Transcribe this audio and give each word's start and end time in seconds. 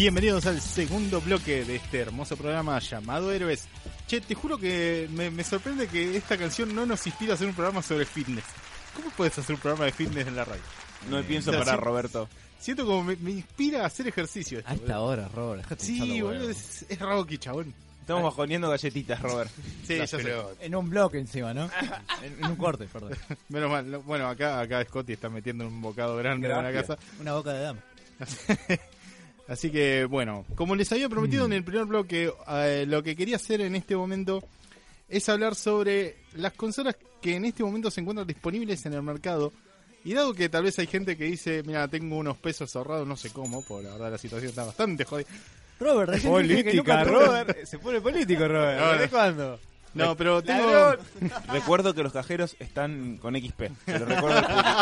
Bienvenidos 0.00 0.46
al 0.46 0.62
segundo 0.62 1.20
bloque 1.20 1.62
de 1.62 1.76
este 1.76 1.98
hermoso 2.00 2.34
programa 2.34 2.78
llamado 2.78 3.30
Héroes. 3.32 3.68
Che, 4.06 4.22
te 4.22 4.34
juro 4.34 4.56
que 4.56 5.06
me, 5.12 5.30
me 5.30 5.44
sorprende 5.44 5.88
que 5.88 6.16
esta 6.16 6.38
canción 6.38 6.74
no 6.74 6.86
nos 6.86 7.06
inspira 7.06 7.32
a 7.32 7.34
hacer 7.34 7.46
un 7.46 7.52
programa 7.52 7.82
sobre 7.82 8.06
fitness. 8.06 8.44
¿Cómo 8.96 9.10
puedes 9.10 9.36
hacer 9.38 9.56
un 9.56 9.60
programa 9.60 9.84
de 9.84 9.92
fitness 9.92 10.26
en 10.26 10.36
la 10.36 10.46
radio? 10.46 10.62
No 11.10 11.18
me 11.18 11.22
pienso 11.24 11.50
O 11.50 11.52
sea, 11.52 11.64
parar, 11.64 11.78
sí- 11.80 11.84
Roberto. 11.84 12.28
Siento 12.58 12.86
como 12.86 13.04
me, 13.04 13.16
me 13.16 13.30
inspira 13.32 13.82
a 13.82 13.86
hacer 13.88 14.08
ejercicio. 14.08 14.60
esto, 14.60 14.70
A 14.70 14.74
esta 14.74 14.86
boludo. 14.96 15.04
hora, 15.04 15.28
Robert. 15.28 15.78
Sí, 15.78 16.22
boludo, 16.22 16.48
es, 16.48 16.86
es 16.88 16.98
Rocky, 16.98 17.36
chabón. 17.36 17.74
Estamos 18.00 18.22
bajoneando 18.22 18.70
galletitas, 18.70 19.20
Robert. 19.20 19.50
Sí, 19.86 19.98
ya 19.98 20.06
sé. 20.06 20.34
En 20.60 20.76
un 20.76 20.88
bloque 20.88 21.18
encima, 21.18 21.52
¿no? 21.52 21.64
en, 22.22 22.42
en 22.42 22.50
un 22.50 22.56
corte, 22.56 22.86
perdón. 22.90 23.12
Menos 23.50 23.70
mal. 23.70 23.90
no- 23.90 24.00
Bueno, 24.00 24.28
acá, 24.28 24.60
acá 24.60 24.82
Scotty 24.82 25.12
está 25.12 25.28
metiendo 25.28 25.68
un 25.68 25.82
bocado 25.82 26.16
grande 26.16 26.48
en 26.48 26.62
la 26.64 26.72
casa. 26.72 26.96
Una 27.20 27.34
boca 27.34 27.52
de 27.52 27.60
dama. 27.64 27.80
Así 29.50 29.68
que, 29.72 30.04
bueno, 30.04 30.46
como 30.54 30.76
les 30.76 30.92
había 30.92 31.08
prometido 31.08 31.44
en 31.44 31.52
el 31.52 31.64
primer 31.64 31.84
bloque, 31.84 32.32
eh, 32.48 32.84
lo 32.86 33.02
que 33.02 33.16
quería 33.16 33.34
hacer 33.34 33.60
en 33.60 33.74
este 33.74 33.96
momento 33.96 34.44
es 35.08 35.28
hablar 35.28 35.56
sobre 35.56 36.18
las 36.34 36.52
consolas 36.52 36.94
que 37.20 37.34
en 37.34 37.44
este 37.44 37.64
momento 37.64 37.90
se 37.90 38.00
encuentran 38.00 38.28
disponibles 38.28 38.86
en 38.86 38.92
el 38.92 39.02
mercado. 39.02 39.52
Y 40.04 40.14
dado 40.14 40.34
que 40.34 40.48
tal 40.48 40.62
vez 40.62 40.78
hay 40.78 40.86
gente 40.86 41.16
que 41.16 41.24
dice, 41.24 41.64
mira, 41.64 41.88
tengo 41.88 42.16
unos 42.16 42.36
pesos 42.38 42.76
ahorrados, 42.76 43.08
no 43.08 43.16
sé 43.16 43.30
cómo, 43.30 43.62
porque 43.62 43.88
la 43.88 43.94
verdad 43.94 44.12
la 44.12 44.18
situación 44.18 44.50
está 44.50 44.64
bastante 44.64 45.04
jodida. 45.04 45.28
Robert, 45.80 46.12
hay 46.12 46.20
gente 46.20 46.30
que 46.30 46.80
Política, 46.82 47.02
Robert. 47.04 47.64
Se 47.64 47.78
pone 47.80 48.00
político, 48.00 48.46
Robert. 48.46 48.80
No. 48.80 48.98
¿De 48.98 49.08
cuándo? 49.08 49.58
No, 49.94 50.16
pero 50.16 50.44
tengo... 50.44 50.70
Ladrón. 50.70 51.06
Recuerdo 51.48 51.92
que 51.92 52.04
los 52.04 52.12
cajeros 52.12 52.54
están 52.60 53.16
con 53.16 53.34
XP. 53.34 53.62
Te 53.84 53.98
lo 53.98 54.04
recuerdo 54.06 54.38
al 54.38 54.46
público. 54.46 54.76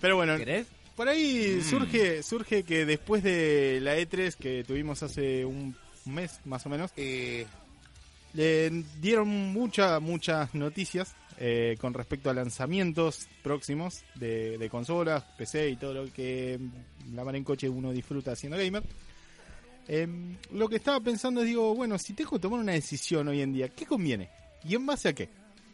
Pero 0.00 0.16
bueno, 0.16 0.38
¿Querés? 0.38 0.66
Por 0.98 1.08
ahí 1.08 1.62
surge 1.62 2.24
surge 2.24 2.64
que 2.64 2.84
después 2.84 3.22
de 3.22 3.78
la 3.80 3.96
E3 3.96 4.34
que 4.34 4.64
tuvimos 4.64 5.00
hace 5.04 5.44
un 5.44 5.76
mes 6.06 6.40
más 6.44 6.66
o 6.66 6.68
menos, 6.68 6.90
eh, 6.96 7.46
le 8.34 8.70
dieron 9.00 9.28
muchas 9.28 10.02
muchas 10.02 10.52
noticias 10.56 11.14
eh, 11.38 11.76
con 11.80 11.94
respecto 11.94 12.30
a 12.30 12.34
lanzamientos 12.34 13.28
próximos 13.44 14.02
de, 14.16 14.58
de 14.58 14.68
consolas, 14.68 15.22
PC 15.38 15.70
y 15.70 15.76
todo 15.76 15.94
lo 15.94 16.12
que 16.12 16.58
la 17.14 17.22
mar 17.22 17.36
en 17.36 17.44
coche 17.44 17.68
uno 17.68 17.92
disfruta 17.92 18.34
siendo 18.34 18.58
gamer. 18.58 18.82
Em, 19.86 20.36
lo 20.50 20.68
que 20.68 20.76
estaba 20.76 20.98
pensando 20.98 21.42
es, 21.42 21.46
digo, 21.46 21.76
bueno, 21.76 21.96
si 21.96 22.12
tengo 22.12 22.32
que 22.32 22.38
tomar 22.40 22.58
una 22.58 22.72
decisión 22.72 23.28
hoy 23.28 23.40
en 23.40 23.52
día, 23.52 23.68
¿qué 23.68 23.86
conviene? 23.86 24.30
¿Y 24.64 24.74
en 24.74 24.84
base 24.84 25.10
a 25.10 25.12
qué? 25.12 25.28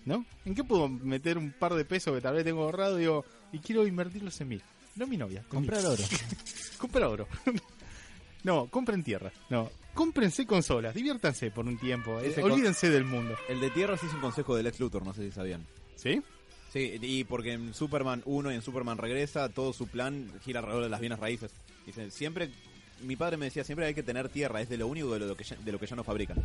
¿No? 0.05 0.27
¿En 0.45 0.55
qué 0.55 0.63
puedo 0.63 0.87
meter 0.87 1.39
un 1.39 1.51
par 1.51 1.73
de 1.73 1.87
pesos 1.87 2.15
que 2.15 2.21
tal 2.21 2.35
vez 2.35 2.45
tengo 2.45 2.65
ahorrado 2.65 2.97
digo, 2.97 3.25
y 3.53 3.59
quiero 3.61 3.87
invertirlos 3.87 4.39
en 4.43 4.49
mí? 4.49 4.61
No 4.97 5.07
mi 5.07 5.17
novia. 5.17 5.43
Comprar 5.49 5.85
oro. 5.85 6.03
Compra 6.79 7.09
oro. 7.09 7.27
no, 8.45 8.67
compren 8.69 9.03
tierra. 9.03 9.33
No, 9.51 9.71
cómprense 9.95 10.47
consolas, 10.47 10.95
diviértanse 10.95 11.51
por 11.51 11.67
un 11.67 11.79
tiempo. 11.79 12.21
eh, 12.21 12.29
Ese 12.29 12.43
olvídense 12.43 12.91
del 12.91 13.05
mundo. 13.05 13.37
El 13.49 13.61
de 13.61 13.71
tierra 13.71 13.97
sí 13.97 14.07
es 14.07 14.15
un 14.15 14.21
consejo 14.21 14.57
del 14.57 14.67
ex 14.67 14.79
Luthor, 14.81 15.05
no 15.05 15.13
sé 15.15 15.23
si 15.25 15.31
sabían. 15.33 15.65
¿Sí? 15.97 16.23
Sí, 16.73 16.99
y 17.01 17.25
porque 17.25 17.53
en 17.53 17.73
Superman 17.73 18.23
1 18.25 18.51
y 18.51 18.55
en 18.57 18.63
Superman 18.63 18.99
regresa, 18.99 19.49
todo 19.49 19.73
su 19.73 19.87
plan 19.87 20.29
gira 20.45 20.59
alrededor 20.61 20.83
de 20.85 20.91
las 20.91 21.01
bienes 21.01 21.21
raíces. 21.21 21.53
Dice, 21.87 22.11
siempre, 22.11 22.51
mi 23.03 23.15
padre 23.15 23.37
me 23.37 23.45
decía, 23.45 23.63
siempre 23.63 23.87
hay 23.87 23.95
que 23.95 24.03
tener 24.03 24.29
tierra, 24.29 24.61
es 24.61 24.69
de 24.69 24.77
lo 24.79 24.89
único 24.89 25.13
de 25.17 25.21
lo 25.21 25.37
que 25.37 25.45
ya, 25.45 25.55
de 25.57 25.71
lo 25.73 25.79
que 25.79 25.87
ya 25.87 25.95
no 25.97 26.03
fabrican. 26.03 26.39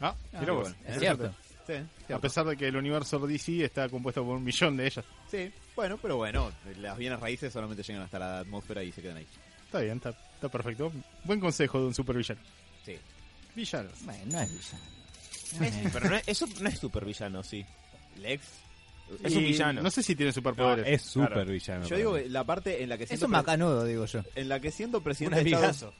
Ah, 0.00 0.14
Ah, 0.32 0.38
mira 0.40 0.52
bueno. 0.52 0.74
Es 0.86 0.98
cierto. 0.98 1.34
Sí, 1.66 2.12
A 2.12 2.18
pesar 2.18 2.44
de 2.46 2.56
que 2.56 2.66
el 2.68 2.76
universo 2.76 3.18
DC 3.18 3.64
está 3.64 3.88
compuesto 3.88 4.24
por 4.24 4.36
un 4.36 4.44
millón 4.44 4.76
de 4.76 4.86
ellas. 4.86 5.04
sí, 5.30 5.52
bueno, 5.76 5.96
pero 6.00 6.16
bueno, 6.16 6.52
las 6.80 6.98
bienes 6.98 7.18
raíces 7.20 7.52
solamente 7.52 7.82
llegan 7.82 8.02
hasta 8.02 8.18
la 8.18 8.40
atmósfera 8.40 8.82
y 8.82 8.92
se 8.92 9.00
quedan 9.02 9.18
ahí. 9.18 9.26
Está 9.64 9.80
bien, 9.80 9.96
está, 9.96 10.10
está 10.10 10.48
perfecto. 10.48 10.92
Buen 11.24 11.40
consejo 11.40 11.80
de 11.80 11.86
un 11.86 11.94
supervillano. 11.94 12.40
Sí. 12.84 12.96
Villanos. 13.54 13.92
Bueno, 14.04 14.22
no 14.26 14.40
es 14.40 14.50
villano. 14.50 15.90
Pero 15.92 16.08
no 16.10 16.16
es- 16.16 16.28
eso 16.28 16.46
no 16.60 16.68
es 16.68 16.78
supervillano, 16.78 17.42
sí. 17.42 17.64
Lex. 18.18 18.42
Es 19.22 19.34
un 19.34 19.42
Y 19.42 19.46
villano. 19.46 19.82
No 19.82 19.90
sé 19.90 20.02
si 20.02 20.14
tiene 20.14 20.32
superpoderes. 20.32 20.86
es 20.88 21.02
súper 21.02 21.32
Claro. 21.32 21.50
villano. 21.52 21.86
Yo 21.86 21.96
digo, 21.96 22.18
la 22.28 22.44
parte 22.44 22.82
en 22.82 22.88
la 22.88 22.96
que 22.96 23.04
Es 23.04 23.08
siento, 23.10 23.26
un 23.26 23.32
macanudo, 23.32 23.84
digo 23.84 24.04
yo. 24.06 24.22
en 24.34 24.48
la 24.48 24.58
que 24.60 24.70
siendo 24.70 24.98
Un 24.98 25.04
presidente 25.04 25.42
de 25.44 25.50
Estados. 25.50 25.92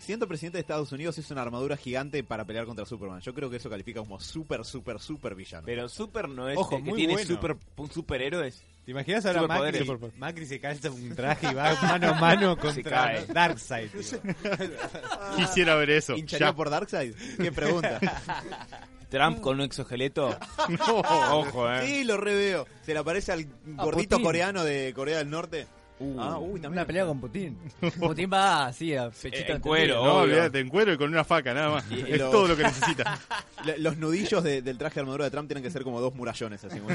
Siendo 0.00 0.26
presidente 0.26 0.58
de 0.58 0.62
Estados 0.62 0.90
Unidos 0.92 1.16
es 1.18 1.30
una 1.30 1.42
armadura 1.42 1.76
gigante 1.76 2.24
para 2.24 2.44
pelear 2.44 2.66
contra 2.66 2.84
Superman. 2.84 3.20
Yo 3.20 3.32
creo 3.32 3.48
que 3.48 3.56
eso 3.58 3.70
califica 3.70 4.00
como 4.00 4.18
súper, 4.18 4.64
súper, 4.64 4.98
súper 4.98 5.34
villano. 5.34 5.64
Pero 5.66 5.88
super 5.88 6.28
no 6.28 6.48
es 6.48 6.58
Ojo, 6.58 6.76
el 6.76 6.82
que 6.84 6.90
muy 6.90 6.96
tiene 6.98 7.12
bueno. 7.14 7.28
super, 7.28 7.56
un 7.76 7.90
superhéroes. 7.90 8.62
¿Te 8.84 8.90
imaginas 8.92 9.24
ahora 9.26 9.46
Macri. 9.46 9.86
Macri 10.16 10.46
se 10.46 10.58
calza 10.58 10.90
un 10.90 11.14
traje 11.14 11.48
y 11.50 11.54
va 11.54 11.74
mano 11.82 12.08
a 12.08 12.14
mano 12.14 12.56
contra. 12.58 13.24
Darkseid? 13.26 13.90
tío. 13.90 14.18
Quisiera 15.36 15.74
ver 15.76 15.90
eso. 15.90 16.16
¿Hincharía 16.16 16.48
Ya. 16.48 16.52
por 16.54 16.70
Darkseid? 16.70 17.14
¿Qué 17.36 17.52
pregunta? 17.52 18.00
Trump 19.10 19.40
con 19.40 19.56
un 19.56 19.62
exoesqueleto. 19.62 20.36
No. 20.68 20.98
Ojo, 21.00 21.70
eh. 21.70 21.84
sí, 21.84 22.04
lo 22.04 22.16
reveo. 22.16 22.66
Se 22.86 22.92
le 22.94 23.00
aparece 23.00 23.32
al 23.32 23.46
gordito 23.66 24.20
coreano 24.22 24.62
de 24.64 24.92
Corea 24.94 25.18
del 25.18 25.28
Norte. 25.30 25.66
Uh. 26.00 26.16
ah, 26.18 26.38
uy, 26.38 26.52
también. 26.60 26.72
Una 26.72 26.86
pelea 26.86 27.04
con 27.06 27.20
Putin. 27.20 27.58
Putin 28.00 28.30
va 28.32 28.66
así 28.66 28.94
a 28.96 29.10
pechito 29.10 29.26
en 29.36 29.40
entendido. 29.42 29.60
cuero. 29.62 29.94
No, 30.04 30.14
olvídate, 30.16 30.58
en 30.60 30.68
cuero 30.70 30.92
y 30.94 30.96
con 30.96 31.10
una 31.10 31.24
faca, 31.24 31.52
nada 31.52 31.70
más. 31.70 31.84
Y- 31.92 32.00
es 32.12 32.18
lo- 32.18 32.30
todo 32.30 32.48
lo 32.48 32.56
que 32.56 32.62
necesita. 32.62 33.18
Los 33.78 33.98
nudillos 33.98 34.42
de- 34.42 34.62
del 34.62 34.78
traje 34.78 34.94
de 34.94 35.00
armadura 35.02 35.24
de 35.26 35.30
Trump 35.30 35.46
tienen 35.48 35.62
que 35.62 35.70
ser 35.70 35.84
como 35.84 36.00
dos 36.00 36.14
murallones. 36.14 36.64
Así, 36.64 36.78
en. 36.78 36.86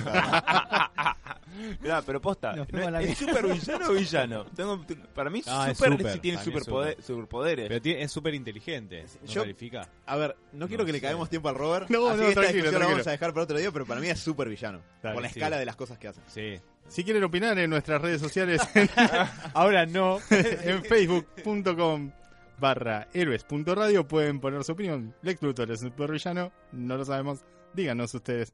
Mirá, 1.81 2.01
pero 2.05 2.19
posta, 2.19 2.53
¿no 2.55 2.63
¿es, 2.99 3.09
¿es 3.11 3.17
super 3.17 3.45
villano 3.47 3.87
o 3.87 3.93
villano? 3.93 4.45
Tengo, 4.55 4.83
para 5.13 5.29
mí, 5.29 5.41
No, 5.45 5.65
es 5.67 5.77
super, 5.77 5.91
super, 5.91 6.13
si 6.13 6.19
tiene 6.19 6.39
superpoder- 6.39 7.01
superpoderes. 7.01 7.67
Pero 7.67 7.81
tiene- 7.81 8.01
es 8.01 8.11
súper 8.11 8.33
inteligente. 8.33 9.05
¿No 9.21 9.27
Yo- 9.27 9.41
califica? 9.41 9.87
A 10.07 10.15
ver, 10.17 10.35
no 10.53 10.67
quiero 10.67 10.83
que 10.85 10.91
le 10.91 10.97
sé. 10.99 11.03
caemos 11.05 11.29
tiempo 11.29 11.49
al 11.49 11.55
Robert. 11.55 11.89
No, 11.89 12.07
así 12.07 12.17
no, 12.17 12.23
que 12.23 12.29
esta 12.29 12.41
tranquilo, 12.41 12.63
discusión 12.63 12.63
la 12.63 12.69
tranquilo. 12.71 12.89
vamos 12.95 13.07
a 13.07 13.11
dejar 13.11 13.33
para 13.33 13.43
otro 13.43 13.57
día, 13.59 13.71
pero 13.71 13.85
para 13.85 14.01
mí 14.01 14.07
es 14.07 14.19
súper 14.19 14.49
villano. 14.49 14.79
Por 15.01 15.21
la 15.21 15.29
sí. 15.29 15.39
escala 15.39 15.57
de 15.57 15.65
las 15.65 15.75
cosas 15.75 15.97
que 15.99 16.07
hace. 16.07 16.21
Sí. 16.27 16.59
Si 16.87 17.03
quieren 17.03 17.23
opinar 17.23 17.57
en 17.59 17.69
nuestras 17.69 18.01
redes 18.01 18.21
sociales, 18.21 18.61
Ahora 19.53 19.85
no. 19.85 20.19
en 20.29 20.83
facebook.com 20.83 22.11
barra 22.57 23.07
héroes.radio 23.13 24.07
pueden 24.07 24.39
poner 24.39 24.63
su 24.63 24.73
opinión. 24.73 25.13
Lex 25.21 25.41
Luthor 25.41 25.71
es 25.71 25.81
un 25.81 25.89
supervillano, 25.89 26.51
no 26.71 26.97
lo 26.97 27.05
sabemos, 27.05 27.39
díganos 27.73 28.13
ustedes. 28.13 28.53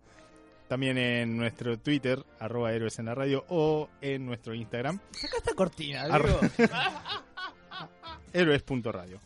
También 0.67 0.97
en 0.97 1.37
nuestro 1.37 1.77
Twitter, 1.77 2.23
arroba 2.39 2.71
héroes 2.71 2.97
en 2.97 3.05
la 3.05 3.13
radio, 3.15 3.43
o 3.49 3.89
en 3.99 4.25
nuestro 4.25 4.53
Instagram, 4.55 4.99
Saca 5.11 5.37
esta 5.37 5.53
cortina, 5.53 6.05
digo. 6.05 6.39
héroes.radio. 8.33 9.19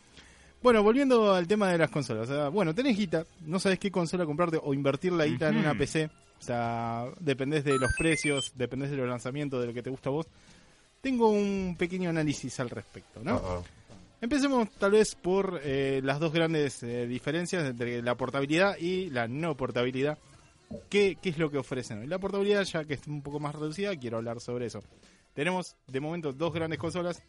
Bueno, 0.63 0.81
volviendo 0.81 1.35
al 1.35 1.47
tema 1.47 1.71
de 1.71 1.77
las 1.77 1.91
consolas. 1.91 2.27
o 2.27 2.33
sea, 2.33 2.49
bueno, 2.49 2.73
tenés 2.73 2.97
guita, 2.97 3.25
no 3.41 3.59
sabes 3.59 3.77
qué 3.77 3.91
consola 3.91 4.25
comprarte 4.25 4.59
o 4.61 4.73
invertir 4.73 5.11
la 5.13 5.27
guita 5.27 5.49
en 5.49 5.57
una 5.57 5.75
PC. 5.77 6.09
O 6.45 6.47
sea, 6.47 7.05
dependés 7.19 7.63
de 7.63 7.79
los 7.79 7.91
precios, 7.97 8.51
dependés 8.55 8.91
de 8.91 8.97
los 8.97 9.07
lanzamientos, 9.09 9.59
de 9.61 9.65
lo 9.67 9.73
que 9.73 9.81
te 9.81 9.89
gusta 9.89 10.09
a 10.09 10.13
vos. 10.13 10.27
Tengo 11.01 11.29
un 11.29 11.75
pequeño 11.77 12.11
análisis 12.11 12.59
al 12.59 12.69
respecto, 12.69 13.21
¿no? 13.23 13.63
Empecemos 14.21 14.69
tal 14.77 14.91
vez 14.91 15.15
por 15.15 15.59
eh, 15.63 16.01
las 16.03 16.19
dos 16.19 16.31
grandes 16.31 16.83
eh, 16.83 17.07
diferencias 17.07 17.63
entre 17.67 18.01
la 18.03 18.13
portabilidad 18.15 18.77
y 18.77 19.09
la 19.09 19.27
no 19.27 19.57
portabilidad. 19.57 20.19
¿Qué, 20.89 21.17
¿Qué 21.19 21.29
es 21.29 21.37
lo 21.39 21.49
que 21.49 21.57
ofrecen? 21.57 22.07
La 22.09 22.19
portabilidad, 22.19 22.63
ya 22.63 22.83
que 22.85 22.93
es 22.93 23.07
un 23.07 23.23
poco 23.23 23.39
más 23.39 23.55
reducida, 23.55 23.95
quiero 23.95 24.17
hablar 24.17 24.39
sobre 24.39 24.67
eso. 24.67 24.83
Tenemos 25.33 25.75
de 25.87 25.99
momento 25.99 26.31
dos 26.31 26.53
grandes 26.53 26.77
consolas. 26.77 27.23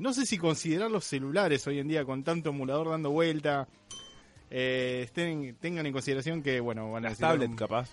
No 0.00 0.12
sé 0.12 0.26
si 0.26 0.38
considerar 0.38 0.90
los 0.90 1.04
celulares 1.04 1.64
hoy 1.68 1.78
en 1.78 1.86
día 1.86 2.04
con 2.04 2.24
tanto 2.24 2.50
emulador 2.50 2.90
dando 2.90 3.10
vuelta. 3.10 3.68
eh, 4.52 5.06
estén- 5.08 5.54
tengan 5.60 5.86
en 5.86 5.92
consideración 5.92 6.42
que, 6.42 6.58
bueno, 6.58 6.90
van 6.90 7.06
a 7.06 7.10
Las 7.10 7.18
tablets, 7.18 7.50
un- 7.52 7.56
capaz. 7.56 7.88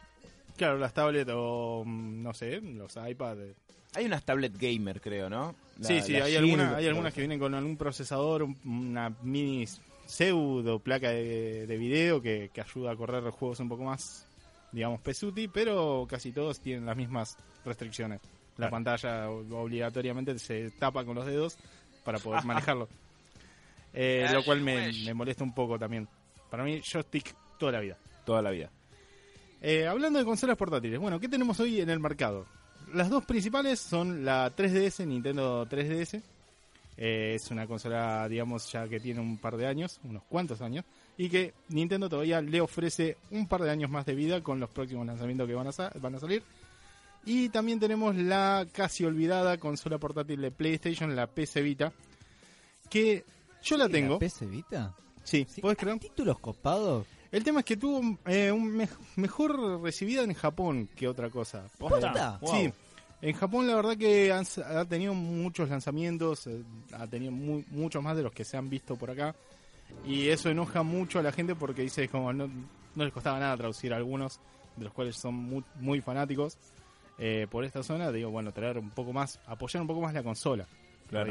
Claro, 0.58 0.78
las 0.78 0.94
tablets 0.94 1.32
o, 1.34 1.84
mm, 1.86 2.22
no 2.24 2.34
sé, 2.34 2.60
los 2.62 2.96
iPads. 2.98 3.40
eh. 3.42 3.56
Hay 3.96 4.06
unas 4.06 4.24
tablet 4.26 4.58
gamer, 4.58 5.00
creo, 5.00 5.30
¿no? 5.30 5.56
La- 5.80 5.88
sí, 5.88 6.02
sí, 6.02 6.16
hay, 6.16 6.32
Shield, 6.34 6.44
algunas, 6.44 6.74
hay 6.76 6.88
algunas 6.88 7.14
que 7.14 7.22
vienen 7.22 7.40
con 7.40 7.54
algún 7.56 7.78
procesador, 7.78 8.44
un- 8.44 8.58
una 8.66 9.10
mini 9.22 9.66
pseudo 10.06 10.80
placa 10.80 11.10
de, 11.12 11.66
de 11.68 11.78
video 11.78 12.22
que, 12.22 12.50
que 12.54 12.62
ayuda 12.62 12.92
a 12.92 12.96
correr 12.96 13.24
los 13.24 13.34
juegos 13.36 13.60
un 13.60 13.70
poco 13.70 13.84
más, 13.84 14.26
digamos, 14.72 15.00
pesuti, 15.02 15.48
pero 15.48 16.06
casi 16.10 16.32
todos 16.32 16.60
tienen 16.60 16.86
las 16.86 16.98
mismas 16.98 17.38
restricciones. 17.66 18.20
La 18.58 18.70
Claro. 18.70 18.72
pantalla 18.72 19.30
obligatoriamente 19.30 20.38
se 20.40 20.72
tapa 20.72 21.06
con 21.06 21.16
los 21.16 21.26
dedos 21.26 21.58
para 22.04 22.18
poder 22.20 22.44
manejarlo. 22.46 22.88
eh, 23.94 24.28
lo 24.32 24.44
cual 24.44 24.62
me, 24.62 24.92
me 25.06 25.14
molesta 25.14 25.44
un 25.44 25.54
poco 25.54 25.78
también. 25.80 26.08
Para 26.50 26.64
mí, 26.64 26.82
joystick 26.82 27.36
toda 27.60 27.72
la 27.74 27.80
vida. 27.82 27.98
Toda 28.26 28.42
la 28.42 28.52
vida. 28.52 28.70
Eh, 29.62 29.88
hablando 29.88 30.20
de 30.20 30.26
consolas 30.26 30.58
portátiles, 30.58 31.00
bueno, 31.00 31.20
¿qué 31.20 31.28
tenemos 31.28 31.60
hoy 31.60 31.82
en 31.82 31.90
el 31.90 32.00
mercado? 32.00 32.46
Las 32.94 33.10
dos 33.10 33.26
principales 33.26 33.80
son 33.80 34.24
la 34.24 34.56
3DS, 34.56 35.06
Nintendo 35.06 35.66
3DS. 35.68 36.22
Eh, 37.00 37.34
es 37.36 37.52
una 37.52 37.68
consola, 37.68 38.28
digamos, 38.28 38.72
ya 38.72 38.88
que 38.88 39.00
tiene 39.00 39.20
un 39.20 39.38
par 39.38 39.58
de 39.58 39.68
años, 39.68 40.00
unos 40.04 40.24
cuantos 40.24 40.62
años, 40.62 40.84
y 41.18 41.30
que 41.30 41.54
Nintendo 41.70 42.10
todavía 42.10 42.42
le 42.42 42.62
ofrece 42.62 43.18
un 43.32 43.48
par 43.48 43.62
de 43.62 43.70
años 43.72 43.90
más 43.90 44.06
de 44.06 44.16
vida 44.16 44.42
con 44.42 44.60
los 44.60 44.70
próximos 44.70 45.06
lanzamientos 45.06 45.48
que 45.48 45.54
van 45.54 45.68
a, 45.68 45.72
sa- 45.72 45.92
van 46.02 46.16
a 46.16 46.20
salir. 46.20 46.42
Y 47.26 47.50
también 47.50 47.80
tenemos 47.80 48.16
la 48.16 48.66
casi 48.72 49.04
olvidada 49.06 49.58
consola 49.58 49.98
portátil 49.98 50.42
de 50.42 50.50
PlayStation, 50.52 51.16
la 51.16 51.28
PS 51.28 51.62
Vita, 51.62 51.92
que 52.90 53.26
yo 53.64 53.78
la 53.78 53.90
tengo. 53.90 54.14
¿La 54.14 54.20
PC 54.20 54.46
Vita? 54.46 54.96
Sí, 55.24 55.46
Sí, 55.50 55.60
¿puedes 55.62 55.78
creer? 55.78 56.00
¿Títulos 56.00 56.40
copados? 56.40 57.06
El 57.32 57.44
tema 57.44 57.60
es 57.60 57.66
que 57.66 57.78
tuvo 57.78 58.18
eh, 58.26 58.52
un 58.52 58.68
me- 58.76 58.90
mejor 59.16 59.82
recibida 59.82 60.24
en 60.24 60.34
Japón 60.34 60.88
que 60.96 61.08
otra 61.08 61.30
cosa. 61.30 61.68
¿Posta? 61.78 62.40
Sí, 62.58 62.72
en 63.22 63.36
Japón 63.36 63.68
la 63.68 63.76
verdad 63.76 63.98
que 63.98 64.32
han 64.32 64.46
ha 64.66 64.86
tenido 64.86 65.14
muchos 65.14 65.70
lanzamientos, 65.70 66.48
eh, 66.48 66.62
ha 66.94 67.08
tenido 67.08 67.32
mu- 67.32 67.64
muchos 67.72 68.02
más 68.04 68.16
de 68.16 68.24
los 68.24 68.32
que 68.32 68.46
se 68.46 68.58
han 68.58 68.70
visto 68.70 68.96
por 68.96 69.12
acá. 69.12 69.36
Y 70.06 70.30
eso 70.30 70.50
enoja 70.50 70.84
mucho 70.84 71.20
a 71.20 71.24
la 71.24 71.32
gente 71.32 71.56
porque 71.56 71.82
dice 71.82 72.08
como 72.10 72.32
no, 72.34 72.48
no 72.96 73.04
les 73.04 73.14
costaba 73.14 73.40
nada 73.40 73.56
traducir 73.58 73.94
a 73.94 73.98
algunos, 73.98 74.40
de 74.76 74.84
los 74.86 74.94
cuales 74.94 75.16
son 75.16 75.34
muy, 75.36 75.64
muy 75.80 76.02
fanáticos 76.02 76.58
eh, 77.18 77.48
por 77.50 77.64
esta 77.66 77.84
zona. 77.84 78.12
Digo, 78.12 78.30
bueno, 78.30 78.52
traer 78.52 78.78
un 78.78 78.90
poco 78.92 79.12
más, 79.14 79.40
apoyar 79.48 79.82
un 79.82 79.88
poco 79.88 80.02
más 80.02 80.14
la 80.14 80.24
consola. 80.24 80.66
Claro. 81.10 81.26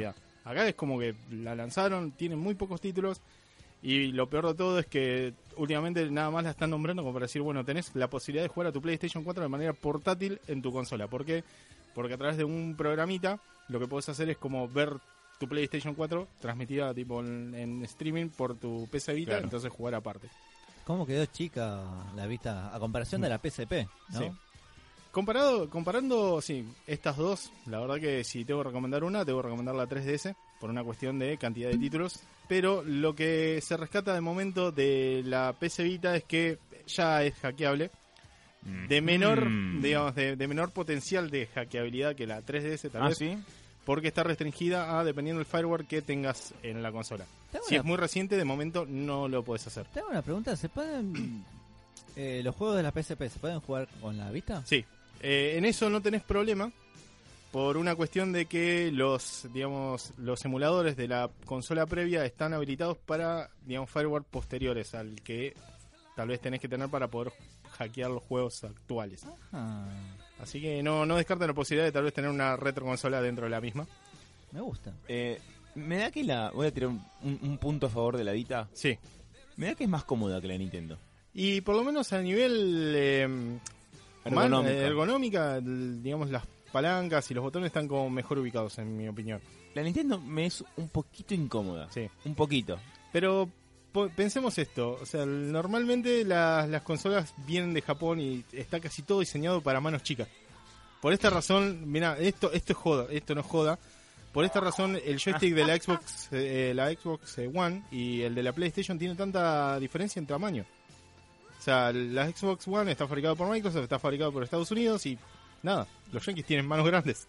Acá 0.44 0.66
es 0.68 0.74
como 0.74 0.98
que 0.98 1.14
la 1.30 1.54
lanzaron, 1.54 2.12
tienen 2.12 2.38
muy 2.38 2.54
pocos 2.54 2.80
títulos. 2.80 3.20
Y 3.82 4.12
lo 4.12 4.28
peor 4.28 4.48
de 4.48 4.54
todo 4.54 4.78
es 4.78 4.86
que 4.86 5.32
últimamente 5.56 6.10
nada 6.10 6.30
más 6.30 6.44
la 6.44 6.50
están 6.50 6.70
nombrando 6.70 7.02
como 7.02 7.12
para 7.12 7.26
decir, 7.26 7.42
bueno, 7.42 7.64
tenés 7.64 7.94
la 7.94 8.08
posibilidad 8.10 8.44
de 8.44 8.48
jugar 8.48 8.68
a 8.68 8.72
tu 8.72 8.80
PlayStation 8.82 9.22
4 9.22 9.42
de 9.42 9.48
manera 9.48 9.72
portátil 9.72 10.40
en 10.48 10.62
tu 10.62 10.72
consola. 10.72 11.06
¿Por 11.08 11.24
qué? 11.24 11.44
Porque 11.94 12.14
a 12.14 12.18
través 12.18 12.36
de 12.36 12.44
un 12.44 12.74
programita 12.76 13.38
lo 13.68 13.78
que 13.78 13.86
puedes 13.86 14.08
hacer 14.08 14.28
es 14.30 14.38
como 14.38 14.68
ver 14.68 14.92
tu 15.38 15.46
PlayStation 15.48 15.94
4 15.94 16.26
transmitida 16.40 16.92
tipo 16.94 17.20
en, 17.20 17.54
en 17.54 17.84
streaming 17.84 18.28
por 18.30 18.56
tu 18.56 18.88
PC 18.90 19.12
Vita, 19.14 19.32
Claro. 19.32 19.44
entonces 19.44 19.70
jugar 19.70 19.94
aparte. 19.94 20.28
¿Cómo 20.84 21.06
quedó 21.06 21.24
chica 21.26 21.82
la 22.14 22.26
vista 22.26 22.74
a 22.74 22.78
comparación 22.78 23.20
de 23.20 23.28
la 23.28 23.38
PSP? 23.38 23.86
¿no? 24.10 24.18
Sí. 24.18 24.26
Comparado, 25.10 25.70
comparando, 25.70 26.40
sí, 26.42 26.68
estas 26.86 27.16
dos, 27.16 27.50
la 27.66 27.80
verdad 27.80 27.96
que 27.98 28.22
si 28.22 28.44
tengo 28.44 28.60
que 28.62 28.68
recomendar 28.68 29.02
una, 29.02 29.24
tengo 29.24 29.38
que 29.40 29.44
recomendar 29.48 29.74
la 29.74 29.88
3DS 29.88 30.34
por 30.60 30.68
una 30.68 30.84
cuestión 30.84 31.18
de 31.18 31.38
cantidad 31.38 31.70
de 31.70 31.78
títulos. 31.78 32.20
Pero 32.48 32.82
lo 32.84 33.14
que 33.14 33.60
se 33.62 33.76
rescata 33.76 34.14
de 34.14 34.20
momento 34.20 34.70
de 34.72 35.22
la 35.24 35.52
PC 35.58 35.82
Vita 35.82 36.14
es 36.16 36.24
que 36.24 36.58
ya 36.86 37.22
es 37.24 37.34
hackeable. 37.36 37.90
De 38.88 39.00
menor, 39.00 39.48
Mm. 39.48 39.80
digamos, 39.82 40.14
de, 40.16 40.34
de 40.36 40.48
menor 40.48 40.72
potencial 40.72 41.30
de 41.30 41.46
hackeabilidad 41.46 42.16
que 42.16 42.26
la 42.26 42.42
3DS 42.42 42.90
tal 42.90 43.02
Ah, 43.04 43.08
vez, 43.08 43.18
sí. 43.18 43.36
porque 43.84 44.08
está 44.08 44.24
restringida 44.24 44.98
a 44.98 45.04
dependiendo 45.04 45.38
del 45.38 45.46
fireware 45.46 45.86
que 45.86 46.02
tengas 46.02 46.52
en 46.64 46.82
la 46.82 46.90
consola. 46.90 47.24
Si 47.68 47.74
una- 47.74 47.78
es 47.78 47.84
muy 47.84 47.96
reciente, 47.96 48.36
de 48.36 48.44
momento 48.44 48.84
no 48.88 49.28
lo 49.28 49.44
puedes 49.44 49.66
hacer. 49.68 49.86
Te 49.86 50.00
hago 50.00 50.08
una 50.10 50.22
pregunta, 50.22 50.56
¿se 50.56 50.68
pueden... 50.68 51.44
eh, 52.16 52.40
los 52.42 52.54
juegos 52.56 52.76
de 52.76 52.82
la 52.82 52.90
PSP, 52.90 53.28
¿se 53.28 53.38
pueden 53.38 53.60
jugar 53.60 53.86
con 54.00 54.16
la 54.18 54.30
vista? 54.32 54.62
Sí, 54.66 54.84
eh, 55.20 55.54
en 55.56 55.64
eso 55.64 55.88
no 55.88 56.00
tenés 56.02 56.22
problema 56.24 56.72
por 57.52 57.76
una 57.76 57.94
cuestión 57.94 58.32
de 58.32 58.46
que 58.46 58.90
los, 58.92 59.48
digamos, 59.52 60.12
los 60.18 60.44
emuladores 60.44 60.96
de 60.96 61.08
la 61.08 61.30
consola 61.46 61.86
previa 61.86 62.24
están 62.24 62.52
habilitados 62.52 62.98
para, 62.98 63.50
digamos, 63.64 63.90
fireware 63.90 64.24
posteriores 64.24 64.94
al 64.94 65.22
que 65.22 65.54
tal 66.14 66.28
vez 66.28 66.40
tenés 66.40 66.60
que 66.60 66.68
tener 66.68 66.88
para 66.88 67.08
poder 67.08 67.32
hackear 67.78 68.10
los 68.10 68.22
juegos 68.24 68.62
actuales. 68.64 69.24
Así 70.40 70.60
que 70.60 70.82
no, 70.82 71.06
no 71.06 71.16
descarten 71.16 71.46
la 71.48 71.54
posibilidad 71.54 71.86
de 71.86 71.92
tal 71.92 72.04
vez 72.04 72.12
tener 72.12 72.30
una 72.30 72.56
retroconsola 72.56 73.22
dentro 73.22 73.44
de 73.44 73.50
la 73.50 73.60
misma. 73.60 73.86
me 74.52 74.60
gusta. 74.60 74.92
Eh, 75.08 75.40
me 75.74 75.98
da 75.98 76.10
que 76.10 76.24
la. 76.24 76.50
Voy 76.50 76.66
a 76.66 76.72
tirar 76.72 76.88
un, 76.90 77.02
un- 77.22 77.38
un 77.42 77.58
punto 77.58 77.86
a 77.86 77.90
favor 77.90 78.16
de 78.16 78.24
la 78.24 78.32
Vita. 78.32 78.68
Sí. 78.72 78.98
Me 79.56 79.66
da 79.68 79.74
que 79.74 79.84
es 79.84 79.90
más 79.90 80.04
cómoda 80.04 80.40
que 80.40 80.48
la 80.48 80.58
Nintendo. 80.58 80.98
Y 81.32 81.60
por 81.62 81.74
lo 81.76 81.84
menos 81.84 82.12
a 82.12 82.20
nivel 82.20 82.92
eh, 82.96 83.58
Ergonómica. 84.24 84.72
ergonómica, 84.72 85.60
digamos, 85.60 86.30
las 86.30 86.46
palancas 86.76 87.30
y 87.30 87.34
los 87.34 87.42
botones 87.42 87.68
están 87.68 87.88
como 87.88 88.10
mejor 88.10 88.38
ubicados, 88.38 88.76
en 88.76 88.94
mi 88.94 89.08
opinión. 89.08 89.40
La 89.74 89.82
Nintendo 89.82 90.20
me 90.20 90.44
es 90.44 90.62
un 90.76 90.90
poquito 90.90 91.32
incómoda. 91.32 91.88
Sí. 91.90 92.06
Un 92.26 92.34
poquito. 92.34 92.78
Pero 93.12 93.48
pensemos 94.14 94.58
esto, 94.58 94.98
o 95.00 95.06
sea, 95.06 95.24
normalmente 95.24 96.22
las, 96.22 96.68
las 96.68 96.82
consolas 96.82 97.32
vienen 97.46 97.72
de 97.72 97.80
Japón 97.80 98.20
y 98.20 98.44
está 98.52 98.78
casi 98.78 99.00
todo 99.00 99.20
diseñado 99.20 99.62
para 99.62 99.80
manos 99.80 100.02
chicas. 100.02 100.28
Por 101.00 101.14
esta 101.14 101.30
razón, 101.30 101.90
mira, 101.90 102.18
esto 102.18 102.52
esto 102.52 102.74
es 102.74 102.78
joda, 102.78 103.06
esto 103.10 103.34
no 103.34 103.40
es 103.40 103.46
joda. 103.46 103.78
Por 104.34 104.44
esta 104.44 104.60
razón 104.60 104.98
el 105.02 105.18
joystick 105.18 105.54
de 105.54 105.64
la 105.64 105.76
Xbox 105.80 106.28
eh, 106.32 106.72
la 106.74 106.90
Xbox 106.90 107.38
eh, 107.38 107.50
One 107.54 107.84
y 107.90 108.20
el 108.20 108.34
de 108.34 108.42
la 108.42 108.52
PlayStation 108.52 108.98
tiene 108.98 109.14
tanta 109.14 109.80
diferencia 109.80 110.20
en 110.20 110.26
tamaño. 110.26 110.66
O 111.58 111.62
sea, 111.62 111.90
la 111.90 112.30
Xbox 112.30 112.68
One 112.68 112.92
está 112.92 113.08
fabricado 113.08 113.34
por 113.34 113.48
Microsoft, 113.48 113.84
está 113.84 113.98
fabricado 113.98 114.30
por 114.30 114.42
Estados 114.42 114.70
Unidos 114.70 115.06
y 115.06 115.18
nada, 115.66 115.86
los 116.12 116.24
yankees 116.24 116.46
tienen 116.46 116.66
manos 116.66 116.86
grandes. 116.86 117.26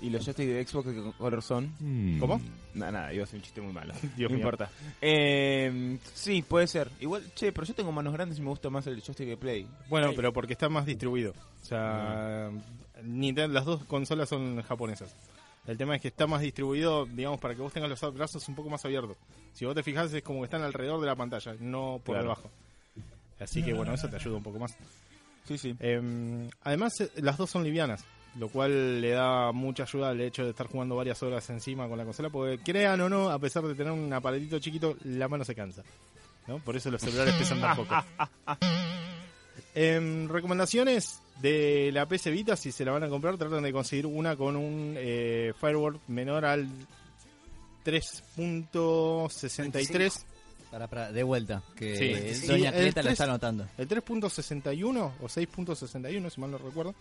¿Y 0.00 0.10
los 0.10 0.24
joysticks 0.24 0.48
de 0.52 0.66
Xbox 0.66 0.86
de 0.88 0.94
qué 0.94 1.12
color 1.16 1.42
son? 1.42 2.16
¿Cómo? 2.18 2.40
Nada, 2.74 2.90
nada, 2.90 3.14
iba 3.14 3.22
a 3.22 3.26
ser 3.26 3.36
un 3.36 3.42
chiste 3.42 3.60
muy 3.60 3.72
malo. 3.72 3.94
Dios 4.16 4.30
no 4.30 4.36
mío. 4.36 4.44
importa. 4.44 4.68
Eh, 5.00 5.96
sí, 6.12 6.42
puede 6.42 6.66
ser. 6.66 6.90
Igual, 6.98 7.22
che, 7.36 7.52
pero 7.52 7.64
yo 7.66 7.72
tengo 7.74 7.92
manos 7.92 8.12
grandes 8.12 8.36
y 8.38 8.42
me 8.42 8.48
gusta 8.48 8.68
más 8.68 8.84
el 8.88 9.00
joystick 9.00 9.28
de 9.28 9.36
Play. 9.36 9.66
Bueno, 9.88 10.10
pero 10.16 10.32
porque 10.32 10.54
está 10.54 10.68
más 10.68 10.86
distribuido. 10.86 11.32
O 11.62 11.64
sea, 11.64 12.50
Nintendo, 13.04 13.54
las 13.54 13.64
dos 13.64 13.84
consolas 13.84 14.28
son 14.28 14.60
japonesas. 14.62 15.14
El 15.68 15.78
tema 15.78 15.94
es 15.94 16.02
que 16.02 16.08
está 16.08 16.26
más 16.26 16.40
distribuido, 16.40 17.06
digamos, 17.06 17.38
para 17.38 17.54
que 17.54 17.62
vos 17.62 17.72
tengas 17.72 17.88
los 17.88 18.14
brazos 18.14 18.48
un 18.48 18.56
poco 18.56 18.68
más 18.70 18.84
abiertos. 18.84 19.16
Si 19.52 19.64
vos 19.64 19.74
te 19.76 19.84
fijas, 19.84 20.12
es 20.12 20.22
como 20.24 20.40
que 20.40 20.46
están 20.46 20.62
alrededor 20.62 21.00
de 21.00 21.06
la 21.06 21.14
pantalla, 21.14 21.54
no 21.60 22.00
por 22.04 22.14
Claro. 22.16 22.22
debajo. 22.22 22.50
Así 23.38 23.62
que 23.62 23.72
bueno, 23.72 23.94
eso 23.94 24.08
te 24.08 24.16
ayuda 24.16 24.36
un 24.36 24.42
poco 24.42 24.58
más. 24.58 24.76
Sí, 25.44 25.58
sí. 25.58 25.76
Eh, 25.80 26.48
además, 26.62 27.00
eh, 27.00 27.10
las 27.16 27.36
dos 27.36 27.50
son 27.50 27.64
livianas, 27.64 28.04
lo 28.38 28.48
cual 28.48 29.00
le 29.00 29.10
da 29.10 29.52
mucha 29.52 29.84
ayuda 29.84 30.10
al 30.10 30.20
hecho 30.20 30.44
de 30.44 30.50
estar 30.50 30.66
jugando 30.66 30.96
varias 30.96 31.22
horas 31.22 31.48
encima 31.50 31.88
con 31.88 31.98
la 31.98 32.04
consola, 32.04 32.30
porque 32.30 32.58
crean 32.58 33.00
o 33.00 33.08
no, 33.08 33.30
a 33.30 33.38
pesar 33.38 33.62
de 33.64 33.74
tener 33.74 33.92
un 33.92 34.12
aparatito 34.12 34.58
chiquito, 34.58 34.96
la 35.04 35.28
mano 35.28 35.44
se 35.44 35.54
cansa. 35.54 35.82
¿no? 36.46 36.58
Por 36.58 36.76
eso 36.76 36.90
los 36.90 37.00
celulares 37.00 37.34
pesan 37.34 37.60
tan 37.60 37.76
poco. 37.76 37.94
Em, 39.74 40.28
recomendaciones 40.28 41.22
de 41.40 41.88
la 41.92 42.06
PC 42.06 42.30
Vita, 42.30 42.56
si 42.56 42.72
se 42.72 42.84
la 42.84 42.92
van 42.92 43.04
a 43.04 43.08
comprar, 43.08 43.38
tratan 43.38 43.62
de 43.62 43.72
conseguir 43.72 44.04
una 44.04 44.36
con 44.36 44.54
un 44.54 44.94
eh, 44.98 45.54
firewall 45.58 45.98
menor 46.08 46.44
al 46.44 46.68
3.63. 47.82 50.24
Para, 50.72 50.88
para, 50.88 51.12
de 51.12 51.22
vuelta, 51.22 51.62
que 51.76 51.96
Sí. 51.96 52.34
Sí, 52.40 52.46
Doña 52.48 52.70
el 52.70 52.74
Cleta 52.76 53.00
la 53.02 53.10
tres- 53.10 53.12
está 53.12 53.24
anotando. 53.24 53.66
El 53.78 53.86
3.61 53.88 55.12
o 55.20 55.28
6.61, 55.28 56.30
si 56.30 56.40
mal 56.40 56.50
no 56.50 56.58
recuerdo. 56.58 56.94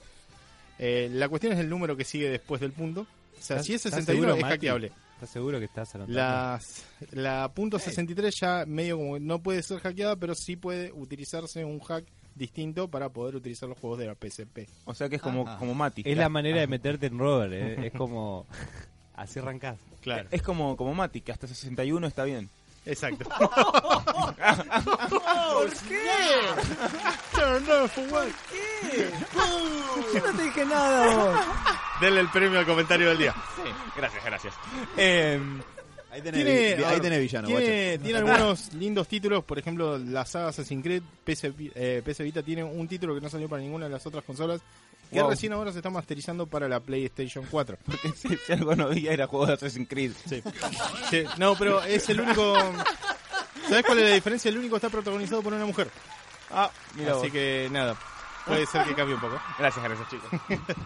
Eh, 0.78 1.10
la 1.12 1.28
cuestión 1.30 1.54
es 1.54 1.60
el 1.60 1.70
número 1.70 1.96
que 1.96 2.04
sigue 2.04 2.30
después 2.30 2.60
del 2.62 2.74
punto. 2.74 3.02
O 3.02 3.42
sea, 3.42 3.56
¿Estás- 3.58 3.66
si 3.66 3.74
es 3.74 3.86
estás 3.86 4.02
61 4.02 4.28
seguro, 4.34 4.46
es 4.46 4.52
hackeable. 4.54 4.92
¿Estás 5.16 5.30
seguro 5.30 5.60
que 5.60 5.66
estás 5.66 5.96
anotando? 5.96 6.18
Las, 6.20 6.84
la 7.12 7.50
punto 7.54 7.80
63 7.80 8.36
ya 8.40 8.66
medio 8.68 8.98
como 8.98 9.20
no 9.20 9.40
puede 9.42 9.64
ser 9.64 9.80
hackeada, 9.80 10.16
pero 10.16 10.36
sí 10.36 10.56
puede 10.58 10.92
utilizarse 10.92 11.64
un 11.64 11.80
hack 11.80 12.04
distinto 12.36 12.88
para 12.90 13.10
poder 13.10 13.36
utilizar 13.36 13.70
los 13.70 13.78
juegos 13.78 14.00
de 14.00 14.08
la 14.08 14.16
PSP. 14.16 14.68
O 14.86 14.94
sea 14.94 15.08
que 15.10 15.16
es 15.18 15.22
como, 15.22 15.48
Ajá. 15.48 15.58
como 15.60 15.74
Mati. 15.76 16.02
Es 16.06 16.18
la 16.18 16.28
manera 16.30 16.60
de 16.60 16.68
meterte 16.68 17.06
en 17.08 17.18
rover, 17.20 17.54
eh, 17.54 17.88
es 17.88 17.94
como... 17.94 18.48
Así 19.16 19.40
arrancás. 19.40 19.78
Claro. 20.02 20.28
Es 20.32 20.42
como, 20.42 20.76
como 20.76 20.96
Mati, 20.96 21.22
que 21.22 21.32
hasta 21.32 21.46
61 21.48 22.08
está 22.08 22.24
bien. 22.24 22.50
Exacto. 22.86 23.30
Yo 30.14 30.20
no 30.26 30.38
te 30.38 30.44
dije 30.44 30.66
nada, 30.66 31.16
vos. 31.16 31.40
Denle 32.02 32.20
el 32.22 32.30
premio 32.30 32.60
al 32.60 32.66
comentario 32.66 33.10
del 33.10 33.18
día. 33.18 33.36
Gracias, 33.96 34.26
gracias. 34.26 34.54
Eh, 34.98 35.40
Ahí 36.12 36.22
tenés, 36.22 36.44
Tiene, 36.44 36.76
vi- 36.76 36.84
ahí 36.84 37.00
tenés 37.00 37.20
villano, 37.22 37.48
tiene, 37.48 37.88
guacho. 37.96 38.04
tiene 38.04 38.20
algunos 38.32 38.74
lindos 38.74 39.08
títulos, 39.08 39.46
por 39.46 39.58
ejemplo, 39.58 39.98
la 39.98 40.26
saga 40.26 40.50
Assassin's 40.50 40.84
Creed, 40.84 41.02
PC, 41.24 41.52
Vi- 41.52 41.72
eh, 41.74 42.02
PC 42.04 42.24
Vita 42.26 42.44
tiene 42.44 42.66
un 42.66 42.86
título 42.86 43.16
que 43.16 43.22
no 43.22 43.30
salió 43.30 43.48
para 43.48 43.62
ninguna 43.62 43.86
de 43.86 43.92
las 43.94 44.06
otras 44.06 44.22
consolas, 44.26 44.60
que 45.12 45.22
Wow. 45.22 45.30
recién 45.32 45.54
ahora 45.54 45.72
se 45.72 45.80
está 45.80 45.90
masterizando 45.90 46.48
para 46.48 46.68
la 46.70 46.80
PlayStation 46.80 47.46
4. 47.50 47.78
porque 47.86 48.10
si, 48.16 48.36
si 48.38 48.54
algo 48.54 48.76
no 48.76 48.86
había 48.86 49.12
era 49.14 49.28
juego 49.28 49.46
de 49.48 49.54
Assassin's 49.54 49.88
Creed. 49.90 50.12
Sí. 50.28 50.42
Sí, 51.10 51.24
No, 51.38 51.56
pero 51.56 51.84
es 51.84 52.08
el 52.10 52.22
único... 52.22 52.56
¿Sabes 53.68 53.86
cuál 53.86 54.00
es 54.00 54.10
la 54.10 54.16
diferencia? 54.16 54.50
El 54.50 54.58
único 54.58 54.76
está 54.78 54.90
protagonizado 54.90 55.42
por 55.42 55.54
una 55.54 55.66
mujer. 55.66 55.90
Ah, 56.50 56.70
mira 56.96 57.12
Así 57.14 57.24
vos. 57.24 57.32
que 57.32 57.70
nada. 57.72 57.96
puede 58.46 58.66
ser 58.66 58.84
que 58.86 58.96
cambie 58.96 59.16
un 59.16 59.22
poco. 59.22 59.40
Gracias, 59.60 59.84
gracias, 59.84 60.10
chicos. 60.10 60.30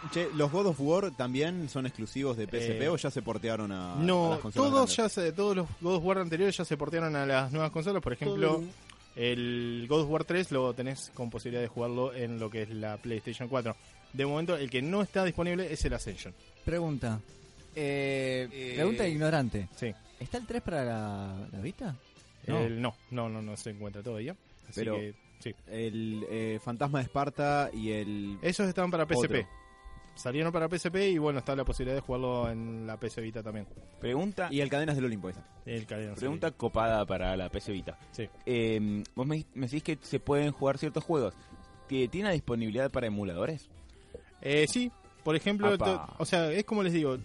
Che, 0.12 0.30
¿los 0.36 0.52
God 0.52 0.68
of 0.68 0.80
War 0.80 1.12
también 1.12 1.70
son 1.70 1.86
exclusivos 1.86 2.38
de 2.38 2.46
PSP 2.46 2.82
Eh, 2.84 2.90
o 2.90 2.98
ya 2.98 3.10
se 3.10 3.22
portearon 3.22 3.72
a, 3.72 3.94
a 3.94 3.96
No, 3.96 4.32
las 4.32 4.40
consolas 4.40 4.54
todos 4.72 4.96
grandes? 4.96 4.96
ya 4.98 5.10
se, 5.10 5.32
todos 5.32 5.56
los 5.56 5.68
God 5.82 5.96
of 5.96 6.04
War 6.04 6.18
anteriores 6.20 6.56
ya 6.58 6.66
se 6.66 6.78
portearon 6.78 7.16
a 7.16 7.26
las 7.26 7.52
nuevas 7.52 7.72
consolas. 7.72 8.04
Por 8.04 8.14
ejemplo, 8.14 8.62
el 9.16 9.86
God 9.90 10.02
of 10.02 10.10
War 10.10 10.24
3 10.26 10.52
lo 10.52 10.74
tenés 10.74 11.12
con 11.16 11.30
posibilidad 11.30 11.62
de 11.62 11.68
jugarlo 11.70 12.14
en 12.14 12.40
lo 12.40 12.50
que 12.50 12.64
es 12.64 12.70
la 12.70 12.98
PlayStation 12.98 13.48
4. 13.48 13.76
De 14.16 14.26
momento, 14.26 14.56
el 14.56 14.70
que 14.70 14.82
no 14.82 15.02
está 15.02 15.24
disponible 15.26 15.72
es 15.72 15.84
el 15.86 15.94
Ascension. 15.94 16.34
Pregunta. 16.64 17.20
Eh, 17.76 18.48
Eh, 18.52 18.74
pregunta 18.76 19.08
ignorante. 19.08 19.68
Sí. 19.76 19.94
¿Está 20.20 20.38
el 20.38 20.46
3 20.48 20.62
para 20.62 20.86
la, 20.86 21.48
la 21.52 21.60
Vita? 21.60 21.96
No. 22.48 22.70
no, 22.70 22.96
no, 23.12 23.30
no, 23.30 23.42
no 23.42 23.58
se 23.58 23.72
encuentra 23.72 24.02
todavía. 24.02 24.36
Así 24.70 24.74
Pero- 24.82 24.96
que, 24.96 25.14
sí. 25.40 25.54
El 25.68 26.26
eh, 26.30 26.60
Fantasma 26.64 27.00
de 27.00 27.06
Esparta 27.06 27.70
y 27.74 27.92
el... 27.92 28.38
Esos 28.42 28.68
estaban 28.68 28.92
para 28.92 29.06
PSP. 29.06 29.18
Otro. 29.26 29.48
Salieron 30.16 30.54
para 30.54 30.70
PSP 30.70 30.96
y 31.12 31.18
bueno, 31.18 31.40
está 31.40 31.54
la 31.58 31.66
posibilidad 31.66 31.96
de 31.96 32.00
jugarlo 32.02 32.50
en 32.50 32.88
la 32.88 32.98
PS 32.98 33.20
Vita 33.22 33.44
también. 33.44 33.68
Pregunta, 34.00 34.48
Y 34.50 34.62
el 34.62 34.70
Cadenas 34.70 34.96
del 34.96 35.04
Olimpo. 35.06 35.28
ese. 35.30 35.42
El 35.66 35.86
Cadena, 35.86 36.16
pregunta 36.16 36.52
copada 36.52 37.06
para 37.06 37.36
la 37.36 37.50
PC 37.50 37.74
Vita. 37.74 37.98
Sí. 38.14 38.30
Eh, 38.46 39.04
vos 39.14 39.28
me, 39.28 39.44
me 39.56 39.68
decís 39.68 39.84
que 39.84 39.98
se 40.02 40.22
pueden 40.22 40.54
jugar 40.54 40.78
ciertos 40.78 41.04
juegos. 41.04 41.34
¿Que 41.90 42.08
¿Tiene 42.08 42.32
disponibilidad 42.32 42.90
para 42.90 43.08
emuladores? 43.08 43.68
Eh, 44.46 44.68
sí, 44.68 44.92
por 45.24 45.36
ejemplo, 45.36 45.76
o 46.20 46.26
sea, 46.26 46.52
es 46.52 46.64
como 46.66 46.84
les 46.84 46.94
digo, 46.94 47.18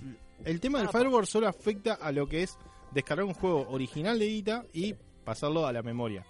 el 0.44 0.58
tema 0.60 0.78
del 0.78 0.88
firewall 0.88 1.26
solo 1.26 1.46
afecta 1.46 1.94
a 1.94 2.10
lo 2.12 2.26
que 2.26 2.42
es 2.42 2.56
descargar 2.92 3.24
un 3.26 3.34
juego 3.34 3.68
original 3.70 4.18
de 4.18 4.26
Vita 4.26 4.64
y 4.72 4.94
pasarlo 5.24 5.66
a 5.66 5.72
la 5.72 5.82
memoria. 5.82 6.24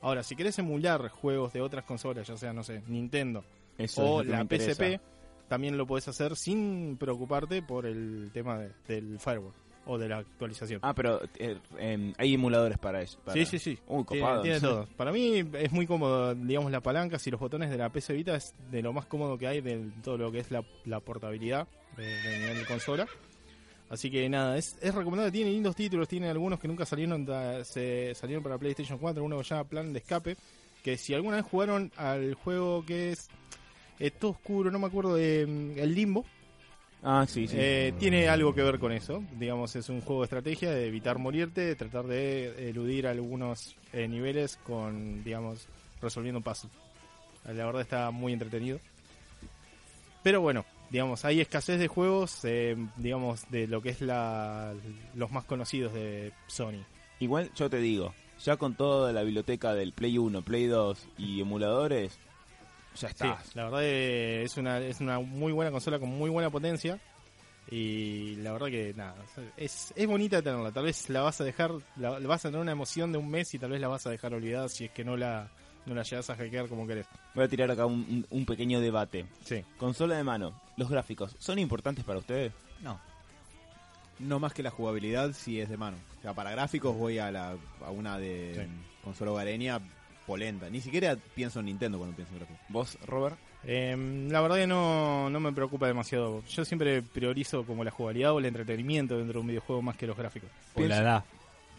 Ahora, 0.00 0.22
si 0.22 0.34
querés 0.34 0.58
emular 0.58 1.08
juegos 1.10 1.52
de 1.52 1.60
otras 1.60 1.84
consolas, 1.84 2.26
ya 2.26 2.36
sea, 2.38 2.52
no 2.54 2.64
sé, 2.64 2.82
Nintendo 2.88 3.44
Eso 3.76 4.02
o 4.14 4.22
la. 4.24 4.44
PSP, 4.46 5.00
también 5.46 5.76
lo 5.76 5.86
podés 5.86 6.08
hacer 6.08 6.36
sin 6.36 6.96
preocuparte 6.96 7.60
por 7.62 7.84
el 7.84 8.30
tema 8.32 8.58
de- 8.58 8.72
del 8.88 9.18
firewall 9.20 9.52
o 9.86 9.98
de 9.98 10.08
la 10.08 10.18
actualización. 10.18 10.80
Ah, 10.82 10.94
pero 10.94 11.20
eh, 11.38 11.56
em, 11.78 12.12
hay 12.18 12.34
emuladores 12.34 12.78
para 12.78 13.02
eso. 13.02 13.18
para- 13.24 13.34
Sí, 13.34 13.44
sí, 13.46 13.58
sí. 13.58 13.78
Uy, 13.88 14.04
copado. 14.04 14.42
tiene 14.42 14.60
todo. 14.60 14.86
Para 14.96 15.10
mí 15.12 15.42
es 15.54 15.72
muy 15.72 15.86
cómodo, 15.86 16.34
digamos, 16.34 16.70
la 16.70 16.80
palanca 16.80 17.18
y 17.24 17.30
los 17.30 17.40
botones 17.40 17.70
de 17.70 17.78
la 17.78 17.88
PC 17.90 18.12
Vita 18.12 18.36
es 18.36 18.54
de 18.70 18.82
lo 18.82 18.92
más 18.92 19.06
cómodo 19.06 19.36
que 19.38 19.46
hay 19.46 19.60
de 19.60 19.90
todo 20.02 20.16
lo 20.18 20.30
que 20.30 20.40
es 20.40 20.50
la, 20.50 20.62
la 20.84 21.00
portabilidad 21.00 21.66
de, 21.96 22.04
de 22.04 22.38
nivel 22.38 22.58
de 22.58 22.66
consola. 22.66 23.06
Así 23.88 24.08
que 24.10 24.28
nada, 24.28 24.56
es, 24.56 24.78
es 24.80 24.94
recomendable. 24.94 25.32
Tiene 25.32 25.50
lindos 25.50 25.74
títulos, 25.74 26.06
tiene 26.06 26.28
algunos 26.28 26.60
que 26.60 26.68
nunca 26.68 26.86
salieron 26.86 27.26
se 27.64 28.14
salieron 28.14 28.42
para 28.44 28.56
PlayStation 28.58 28.98
4, 28.98 29.24
uno 29.24 29.42
llama 29.42 29.64
Plan 29.64 29.92
de 29.92 29.98
Escape, 29.98 30.36
que 30.84 30.96
si 30.96 31.12
alguna 31.14 31.36
vez 31.36 31.44
jugaron 31.46 31.90
al 31.96 32.34
juego 32.34 32.84
que 32.86 33.10
es 33.12 33.28
eh, 33.98 34.12
todo 34.12 34.30
oscuro, 34.30 34.70
no 34.70 34.78
me 34.78 34.86
acuerdo 34.86 35.16
de 35.16 35.44
mm, 35.46 35.78
El 35.78 35.94
Limbo, 35.94 36.24
Ah, 37.02 37.24
sí, 37.26 37.46
sí. 37.48 37.56
eh, 37.58 37.94
tiene 37.98 38.28
algo 38.28 38.54
que 38.54 38.62
ver 38.62 38.78
con 38.78 38.92
eso. 38.92 39.22
Digamos, 39.38 39.74
es 39.76 39.88
un 39.88 40.00
juego 40.02 40.20
de 40.22 40.26
estrategia 40.26 40.70
de 40.70 40.86
evitar 40.86 41.18
morirte, 41.18 41.62
de 41.62 41.74
tratar 41.76 42.06
de 42.06 42.68
eludir 42.68 43.06
algunos 43.06 43.74
eh, 43.92 44.06
niveles 44.06 44.56
con, 44.64 45.24
digamos, 45.24 45.66
resolviendo 46.02 46.38
un 46.38 46.44
puzzle. 46.44 46.70
La 47.46 47.64
verdad 47.64 47.80
está 47.82 48.10
muy 48.10 48.32
entretenido. 48.34 48.78
Pero 50.22 50.42
bueno, 50.42 50.66
digamos, 50.90 51.24
hay 51.24 51.40
escasez 51.40 51.78
de 51.78 51.88
juegos, 51.88 52.40
eh, 52.44 52.76
digamos, 52.96 53.50
de 53.50 53.66
lo 53.66 53.80
que 53.80 53.88
es 53.90 54.02
la, 54.02 54.74
los 55.14 55.30
más 55.30 55.44
conocidos 55.44 55.94
de 55.94 56.32
Sony. 56.46 56.84
Igual 57.20 57.50
yo 57.54 57.70
te 57.70 57.78
digo, 57.78 58.14
ya 58.44 58.56
con 58.58 58.74
toda 58.74 59.12
la 59.12 59.22
biblioteca 59.22 59.72
del 59.74 59.92
Play 59.92 60.18
1, 60.18 60.42
Play 60.42 60.66
2 60.66 61.08
y 61.16 61.40
emuladores, 61.40 62.18
ya 62.94 62.98
Sí, 63.00 63.06
está. 63.06 63.38
la 63.54 63.64
verdad 63.64 63.84
es 63.84 64.56
una, 64.56 64.78
es 64.78 65.00
una 65.00 65.18
muy 65.20 65.52
buena 65.52 65.70
consola 65.70 65.98
con 65.98 66.08
muy 66.08 66.30
buena 66.30 66.50
potencia. 66.50 66.98
Y 67.70 68.34
la 68.36 68.52
verdad 68.52 68.66
que 68.68 68.92
nada, 68.96 69.14
es, 69.56 69.92
es 69.94 70.06
bonita 70.08 70.42
tenerla. 70.42 70.72
Tal 70.72 70.84
vez 70.84 71.08
la 71.08 71.20
vas 71.20 71.40
a 71.40 71.44
dejar, 71.44 71.70
la, 71.96 72.18
vas 72.18 72.44
a 72.44 72.48
tener 72.48 72.60
una 72.60 72.72
emoción 72.72 73.12
de 73.12 73.18
un 73.18 73.28
mes 73.30 73.54
y 73.54 73.58
tal 73.60 73.70
vez 73.70 73.80
la 73.80 73.86
vas 73.88 74.06
a 74.06 74.10
dejar 74.10 74.34
olvidada 74.34 74.68
si 74.68 74.86
es 74.86 74.90
que 74.90 75.04
no 75.04 75.16
la, 75.16 75.48
no 75.86 75.94
la 75.94 76.02
llegas 76.02 76.28
a 76.30 76.34
hackear 76.36 76.66
como 76.68 76.84
querés. 76.86 77.06
Voy 77.34 77.44
a 77.44 77.48
tirar 77.48 77.70
acá 77.70 77.86
un, 77.86 78.26
un- 78.28 78.44
pequeño 78.46 78.80
debate. 78.80 79.26
Sí. 79.44 79.62
Consola 79.76 80.16
de 80.16 80.24
mano, 80.24 80.60
los 80.76 80.88
gráficos, 80.90 81.36
¿son 81.38 81.60
importantes 81.60 82.04
para 82.04 82.18
ustedes? 82.18 82.52
No. 82.82 82.98
No 84.18 84.40
más 84.40 84.52
que 84.52 84.64
la 84.64 84.70
jugabilidad 84.70 85.32
si 85.32 85.60
es 85.60 85.68
de 85.68 85.76
mano. 85.76 85.96
O 86.18 86.22
sea, 86.22 86.34
para 86.34 86.50
gráficos 86.50 86.96
voy 86.96 87.18
a, 87.18 87.30
la, 87.30 87.56
a 87.84 87.90
una 87.90 88.18
de 88.18 88.54
Sí. 88.66 88.72
consola 89.04 89.30
hogareña 89.30 89.80
polenta. 90.30 90.70
Ni 90.70 90.80
siquiera 90.80 91.16
pienso 91.34 91.58
en 91.58 91.66
Nintendo 91.66 91.98
cuando 91.98 92.14
pienso 92.14 92.32
en 92.32 92.38
gráficos. 92.38 92.62
¿Vos, 92.68 92.96
Robert? 93.04 93.36
Em, 93.64 94.28
la 94.28 94.40
verdad 94.40 94.58
que 94.58 94.66
no, 94.68 95.28
no 95.28 95.40
me 95.40 95.52
preocupa 95.52 95.88
demasiado. 95.88 96.44
Yo 96.44 96.64
siempre 96.64 97.02
priorizo 97.02 97.64
como 97.64 97.82
la 97.82 97.90
jugabilidad 97.90 98.32
o 98.32 98.38
el 98.38 98.44
entretenimiento 98.44 99.18
dentro 99.18 99.34
de 99.34 99.40
un 99.40 99.48
videojuego 99.48 99.82
más 99.82 99.96
que 99.96 100.06
los 100.06 100.16
gráficos. 100.16 100.48
O 100.74 100.82
la 100.82 100.98
edad. 100.98 101.24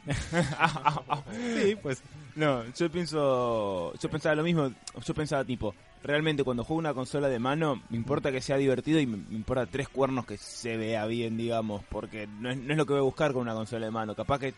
Sí, 1.61 1.77
pues 1.81 2.03
No, 2.35 2.65
yo 2.73 2.91
pienso, 2.91 3.93
yo 3.97 4.09
pensaba 4.09 4.35
lo 4.35 4.43
mismo, 4.43 4.71
yo 5.01 5.13
pensaba 5.13 5.45
tipo, 5.45 5.73
realmente 6.03 6.43
cuando 6.43 6.63
juego 6.65 6.79
una 6.79 6.93
consola 6.93 7.29
de 7.29 7.39
mano, 7.39 7.81
me 7.89 7.97
importa 7.97 8.31
que 8.33 8.41
sea 8.41 8.57
divertido 8.57 8.99
y 8.99 9.05
me, 9.05 9.17
me 9.17 9.35
importa 9.35 9.67
tres 9.67 9.87
cuernos 9.87 10.25
que 10.25 10.37
se 10.37 10.75
vea 10.75 11.05
bien, 11.05 11.37
digamos, 11.37 11.83
porque 11.87 12.27
no 12.27 12.49
es, 12.49 12.57
no 12.57 12.73
es 12.73 12.77
lo 12.77 12.85
que 12.85 12.93
voy 12.93 12.99
a 12.99 13.03
buscar 13.03 13.31
con 13.31 13.43
una 13.43 13.53
consola 13.53 13.85
de 13.85 13.91
mano, 13.91 14.13
capaz 14.13 14.39
que 14.39 14.53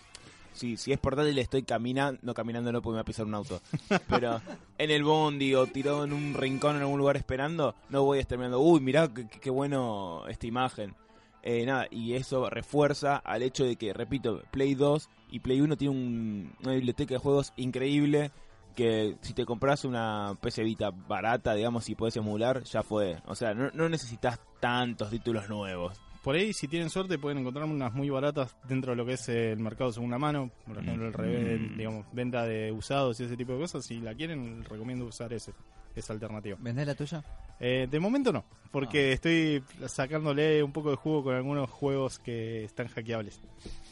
si, 0.53 0.77
si 0.77 0.91
es 0.91 0.99
portátil 0.99 1.37
estoy 1.39 1.63
caminando, 1.63 2.19
no 2.23 2.33
caminando 2.33 2.71
no 2.71 2.81
porque 2.81 2.93
me 2.93 2.97
va 2.97 3.01
a 3.01 3.05
pisar 3.05 3.25
un 3.25 3.33
auto, 3.35 3.61
pero 4.07 4.41
en 4.77 4.91
el 4.91 5.03
bondi 5.03 5.53
o 5.55 5.67
tirado 5.67 6.03
en 6.03 6.13
un 6.13 6.33
rincón 6.33 6.75
en 6.75 6.81
algún 6.83 6.99
lugar 6.99 7.17
esperando, 7.17 7.75
no 7.89 8.03
voy 8.03 8.19
a 8.19 8.21
uy, 8.59 8.79
mirá 8.79 9.09
qué, 9.13 9.49
bueno 9.49 10.23
esta 10.27 10.47
imagen. 10.47 10.95
Eh, 11.45 11.65
nada, 11.65 11.87
y 11.91 12.13
eso 12.13 12.49
refuerza 12.49 13.17
al 13.17 13.43
hecho 13.43 13.65
de 13.65 13.75
que, 13.75 13.91
repito, 13.91 14.41
Play 14.51 14.75
2 14.75 15.09
y 15.29 15.39
Play 15.41 15.59
1 15.59 15.75
tiene 15.75 15.93
un- 15.93 16.53
una 16.63 16.71
biblioteca 16.73 17.15
de 17.15 17.19
juegos 17.19 17.51
increíble 17.57 18.31
que 18.75 19.17
si 19.21 19.33
te 19.33 19.45
compras 19.45 19.83
una 19.85 20.37
PC 20.41 20.63
Vita 20.63 20.91
barata, 20.91 21.53
digamos, 21.53 21.87
y 21.89 21.95
puedes 21.95 22.15
emular, 22.15 22.63
ya 22.63 22.81
fue. 22.81 23.17
O 23.25 23.35
sea, 23.35 23.53
no, 23.53 23.69
no 23.73 23.89
necesitas 23.89 24.39
tantos 24.61 25.09
títulos 25.09 25.49
nuevos. 25.49 25.99
Por 26.23 26.35
ahí 26.35 26.53
si 26.53 26.67
tienen 26.67 26.89
suerte 26.89 27.19
pueden 27.19 27.39
encontrar 27.39 27.65
unas 27.65 27.93
muy 27.93 28.09
baratas 28.09 28.55
dentro 28.67 28.91
de 28.91 28.95
lo 28.95 29.05
que 29.05 29.13
es 29.13 29.27
el 29.29 29.59
mercado 29.59 29.89
de 29.89 29.95
segunda 29.95 30.17
mano. 30.17 30.49
Por 30.65 30.77
ejemplo, 30.77 31.05
el 31.07 31.13
revés, 31.13 31.59
Mm. 31.61 31.77
digamos, 31.77 32.05
venta 32.13 32.45
de 32.45 32.71
usados 32.71 33.19
y 33.19 33.25
ese 33.25 33.35
tipo 33.37 33.51
de 33.53 33.59
cosas. 33.59 33.85
Si 33.85 33.99
la 33.99 34.15
quieren, 34.15 34.63
recomiendo 34.63 35.05
usar 35.05 35.33
ese, 35.33 35.51
esa 35.95 36.13
alternativa. 36.13 36.57
¿Vendés 36.59 36.87
la 36.87 36.95
tuya? 36.95 37.23
Eh, 37.59 37.87
de 37.91 37.99
momento 37.99 38.31
no, 38.31 38.45
porque 38.71 39.11
estoy 39.11 39.63
sacándole 39.87 40.63
un 40.63 40.71
poco 40.71 40.89
de 40.89 40.95
jugo 40.95 41.23
con 41.25 41.35
algunos 41.35 41.69
juegos 41.69 42.19
que 42.19 42.63
están 42.63 42.87
hackeables. 42.87 43.39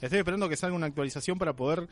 Estoy 0.02 0.20
esperando 0.20 0.50
que 0.50 0.56
salga 0.58 0.76
una 0.76 0.88
actualización 0.88 1.38
para 1.38 1.54
poder, 1.54 1.88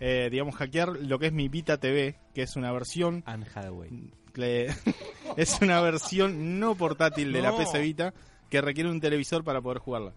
eh, 0.00 0.28
digamos, 0.30 0.54
hackear 0.56 0.88
lo 0.88 1.18
que 1.18 1.26
es 1.26 1.32
mi 1.32 1.48
Vita 1.48 1.78
TV, 1.78 2.16
que 2.34 2.42
es 2.42 2.56
una 2.56 2.72
versión, 2.72 3.22
Anne 3.26 3.46
es 5.36 5.58
una 5.60 5.80
versión 5.80 6.58
no 6.60 6.74
portátil 6.74 7.32
de 7.32 7.42
la. 7.42 7.56
PC 7.56 7.80
Vita 7.80 8.14
que 8.48 8.60
requiere 8.60 8.90
un 8.90 9.00
televisor 9.00 9.44
para 9.44 9.60
poder 9.60 9.78
jugarla. 9.78 10.12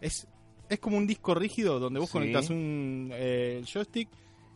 Es, 0.00 0.26
es 0.68 0.78
como 0.78 0.96
un 0.96 1.06
disco 1.06 1.34
rígido 1.34 1.78
donde 1.78 2.00
vos 2.00 2.08
Sí. 2.08 2.14
conectás 2.14 2.50
un 2.50 3.10
eh, 3.12 3.62
joystick, 3.70 4.08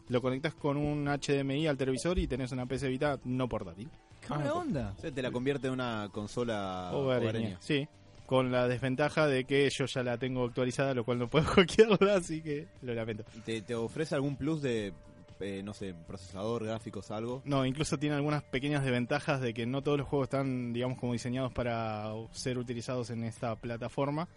lo 0.08 0.20
conectás 0.22 0.54
con 0.54 0.76
un 0.76 1.06
HDMI 1.06 1.66
al 1.66 1.76
televisor 1.76 2.18
y 2.18 2.26
tenés 2.26 2.52
una 2.52 2.66
PC 2.66 2.88
Vita 2.88 3.18
no 3.24 3.48
portátil. 3.48 3.88
¿Qué 4.20 4.28
buena 4.34 4.54
onda? 4.54 4.94
O 4.96 5.00
sea, 5.00 5.10
te 5.12 5.22
la 5.22 5.30
convierte 5.30 5.66
en 5.68 5.74
una 5.74 6.08
consola 6.12 6.90
Hogareña, 6.92 7.30
hogareña. 7.30 7.56
Sí, 7.60 7.86
con 8.26 8.50
la 8.52 8.66
desventaja 8.68 9.26
de 9.26 9.44
que 9.44 9.68
yo 9.70 9.86
ya 9.86 10.02
la 10.02 10.18
tengo 10.18 10.44
actualizada, 10.44 10.92
lo 10.94 11.04
cual 11.04 11.18
no 11.18 11.28
puedo 11.28 11.44
hackearla, 11.54 12.16
así 12.16 12.42
que 12.42 12.66
lo 12.82 12.94
lamento. 12.94 13.24
¿Y 13.36 13.40
¿Te, 13.40 13.62
te 13.62 13.74
ofrece 13.74 14.14
algún 14.14 14.36
plus 14.36 14.60
de, 14.62 14.92
eh, 15.40 15.62
no 15.62 15.72
sé, 15.74 15.94
procesador, 16.06 16.64
gráficos, 16.64 17.10
algo? 17.10 17.42
No, 17.44 17.64
incluso 17.66 17.98
tiene 17.98 18.16
algunas 18.16 18.42
pequeñas 18.42 18.82
desventajas 18.84 19.40
de 19.40 19.54
que 19.54 19.66
no 19.66 19.82
todos 19.82 19.98
los 19.98 20.06
juegos 20.08 20.26
están, 20.26 20.72
digamos, 20.72 20.98
como 20.98 21.12
diseñados 21.12 21.52
para 21.52 22.12
ser 22.32 22.58
utilizados 22.58 23.10
en 23.10 23.24
esta 23.24 23.54
plataforma, 23.56 24.28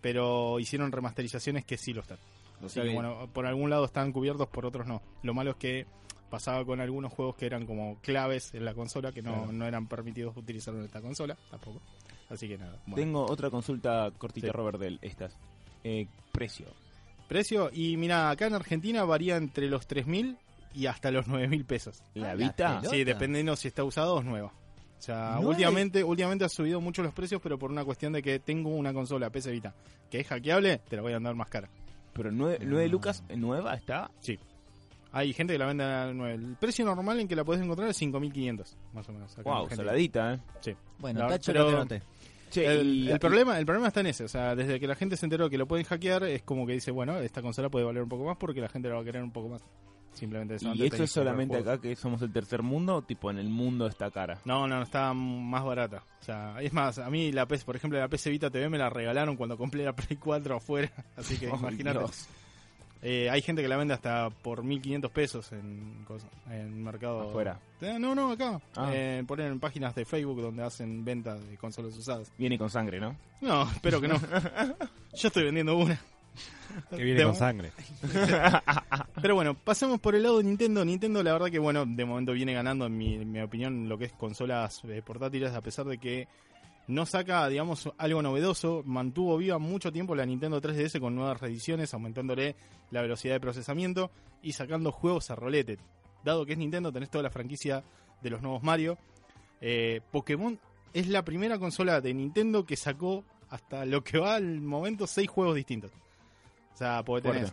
pero 0.00 0.58
hicieron 0.58 0.92
remasterizaciones 0.92 1.64
que 1.64 1.76
sí 1.76 1.92
lo 1.92 2.00
están. 2.02 2.18
O 2.60 2.66
Así 2.66 2.74
sea 2.74 2.82
que, 2.82 2.88
que- 2.90 2.94
bueno, 2.94 3.28
por 3.32 3.46
algún 3.46 3.70
lado 3.70 3.84
están 3.84 4.12
cubiertos, 4.12 4.48
por 4.48 4.66
otros 4.66 4.86
no. 4.86 5.02
Lo 5.22 5.34
malo 5.34 5.50
es 5.52 5.56
que 5.56 5.86
pasaba 6.30 6.64
con 6.64 6.80
algunos 6.80 7.12
juegos 7.12 7.36
que 7.36 7.46
eran 7.46 7.66
como 7.66 7.98
claves 8.00 8.54
en 8.54 8.64
la 8.64 8.72
consola, 8.74 9.12
que 9.12 9.20
no, 9.22 9.32
Claro. 9.34 9.52
no 9.52 9.66
eran 9.66 9.86
permitidos 9.86 10.36
utilizar 10.36 10.74
en 10.74 10.84
esta 10.84 11.00
consola, 11.02 11.36
tampoco. 11.50 11.80
Así 12.30 12.48
que 12.48 12.56
nada. 12.56 12.78
bueno. 12.86 12.96
Tengo 12.96 13.26
otra 13.30 13.50
consulta 13.50 14.10
cortita, 14.16 14.46
Sí. 14.46 14.52
Robert, 14.52 14.98
estas. 15.02 15.36
Eh, 15.84 16.06
precio. 16.32 16.66
Precio, 17.28 17.70
y 17.72 17.96
mira, 17.96 18.30
acá 18.30 18.46
en 18.46 18.54
Argentina 18.54 19.04
varía 19.04 19.36
entre 19.36 19.68
los 19.68 19.86
3.000 19.88 20.36
y 20.74 20.86
hasta 20.86 21.10
los 21.10 21.26
9.000 21.26 21.64
pesos. 21.64 22.02
¿La 22.14 22.32
Ah, 22.32 22.34
Vita? 22.34 22.82
Sí, 22.90 23.04
dependiendo 23.04 23.56
si 23.56 23.68
está 23.68 23.84
usado 23.84 24.14
o 24.16 24.18
es 24.20 24.24
nueva. 24.24 24.48
O 24.48 25.04
sea, 25.04 25.38
últimamente, 25.40 26.04
últimamente 26.04 26.44
ha 26.44 26.48
subido 26.48 26.80
mucho 26.80 27.02
los 27.02 27.12
precios, 27.12 27.40
pero 27.42 27.58
por 27.58 27.70
una 27.72 27.84
cuestión 27.84 28.12
de 28.12 28.22
que 28.22 28.38
tengo 28.38 28.70
una 28.70 28.92
consola 28.92 29.30
PC 29.30 29.50
Vita 29.50 29.74
que 30.10 30.20
es 30.20 30.26
hackeable, 30.28 30.78
te 30.88 30.96
la 30.96 31.02
voy 31.02 31.12
a 31.14 31.16
andar 31.16 31.34
más 31.34 31.48
cara. 31.48 31.68
Pero 32.12 32.30
nueve, 32.30 32.58
nueve 32.62 32.86
lucas, 32.88 33.24
¿nueva 33.34 33.74
está? 33.74 34.10
Sí. 34.20 34.38
Hay 35.14 35.32
gente 35.32 35.54
que 35.54 35.58
la 35.58 35.66
vende 35.66 35.84
a 35.84 36.10
9. 36.12 36.34
El 36.34 36.56
precio 36.56 36.84
normal 36.84 37.20
en 37.20 37.28
que 37.28 37.34
la 37.36 37.44
puedes 37.44 37.62
encontrar 37.62 37.88
es 37.88 38.00
5.500, 38.00 38.76
más 38.94 39.08
o 39.08 39.12
menos. 39.12 39.36
Wow, 39.44 39.68
saladita, 39.70 40.34
¿eh? 40.34 40.38
Sí. 40.60 40.72
Bueno, 40.98 41.20
La- 41.20 41.28
tacho 41.28 41.52
pero- 41.52 41.70
noté. 41.72 42.02
Che, 42.52 42.66
El, 42.66 42.86
y- 43.08 43.10
el 43.10 43.18
problema, 43.18 43.58
el 43.58 43.64
problema 43.66 43.88
está 43.88 44.00
en 44.00 44.06
ese, 44.08 44.24
o 44.24 44.28
sea, 44.28 44.54
desde 44.54 44.78
que 44.78 44.86
la 44.86 44.94
gente 44.94 45.16
se 45.16 45.26
enteró 45.26 45.48
que 45.50 45.56
lo 45.58 45.66
pueden 45.66 45.86
hackear, 45.86 46.22
es 46.24 46.42
como 46.42 46.66
que 46.66 46.74
dice, 46.74 46.90
bueno, 46.90 47.18
esta 47.18 47.40
consola 47.42 47.68
puede 47.70 47.84
valer 47.86 48.02
un 48.02 48.08
poco 48.10 48.24
más 48.24 48.36
porque 48.36 48.60
la 48.60 48.68
gente 48.68 48.88
la 48.88 48.96
va 48.96 49.00
a 49.00 49.04
querer 49.04 49.22
un 49.22 49.32
poco 49.32 49.48
más. 49.48 49.62
Simplemente 50.12 50.56
eso. 50.56 50.70
¿Y 50.74 50.84
esto 50.84 51.04
es 51.04 51.10
solamente 51.10 51.56
acá 51.56 51.80
que 51.80 51.96
somos 51.96 52.20
el 52.20 52.30
tercer 52.30 52.62
mundo? 52.62 52.96
o 52.96 53.02
Tipo, 53.02 53.30
en 53.30 53.38
el 53.38 53.48
mundo 53.48 53.86
está 53.86 54.10
cara. 54.10 54.38
No, 54.44 54.68
no, 54.68 54.82
está 54.82 55.14
más 55.14 55.64
barata. 55.64 56.04
O 56.20 56.24
sea, 56.24 56.56
es 56.60 56.70
más, 56.74 56.98
a 56.98 57.08
mí 57.08 57.32
la 57.32 57.46
PS, 57.48 57.64
por 57.64 57.76
ejemplo, 57.76 57.98
la 57.98 58.08
PC 58.08 58.28
Vita 58.28 58.50
TV 58.50 58.68
me 58.68 58.76
la 58.76 58.90
regalaron 58.90 59.36
cuando 59.36 59.56
compré 59.56 59.82
la 59.86 59.94
Play 59.96 60.18
4 60.18 60.56
afuera, 60.56 60.92
así 61.16 61.38
que 61.38 61.48
Oh, 61.50 61.56
imagínate. 61.56 61.98
Dios. 62.00 62.28
Eh, 63.04 63.28
hay 63.28 63.42
gente 63.42 63.62
que 63.62 63.68
la 63.68 63.76
vende 63.76 63.94
hasta 63.94 64.30
por 64.30 64.62
1500 64.62 65.10
pesos 65.10 65.50
en, 65.52 66.06
en 66.50 66.84
mercado 66.84 67.28
Afuera. 67.28 67.58
Eh, 67.80 67.96
No, 67.98 68.14
no, 68.14 68.30
acá. 68.30 68.60
Ah. 68.76 68.90
Eh, 68.94 69.24
ponen 69.26 69.48
en 69.48 69.58
páginas 69.60 69.92
de 69.96 70.04
Facebook 70.04 70.40
donde 70.40 70.62
hacen 70.62 71.04
venta 71.04 71.34
de 71.34 71.56
consolas 71.56 71.96
usadas. 71.96 72.30
Viene 72.38 72.56
con 72.56 72.70
sangre, 72.70 73.00
¿no? 73.00 73.16
No, 73.40 73.68
espero 73.70 74.00
que 74.00 74.06
no. 74.08 74.14
Yo 75.14 75.28
estoy 75.28 75.42
vendiendo 75.44 75.76
una. 75.76 76.00
Que 76.90 77.02
viene 77.02 77.18
De- 77.20 77.26
con 77.26 77.34
sangre. 77.34 77.72
Pero 79.20 79.34
bueno, 79.34 79.54
pasemos 79.54 80.00
por 80.00 80.14
el 80.14 80.22
lado 80.22 80.38
de 80.38 80.44
Nintendo. 80.44 80.84
Nintendo, 80.84 81.22
la 81.22 81.32
verdad 81.32 81.50
que, 81.50 81.58
bueno, 81.58 81.84
de 81.86 82.04
momento 82.04 82.32
viene 82.32 82.52
ganando, 82.54 82.86
en 82.86 82.96
mi, 82.96 83.14
en 83.14 83.30
mi 83.30 83.40
opinión, 83.40 83.88
lo 83.88 83.98
que 83.98 84.06
es 84.06 84.12
consolas 84.12 84.80
eh, 84.84 85.02
portátiles, 85.04 85.52
a 85.52 85.60
pesar 85.60 85.86
de 85.86 85.98
que 85.98 86.28
no 86.88 87.06
saca, 87.06 87.48
digamos, 87.48 87.90
algo 87.98 88.22
novedoso. 88.22 88.82
Mantuvo 88.84 89.36
viva 89.36 89.58
mucho 89.58 89.92
tiempo 89.92 90.14
la 90.14 90.26
Nintendo 90.26 90.60
3DS 90.60 91.00
con 91.00 91.14
nuevas 91.14 91.40
reediciones, 91.40 91.94
aumentándole 91.94 92.56
la 92.90 93.02
velocidad 93.02 93.34
de 93.34 93.40
procesamiento 93.40 94.10
y 94.42 94.52
sacando 94.52 94.92
juegos 94.92 95.30
a 95.30 95.34
rolete. 95.34 95.78
Dado 96.24 96.44
que 96.44 96.52
es 96.52 96.58
Nintendo, 96.58 96.92
tenés 96.92 97.10
toda 97.10 97.22
la 97.24 97.30
franquicia 97.30 97.82
de 98.20 98.30
los 98.30 98.42
nuevos 98.42 98.62
Mario. 98.62 98.98
Eh, 99.60 100.00
Pokémon 100.10 100.58
es 100.92 101.08
la 101.08 101.24
primera 101.24 101.58
consola 101.58 102.00
de 102.00 102.12
Nintendo 102.14 102.64
que 102.64 102.76
sacó, 102.76 103.24
hasta 103.48 103.84
lo 103.84 104.02
que 104.02 104.18
va 104.18 104.34
al 104.34 104.60
momento, 104.60 105.06
seis 105.06 105.28
juegos 105.28 105.54
distintos. 105.56 105.90
O 106.74 106.76
sea, 106.76 107.02
tenés 107.04 107.22
Fuerte. 107.22 107.52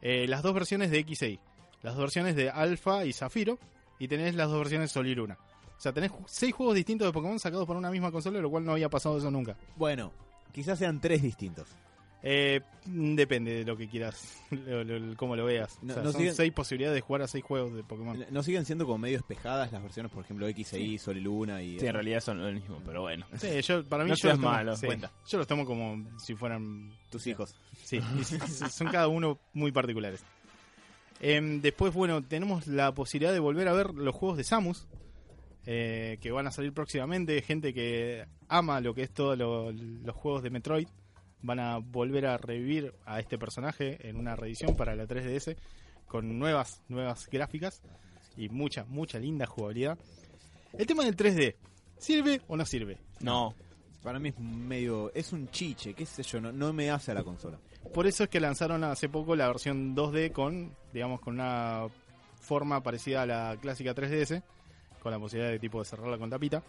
eh, 0.00 0.26
las 0.26 0.42
dos 0.42 0.54
versiones 0.54 0.90
de 0.90 0.98
X 0.98 1.22
y 1.22 1.26
Y, 1.26 1.40
las 1.82 1.94
dos 1.94 2.02
versiones 2.02 2.34
de 2.36 2.50
Alpha 2.50 3.04
y 3.04 3.12
Zafiro, 3.12 3.58
y 3.98 4.08
tenés 4.08 4.34
las 4.34 4.48
dos 4.48 4.58
versiones 4.58 4.90
Sol 4.90 5.06
y 5.06 5.14
Luna. 5.14 5.38
O 5.82 5.84
sea, 5.84 5.92
tenés 5.92 6.12
seis 6.26 6.54
juegos 6.54 6.76
distintos 6.76 7.08
de 7.08 7.12
Pokémon 7.12 7.40
sacados 7.40 7.66
por 7.66 7.76
una 7.76 7.90
misma 7.90 8.12
consola, 8.12 8.38
lo 8.40 8.48
cual 8.48 8.64
no 8.64 8.70
había 8.70 8.88
pasado 8.88 9.18
eso 9.18 9.32
nunca. 9.32 9.56
Bueno, 9.74 10.12
quizás 10.52 10.78
sean 10.78 11.00
tres 11.00 11.20
distintos. 11.22 11.66
Eh, 12.22 12.60
mm, 12.86 13.16
depende 13.16 13.52
de 13.52 13.64
lo 13.64 13.76
que 13.76 13.88
quieras, 13.88 14.40
lo- 14.52 14.84
lo- 14.84 15.16
cómo 15.16 15.34
lo 15.34 15.44
veas. 15.44 15.80
No- 15.82 15.90
o 15.92 15.94
sea, 15.94 16.04
no 16.04 16.12
son 16.12 16.20
siguen- 16.20 16.34
seis 16.34 16.52
posibilidades 16.52 16.94
de 16.94 17.00
jugar 17.00 17.22
a 17.22 17.26
seis 17.26 17.42
juegos 17.42 17.74
de 17.74 17.82
Pokémon. 17.82 18.24
¿No 18.30 18.44
siguen 18.44 18.64
siendo 18.64 18.84
como 18.86 18.98
medio 18.98 19.18
espejadas 19.18 19.72
las 19.72 19.82
versiones, 19.82 20.12
por 20.12 20.22
ejemplo, 20.24 20.46
X 20.46 20.72
e 20.74 20.80
Y, 20.80 20.98
Sol 20.98 21.16
y 21.16 21.20
Luna 21.20 21.60
y 21.62 21.80
Sí, 21.80 21.86
en 21.88 21.94
realidad 21.94 22.20
son 22.20 22.40
lo 22.40 22.52
mismo, 22.52 22.80
pero 22.86 23.00
bueno. 23.00 23.26
Sí, 23.40 23.60
yo, 23.62 23.84
para 23.84 24.04
mí 24.04 24.10
No 24.10 24.14
yo, 24.14 24.20
seas 24.22 24.34
los 24.34 24.40
tomo, 24.40 24.52
malo, 24.54 24.76
sí, 24.76 24.86
cuenta. 24.86 25.10
yo 25.26 25.38
los 25.38 25.46
tomo 25.48 25.66
como 25.66 26.16
si 26.20 26.36
fueran 26.36 26.92
tus 27.10 27.26
hijos? 27.26 27.56
Sí, 27.82 27.98
y 28.20 28.22
sí, 28.22 28.38
sí, 28.46 28.66
son 28.70 28.86
cada 28.86 29.08
uno 29.08 29.40
muy 29.52 29.72
particulares. 29.72 30.22
Em, 31.20 31.60
después, 31.60 31.92
bueno, 31.92 32.22
tenemos 32.22 32.68
la 32.68 32.94
posibilidad 32.94 33.32
de 33.32 33.40
volver 33.40 33.66
a 33.66 33.72
ver 33.72 33.94
los 33.94 34.14
juegos 34.14 34.36
de 34.38 34.44
Samus, 34.44 34.86
eh, 35.66 36.18
que 36.20 36.30
van 36.30 36.46
a 36.46 36.50
salir 36.50 36.72
próximamente. 36.72 37.40
Gente 37.42 37.72
que 37.72 38.26
ama 38.48 38.80
lo 38.80 38.94
que 38.94 39.02
es 39.02 39.10
todos 39.12 39.38
los 39.38 40.14
juegos 40.16 40.42
de 40.42 40.50
Metroid, 40.50 40.88
van 41.42 41.60
a 41.60 41.78
volver 41.78 42.26
a 42.26 42.38
revivir 42.38 42.94
a 43.04 43.20
este 43.20 43.38
personaje 43.38 44.08
en 44.08 44.16
una 44.16 44.36
reedición 44.36 44.76
para 44.76 44.94
la 44.94 45.06
3DS 45.06 45.56
con 46.06 46.38
nuevas, 46.38 46.82
nuevas 46.88 47.28
gráficas 47.28 47.82
y 48.36 48.48
mucha, 48.48 48.84
mucha 48.84 49.18
linda 49.18 49.46
jugabilidad. 49.46 49.98
El 50.72 50.86
tema 50.86 51.04
del 51.04 51.16
3D, 51.16 51.56
¿sirve 51.98 52.40
o 52.48 52.56
no 52.56 52.64
sirve? 52.64 52.98
No. 53.20 53.54
Para 54.02 54.18
mí 54.18 54.30
es 54.30 54.38
medio. 54.38 55.12
Es 55.14 55.32
un 55.32 55.48
chiche, 55.48 55.94
qué 55.94 56.06
sé 56.06 56.22
yo, 56.22 56.40
no, 56.40 56.50
no 56.52 56.72
me 56.72 56.90
hace 56.90 57.12
a 57.12 57.14
la 57.14 57.22
consola. 57.22 57.58
Por 57.94 58.06
eso 58.06 58.24
es 58.24 58.30
que 58.30 58.40
lanzaron 58.40 58.84
hace 58.84 59.08
poco 59.08 59.36
la 59.36 59.46
versión 59.48 59.94
2D 59.94 60.32
con, 60.32 60.74
digamos, 60.92 61.20
con 61.20 61.34
una 61.34 61.86
forma 62.40 62.82
parecida 62.82 63.22
a 63.22 63.26
la 63.26 63.56
clásica 63.60 63.94
3DS, 63.94 64.42
con 65.02 65.10
la 65.12 65.18
posibilidad 65.18 65.50
de 65.50 65.58
tipo 65.58 65.78
de 65.80 65.84
cerrarla 65.84 66.18
con 66.18 66.30
tapita. 66.30 66.62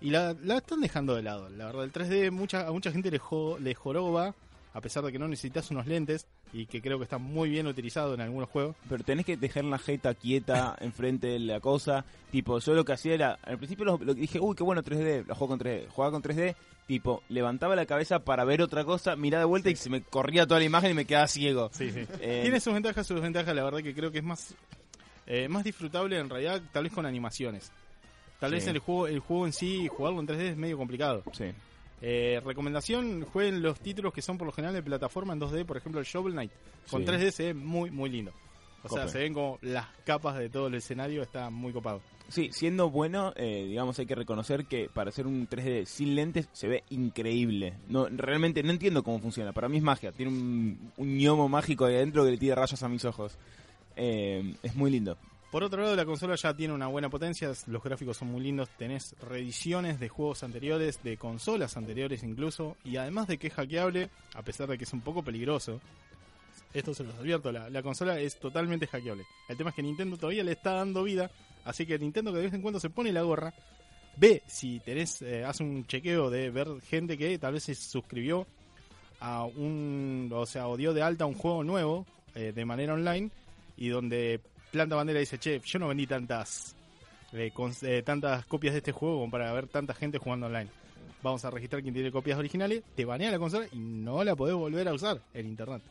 Y 0.00 0.10
la, 0.10 0.34
la 0.44 0.58
están 0.58 0.80
dejando 0.80 1.14
de 1.14 1.22
lado. 1.22 1.48
La 1.50 1.66
verdad, 1.66 1.84
el 1.84 1.92
3D 1.92 2.30
mucha, 2.30 2.66
a 2.66 2.70
mucha 2.72 2.92
gente 2.92 3.10
le, 3.10 3.18
jo- 3.18 3.58
le 3.58 3.74
joroba, 3.74 4.34
a 4.72 4.80
pesar 4.80 5.02
de 5.04 5.10
que 5.12 5.18
no 5.18 5.26
necesitas 5.26 5.70
unos 5.72 5.86
lentes, 5.86 6.26
y 6.52 6.66
que 6.66 6.80
creo 6.80 6.96
que 6.98 7.04
está 7.04 7.18
muy 7.18 7.50
bien 7.50 7.66
utilizado 7.66 8.14
en 8.14 8.20
algunos 8.22 8.48
juegos. 8.48 8.76
Pero 8.88 9.02
tenés 9.04 9.26
que 9.26 9.36
dejar 9.36 9.64
la 9.64 9.78
jeta 9.78 10.14
quieta 10.14 10.76
enfrente 10.80 11.26
de 11.26 11.40
la 11.40 11.60
cosa. 11.60 12.04
Tipo, 12.30 12.58
yo 12.60 12.74
lo 12.74 12.84
que 12.84 12.92
hacía 12.92 13.14
era. 13.14 13.38
Al 13.42 13.58
principio 13.58 13.84
lo, 13.84 13.98
lo 13.98 14.14
dije, 14.14 14.38
uy, 14.40 14.54
qué 14.54 14.62
bueno 14.62 14.82
3D. 14.82 15.26
Lo 15.26 15.34
juego 15.34 15.48
con 15.56 15.58
3D. 15.60 15.88
Jugaba 15.88 16.12
con 16.12 16.22
3D. 16.22 16.54
Tipo, 16.86 17.22
levantaba 17.28 17.76
la 17.76 17.84
cabeza 17.84 18.20
para 18.20 18.44
ver 18.44 18.62
otra 18.62 18.82
cosa, 18.84 19.14
miraba 19.14 19.40
de 19.40 19.46
vuelta 19.46 19.68
y 19.68 19.76
se 19.76 19.90
me 19.90 20.00
corría 20.00 20.46
toda 20.46 20.58
la 20.60 20.64
imagen 20.64 20.92
y 20.92 20.94
me 20.94 21.04
quedaba 21.04 21.26
ciego. 21.26 21.68
Sí, 21.74 21.90
sí. 21.90 22.06
Eh, 22.20 22.40
Tiene 22.44 22.60
sus 22.60 22.72
ventajas, 22.72 23.06
sus 23.06 23.16
desventajas. 23.16 23.54
La 23.54 23.62
verdad 23.62 23.80
que 23.82 23.94
creo 23.94 24.10
que 24.10 24.18
es 24.18 24.24
más, 24.24 24.54
eh, 25.28 25.46
más 25.48 25.62
disfrutable 25.62 26.18
en 26.18 26.28
realidad, 26.28 26.60
tal 26.72 26.82
vez 26.84 26.92
con 26.92 27.06
animaciones. 27.06 27.70
Tal 28.40 28.50
vez 28.52 28.64
Sí. 28.64 28.70
el 28.70 28.78
juego, 28.78 29.06
el 29.06 29.20
juego 29.20 29.46
en 29.46 29.52
sí, 29.52 29.86
jugarlo 29.88 30.18
en 30.20 30.26
3D 30.26 30.48
es 30.50 30.56
medio 30.56 30.76
complicado. 30.76 31.22
Sí. 31.32 31.44
Eh, 32.00 32.40
recomendación, 32.44 33.22
jueguen 33.24 33.60
los 33.62 33.78
títulos 33.80 34.12
que 34.12 34.22
son 34.22 34.38
por 34.38 34.46
lo 34.46 34.52
general 34.52 34.74
de 34.74 34.82
plataforma 34.82 35.32
en 35.32 35.40
2D, 35.40 35.64
por 35.64 35.76
ejemplo 35.76 36.00
el 36.00 36.06
Shovel 36.06 36.32
Knight. 36.32 36.52
Con 36.90 37.02
Sí. 37.02 37.06
3D 37.06 37.30
se 37.32 37.42
ve 37.46 37.54
muy, 37.54 37.90
muy 37.90 38.08
lindo. 38.10 38.32
O 38.84 38.88
sea, 38.88 39.00
Cope. 39.02 39.12
se 39.12 39.18
ven 39.18 39.34
como 39.34 39.58
las 39.62 39.86
capas 40.04 40.38
de 40.38 40.48
todo 40.48 40.68
el 40.68 40.74
escenario, 40.76 41.22
está 41.22 41.50
muy 41.50 41.72
copado. 41.72 42.00
Sí, 42.28 42.50
siendo 42.52 42.90
bueno, 42.90 43.32
eh, 43.36 43.64
digamos, 43.66 43.98
hay 43.98 44.06
que 44.06 44.14
reconocer 44.14 44.66
que 44.66 44.88
para 44.88 45.08
hacer 45.10 45.26
un 45.26 45.48
3D 45.48 45.84
sin 45.86 46.14
lentes 46.14 46.48
se 46.52 46.68
ve 46.68 46.84
increíble. 46.90 47.74
No, 47.88 48.06
realmente 48.08 48.62
no 48.62 48.70
entiendo 48.70 49.02
cómo 49.02 49.18
funciona. 49.18 49.52
Para 49.52 49.68
mí 49.68 49.78
es 49.78 49.82
magia. 49.82 50.12
Tiene 50.12 50.30
un, 50.30 50.92
un 50.96 51.18
gnomo 51.18 51.48
mágico 51.48 51.86
ahí 51.86 51.96
adentro 51.96 52.24
que 52.24 52.30
le 52.30 52.36
tira 52.38 52.54
rayos 52.54 52.80
a 52.82 52.88
mis 52.88 53.04
ojos. 53.04 53.36
Eh, 53.98 54.54
es 54.62 54.76
muy 54.76 54.90
lindo. 54.90 55.18
Por 55.50 55.64
otro 55.64 55.82
lado, 55.82 55.96
la 55.96 56.04
consola 56.04 56.36
ya 56.36 56.54
tiene 56.54 56.74
una 56.74 56.86
buena 56.86 57.08
potencia, 57.08 57.50
los 57.66 57.82
gráficos 57.82 58.18
son 58.18 58.28
muy 58.30 58.42
lindos, 58.42 58.68
tenés 58.76 59.16
reediciones 59.20 59.98
de 59.98 60.08
juegos 60.08 60.42
anteriores, 60.42 61.02
de 61.02 61.16
consolas 61.16 61.76
anteriores 61.76 62.22
incluso, 62.22 62.76
y 62.84 62.96
además 62.96 63.26
de 63.26 63.38
que 63.38 63.46
es 63.46 63.54
hackeable, 63.54 64.10
a 64.34 64.42
pesar 64.42 64.68
de 64.68 64.76
que 64.76 64.84
es 64.84 64.92
un 64.92 65.00
poco 65.00 65.22
peligroso, 65.22 65.80
esto 66.74 66.92
se 66.92 67.02
los 67.02 67.14
advierto, 67.14 67.50
la, 67.50 67.70
la 67.70 67.82
consola 67.82 68.20
es 68.20 68.38
totalmente 68.38 68.86
hackeable. 68.86 69.24
El 69.48 69.56
tema 69.56 69.70
es 69.70 69.76
que 69.76 69.82
Nintendo 69.82 70.18
todavía 70.18 70.44
le 70.44 70.52
está 70.52 70.74
dando 70.74 71.02
vida, 71.02 71.30
así 71.64 71.86
que 71.86 71.98
Nintendo 71.98 72.30
que 72.30 72.38
de 72.38 72.44
vez 72.44 72.54
en 72.54 72.60
cuando 72.60 72.78
se 72.78 72.90
pone 72.90 73.10
la 73.10 73.22
gorra, 73.22 73.54
ve 74.16 74.42
si 74.46 74.80
tenés, 74.80 75.22
eh, 75.22 75.44
hace 75.46 75.64
un 75.64 75.86
chequeo 75.86 76.28
de 76.28 76.50
ver 76.50 76.68
gente 76.82 77.16
que 77.16 77.38
tal 77.38 77.54
vez 77.54 77.64
se 77.64 77.74
suscribió 77.74 78.46
a 79.18 79.44
un, 79.44 80.30
o 80.32 80.44
sea, 80.44 80.68
o 80.68 80.76
dio 80.76 80.92
de 80.92 81.00
alta 81.00 81.24
un 81.24 81.34
juego 81.34 81.64
nuevo 81.64 82.06
eh, 82.34 82.52
de 82.54 82.64
manera 82.66 82.92
online 82.92 83.30
y 83.78 83.88
donde 83.88 84.40
planta 84.70 84.96
bandera 84.96 85.20
y 85.20 85.22
dice, 85.22 85.38
che, 85.38 85.60
yo 85.64 85.78
no 85.78 85.88
vendí 85.88 86.06
tantas 86.06 86.76
eh, 87.32 87.52
eh, 87.82 88.02
tantas 88.04 88.44
copias 88.46 88.74
de 88.74 88.78
este 88.78 88.92
juego 88.92 89.20
como 89.20 89.30
para 89.30 89.52
ver 89.52 89.68
tanta 89.68 89.94
gente 89.94 90.18
jugando 90.18 90.46
online. 90.46 90.68
Vamos 91.22 91.44
a 91.44 91.50
registrar 91.50 91.82
quien 91.82 91.94
tiene 91.94 92.12
copias 92.12 92.38
originales, 92.38 92.82
te 92.94 93.04
banea 93.04 93.30
la 93.30 93.38
consola 93.38 93.66
y 93.72 93.78
no 93.78 94.22
la 94.24 94.36
podés 94.36 94.54
volver 94.54 94.86
a 94.88 94.94
usar 94.94 95.20
en 95.34 95.46
internet. 95.46 95.82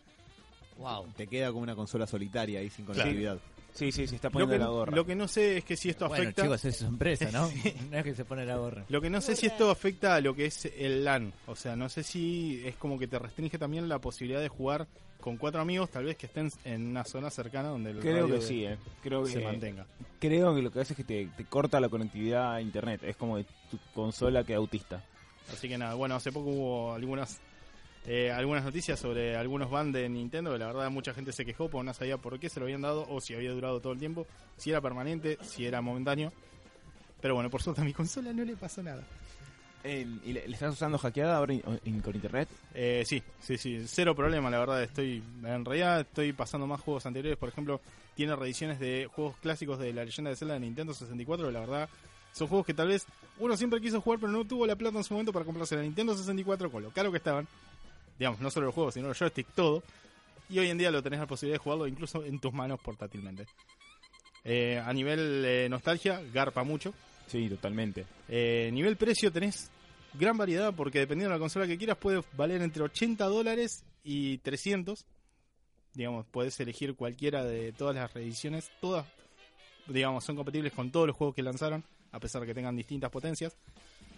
Wow. 0.78 1.08
Te 1.16 1.28
queda 1.28 1.48
como 1.50 1.64
una 1.64 1.76
consola 1.76 2.06
solitaria 2.06 2.60
ahí 2.60 2.70
sin 2.70 2.86
Claro. 2.86 3.40
Sí, 3.78 3.92
sí, 3.92 4.08
se 4.08 4.16
está 4.16 4.30
Lo 4.30 4.32
poniendo 4.34 4.54
que, 4.56 4.60
la 4.60 4.68
gorra. 4.70 4.96
lo 4.96 5.06
que 5.06 5.16
no 5.16 5.28
sé 5.28 5.58
es 5.58 5.64
que 5.64 5.76
si 5.78 5.90
esto 5.90 6.08
Bueno, 6.08 6.24
afecta... 6.24 6.42
chicos, 6.44 6.66
es 6.66 6.78
su 6.78 6.86
empresa, 6.86 7.30
¿no? 7.32 7.48
No 7.92 7.98
es 7.98 8.04
que 8.04 8.16
se 8.16 8.26
pone 8.26 8.46
la 8.46 8.58
gorra. 8.58 8.86
Lo 8.90 9.00
que 9.02 9.10
no 9.10 9.22
sé 9.22 9.36
si 9.36 9.46
esto 9.46 9.70
afecta 9.70 10.16
a 10.16 10.22
lo 10.22 10.36
que 10.36 10.46
es 10.48 10.66
el 10.78 11.04
LAN. 11.06 11.32
O 11.46 11.56
sea, 11.56 11.76
no 11.76 11.88
sé 11.88 12.02
si 12.04 12.62
es 12.66 12.76
como 12.76 12.98
que 12.98 13.08
te 13.08 13.20
restringe 13.20 13.58
también 13.60 13.88
la 13.88 14.00
posibilidad 14.00 14.42
de 14.42 14.50
jugar 14.50 14.88
con 15.22 15.38
cuatro 15.38 15.60
amigos, 15.62 15.90
tal 15.92 16.06
vez 16.06 16.16
que 16.18 16.26
estén 16.28 16.50
en 16.64 16.88
una 16.88 17.04
zona 17.04 17.30
cercana 17.30 17.70
donde 17.70 17.92
el 17.92 18.00
Creo 18.00 18.14
radio 18.24 18.28
que 18.28 18.34
de- 18.34 18.42
sí, 18.42 18.66
eh. 18.66 18.78
Creo 19.04 19.24
que 19.24 19.32
se 19.32 19.42
mantenga. 19.42 19.86
Creo 20.20 20.56
que 20.56 20.62
lo 20.62 20.72
que 20.72 20.80
hace 20.80 20.94
es 20.94 20.98
que 20.98 21.04
te, 21.04 21.28
te 21.36 21.46
corta 21.46 21.80
la 21.80 21.90
conectividad 21.90 22.54
a 22.54 22.62
internet. 22.62 23.02
Es 23.04 23.16
como 23.16 23.38
de 23.38 23.46
tu 23.70 23.78
consola 23.94 24.44
que 24.44 24.54
autista. 24.56 25.04
Así 25.52 25.68
que 25.70 25.78
nada, 25.78 25.94
bueno, 25.94 26.16
hace 26.16 26.32
poco 26.32 26.50
hubo 26.50 26.94
algunas 26.94 27.40
eh, 28.08 28.32
algunas 28.32 28.64
noticias 28.64 29.00
sobre 29.00 29.36
algunos 29.36 29.70
bans 29.70 29.94
de 29.94 30.08
Nintendo 30.10 30.52
que 30.54 30.58
la 30.60 30.68
verdad 30.68 30.90
mucha 30.90 31.14
gente 31.14 31.32
se 31.34 31.46
quejó 31.46 31.70
porque 31.70 31.86
no 31.86 31.94
sabía 31.94 32.18
por 32.18 32.40
qué 32.40 32.50
se 32.50 32.60
lo 32.60 32.66
habían 32.66 32.82
dado 32.82 33.06
o 33.10 33.20
si 33.22 33.34
había 33.36 33.52
durado 33.52 33.80
todo 33.82 33.94
el 33.94 34.00
tiempo, 34.00 34.26
si 34.58 34.70
era 34.72 34.82
permanente, 34.82 35.38
si 35.42 35.66
era 35.66 35.82
momentáneo. 35.82 36.32
Pero 37.22 37.36
bueno, 37.36 37.50
por 37.50 37.62
suerte 37.62 37.82
a 37.82 37.84
mi 37.84 37.94
consola 37.94 38.32
no 38.34 38.44
le 38.46 38.56
pasó 38.56 38.82
nada. 38.82 39.04
Eh, 39.84 40.06
¿Y 40.26 40.34
le, 40.34 40.48
le 40.48 40.54
estás 40.54 40.74
usando 40.74 40.98
hackeada 40.98 41.38
ahora 41.38 41.54
in- 41.54 41.64
in- 41.86 42.02
con 42.02 42.14
internet? 42.16 42.50
Eh, 42.74 43.04
sí, 43.06 43.22
sí, 43.40 43.58
sí, 43.58 43.84
cero 43.88 44.16
problema, 44.16 44.50
la 44.50 44.60
verdad. 44.60 44.84
Estoy, 44.84 45.24
en 45.44 45.64
realidad 45.66 46.02
estoy 46.02 46.34
pasando 46.34 46.66
más 46.68 46.82
juegos 46.82 47.06
anteriores. 47.06 47.38
Por 47.38 47.50
ejemplo, 47.50 47.80
tiene 48.16 48.36
reediciones 48.36 48.80
de 48.80 49.08
juegos 49.14 49.38
clásicos 49.38 49.80
de 49.80 49.94
la 49.94 50.04
leyenda 50.04 50.30
de 50.30 50.36
Zelda 50.36 50.56
de 50.56 50.60
Nintendo 50.62 50.94
64. 50.94 51.52
La 51.52 51.60
verdad, 51.62 51.90
son 52.34 52.48
juegos 52.48 52.66
que 52.66 52.74
tal 52.74 52.88
vez 52.90 53.06
uno 53.40 53.56
siempre 53.56 53.80
quiso 53.80 54.02
jugar, 54.02 54.20
pero 54.20 54.32
no 54.32 54.46
tuvo 54.46 54.66
la 54.66 54.76
plata 54.76 54.98
en 54.98 55.04
su 55.04 55.14
momento 55.14 55.32
para 55.32 55.46
comprarse 55.46 55.76
la 55.76 55.84
Nintendo 55.84 56.16
64 56.18 56.70
con 56.72 56.84
lo 56.84 56.90
caro 56.92 57.12
que 57.12 57.18
estaban. 57.18 57.48
Digamos, 58.18 58.40
no 58.40 58.50
solo 58.50 58.68
los 58.68 58.76
juegos, 58.76 58.94
sino 58.94 59.08
los 59.08 59.18
joystick, 59.18 59.48
todo. 59.54 59.84
y 60.50 60.60
hoy 60.60 60.70
en 60.70 60.78
día 60.78 60.92
lo 60.92 61.04
tenés 61.04 61.20
la 61.20 61.28
posibilidad 61.28 61.56
de 61.56 61.64
jugarlo 61.64 61.88
incluso 61.88 62.24
en 62.24 62.40
tus 62.40 62.54
manos 62.54 62.80
portátilmente. 62.80 63.46
Eh, 64.44 64.82
a 64.84 64.94
nivel 64.94 65.44
eh, 65.46 65.68
nostalgia, 65.70 66.22
garpa 66.34 66.64
mucho. 66.64 66.94
Sí, 67.28 67.50
totalmente. 67.50 68.06
Eh, 68.30 68.70
nivel 68.72 68.96
precio 68.96 69.32
tenés 69.32 69.70
gran 70.14 70.38
variedad 70.38 70.74
porque 70.74 71.00
dependiendo 71.00 71.34
de 71.34 71.36
la 71.36 71.40
consola 71.40 71.68
que 71.68 71.78
quieras 71.78 71.98
puede 71.98 72.24
valer 72.38 72.62
entre 72.62 72.84
80 72.84 73.26
dólares 73.26 73.84
y 74.04 74.38
300. 74.40 75.06
Digamos, 75.94 76.26
puedes 76.32 76.60
elegir 76.60 76.96
cualquiera 76.96 77.44
de 77.44 77.74
todas 77.74 77.96
las 77.96 78.14
reediciones. 78.14 78.70
Todas, 78.80 79.06
digamos, 79.88 80.24
son 80.24 80.36
compatibles 80.36 80.72
con 80.72 80.92
todos 80.92 81.08
los 81.08 81.16
juegos 81.16 81.36
que 81.36 81.44
lanzaron, 81.44 81.84
a 82.12 82.20
pesar 82.20 82.42
de 82.42 82.48
que 82.48 82.54
tengan 82.54 82.76
distintas 82.76 83.12
potencias. 83.12 83.58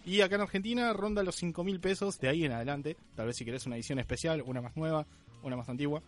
Y 0.06 0.20
acá 0.22 0.36
en 0.36 0.40
Argentina 0.42 0.92
ronda 0.92 1.22
los 1.22 1.36
5 1.36 1.62
mil 1.64 1.78
pesos 1.80 2.18
de 2.20 2.28
ahí 2.28 2.44
en 2.44 2.52
adelante. 2.52 2.96
Tal 3.14 3.26
vez 3.26 3.36
si 3.36 3.44
querés 3.44 3.66
una 3.66 3.76
edición 3.76 3.98
especial, 3.98 4.42
una 4.46 4.60
más 4.60 4.76
nueva, 4.76 5.06
una 5.42 5.56
más 5.56 5.68
antigua. 5.68 6.02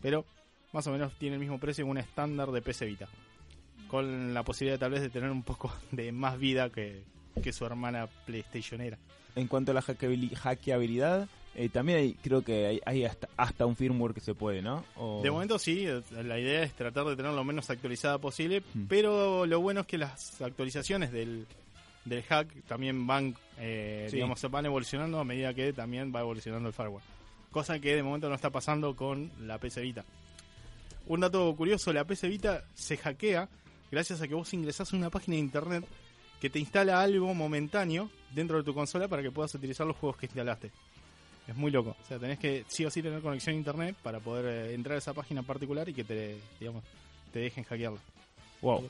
Pero 0.00 0.24
más 0.72 0.86
o 0.86 0.90
menos 0.92 1.12
tiene 1.18 1.34
el 1.36 1.40
mismo 1.40 1.58
precio 1.58 1.84
que 1.84 1.90
una 1.90 2.00
estándar 2.00 2.50
de 2.50 2.62
PC 2.62 2.86
Vita. 2.86 3.08
Con 3.88 4.32
la 4.32 4.42
posibilidad 4.42 4.78
tal 4.78 4.92
vez 4.92 5.02
de 5.02 5.10
tener 5.10 5.30
un 5.30 5.42
poco 5.42 5.72
de 5.90 6.12
más 6.12 6.38
vida 6.38 6.70
que, 6.70 7.02
que 7.42 7.52
su 7.52 7.64
hermana 7.66 8.08
PlayStationera. 8.26 8.98
En 9.34 9.48
cuanto 9.48 9.72
a 9.72 9.74
la 9.74 9.82
hackeabili- 9.82 10.34
hackeabilidad, 10.34 11.28
eh, 11.54 11.68
también 11.68 11.98
hay- 11.98 12.14
creo 12.14 12.42
que 12.42 12.66
hay, 12.66 12.80
hay 12.86 13.04
hasta, 13.04 13.28
hasta 13.36 13.66
un 13.66 13.76
firmware 13.76 14.14
que 14.14 14.20
se 14.20 14.34
puede, 14.34 14.62
¿no? 14.62 14.84
O- 14.96 15.20
De 15.22 15.30
momento 15.30 15.58
sí, 15.58 15.86
eh, 15.86 16.02
la 16.22 16.38
idea 16.38 16.62
es 16.62 16.72
tratar 16.74 17.04
de 17.06 17.16
tener 17.16 17.32
lo 17.32 17.44
menos 17.44 17.68
actualizada 17.70 18.18
posible, 18.18 18.62
Mm. 18.74 18.84
pero 18.88 19.46
lo 19.46 19.60
bueno 19.60 19.80
es 19.82 19.86
que 19.86 19.98
las 19.98 20.40
actualizaciones 20.40 21.12
del, 21.12 21.46
del 22.04 22.22
hack 22.24 22.48
también 22.66 23.06
van, 23.06 23.34
eh, 23.58 24.06
Sí. 24.10 24.16
digamos, 24.16 24.40
se 24.40 24.48
van 24.48 24.66
evolucionando 24.66 25.18
a 25.20 25.24
medida 25.24 25.54
que 25.54 25.72
también 25.72 26.12
va 26.14 26.20
evolucionando 26.20 26.68
el 26.68 26.74
firmware. 26.74 27.04
Cosa 27.50 27.78
que 27.78 27.94
de 27.94 28.02
momento 28.02 28.28
no 28.28 28.34
está 28.34 28.50
pasando 28.50 28.96
con 28.96 29.30
la 29.40 29.58
PC 29.58 29.82
Vita. 29.82 30.04
Un 31.06 31.20
dato 31.20 31.54
curioso, 31.56 31.92
la 31.92 32.04
PC 32.04 32.28
Vita 32.28 32.64
se 32.74 32.96
hackea 32.96 33.48
gracias 33.90 34.20
a 34.22 34.28
que 34.28 34.34
vos 34.34 34.52
ingresás 34.54 34.92
a 34.92 34.96
una 34.96 35.10
página 35.10 35.34
de 35.34 35.40
internet 35.40 35.84
que 36.40 36.48
te 36.50 36.58
instala 36.58 37.00
algo 37.00 37.34
momentáneo 37.34 38.10
dentro 38.34 38.56
de 38.56 38.64
tu 38.64 38.72
consola 38.74 39.06
para 39.08 39.22
que 39.22 39.30
puedas 39.30 39.54
utilizar 39.54 39.86
los 39.86 39.96
juegos 39.96 40.16
que 40.18 40.26
instalaste. 40.26 40.70
Es 41.46 41.54
muy 41.56 41.70
loco. 41.70 41.96
O 42.02 42.06
sea, 42.06 42.18
tenés 42.18 42.38
que 42.38 42.64
sí 42.68 42.84
o 42.84 42.90
sí 42.90 43.02
tener 43.02 43.20
conexión 43.20 43.54
a 43.54 43.58
internet 43.58 43.96
para 44.02 44.20
poder 44.20 44.46
eh, 44.70 44.74
entrar 44.74 44.94
a 44.94 44.98
esa 44.98 45.12
página 45.12 45.40
en 45.40 45.46
particular 45.46 45.88
y 45.88 45.92
que 45.94 46.04
te, 46.04 46.36
digamos, 46.58 46.82
te 47.32 47.40
dejen 47.40 47.64
hackearla. 47.64 47.98
Wow. 48.60 48.88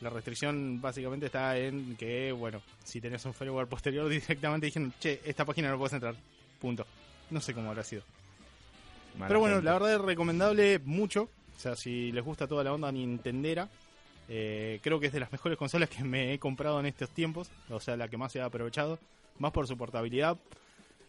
La 0.00 0.10
restricción 0.10 0.80
básicamente 0.80 1.26
está 1.26 1.56
en 1.56 1.96
que, 1.96 2.32
bueno, 2.32 2.60
si 2.84 3.00
tenés 3.00 3.24
un 3.24 3.34
firmware 3.34 3.66
posterior 3.66 4.08
directamente 4.08 4.66
dijeron, 4.66 4.92
che, 4.98 5.20
esta 5.24 5.44
página 5.44 5.70
no 5.70 5.78
puedes 5.78 5.92
entrar. 5.94 6.14
Punto. 6.60 6.86
No 7.30 7.40
sé 7.40 7.54
cómo 7.54 7.70
habrá 7.70 7.84
sido. 7.84 8.02
Mala 9.14 9.28
Pero 9.28 9.40
bueno, 9.40 9.56
gente. 9.56 9.66
la 9.66 9.72
verdad 9.74 9.94
es 9.94 10.00
recomendable 10.00 10.78
mucho. 10.80 11.28
O 11.56 11.58
sea, 11.58 11.76
si 11.76 12.12
les 12.12 12.24
gusta 12.24 12.46
toda 12.46 12.64
la 12.64 12.72
onda 12.72 12.90
Nintendera, 12.90 13.68
eh, 14.28 14.80
creo 14.82 14.98
que 14.98 15.06
es 15.06 15.12
de 15.12 15.20
las 15.20 15.30
mejores 15.30 15.56
consolas 15.56 15.88
que 15.88 16.02
me 16.02 16.34
he 16.34 16.38
comprado 16.38 16.80
en 16.80 16.86
estos 16.86 17.10
tiempos. 17.10 17.50
O 17.70 17.80
sea, 17.80 17.96
la 17.96 18.08
que 18.08 18.16
más 18.16 18.32
se 18.32 18.40
ha 18.40 18.46
aprovechado. 18.46 18.98
Más 19.38 19.52
por 19.52 19.66
su 19.66 19.76
portabilidad 19.76 20.38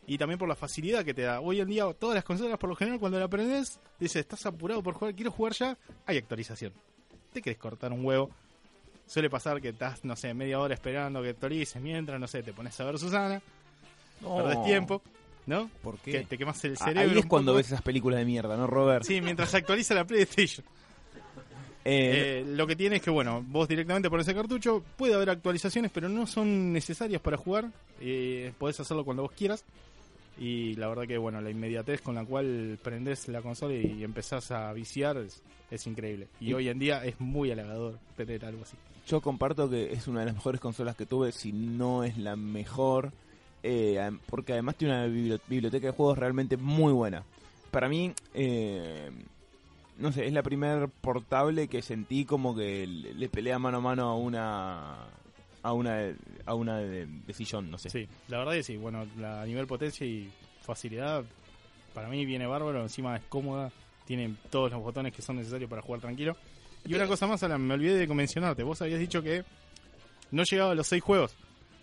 y 0.07 0.17
también 0.17 0.37
por 0.37 0.47
la 0.47 0.55
facilidad 0.55 1.03
que 1.03 1.13
te 1.13 1.23
da. 1.23 1.41
Hoy 1.41 1.59
en 1.59 1.67
día, 1.67 1.91
todas 1.93 2.15
las 2.15 2.23
consolas, 2.23 2.57
por 2.57 2.69
lo 2.69 2.75
general, 2.75 2.99
cuando 2.99 3.19
la 3.19 3.25
aprendes, 3.25 3.79
dices, 3.99 4.17
estás 4.17 4.45
apurado 4.45 4.83
por 4.83 4.93
jugar, 4.93 5.15
quiero 5.15 5.31
jugar 5.31 5.53
ya, 5.53 5.77
hay 6.05 6.17
actualización. 6.17 6.73
Te 7.33 7.41
querés 7.41 7.57
cortar 7.57 7.91
un 7.91 8.05
huevo. 8.05 8.29
Suele 9.07 9.29
pasar 9.29 9.61
que 9.61 9.69
estás, 9.69 10.03
no 10.03 10.15
sé, 10.15 10.33
media 10.33 10.59
hora 10.59 10.73
esperando 10.73 11.21
que 11.21 11.29
actualices, 11.29 11.81
mientras, 11.81 12.19
no 12.19 12.27
sé, 12.27 12.41
te 12.43 12.53
pones 12.53 12.79
a 12.79 12.85
ver 12.85 12.97
Susana, 12.97 13.41
No. 14.21 14.37
perdés 14.37 14.63
tiempo, 14.65 15.01
¿no? 15.45 15.69
¿Por 15.83 15.97
Que 15.99 16.11
qué? 16.11 16.19
te 16.25 16.37
quemas 16.37 16.63
el 16.65 16.75
cerebro. 16.77 17.11
Ahí 17.13 17.19
es 17.19 17.25
cuando 17.27 17.51
poco. 17.51 17.57
ves 17.57 17.67
esas 17.67 17.81
películas 17.83 18.19
de 18.19 18.25
mierda, 18.25 18.57
¿no, 18.57 18.65
Robert? 18.67 19.05
Sí, 19.05 19.21
mientras 19.21 19.49
se 19.51 19.57
actualiza 19.57 19.93
la 19.93 20.05
PlayStation. 20.05 20.65
Eh, 21.87 22.41
Eh, 22.41 22.45
lo 22.47 22.65
que 22.65 22.75
tiene 22.75 22.95
es 22.95 23.01
que, 23.03 23.11
bueno, 23.11 23.43
vos 23.47 23.67
directamente 23.67 24.09
pones 24.09 24.27
el 24.27 24.33
cartucho, 24.33 24.83
puede 24.97 25.13
haber 25.13 25.29
actualizaciones, 25.29 25.91
pero 25.93 26.09
no 26.09 26.25
son 26.25 26.73
necesarias 26.73 27.21
para 27.21 27.37
jugar. 27.37 27.69
Eh, 28.01 28.53
podés 28.57 28.79
hacerlo 28.79 29.05
cuando 29.05 29.21
vos 29.21 29.31
quieras. 29.33 29.63
Y 30.39 30.73
la 30.77 30.87
verdad 30.87 31.03
que, 31.05 31.19
bueno, 31.19 31.39
la 31.41 31.51
inmediatez 31.51 32.01
con 32.01 32.15
la 32.15 32.25
cual 32.25 32.79
prendés 32.81 33.27
la 33.27 33.43
consola 33.43 33.75
y 33.75 34.03
empezás 34.03 34.49
a 34.49 34.73
viciar 34.73 35.17
es, 35.17 35.43
es 35.69 35.85
increíble. 35.85 36.27
Y, 36.39 36.49
Y- 36.49 36.53
hoy 36.55 36.69
en 36.69 36.79
día 36.79 37.05
es 37.05 37.19
muy 37.19 37.51
halagador 37.51 37.99
tener 38.17 38.43
algo 38.45 38.63
así. 38.63 38.75
Yo 39.07 39.21
comparto 39.21 39.69
que 39.69 39.91
es 39.93 40.07
una 40.07 40.21
de 40.21 40.27
las 40.27 40.35
mejores 40.35 40.59
consolas 40.59 40.95
que 40.95 41.05
tuve, 41.05 41.31
si 41.31 41.51
no 41.51 42.03
es 42.03 42.17
la 42.17 42.35
mejor, 42.35 43.11
eh, 43.61 43.99
porque 44.25 44.53
además 44.53 44.75
tiene 44.77 44.95
una 44.95 45.07
bibli- 45.07 45.41
biblioteca 45.47 45.87
de 45.87 45.93
juegos 45.93 46.17
realmente 46.17 46.57
muy 46.57 46.91
buena. 46.91 47.23
Para 47.71 47.87
mí, 47.87 48.13
eh, 48.33 49.11
no 49.97 50.11
sé, 50.11 50.25
es 50.25 50.33
la 50.33 50.41
primer 50.43 50.89
portable 50.89 51.67
que 51.67 51.81
sentí 51.81 52.25
como 52.25 52.55
que 52.55 52.87
le, 52.87 53.13
le 53.13 53.29
pelea 53.29 53.59
mano 53.59 53.77
a 53.77 53.81
mano 53.81 54.03
a 54.09 54.15
una 54.15 54.95
a 55.61 55.73
una 55.73 56.13
a 56.45 56.53
una 56.53 56.77
de, 56.77 57.07
sillón, 57.33 57.69
no 57.71 57.77
sé. 57.77 57.89
Sí, 57.89 58.07
la 58.27 58.39
verdad 58.39 58.53
que 58.53 58.63
sí. 58.63 58.77
Bueno, 58.77 59.05
la, 59.17 59.41
a 59.41 59.45
nivel 59.45 59.67
potencia 59.67 60.05
y 60.05 60.29
facilidad, 60.61 61.23
para 61.93 62.07
mí 62.07 62.25
viene 62.25 62.45
bárbaro. 62.47 62.81
Encima 62.81 63.15
es 63.17 63.23
cómoda, 63.29 63.71
tiene 64.05 64.35
todos 64.49 64.71
los 64.71 64.81
botones 64.81 65.13
que 65.13 65.21
son 65.21 65.37
necesarios 65.37 65.69
para 65.69 65.81
jugar 65.81 66.01
tranquilo. 66.01 66.35
Y 66.85 66.93
una 66.93 67.07
cosa 67.07 67.27
más, 67.27 67.41
Alan, 67.43 67.61
me 67.61 67.73
olvidé 67.73 67.97
de 67.97 68.07
mencionarte. 68.07 68.63
Vos 68.63 68.81
habías 68.81 68.99
dicho 68.99 69.21
que 69.21 69.43
no 70.31 70.43
llegaba 70.43 70.71
a 70.71 70.75
los 70.75 70.87
seis 70.87 71.01
juegos. 71.01 71.35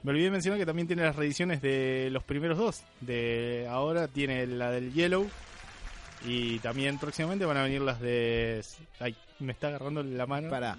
Me 0.03 0.11
olvidé 0.11 0.27
de 0.27 0.31
mencionar 0.33 0.59
que 0.59 0.67
también 0.67 0.87
tiene 0.87 1.03
las 1.03 1.17
reediciones 1.17 1.61
de 1.61 2.09
los 2.11 2.25
primeros 2.25 2.59
dos. 2.59 2.83
De 3.01 3.67
ahora 3.69 4.09
tiene 4.09 4.47
la 4.47 4.71
del 4.71 4.93
Yellow. 4.93 5.29
Y 6.25 6.61
también 6.61 6.99
próximamente 6.99 7.45
van 7.45 7.57
a 7.57 7.65
venir 7.65 7.81
las 7.81 8.01
de. 8.01 8.65
Ay, 9.01 9.17
me 9.41 9.53
está 9.53 9.69
agarrando 9.69 10.03
la 10.03 10.27
mano. 10.27 10.51
Para. 10.51 10.77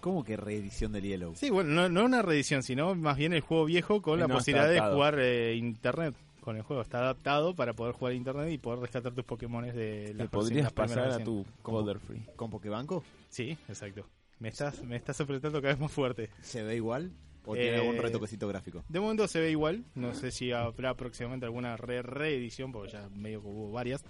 ¿Cómo 0.00 0.24
que 0.24 0.36
reedición 0.36 0.92
del 0.92 1.04
Yellow? 1.04 1.34
Sí, 1.36 1.50
bueno, 1.50 1.70
no, 1.70 1.88
no 1.88 2.04
una 2.04 2.22
reedición, 2.22 2.62
sino 2.62 2.94
más 2.94 3.16
bien 3.16 3.32
el 3.32 3.40
juego 3.40 3.66
viejo 3.66 4.00
con 4.00 4.16
Que 4.16 4.26
la 4.26 4.28
posibilidad 4.28 4.68
de 4.70 4.80
jugar 4.80 5.18
eh, 5.18 5.54
internet 5.56 6.14
con 6.40 6.56
el 6.56 6.62
juego. 6.62 6.82
Está 6.82 6.98
adaptado 6.98 7.54
para 7.54 7.74
poder 7.74 7.94
jugar 7.94 8.14
internet 8.14 8.50
y 8.50 8.58
poder 8.58 8.80
rescatar 8.80 9.12
tus 9.14 9.24
Pokémones 9.24 9.74
de 9.74 10.06
Te 10.08 10.14
las 10.14 10.28
podrías 10.28 10.72
pasar 10.72 11.10
a 11.10 11.22
tu 11.24 11.44
Coder 11.62 11.98
Free. 11.98 12.24
¿Con 12.36 12.50
Pokebanco? 12.50 13.04
Sí, 13.28 13.56
exacto. 13.68 14.06
Me 14.38 14.48
estás, 14.48 14.82
me 14.82 14.96
estás 14.96 15.20
apretando 15.20 15.60
cada 15.60 15.74
vez 15.74 15.80
más 15.80 15.92
fuerte. 15.92 16.30
¿Se 16.40 16.62
ve 16.62 16.76
igual? 16.76 17.12
¿O 17.44 17.54
Eh, 17.56 17.60
tiene 17.60 17.76
algún 17.78 17.96
retoquecito 17.98 18.46
gráfico? 18.48 18.84
De 18.88 19.00
momento 19.00 19.26
se 19.28 19.40
ve 19.40 19.50
igual. 19.50 19.84
No 19.94 20.14
sé 20.14 20.30
si 20.30 20.52
habrá 20.52 20.94
próximamente 20.94 21.46
alguna 21.46 21.76
re 21.76 22.02
reedición, 22.02 22.72
porque 22.72 22.92
ya 22.92 23.08
medio 23.10 23.40
que 23.42 23.48
hubo 23.48 23.72
varias. 23.72 24.04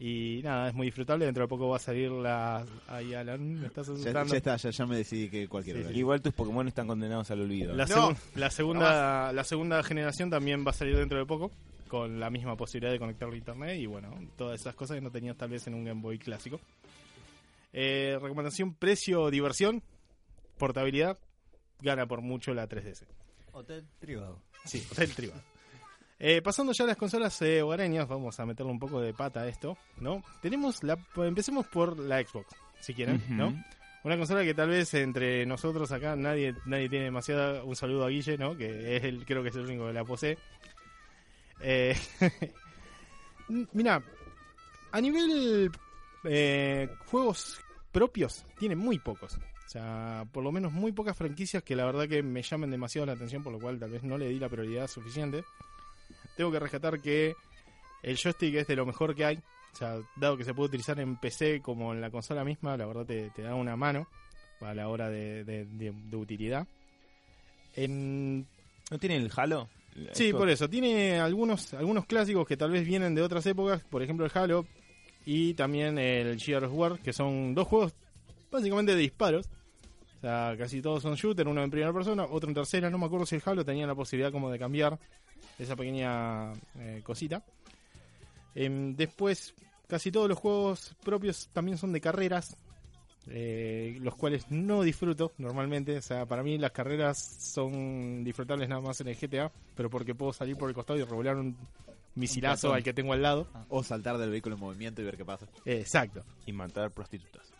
Y 0.00 0.40
nada, 0.44 0.68
es 0.68 0.74
muy 0.74 0.86
disfrutable. 0.86 1.24
Dentro 1.24 1.42
de 1.42 1.48
poco 1.48 1.68
va 1.68 1.76
a 1.76 1.80
salir 1.80 2.10
la. 2.12 2.64
Ahí, 2.86 3.14
Alan, 3.14 3.60
me 3.60 3.66
estás 3.66 3.88
Ya, 3.88 3.92
asustando. 3.94 4.30
ya 4.32 4.36
está, 4.36 4.56
ya, 4.56 4.70
ya 4.70 4.86
me 4.86 4.96
decidí 4.96 5.28
que 5.28 5.48
cualquier 5.48 5.76
Sí, 5.78 5.82
hora. 5.82 5.92
sí. 5.92 5.98
Igual 5.98 6.22
tus 6.22 6.32
Pokémon 6.34 6.68
están 6.68 6.86
condenados 6.86 7.30
al 7.32 7.40
olvido. 7.40 7.74
La, 7.74 7.84
No. 7.86 7.94
segun- 7.94 8.16
la 8.36 8.50
segunda 8.50 9.32
la 9.32 9.42
segunda 9.44 9.82
generación 9.82 10.30
también 10.30 10.64
va 10.64 10.70
a 10.70 10.74
salir 10.74 10.96
dentro 10.96 11.18
de 11.18 11.26
poco 11.26 11.50
con 11.88 12.20
la 12.20 12.30
misma 12.30 12.54
posibilidad 12.56 12.92
de 12.92 12.98
conectarlo 13.00 13.34
a 13.34 13.38
internet 13.38 13.76
y 13.80 13.86
bueno, 13.86 14.14
todas 14.36 14.60
esas 14.60 14.74
cosas 14.76 14.94
que 14.96 15.00
no 15.00 15.10
tenías 15.10 15.36
tal 15.36 15.50
vez 15.50 15.66
en 15.66 15.74
un 15.74 15.84
Game 15.84 16.00
Boy 16.00 16.18
clásico. 16.18 16.60
Eh, 17.72 18.18
recomendación 18.22 18.74
precio 18.74 19.30
diversión, 19.30 19.82
portabilidad, 20.58 21.18
gana 21.80 22.06
por 22.06 22.20
mucho 22.22 22.54
la 22.54 22.66
3DS. 22.68 23.04
Hotel 23.52 23.84
privado. 23.98 24.40
Sí, 24.64 24.86
Hotel 24.92 25.12
Tribal. 25.14 25.42
Eh, 26.20 26.42
pasando 26.42 26.72
ya 26.72 26.84
a 26.84 26.88
las 26.88 26.96
consolas 26.96 27.40
eh, 27.42 27.62
hogareñas, 27.62 28.08
vamos 28.08 28.38
a 28.40 28.46
meterle 28.46 28.72
un 28.72 28.78
poco 28.78 29.00
de 29.00 29.14
pata 29.14 29.42
a 29.42 29.48
esto, 29.48 29.78
¿no? 30.00 30.22
Tenemos 30.42 30.82
la 30.82 30.98
empecemos 31.16 31.66
por 31.68 31.98
la 31.98 32.20
Xbox, 32.20 32.56
si 32.80 32.92
quieren. 32.92 33.22
¿no? 33.28 33.54
Una 34.04 34.16
consola 34.16 34.42
que 34.42 34.54
tal 34.54 34.68
vez 34.68 34.94
entre 34.94 35.44
nosotros 35.46 35.90
acá 35.92 36.16
nadie 36.16 36.54
nadie 36.66 36.88
tiene 36.88 37.06
demasiada. 37.06 37.62
Un 37.62 37.76
saludo 37.76 38.04
a 38.04 38.08
Guille, 38.08 38.38
¿no? 38.38 38.56
Que 38.56 38.96
es 38.96 39.04
el, 39.04 39.24
creo 39.24 39.42
que 39.42 39.50
es 39.50 39.56
el 39.56 39.66
único 39.66 39.86
que 39.86 39.92
la 39.92 40.04
posee. 40.04 40.38
Eh, 41.60 41.96
mira, 43.72 44.02
a 44.92 45.00
nivel 45.00 45.70
eh, 46.24 46.88
juegos 47.06 47.60
propios, 47.92 48.44
tiene 48.58 48.76
muy 48.76 48.98
pocos. 48.98 49.36
O 49.36 49.70
sea, 49.70 50.24
por 50.32 50.42
lo 50.42 50.52
menos 50.52 50.72
muy 50.72 50.92
pocas 50.92 51.16
franquicias 51.16 51.62
que 51.62 51.76
la 51.76 51.84
verdad 51.84 52.08
que 52.08 52.22
me 52.22 52.42
llamen 52.42 52.70
demasiado 52.70 53.06
la 53.06 53.12
atención, 53.12 53.42
por 53.42 53.52
lo 53.52 53.58
cual 53.58 53.78
tal 53.78 53.90
vez 53.90 54.02
no 54.02 54.16
le 54.16 54.28
di 54.28 54.38
la 54.38 54.48
prioridad 54.48 54.86
suficiente. 54.88 55.44
Tengo 56.38 56.50
que 56.52 56.58
rescatar 56.60 57.00
que 57.02 57.34
el 58.02 58.16
joystick 58.16 58.54
es 58.54 58.66
de 58.66 58.76
lo 58.76 58.86
mejor 58.86 59.14
que 59.14 59.24
hay. 59.26 59.36
O 59.72 59.76
sea, 59.76 59.98
dado 60.16 60.36
que 60.38 60.44
se 60.44 60.54
puede 60.54 60.68
utilizar 60.68 60.98
en 60.98 61.16
PC 61.16 61.60
como 61.60 61.92
en 61.92 62.00
la 62.00 62.10
consola 62.10 62.44
misma, 62.44 62.76
la 62.76 62.86
verdad 62.86 63.04
te, 63.04 63.28
te 63.30 63.42
da 63.42 63.54
una 63.54 63.76
mano 63.76 64.08
a 64.60 64.72
la 64.74 64.88
hora 64.88 65.10
de, 65.10 65.44
de- 65.44 65.66
de- 65.66 65.92
de 65.92 66.16
utilidad. 66.16 66.66
En 67.76 68.46
¿No 68.90 68.98
tiene 68.98 69.16
el 69.16 69.30
Halo? 69.36 69.68
Sí, 70.12 70.32
por 70.38 70.48
eso. 70.48 70.68
Tiene 70.70 71.18
algunos, 71.20 71.74
algunos 71.74 72.06
clásicos 72.06 72.46
que 72.46 72.56
tal 72.56 72.70
vez 72.70 72.86
vienen 72.86 73.14
de 73.14 73.22
otras 73.22 73.44
épocas, 73.46 73.82
por 73.90 74.02
ejemplo 74.02 74.24
el 74.24 74.32
Halo 74.34 74.64
y 75.26 75.54
también 75.54 75.98
el 75.98 76.40
Gears 76.40 76.66
of 76.66 76.72
War, 76.72 76.98
que 77.00 77.12
son 77.12 77.54
dos 77.54 77.66
juegos 77.68 77.92
básicamente 78.50 78.92
de 78.94 78.98
disparos. 79.00 79.48
O 80.18 80.20
sea, 80.20 80.56
casi 80.58 80.82
todos 80.82 81.02
son 81.02 81.14
shooter, 81.14 81.46
uno 81.46 81.62
en 81.62 81.70
primera 81.70 81.92
persona, 81.92 82.24
otro 82.24 82.48
en 82.48 82.54
tercera. 82.54 82.90
No 82.90 82.98
me 82.98 83.06
acuerdo 83.06 83.24
si 83.24 83.36
el 83.36 83.42
Halo 83.44 83.64
tenía 83.64 83.86
la 83.86 83.94
posibilidad 83.94 84.32
como 84.32 84.50
de 84.50 84.58
cambiar 84.58 84.98
esa 85.58 85.76
pequeña 85.76 86.52
eh, 86.76 87.00
cosita. 87.04 87.44
Em, 88.54 88.96
después, 88.96 89.54
casi 89.86 90.10
todos 90.10 90.28
los 90.28 90.36
juegos 90.36 90.96
propios 91.04 91.48
también 91.52 91.78
son 91.78 91.92
de 91.92 92.00
carreras, 92.00 92.56
eh, 93.28 93.96
los 94.00 94.16
cuales 94.16 94.50
no 94.50 94.82
disfruto 94.82 95.32
normalmente. 95.38 95.96
O 95.96 96.02
sea, 96.02 96.26
para 96.26 96.42
mí 96.42 96.58
las 96.58 96.72
carreras 96.72 97.18
son 97.18 98.24
disfrutables 98.24 98.68
nada 98.68 98.80
más 98.80 99.00
en 99.00 99.08
el 99.08 99.16
GTA, 99.16 99.52
pero 99.76 99.88
porque 99.88 100.16
puedo 100.16 100.32
salir 100.32 100.56
por 100.56 100.68
el 100.68 100.74
costado 100.74 100.98
y 100.98 101.04
revolear 101.04 101.36
un 101.36 101.56
misilazo 102.16 102.72
al 102.72 102.82
que 102.82 102.92
tengo 102.92 103.12
al 103.12 103.22
lado. 103.22 103.46
O 103.68 103.84
saltar 103.84 104.18
del 104.18 104.30
vehículo 104.30 104.56
en 104.56 104.60
movimiento 104.62 105.00
y 105.00 105.04
ver 105.04 105.16
qué 105.16 105.24
pasa. 105.24 105.46
Eh, 105.64 105.78
exacto. 105.78 106.24
Y 106.44 106.52
matar 106.52 106.90
prostitutas. 106.90 107.52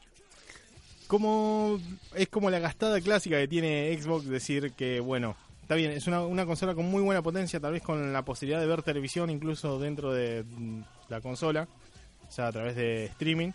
Como 1.08 1.80
es 2.14 2.28
como 2.28 2.50
la 2.50 2.60
gastada 2.60 3.00
clásica 3.00 3.38
que 3.38 3.48
tiene 3.48 3.98
Xbox 3.98 4.26
decir 4.26 4.72
que 4.74 5.00
bueno 5.00 5.34
está 5.62 5.74
bien 5.74 5.90
es 5.90 6.06
una, 6.06 6.46
consola 6.46 6.74
con 6.74 6.84
muy 6.84 7.02
buena 7.02 7.22
potencia 7.22 7.58
tal 7.58 7.72
vez 7.72 7.82
con 7.82 8.12
la 8.12 8.24
posibilidad 8.24 8.60
de 8.60 8.66
ver 8.66 8.82
televisión 8.82 9.30
incluso 9.30 9.80
dentro 9.80 10.12
de 10.12 10.44
mm, 10.44 10.82
la 11.08 11.20
consola 11.20 11.66
o 12.28 12.30
sea 12.30 12.46
a 12.46 12.52
través 12.52 12.76
de 12.76 13.06
streaming 13.06 13.50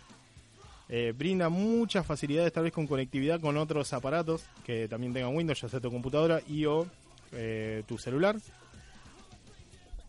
Eh, 0.86 1.14
brinda 1.16 1.48
muchas 1.48 2.04
facilidades 2.04 2.52
tal 2.52 2.64
vez 2.64 2.72
con 2.72 2.86
conectividad 2.86 3.40
con 3.40 3.56
otros 3.56 3.94
aparatos 3.94 4.44
que 4.66 4.86
también 4.86 5.14
tengan 5.14 5.34
Windows 5.34 5.58
ya 5.58 5.68
sea 5.68 5.80
tu 5.80 5.90
computadora 5.90 6.42
y 6.46 6.66
o 6.66 6.86
eh, 7.32 7.82
tu 7.88 7.96
celular. 7.96 8.36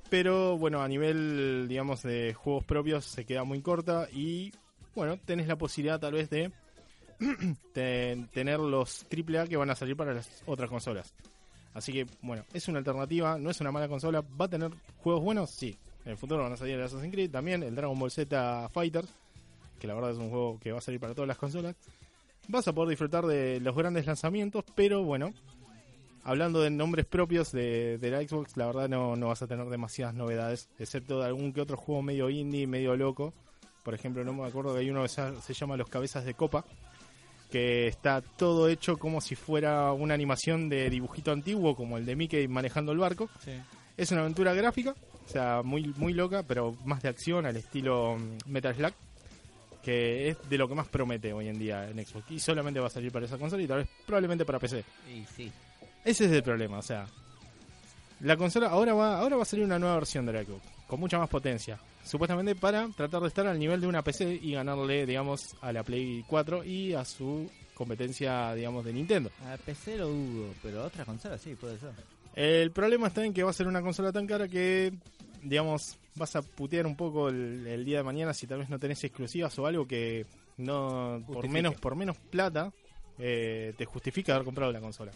Pero 0.09 0.57
bueno 0.57 0.81
a 0.81 0.87
nivel 0.89 1.67
digamos 1.69 2.03
de 2.03 2.33
juegos 2.33 2.65
propios 2.65 3.05
se 3.05 3.23
queda 3.23 3.45
muy 3.45 3.61
corta 3.61 4.09
y 4.11 4.51
bueno 4.95 5.17
tenés 5.17 5.47
la 5.47 5.55
posibilidad 5.55 5.97
tal 5.97 6.13
vez 6.13 6.29
de 6.29 6.51
te- 7.73 8.27
tener 8.33 8.59
los 8.59 9.05
AAA 9.11 9.47
que 9.47 9.57
van 9.57 9.69
a 9.69 9.75
salir 9.75 9.95
para 9.95 10.13
las 10.13 10.29
otras 10.45 10.69
consolas. 10.69 11.13
Así 11.73 11.91
que, 11.91 12.05
bueno, 12.21 12.45
es 12.53 12.67
una 12.67 12.79
alternativa, 12.79 13.37
no 13.37 13.49
es 13.49 13.59
una 13.59 13.71
mala 13.71 13.87
consola. 13.87 14.23
¿Va 14.39 14.45
a 14.45 14.49
tener 14.49 14.71
juegos 14.97 15.23
buenos? 15.23 15.49
Sí. 15.49 15.77
En 16.05 16.11
el 16.11 16.17
futuro 16.17 16.43
van 16.43 16.53
a 16.53 16.57
salir 16.57 16.75
el 16.75 16.83
Assassin's 16.83 17.11
Creed 17.11 17.31
también, 17.31 17.63
el 17.63 17.75
Dragon 17.75 17.97
Ball 17.97 18.11
Z 18.11 18.69
Fighters, 18.69 19.09
que 19.79 19.87
la 19.87 19.95
verdad 19.95 20.11
es 20.11 20.17
un 20.17 20.29
juego 20.29 20.59
que 20.59 20.71
va 20.71 20.77
a 20.77 20.81
salir 20.81 20.99
para 20.99 21.13
todas 21.13 21.27
las 21.27 21.37
consolas. 21.37 21.75
Vas 22.47 22.67
a 22.67 22.73
poder 22.73 22.89
disfrutar 22.89 23.25
de 23.25 23.59
los 23.59 23.75
grandes 23.75 24.05
lanzamientos, 24.05 24.63
pero 24.75 25.03
bueno, 25.03 25.33
hablando 26.23 26.61
de 26.61 26.69
nombres 26.69 27.05
propios 27.07 27.51
de, 27.51 27.97
de 27.97 28.11
la 28.11 28.21
Xbox, 28.21 28.55
la 28.55 28.67
verdad 28.67 28.87
no, 28.87 29.15
no 29.15 29.27
vas 29.29 29.41
a 29.41 29.47
tener 29.47 29.67
demasiadas 29.67 30.13
novedades, 30.13 30.69
excepto 30.79 31.19
de 31.19 31.25
algún 31.25 31.51
que 31.53 31.61
otro 31.61 31.75
juego 31.75 32.03
medio 32.03 32.29
indie, 32.29 32.67
medio 32.67 32.95
loco. 32.95 33.33
Por 33.83 33.93
ejemplo, 33.93 34.23
no 34.23 34.33
me 34.33 34.45
acuerdo 34.45 34.73
que 34.73 34.79
hay 34.81 34.89
uno 34.89 35.01
que 35.03 35.09
se 35.09 35.53
llama 35.53 35.75
Los 35.75 35.89
Cabezas 35.89 36.23
de 36.23 36.33
Copa, 36.35 36.63
que 37.51 37.87
está 37.87 38.21
todo 38.21 38.67
hecho 38.67 38.97
como 38.97 39.21
si 39.21 39.35
fuera 39.35 39.91
una 39.93 40.13
animación 40.13 40.69
de 40.69 40.89
dibujito 40.89 41.31
antiguo, 41.31 41.75
como 41.75 41.97
el 41.97 42.05
de 42.05 42.15
Mickey 42.15 42.47
manejando 42.47 42.91
el 42.91 42.97
barco. 42.97 43.29
Es 43.97 44.11
una 44.11 44.21
aventura 44.21 44.53
gráfica, 44.53 44.93
o 45.25 45.29
sea, 45.29 45.61
muy, 45.63 45.93
muy 45.97 46.13
loca, 46.13 46.43
pero 46.43 46.75
más 46.85 47.01
de 47.01 47.09
acción 47.09 47.45
al 47.45 47.55
estilo 47.55 48.17
mm, 48.17 48.51
Metal 48.51 48.75
Slug, 48.75 48.93
que 49.81 50.29
es 50.29 50.49
de 50.49 50.57
lo 50.57 50.67
que 50.67 50.75
más 50.75 50.87
promete 50.87 51.31
hoy 51.31 51.47
en 51.47 51.57
día 51.57 51.89
en 51.89 52.05
Xbox. 52.05 52.29
Y 52.31 52.39
solamente 52.39 52.79
va 52.79 52.87
a 52.87 52.91
salir 52.91 53.11
para 53.11 53.25
esa 53.25 53.37
consola 53.37 53.63
y 53.63 53.67
tal 53.67 53.77
vez 53.77 53.87
probablemente 54.05 54.43
para 54.43 54.59
PC. 54.59 54.83
Y 55.09 55.23
sí. 55.25 55.51
Ese 56.03 56.25
es 56.25 56.31
el 56.31 56.43
problema, 56.43 56.77
o 56.77 56.83
sea, 56.83 57.07
la 58.19 58.37
consola 58.37 58.67
ahora 58.67 58.93
va, 58.93 59.19
ahora 59.19 59.37
va 59.37 59.43
a 59.43 59.45
salir 59.45 59.65
una 59.65 59.79
nueva 59.79 59.95
versión 59.95 60.25
de 60.25 60.33
la 60.33 60.43
Xbox, 60.43 60.61
con 60.87 60.99
mucha 60.99 61.17
más 61.17 61.29
potencia. 61.29 61.79
Supuestamente 62.03 62.55
para 62.55 62.87
tratar 62.89 63.21
de 63.21 63.27
estar 63.27 63.47
al 63.47 63.57
nivel 63.59 63.81
de 63.81 63.87
una 63.87 64.03
PC 64.03 64.39
y 64.41 64.53
ganarle, 64.53 65.05
digamos, 65.05 65.55
a 65.61 65.71
la 65.71 65.83
Play 65.83 66.23
4 66.27 66.63
y 66.63 66.93
a 66.93 67.03
su 67.03 67.49
competencia, 67.73 68.53
digamos, 68.53 68.85
de 68.85 68.93
Nintendo. 68.93 69.31
A 69.45 69.57
PC 69.57 69.97
lo 69.97 70.07
dudo, 70.07 70.53
pero 70.61 70.81
a 70.81 70.85
otra 70.85 71.05
consola 71.05 71.37
sí, 71.37 71.55
puede 71.55 71.79
ser. 71.79 71.91
El 72.35 72.71
problema 72.71 73.07
está 73.07 73.23
en 73.23 73.33
que 73.33 73.43
va 73.43 73.49
a 73.49 73.53
ser 73.53 73.67
una 73.67 73.81
consola 73.81 74.11
tan 74.11 74.27
cara 74.27 74.47
que, 74.47 74.93
digamos, 75.41 75.97
vas 76.15 76.35
a 76.35 76.41
putear 76.41 76.85
un 76.85 76.95
poco 76.95 77.29
el, 77.29 77.65
el 77.65 77.85
día 77.85 77.97
de 77.97 78.03
mañana 78.03 78.33
si 78.33 78.45
tal 78.45 78.59
vez 78.59 78.69
no 78.69 78.79
tenés 78.79 79.03
exclusivas 79.03 79.57
o 79.57 79.65
algo 79.65 79.87
que 79.87 80.25
no, 80.57 81.23
por 81.27 81.47
menos, 81.49 81.75
por 81.75 81.95
menos 81.95 82.17
plata, 82.17 82.71
eh, 83.17 83.73
te 83.77 83.85
justifica 83.85 84.33
haber 84.33 84.45
comprado 84.45 84.71
la 84.71 84.79
consola. 84.79 85.11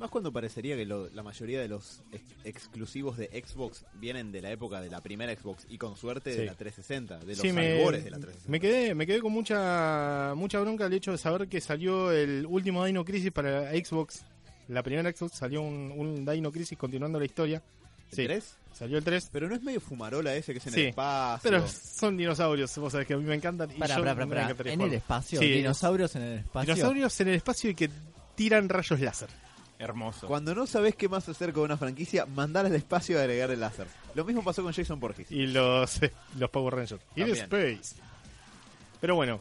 Más 0.00 0.10
cuando 0.10 0.32
parecería 0.32 0.76
que 0.76 0.86
lo- 0.86 1.08
la 1.10 1.22
mayoría 1.22 1.60
de 1.60 1.68
los 1.68 2.02
ex- 2.10 2.34
exclusivos 2.44 3.16
de 3.18 3.26
Xbox 3.46 3.84
vienen 3.94 4.32
de 4.32 4.40
la 4.42 4.50
época 4.50 4.80
de 4.80 4.88
la 4.90 5.00
primera 5.02 5.32
Xbox 5.36 5.66
y 5.68 5.76
con 5.78 5.94
suerte 5.96 6.32
Sí. 6.32 6.38
de 6.40 6.46
la 6.46 6.54
360, 6.54 7.18
de 7.18 7.26
los 7.26 7.38
Sí, 7.38 7.52
me, 7.52 7.68
de 7.68 7.84
la 7.84 7.90
360. 8.18 8.50
me 8.50 8.58
quedé, 8.60 8.94
me 8.94 9.06
quedé 9.06 9.20
con 9.20 9.32
mucha 9.32 10.32
mucha 10.34 10.58
bronca 10.60 10.86
el 10.86 10.92
hecho 10.94 11.12
de 11.12 11.18
saber 11.18 11.48
que 11.48 11.60
salió 11.60 12.10
el 12.12 12.46
último 12.48 12.84
Dino 12.84 13.04
Crisis 13.04 13.30
para 13.30 13.70
Xbox. 13.72 14.24
La 14.68 14.82
primera 14.82 15.10
Xbox 15.12 15.36
salió 15.36 15.62
un, 15.62 15.92
un 15.94 16.24
Dino 16.24 16.50
Crisis 16.50 16.78
continuando 16.78 17.18
la 17.18 17.26
historia. 17.26 17.62
¿El 18.10 18.16
Sí, 18.16 18.24
3? 18.24 18.56
salió 18.72 18.98
el 18.98 19.04
3. 19.04 19.28
Pero 19.30 19.48
no 19.48 19.54
es 19.54 19.62
medio 19.62 19.80
fumarola 19.80 20.34
ese 20.34 20.52
que 20.52 20.58
es 20.60 20.66
en 20.68 20.72
Sí, 20.72 20.80
el 20.80 20.88
espacio. 20.88 21.50
Pero 21.50 21.68
son 21.68 22.16
dinosaurios, 22.16 22.76
vos 22.78 22.90
sabés 22.92 23.06
que 23.06 23.14
a 23.14 23.16
mí 23.18 23.24
me 23.24 23.34
encantan. 23.34 23.70
Y 23.70 23.74
Para, 23.78 23.96
yo 23.96 24.00
para, 24.00 24.14
para, 24.14 24.26
me 24.26 24.30
para. 24.30 24.42
encantaría 24.44 24.72
En 24.72 24.80
el 24.80 24.94
espacio, 24.94 25.38
Sí, 25.40 25.46
dinosaurios 25.50 26.16
en 26.16 26.22
el 26.22 26.38
espacio. 26.38 26.74
Dinosaurios 26.74 27.20
en 27.20 27.28
el 27.28 27.34
espacio 27.34 27.70
y 27.70 27.74
que 27.74 27.90
tiran 28.34 28.68
rayos 28.68 28.98
láser. 29.00 29.28
Hermoso. 29.80 30.26
Cuando 30.26 30.54
no 30.54 30.66
sabes 30.66 30.94
qué 30.94 31.08
más 31.08 31.26
hacer 31.30 31.54
con 31.54 31.64
una 31.64 31.78
franquicia, 31.78 32.26
mandar 32.26 32.66
al 32.66 32.74
espacio 32.74 33.16
y 33.16 33.18
agregar 33.18 33.50
el 33.50 33.60
láser. 33.60 33.86
Lo 34.14 34.26
mismo 34.26 34.44
pasó 34.44 34.62
con 34.62 34.74
Jason 34.74 35.00
Borges. 35.00 35.32
Y 35.32 35.46
los, 35.46 36.00
los 36.38 36.50
Power 36.50 36.74
Rangers. 36.74 37.02
Y 37.16 37.22
el. 37.22 37.30
Space. 37.30 37.96
Pero 39.00 39.14
bueno. 39.14 39.40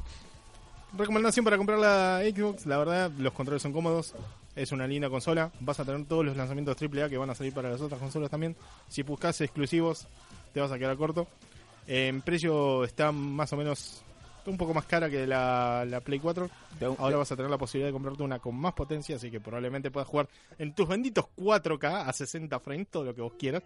Recomendación 0.97 1.43
para 1.43 1.57
comprar 1.57 1.77
la 1.77 2.21
Xbox. 2.23 2.65
La 2.65 2.77
verdad, 2.77 3.11
los 3.17 3.33
controles 3.33 3.61
son 3.61 3.73
cómodos. 3.73 4.15
Es 4.55 4.71
una 4.71 4.87
linda 4.87 5.09
consola. 5.09 5.51
Vas 5.59 5.81
a 5.81 5.85
tener 5.85 6.05
todos 6.05 6.23
los 6.23 6.37
lanzamientos 6.37 6.77
AAA 6.81 7.09
que 7.09 7.17
van 7.17 7.29
a 7.29 7.35
salir 7.35 7.53
para 7.53 7.69
las 7.69 7.81
otras 7.81 7.99
consolas 7.99 8.31
también. 8.31 8.55
Si 8.87 9.03
buscas 9.03 9.41
exclusivos, 9.41 10.07
te 10.53 10.61
vas 10.61 10.71
a 10.71 10.79
quedar 10.79 10.95
corto. 10.95 11.27
En 11.85 12.21
precio 12.21 12.85
está 12.85 13.11
más 13.11 13.51
o 13.51 13.57
menos 13.57 14.03
un 14.49 14.57
poco 14.57 14.73
más 14.73 14.85
cara 14.85 15.09
que 15.09 15.25
la, 15.27 15.85
la 15.87 15.99
Play 16.01 16.19
4. 16.19 16.49
Te 16.77 16.85
hago- 16.85 16.95
Ahora 16.99 17.17
vas 17.17 17.31
a 17.31 17.35
tener 17.35 17.49
la 17.51 17.57
posibilidad 17.57 17.87
de 17.89 17.93
comprarte 17.93 18.23
una 18.23 18.39
con 18.39 18.55
más 18.55 18.73
potencia, 18.73 19.15
así 19.15 19.29
que 19.31 19.39
probablemente 19.39 19.91
puedas 19.91 20.07
jugar 20.09 20.27
en 20.57 20.73
tus 20.73 20.87
benditos 20.87 21.25
4K 21.37 22.05
a 22.07 22.11
60 22.13 22.59
frames, 22.59 22.87
todo 22.89 23.03
lo 23.05 23.15
que 23.15 23.21
vos 23.21 23.33
quieras. 23.37 23.63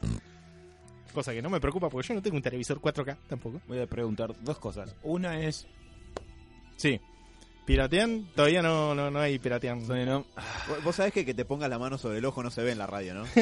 Cosa 1.13 1.31
que 1.31 1.41
no 1.43 1.49
me 1.49 1.59
preocupa 1.59 1.89
porque 1.89 2.07
yo 2.07 2.13
no 2.15 2.21
tengo 2.21 2.37
un 2.37 2.41
televisor 2.41 2.79
4K 2.81 3.15
tampoco. 3.27 3.61
Voy 3.67 3.79
a 3.79 3.85
preguntar 3.87 4.33
dos 4.41 4.57
cosas. 4.57 4.95
Una 5.03 5.39
es. 5.39 5.67
Sí. 6.75 6.99
¿Piratean? 7.65 8.25
Todavía 8.35 8.61
no, 8.61 8.93
no, 8.93 9.09
no 9.09 9.19
hay 9.19 9.39
piratean. 9.39 9.85
Vos- 10.83 10.95
sabés 10.95 11.13
que 11.13 11.23
que 11.23 11.33
te 11.33 11.45
pongas 11.45 11.69
la 11.69 11.79
mano 11.79 11.97
sobre 11.97 12.17
el 12.17 12.25
ojo 12.25 12.43
no 12.43 12.49
se 12.51 12.61
ve 12.63 12.71
en 12.71 12.77
la 12.79 12.87
radio, 12.87 13.13
¿no? 13.13 13.23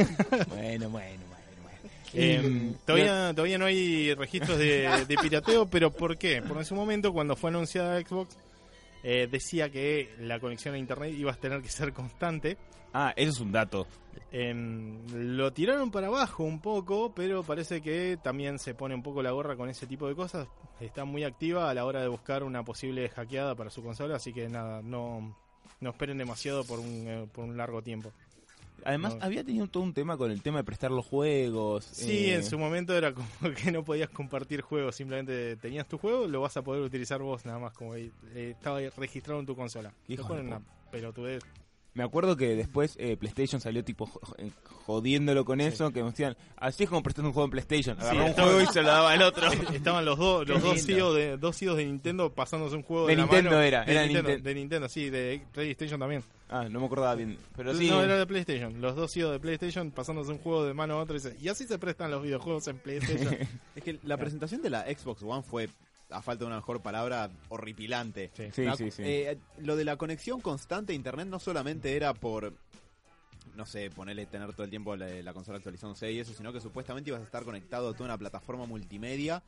Bueno, 0.49 0.89
bueno, 0.89 1.23
bueno. 1.29 1.40
Eh, 2.13 2.73
todavía, 2.85 3.33
todavía 3.33 3.57
no 3.57 3.65
hay 3.65 4.13
registros 4.13 4.57
de, 4.57 5.05
de 5.07 5.15
pirateo, 5.17 5.69
pero 5.69 5.91
¿por 5.91 6.17
qué? 6.17 6.41
Porque 6.41 6.59
en 6.59 6.65
su 6.65 6.75
momento, 6.75 7.13
cuando 7.13 7.35
fue 7.35 7.49
anunciada 7.49 7.99
Xbox, 8.01 8.37
eh, 9.03 9.27
decía 9.29 9.69
que 9.69 10.13
la 10.19 10.39
conexión 10.39 10.75
a 10.75 10.77
internet 10.77 11.13
iba 11.17 11.31
a 11.31 11.35
tener 11.35 11.61
que 11.61 11.69
ser 11.69 11.93
constante. 11.93 12.57
Ah, 12.93 13.13
eso 13.15 13.31
es 13.31 13.39
un 13.39 13.51
dato. 13.51 13.87
Em, 14.31 14.99
lo 15.13 15.51
tiraron 15.53 15.91
para 15.91 16.07
abajo 16.07 16.43
un 16.43 16.59
poco, 16.61 17.13
pero 17.13 17.43
parece 17.43 17.81
que 17.81 18.17
también 18.21 18.59
se 18.59 18.73
pone 18.73 18.93
un 18.93 19.01
poco 19.01 19.23
la 19.23 19.31
gorra 19.31 19.55
con 19.55 19.69
ese 19.69 19.87
tipo 19.87 20.07
de 20.07 20.15
cosas. 20.15 20.47
Está 20.79 21.05
muy 21.05 21.23
activa 21.23 21.69
a 21.69 21.73
la 21.73 21.85
hora 21.85 22.01
de 22.01 22.07
buscar 22.07 22.43
una 22.43 22.63
posible 22.63 23.09
hackeada 23.09 23.55
para 23.55 23.69
su 23.69 23.81
consola, 23.81 24.17
así 24.17 24.33
que 24.33 24.49
nada, 24.49 24.81
no, 24.81 25.35
no 25.79 25.89
esperen 25.89 26.17
demasiado 26.17 26.63
por 26.63 26.79
un, 26.79 27.07
eh, 27.07 27.27
por 27.31 27.45
un 27.45 27.57
largo 27.57 27.81
tiempo. 27.81 28.11
Además, 28.85 29.15
No. 29.15 29.23
había 29.23 29.43
tenido 29.43 29.67
todo 29.67 29.83
un 29.83 29.93
tema 29.93 30.17
con 30.17 30.31
el 30.31 30.41
tema 30.41 30.57
de 30.59 30.63
prestar 30.63 30.91
los 30.91 31.05
juegos. 31.05 31.85
Sí, 31.85 32.29
eh, 32.29 32.35
en 32.35 32.43
su 32.43 32.57
momento 32.57 32.95
era 32.95 33.13
como 33.13 33.27
que 33.63 33.71
no 33.71 33.83
podías 33.83 34.09
compartir 34.09 34.61
juegos, 34.61 34.95
simplemente 34.95 35.55
tenías 35.57 35.87
tu 35.87 35.97
juego, 35.97 36.27
lo 36.27 36.41
vas 36.41 36.57
a 36.57 36.61
poder 36.63 36.81
utilizar 36.81 37.21
vos 37.21 37.45
nada 37.45 37.59
más, 37.59 37.73
como 37.73 37.95
eh, 37.95 38.11
estaba 38.33 38.77
ahí 38.77 38.89
registrado 38.89 39.39
en 39.39 39.45
tu 39.45 39.55
consola. 39.55 39.93
Hijo 40.07 40.33
de 40.35 40.41
una 40.41 40.61
pelotudez. 40.91 41.43
Me 41.93 42.03
acuerdo 42.03 42.37
que 42.37 42.55
después 42.55 42.95
eh, 42.99 43.17
PlayStation 43.17 43.59
salió 43.59 43.83
tipo 43.83 44.05
jo- 44.05 44.21
jo- 44.23 44.35
jodiéndolo 44.85 45.43
con 45.43 45.59
eso, 45.59 45.91
que 45.91 46.01
me 46.03 46.09
decían, 46.11 46.37
así 46.55 46.83
es 46.83 46.89
como 46.89 47.03
prestando 47.03 47.29
un 47.29 47.33
juego 47.33 47.45
en 47.45 47.51
PlayStation. 47.51 47.97
Sí, 47.97 48.01
Agarraba 48.03 48.23
un 48.23 48.29
estaba- 48.29 48.47
juego 48.47 48.61
y 48.61 48.73
se 48.73 48.81
lo 48.81 48.87
daba 48.87 49.11
al 49.11 49.21
otro. 49.21 49.47
Estaban 49.73 50.05
los 50.05 50.17
dos, 50.17 50.47
los 50.47 50.61
dos. 50.61 50.81
CEOs 50.81 51.15
de, 51.15 51.37
dos 51.37 51.57
CEOs 51.57 51.75
de 51.77 51.85
Nintendo 51.85 52.31
pasándose 52.33 52.75
un 52.77 52.83
juego 52.83 53.07
De 53.07 53.11
de, 53.13 53.17
la 53.17 53.23
Nintendo 53.23 53.49
mano. 53.51 53.61
era, 53.61 53.83
de 53.85 53.91
era 53.91 54.03
Nintendo, 54.05 54.29
Ninten- 54.29 54.41
de 54.41 54.55
Nintendo, 54.55 54.89
sí, 54.89 55.09
de 55.09 55.41
PlayStation 55.51 55.99
también. 55.99 56.23
Ah, 56.49 56.67
no 56.69 56.79
me 56.79 56.85
acordaba 56.85 57.15
bien. 57.15 57.37
Pero 57.55 57.73
sí. 57.75 57.89
No, 57.89 58.01
era 58.03 58.17
de 58.17 58.25
PlayStation. 58.25 58.79
Los 58.81 58.95
dos 58.95 59.11
CEOs 59.11 59.31
de 59.33 59.39
PlayStation 59.39 59.91
pasándose 59.91 60.31
un 60.31 60.37
juego 60.39 60.63
de 60.65 60.73
mano 60.73 60.93
a 60.95 61.01
otro 61.03 61.15
y, 61.15 61.19
dice, 61.19 61.35
y 61.41 61.49
así 61.49 61.65
se 61.65 61.77
prestan 61.77 62.09
los 62.11 62.23
videojuegos 62.23 62.67
en 62.67 62.77
PlayStation. 62.77 63.35
Es 63.75 63.83
que 63.83 63.99
la 64.03 64.15
presentación 64.17 64.61
de 64.61 64.69
la 64.69 64.83
Xbox 64.83 65.23
One 65.23 65.43
fue, 65.43 65.69
a 66.11 66.21
falta 66.21 66.43
de 66.43 66.47
una 66.47 66.57
mejor 66.57 66.81
palabra, 66.81 67.29
horripilante. 67.49 68.31
Sí. 68.35 68.43
Sí, 68.53 68.63
La- 68.65 68.75
sí, 68.75 68.91
sí. 68.91 69.01
eh, 69.05 69.37
lo 69.59 69.75
de 69.75 69.85
la 69.85 69.95
conexión 69.97 70.41
constante 70.41 70.93
a 70.93 70.95
internet 70.95 71.27
no 71.27 71.39
solamente 71.39 71.95
era 71.95 72.13
por, 72.13 72.53
no 73.55 73.65
sé, 73.65 73.89
ponerle 73.89 74.25
tener 74.25 74.51
todo 74.53 74.63
el 74.63 74.69
tiempo 74.69 74.95
la, 74.95 75.07
la 75.07 75.33
consola 75.33 75.57
actualizándose 75.57 76.11
y 76.11 76.19
eso, 76.19 76.33
sino 76.33 76.51
que 76.53 76.61
supuestamente 76.61 77.09
ibas 77.09 77.21
a 77.21 77.25
estar 77.25 77.43
conectado 77.43 77.89
a 77.89 77.93
toda 77.93 78.05
una 78.05 78.17
plataforma 78.17 78.65
multimedia 78.65 79.43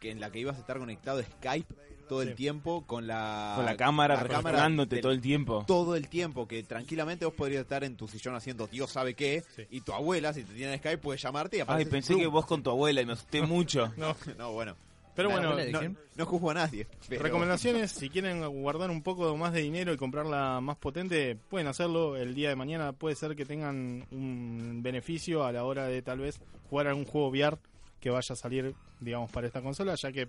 que 0.00 0.10
en 0.10 0.20
la 0.20 0.30
que 0.30 0.38
ibas 0.40 0.56
a 0.56 0.60
estar 0.60 0.78
conectado 0.78 1.20
a 1.20 1.22
Skype 1.22 1.74
todo 2.08 2.22
Sí. 2.22 2.28
el 2.28 2.34
tiempo 2.36 2.84
con 2.86 3.06
la, 3.08 3.54
con 3.56 3.64
la 3.64 3.76
cámara 3.76 4.16
del- 4.16 5.00
todo 5.00 5.10
el 5.10 5.20
tiempo. 5.20 5.64
todo 5.66 5.96
el 5.96 6.08
tiempo, 6.08 6.46
que 6.46 6.62
tranquilamente 6.62 7.24
vos 7.24 7.34
podrías 7.34 7.62
estar 7.62 7.82
en 7.82 7.96
tu 7.96 8.06
sillón 8.06 8.36
haciendo 8.36 8.68
Dios 8.68 8.90
sabe 8.92 9.14
qué, 9.14 9.42
Sí. 9.56 9.66
y 9.70 9.80
tu 9.80 9.92
abuela, 9.92 10.32
si 10.32 10.44
te 10.44 10.54
tiene 10.54 10.74
en 10.74 10.78
Skype, 10.78 10.98
puede 10.98 11.18
llamarte 11.18 11.56
y 11.56 11.60
Ay, 11.60 11.64
aparece 11.64 11.90
pensé 11.90 12.16
que 12.16 12.26
vos 12.28 12.46
con 12.46 12.62
tu 12.62 12.70
abuela 12.70 13.00
y 13.00 13.06
me 13.06 13.14
asusté 13.14 13.42
mucho. 13.42 13.92
no, 13.96 14.14
No, 14.38 14.52
bueno. 14.52 14.76
Pero 15.16 15.30
bueno, 15.30 15.56
No, 15.72 15.96
no 16.14 16.26
juzgo 16.26 16.50
a 16.50 16.54
nadie. 16.54 16.86
pero- 17.08 17.22
recomendaciones, 17.22 17.90
si 17.90 18.08
quieren 18.10 18.46
guardar 18.62 18.90
un 18.90 19.02
poco 19.02 19.34
más 19.36 19.52
de 19.52 19.62
dinero 19.62 19.92
y 19.92 19.96
comprarla 19.96 20.60
más 20.60 20.76
potente, 20.76 21.36
pueden 21.48 21.66
hacerlo. 21.66 22.16
El 22.16 22.34
día 22.34 22.50
de 22.50 22.56
mañana 22.56 22.92
puede 22.92 23.16
ser 23.16 23.34
que 23.34 23.44
tengan 23.46 24.06
un 24.10 24.80
beneficio 24.82 25.44
a 25.44 25.50
la 25.52 25.64
hora 25.64 25.86
de 25.86 26.02
tal 26.02 26.18
vez 26.20 26.38
jugar 26.68 26.86
algún 26.88 27.06
juego 27.06 27.28
VR 27.30 27.58
que 27.98 28.10
vaya 28.10 28.32
a 28.34 28.36
salir, 28.36 28.74
digamos, 29.00 29.30
para 29.32 29.46
esta 29.46 29.62
consola, 29.62 29.94
ya 29.94 30.12
que 30.12 30.28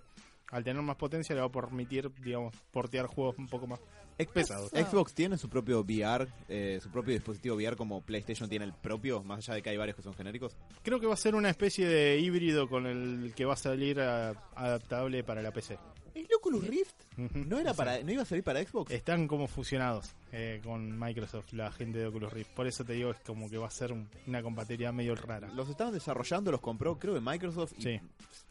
al 0.52 0.64
tener 0.64 0.82
más 0.82 0.96
potencia 0.96 1.36
le 1.36 1.42
va 1.42 1.48
a 1.48 1.52
permitir, 1.52 2.10
digamos, 2.24 2.56
portear 2.72 3.06
juegos 3.08 3.38
un 3.38 3.48
poco 3.48 3.68
más 3.68 3.80
pesados. 4.26 4.72
Xbox 4.72 5.14
tiene 5.14 5.38
su 5.38 5.48
propio 5.50 5.82
VR, 5.82 6.28
eh, 6.50 6.80
su 6.82 6.90
propio 6.90 7.14
dispositivo 7.14 7.56
VR 7.56 7.76
como 7.76 8.02
PlayStation 8.02 8.50
tiene 8.50 8.66
el 8.66 8.74
propio, 8.74 9.22
más 9.24 9.40
allá 9.40 9.56
de 9.56 9.62
que 9.62 9.70
hay 9.70 9.78
varios 9.78 9.96
que 9.96 10.02
son 10.02 10.14
genéricos. 10.16 10.56
Creo 10.82 11.00
que 11.00 11.06
va 11.08 11.14
a 11.14 11.18
ser 11.18 11.36
una 11.36 11.50
especie 11.50 11.88
de 11.88 12.20
híbrido 12.20 12.68
con 12.68 12.86
el 12.88 13.34
que 13.36 13.46
va 13.46 13.54
a 13.54 13.58
salir 13.58 14.00
a- 14.00 14.30
adaptable 14.56 15.24
para 15.24 15.42
la 15.42 15.52
PC. 15.52 15.78
¿El 16.16 16.28
Oculus 16.36 16.66
Rift? 16.66 16.96
¿No, 17.18 17.60
era 17.60 17.76
para, 17.76 18.02
¿No 18.02 18.12
iba 18.12 18.24
a 18.24 18.26
salir 18.26 18.44
para 18.44 18.64
Xbox? 18.64 18.92
Están 18.92 19.28
como 19.28 19.48
fusionados 19.48 20.16
eh, 20.32 20.60
con 20.64 20.98
Microsoft, 20.98 21.54
la 21.54 21.72
gente 21.72 22.00
de 22.00 22.08
Oculus 22.08 22.34
Rift. 22.34 22.50
Por 22.56 22.66
eso 22.66 22.84
te 22.84 22.94
digo, 22.94 23.12
es 23.12 23.20
como 23.20 23.48
que 23.52 23.58
va 23.60 23.68
a 23.68 23.72
ser 23.72 23.94
un- 23.94 24.10
una 24.26 24.42
compatibilidad 24.42 24.92
medio 24.92 25.14
rara. 25.14 25.48
Los 25.54 25.70
estaban 25.70 25.94
desarrollando, 25.94 26.52
los 26.52 26.60
compró 26.62 26.98
creo 26.98 27.14
que 27.14 27.22
Microsoft. 27.22 27.74
Y 27.78 27.82
Sí. 27.84 28.02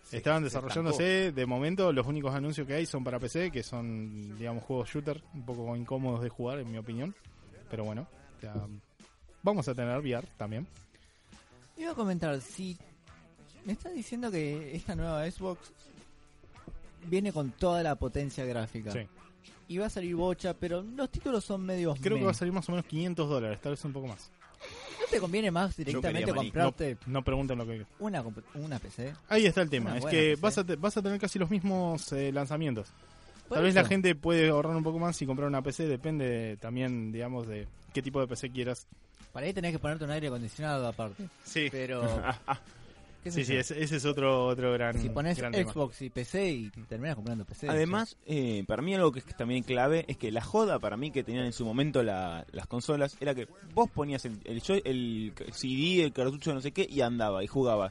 Se- 0.06 0.16
Estaban 0.18 0.40
se 0.40 0.44
desarrollándose, 0.44 1.32
de 1.32 1.46
momento 1.46 1.92
los 1.92 2.06
únicos 2.06 2.34
anuncios 2.34 2.66
que 2.66 2.74
hay 2.74 2.86
son 2.86 3.02
para 3.04 3.18
PC, 3.18 3.50
que 3.50 3.62
son, 3.62 4.36
digamos, 4.38 4.62
juegos 4.64 4.88
shooter, 4.88 5.22
un 5.34 5.44
poco 5.44 5.76
incómodos 5.76 6.22
de 6.22 6.28
jugar, 6.28 6.60
en 6.60 6.70
mi 6.70 6.78
opinión. 6.78 7.14
Pero 7.70 7.84
bueno, 7.84 8.06
vamos 9.42 9.66
a 9.68 9.74
tener 9.74 9.98
VR 9.98 10.26
también. 10.36 10.66
Iba 11.76 11.90
a 11.90 11.94
comentar, 11.94 12.40
si 12.40 12.76
me 13.64 13.72
estás 13.72 13.92
diciendo 13.92 14.30
que 14.30 14.74
esta 14.76 14.94
nueva 14.94 15.28
Xbox 15.30 15.72
viene 17.06 17.32
con 17.32 17.50
toda 17.52 17.82
la 17.82 17.94
potencia 17.96 18.44
gráfica 18.44 18.90
Sí. 18.92 19.00
y 19.68 19.78
va 19.78 19.86
a 19.86 19.90
salir 19.90 20.14
bocha, 20.16 20.54
pero 20.54 20.82
los 20.82 21.10
títulos 21.10 21.44
son 21.44 21.64
medios 21.64 21.98
Creo 22.00 22.16
que 22.18 22.24
va 22.24 22.30
a 22.30 22.34
salir 22.34 22.52
más 22.54 22.68
o 22.68 22.72
menos 22.72 22.86
500 22.86 23.28
dólares, 23.28 23.60
tal 23.60 23.72
vez 23.72 23.84
un 23.84 23.92
poco 23.92 24.06
más. 24.08 24.30
¿No 25.06 25.10
te 25.10 25.20
conviene 25.20 25.50
más 25.50 25.76
directamente 25.76 26.32
comprarte 26.32 26.96
No 27.06 27.22
pregunten 27.22 27.58
lo 27.58 27.66
que 27.66 27.86
una, 27.98 28.22
una 28.54 28.78
PC? 28.78 29.14
Ahí 29.28 29.46
está 29.46 29.62
el 29.62 29.70
tema, 29.70 29.96
es 29.98 30.04
que 30.04 30.30
PC. 30.30 30.40
vas 30.42 30.58
a, 30.58 30.64
te- 30.64 30.76
vas 30.76 30.96
a 30.96 31.02
tener 31.02 31.20
casi 31.20 31.38
los 31.38 31.50
mismos 31.50 32.12
eh, 32.12 32.32
lanzamientos. 32.32 32.88
Tal 33.48 33.62
vez 33.62 33.74
la 33.74 33.84
gente 33.84 34.14
puede 34.16 34.48
ahorrar 34.48 34.74
un 34.76 34.82
poco 34.82 34.98
más 34.98 35.20
y 35.22 35.26
comprar 35.26 35.48
una 35.48 35.62
PC, 35.62 35.86
depende 35.86 36.56
también, 36.60 37.12
digamos, 37.12 37.46
de 37.46 37.68
qué 37.94 38.02
tipo 38.02 38.20
de 38.20 38.26
PC 38.26 38.50
quieras. 38.50 38.86
Para 39.32 39.46
ahí 39.46 39.52
tenés 39.52 39.72
que 39.72 39.78
ponerte 39.78 40.04
un 40.04 40.10
aire 40.10 40.26
acondicionado 40.28 40.86
aparte. 40.88 41.28
Sí, 41.44 41.68
Pero. 41.70 42.02
sí, 43.30 43.44
sí, 43.44 43.56
ese, 43.56 43.82
ese 43.82 43.96
es 43.96 44.04
otro, 44.04 44.46
otro 44.46 44.72
gran, 44.72 45.00
Si 45.00 45.08
pones 45.08 45.36
gran 45.38 45.52
tema. 45.52 45.72
Xbox 45.72 46.02
y 46.02 46.10
PC 46.10 46.50
y 46.52 46.70
terminas 46.88 47.14
comprando 47.16 47.44
PC. 47.44 47.68
Además, 47.68 48.16
eh, 48.26 48.64
para 48.66 48.82
mí 48.82 48.94
algo 48.94 49.12
que 49.12 49.20
es 49.20 49.24
también 49.36 49.62
clave 49.62 50.04
es 50.08 50.16
que 50.16 50.30
la 50.32 50.42
joda 50.42 50.78
para 50.78 50.96
mí 50.96 51.10
que 51.10 51.22
tenían 51.24 51.44
en 51.46 51.52
su 51.52 51.64
momento 51.64 52.02
la- 52.02 52.46
las 52.52 52.66
consolas 52.66 53.16
era 53.20 53.34
que 53.34 53.46
vos 53.74 53.90
ponías 53.90 54.24
el, 54.24 54.38
el, 54.44 54.56
el 54.84 55.32
CD, 55.52 56.04
el 56.04 56.12
cartucho, 56.12 56.52
no 56.54 56.60
sé 56.60 56.72
qué, 56.72 56.86
y 56.90 57.00
andaba 57.00 57.42
y 57.44 57.46
jugaba. 57.46 57.90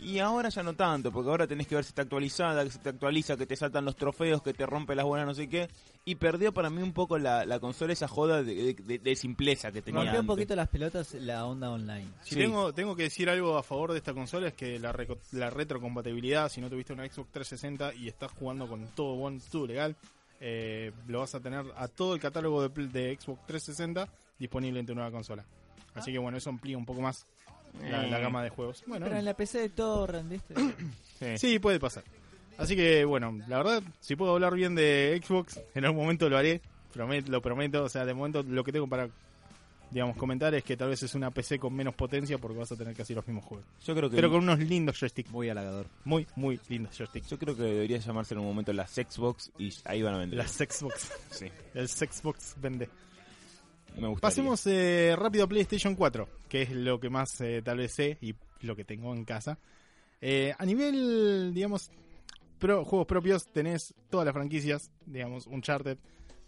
Y 0.00 0.18
ahora 0.18 0.48
ya 0.50 0.62
no 0.62 0.74
tanto, 0.74 1.10
porque 1.10 1.30
ahora 1.30 1.46
tenés 1.46 1.66
que 1.66 1.74
ver 1.74 1.84
si 1.84 1.88
está 1.88 2.02
actualizada, 2.02 2.62
que 2.64 2.70
se 2.70 2.78
te 2.78 2.88
actualiza, 2.90 3.36
que 3.36 3.46
te 3.46 3.56
saltan 3.56 3.84
los 3.84 3.96
trofeos, 3.96 4.42
que 4.42 4.52
te 4.54 4.64
rompe 4.66 4.94
las 4.94 5.04
buenas, 5.04 5.26
no 5.26 5.34
sé 5.34 5.48
qué. 5.48 5.68
Y 6.04 6.14
perdió 6.16 6.52
para 6.52 6.70
mí 6.70 6.82
un 6.82 6.92
poco 6.92 7.18
la, 7.18 7.44
la 7.44 7.58
consola 7.58 7.92
esa 7.92 8.06
joda 8.06 8.42
de, 8.42 8.54
de- 8.54 8.74
de- 8.74 8.98
de 8.98 9.16
simpleza 9.16 9.72
que 9.72 9.82
tenía. 9.82 10.02
Rompió 10.02 10.20
un 10.20 10.26
poquito 10.26 10.54
las 10.54 10.68
pelotas 10.68 11.14
la 11.14 11.44
onda 11.46 11.70
online. 11.70 12.06
Si 12.22 12.34
Sí. 12.34 12.40
tengo, 12.40 12.72
tengo 12.72 12.94
que 12.94 13.04
decir 13.04 13.28
algo 13.30 13.56
a 13.58 13.62
favor 13.62 13.92
de 13.92 13.98
esta 13.98 14.14
consola 14.14 14.48
es 14.48 14.54
que 14.54 14.78
la, 14.78 14.92
reco- 14.92 15.18
la 15.32 15.50
retrocompatibilidad, 15.50 16.48
si 16.48 16.60
no 16.60 16.68
tuviste 16.70 16.92
una 16.92 17.04
Xbox 17.06 17.30
360 17.32 17.94
y 17.94 18.08
estás 18.08 18.30
jugando 18.32 18.68
con 18.68 18.86
todo 18.94 19.16
bueno, 19.16 19.40
todo 19.50 19.66
legal, 19.66 19.96
eh, 20.40 20.92
lo 21.08 21.20
vas 21.20 21.34
a 21.34 21.40
tener 21.40 21.64
a 21.76 21.88
todo 21.88 22.14
el 22.14 22.20
catálogo 22.20 22.68
de, 22.68 22.86
de 22.88 23.16
Xbox 23.20 23.46
360 23.46 24.08
disponible 24.38 24.80
en 24.80 24.86
tu 24.86 24.94
nueva 24.94 25.10
consola. 25.10 25.44
Así 25.94 26.12
que 26.12 26.18
bueno, 26.18 26.36
eso 26.36 26.50
amplía 26.50 26.76
un 26.76 26.84
poco 26.84 27.00
más 27.00 27.26
la, 27.90 28.06
la 28.06 28.18
Eh, 28.18 28.22
gama 28.22 28.42
de 28.42 28.50
juegos. 28.50 28.82
Bueno, 28.86 29.06
Pero 29.06 29.18
en 29.18 29.24
la 29.24 29.34
PC 29.34 29.58
de 29.60 29.68
todo 29.70 30.06
rendiste. 30.06 30.54
sí. 31.18 31.38
sí, 31.38 31.58
puede 31.58 31.78
pasar. 31.80 32.04
Así 32.58 32.74
que 32.74 33.04
bueno, 33.04 33.38
la 33.48 33.58
verdad, 33.58 33.82
si 34.00 34.16
puedo 34.16 34.32
hablar 34.32 34.54
bien 34.54 34.74
de 34.74 35.20
Xbox, 35.22 35.60
en 35.74 35.84
algún 35.84 36.02
momento 36.02 36.28
lo 36.30 36.38
haré, 36.38 36.60
promet- 36.94 37.26
lo 37.28 37.42
prometo. 37.42 37.84
O 37.84 37.88
sea, 37.88 38.04
de 38.06 38.14
momento 38.14 38.42
lo 38.42 38.64
que 38.64 38.72
tengo 38.72 38.88
para, 38.88 39.08
digamos, 39.90 40.16
comentar 40.16 40.54
es 40.54 40.64
que 40.64 40.74
tal 40.74 40.88
vez 40.88 41.02
es 41.02 41.14
una 41.14 41.30
PC 41.30 41.58
con 41.58 41.74
menos 41.74 41.94
potencia 41.94 42.38
porque 42.38 42.58
vas 42.58 42.72
a 42.72 42.76
tener 42.76 42.94
casi 42.94 43.14
los 43.14 43.26
mismos 43.26 43.44
juegos. 43.44 43.66
Yo 43.84 43.94
creo 43.94 44.08
que 44.08 44.16
Pero 44.16 44.30
con 44.30 44.42
unos 44.42 44.58
lindos 44.58 44.98
joysticks. 44.98 45.30
Muy 45.30 45.50
halagador. 45.50 45.86
Muy, 46.06 46.26
muy 46.34 46.58
lindos 46.70 46.96
joysticks. 46.96 47.28
yo 47.28 47.38
creo 47.38 47.54
que 47.54 47.62
debería 47.64 47.98
llamarse 47.98 48.32
en 48.32 48.40
un 48.40 48.46
momento 48.46 48.72
las 48.72 48.90
Xbox 48.90 49.50
y 49.58 49.70
ahí 49.84 50.00
van 50.02 50.14
a 50.14 50.18
vender. 50.18 50.38
Las 50.38 50.52
Xbox. 50.52 51.12
Sí, 51.30 51.50
El 51.74 51.88
Xbox 51.90 52.54
vende. 52.58 52.88
Me. 53.96 54.16
Pasemos 54.16 54.66
eh, 54.66 55.14
rápido 55.16 55.44
a 55.44 55.48
PlayStation 55.48 55.94
4, 55.94 56.28
que 56.48 56.62
es 56.62 56.70
lo 56.70 56.98
que 57.00 57.10
más 57.10 57.40
eh, 57.40 57.62
tal 57.64 57.78
vez 57.78 57.92
sé 57.92 58.18
y 58.20 58.34
lo 58.62 58.74
que 58.76 58.84
tengo 58.84 59.14
en 59.14 59.24
casa. 59.24 59.58
Eh, 60.20 60.54
a 60.58 60.64
nivel, 60.64 61.52
digamos, 61.54 61.90
pro- 62.58 62.84
juegos 62.84 63.06
propios, 63.06 63.46
tenés 63.52 63.94
todas 64.10 64.24
las 64.26 64.34
franquicias, 64.34 64.90
digamos, 65.04 65.46
Uncharted, 65.46 65.98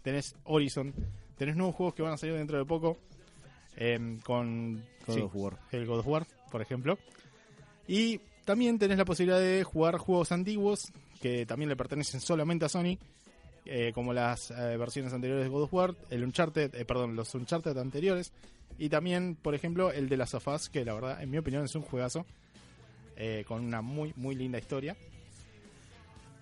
tenés 0.01 0.35
Horizon, 0.43 0.93
tenés 1.37 1.55
nuevos 1.55 1.75
juegos 1.75 1.93
que 1.95 2.01
van 2.03 2.13
a 2.13 2.17
salir 2.17 2.35
dentro 2.35 2.57
de 2.57 2.65
poco, 2.65 2.97
em, 3.75 4.19
con 4.19 4.75
God 5.07 5.13
sí, 5.15 5.21
of 5.21 5.35
War. 5.35 5.57
el 5.71 5.85
God 5.85 5.99
of 5.99 6.07
War, 6.07 6.27
por 6.51 6.61
ejemplo. 6.61 6.97
Y 7.87 8.19
también 8.45 8.79
tenés 8.79 8.97
la 8.97 9.05
posibilidad 9.05 9.39
de 9.39 9.63
jugar 9.63 9.97
juegos 9.97 10.31
antiguos 10.31 10.91
que 11.21 11.45
también 11.45 11.69
le 11.69 11.75
pertenecen 11.75 12.21
solamente 12.21 12.65
a 12.65 12.69
Sony, 12.69 12.97
eh, 13.71 13.91
como 13.93 14.13
las 14.13 14.49
eh, 14.49 14.77
versiones 14.77 15.13
anteriores 15.13 15.45
de 15.45 15.49
God 15.51 15.61
of 15.65 15.73
War, 15.75 15.95
el 16.09 16.23
Uncharted, 16.23 16.73
eh, 16.73 16.85
los 17.13 17.35
Uncharted 17.35 17.77
anteriores, 17.77 18.33
y 18.79 18.89
también, 18.89 19.35
por 19.39 19.53
ejemplo, 19.53 19.91
el 19.91 20.09
de 20.09 20.17
las 20.17 20.33
of 20.33 20.69
que 20.69 20.83
la 20.83 20.95
verdad, 20.95 21.21
en 21.21 21.29
mi 21.29 21.37
opinión, 21.37 21.65
es 21.65 21.75
un 21.75 21.83
juegazo, 21.83 22.25
con 23.45 23.63
una 23.63 23.81
muy, 23.81 24.11
muy 24.15 24.33
linda 24.33 24.57
historia. 24.57 24.95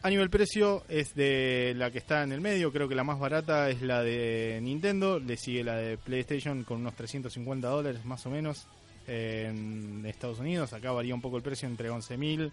A 0.03 0.09
nivel 0.09 0.29
precio 0.29 0.83
es 0.87 1.15
de 1.15 1.73
la 1.75 1.91
que 1.91 1.97
está 1.97 2.23
en 2.23 2.31
el 2.31 2.39
medio, 2.39 2.71
creo 2.71 2.87
que 2.87 2.95
la 2.95 3.03
más 3.03 3.19
barata 3.19 3.69
es 3.69 3.81
la 3.81 4.03
de 4.03 4.59
Nintendo, 4.61 5.19
le 5.19 5.35
sigue 5.35 5.65
la 5.65 5.75
de 5.75 5.97
PlayStation 5.97 6.63
con 6.63 6.79
unos 6.79 6.95
350 6.95 7.67
dólares 7.67 8.05
más 8.05 8.25
o 8.25 8.29
menos 8.29 8.67
en 9.07 10.05
Estados 10.05 10.39
Unidos, 10.39 10.71
acá 10.71 10.91
varía 10.91 11.13
un 11.13 11.21
poco 11.21 11.35
el 11.35 11.43
precio 11.43 11.67
entre 11.67 11.89
11.000, 11.89 12.51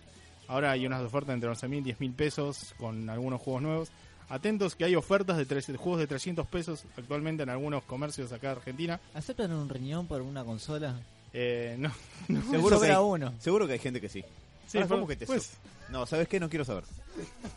ahora 0.48 0.72
hay 0.72 0.84
unas 0.84 1.02
ofertas 1.02 1.34
entre 1.34 1.50
11.000 1.50 1.86
y 1.86 1.92
10.000 1.92 2.16
pesos 2.16 2.74
con 2.78 3.08
algunos 3.08 3.40
juegos 3.40 3.62
nuevos. 3.62 3.92
Atentos 4.28 4.74
que 4.74 4.84
hay 4.84 4.94
ofertas 4.96 5.36
de, 5.36 5.44
tres- 5.46 5.66
de 5.66 5.76
juegos 5.76 6.00
de 6.00 6.06
300 6.06 6.46
pesos 6.46 6.84
actualmente 6.96 7.42
en 7.42 7.50
algunos 7.50 7.82
comercios 7.84 8.32
acá 8.32 8.48
de 8.48 8.52
Argentina. 8.56 8.98
¿Aceptan 9.14 9.52
un 9.52 9.68
riñón 9.68 10.06
por 10.06 10.22
una 10.22 10.44
consola? 10.44 10.94
Eh, 11.32 11.76
no, 11.78 11.92
Seguro 12.50 12.80
que, 12.80 12.90
hay, 12.90 12.96
uno. 13.02 13.32
seguro 13.40 13.66
que 13.66 13.74
hay 13.74 13.78
gente 13.78 14.00
que 14.00 14.08
sí. 14.08 14.24
sí, 14.66 14.78
¿cómo 14.88 15.06
que 15.06 15.16
te 15.16 15.26
pues, 15.26 15.52
No, 15.90 16.06
¿sabes 16.06 16.26
qué? 16.28 16.40
No 16.40 16.48
quiero 16.48 16.64
saber. 16.64 16.84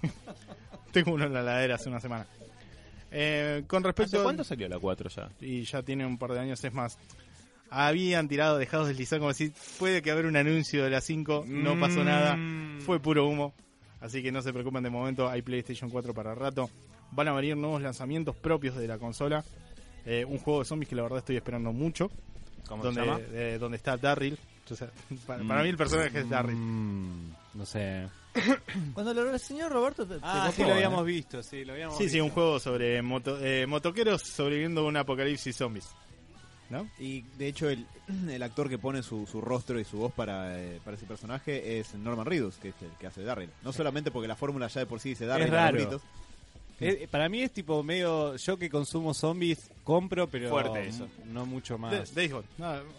tengo 0.91 1.11
uno 1.13 1.25
en 1.25 1.33
la 1.33 1.41
ladera 1.43 1.75
hace 1.75 1.89
una 1.89 1.99
semana. 1.99 2.25
Eh, 3.11 3.63
con 3.67 3.83
respecto 3.83 4.17
¿Hace 4.17 4.23
cuánto 4.23 4.43
salió 4.43 4.67
la 4.67 4.79
4 4.79 5.09
ya? 5.09 5.29
y 5.39 5.63
ya 5.63 5.81
tiene 5.83 6.05
un 6.05 6.17
par 6.17 6.33
de 6.33 6.39
años, 6.39 6.63
es 6.63 6.73
más. 6.73 6.97
Habían 7.69 8.27
tirado, 8.27 8.57
dejado 8.57 8.85
deslizar 8.85 9.19
como 9.19 9.33
si 9.33 9.51
puede 9.79 10.01
que 10.01 10.11
haber 10.11 10.25
un 10.25 10.35
anuncio 10.37 10.83
de 10.83 10.89
la 10.89 11.01
5, 11.01 11.45
no 11.47 11.79
pasó 11.79 12.03
nada, 12.03 12.35
Mm. 12.37 12.81
fue 12.81 12.99
puro 12.99 13.27
humo. 13.27 13.53
Así 14.01 14.21
que 14.21 14.31
no 14.31 14.41
se 14.41 14.53
preocupen 14.53 14.83
de 14.83 14.89
momento, 14.89 15.27
hay 15.29 15.41
PlayStation 15.41 15.89
4 15.89 16.13
para 16.13 16.35
rato. 16.35 16.69
Van 17.11 17.27
a 17.27 17.33
venir 17.33 17.55
nuevos 17.57 17.81
lanzamientos 17.81 18.35
propios 18.35 18.75
de 18.75 18.87
la 18.87 18.97
consola. 18.97 19.43
Eh, 20.05 20.23
un 20.25 20.37
juego 20.37 20.59
de 20.59 20.65
zombies 20.65 20.89
que 20.89 20.95
la 20.95 21.03
verdad 21.03 21.19
estoy 21.19 21.35
esperando 21.37 21.71
mucho. 21.73 22.09
¿Cómo 22.67 22.83
donde, 22.83 23.01
se 23.01 23.05
llama? 23.07 23.19
eh, 23.31 23.57
donde 23.59 23.77
está 23.77 23.97
Darryl. 23.97 24.37
O 24.69 24.75
sea, 24.75 24.89
para, 25.25 25.41
Mm. 25.43 25.47
para 25.47 25.63
mí 25.63 25.69
el 25.69 25.77
personaje 25.77 26.19
es 26.19 26.29
Darryl. 26.29 26.55
Mm, 26.57 27.31
no 27.55 27.65
sé. 27.65 28.07
Cuando 28.93 29.13
lo 29.13 29.31
reseñó 29.31 29.67
Roberto, 29.69 30.05
te, 30.05 30.15
te 30.15 30.19
Ah, 30.21 30.51
sí 30.53 30.61
lo 30.61 30.69
¿eh? 30.69 30.73
habíamos 30.73 31.05
visto, 31.05 31.41
sí, 31.41 31.63
lo 31.65 31.73
habíamos 31.73 31.97
Sí, 31.97 32.03
sí, 32.09 32.15
visto. 32.15 32.25
un 32.25 32.29
juego 32.31 32.59
sobre 32.59 33.01
moto- 33.01 33.39
eh, 33.41 33.65
motoqueros 33.65 34.21
sobreviviendo 34.21 34.81
a 34.81 34.85
un 34.85 34.97
apocalipsis 34.97 35.55
zombies. 35.55 35.87
¿No? 36.69 36.87
Y 36.99 37.21
de 37.37 37.47
hecho, 37.47 37.69
el, 37.69 37.85
el 38.29 38.43
actor 38.43 38.69
que 38.69 38.77
pone 38.77 39.01
su, 39.03 39.25
su 39.25 39.41
rostro 39.41 39.79
y 39.79 39.85
su 39.85 39.97
voz 39.97 40.11
para, 40.11 40.59
eh, 40.59 40.79
para 40.83 40.97
ese 40.97 41.05
personaje 41.05 41.79
es 41.79 41.95
Norman 41.95 42.25
Reedus, 42.25 42.57
que 42.57 42.69
es 42.69 42.75
el 42.81 42.89
que 42.99 43.07
hace 43.07 43.23
Darryl. 43.23 43.49
No 43.63 43.71
solamente 43.71 44.11
porque 44.11 44.27
la 44.27 44.35
fórmula 44.35 44.67
ya 44.67 44.81
de 44.81 44.85
por 44.85 44.99
sí 44.99 45.09
dice 45.09 45.25
Darryl, 45.25 45.51
Es. 46.79 46.93
Eh, 46.93 47.07
para 47.09 47.27
mí 47.27 47.41
es 47.41 47.51
tipo 47.51 47.81
medio. 47.81 48.35
Yo 48.35 48.57
que 48.59 48.69
consumo 48.69 49.13
zombies, 49.13 49.71
compro, 49.83 50.27
pero. 50.27 50.49
Fuerte 50.49 50.87
eso. 50.87 51.07
No 51.25 51.45
mucho 51.45 51.77
más. 51.77 51.91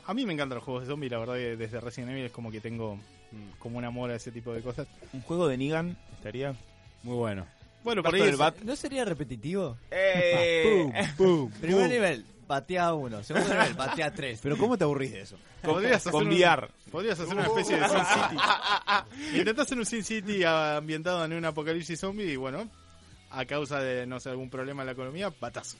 A 0.07 0.15
mí 0.15 0.27
me 0.27 0.33
encantan 0.33 0.57
los 0.57 0.65
juegos 0.65 0.83
de 0.85 0.89
zombies, 0.89 1.13
la 1.13 1.19
verdad 1.19 1.35
que 1.35 1.57
desde 1.57 1.81
Resident 1.81 2.11
Evil 2.11 2.25
es 2.25 2.33
como 2.33 2.51
que 2.51 2.61
tengo 2.61 2.99
Mm, 3.31 3.59
como 3.59 3.79
un 3.79 3.85
amor 3.85 4.11
a 4.11 4.17
ese 4.17 4.33
tipo 4.33 4.53
de 4.53 4.63
cosas. 4.63 4.87
Un 5.13 5.21
juego 5.23 5.49
de 5.49 5.57
Negan 5.57 5.97
estaría. 6.15 6.55
Muy 7.03 7.17
bueno. 7.17 7.47
Bueno, 7.85 8.03
por 8.03 8.15
ahí 8.15 8.23
del 8.23 8.35
es-. 8.35 8.65
¿No 8.65 8.77
sería 8.77 9.05
repetitivo? 9.05 9.77
¡Eh! 9.91 10.93
¡Pum! 11.17 11.51
Primer 11.61 11.89
nivel. 11.89 12.25
Patea 12.47 12.95
uno. 12.95 13.23
Segundo 13.23 13.51
nivel, 13.51 13.75
patea 13.77 14.11
tres. 14.13 14.41
Pero 14.43 14.57
¿cómo 14.57 14.79
te 14.79 14.85
aburrís 14.85 15.13
de 15.13 15.21
eso? 15.21 15.37
Podrías 15.63 15.97
hacer, 15.97 16.13
Con 16.13 16.27
un- 16.29 16.33
VR. 16.33 16.69
podrías 16.91 17.21
hacer 17.21 17.35
una 17.35 17.47
especie 17.47 17.77
de 17.77 17.89
Sin 17.89 17.99
City. 17.99 19.37
Intentás 19.39 19.67
hacer 19.67 19.79
un 19.79 19.85
Sin 19.87 20.03
City 20.05 20.45
ambientado 20.45 21.25
en 21.27 21.35
un 21.35 21.45
apocalipsis 21.45 22.01
zombie 22.01 22.25
y 22.33 22.37
bueno, 22.37 22.69
a 23.31 23.45
causa 23.45 23.81
de, 23.81 24.07
no 24.07 24.19
sé, 24.19 24.31
algún 24.31 24.49
problema 24.49 24.83
en 24.83 24.87
la 24.87 24.93
economía, 24.93 25.31
batazo. 25.39 25.77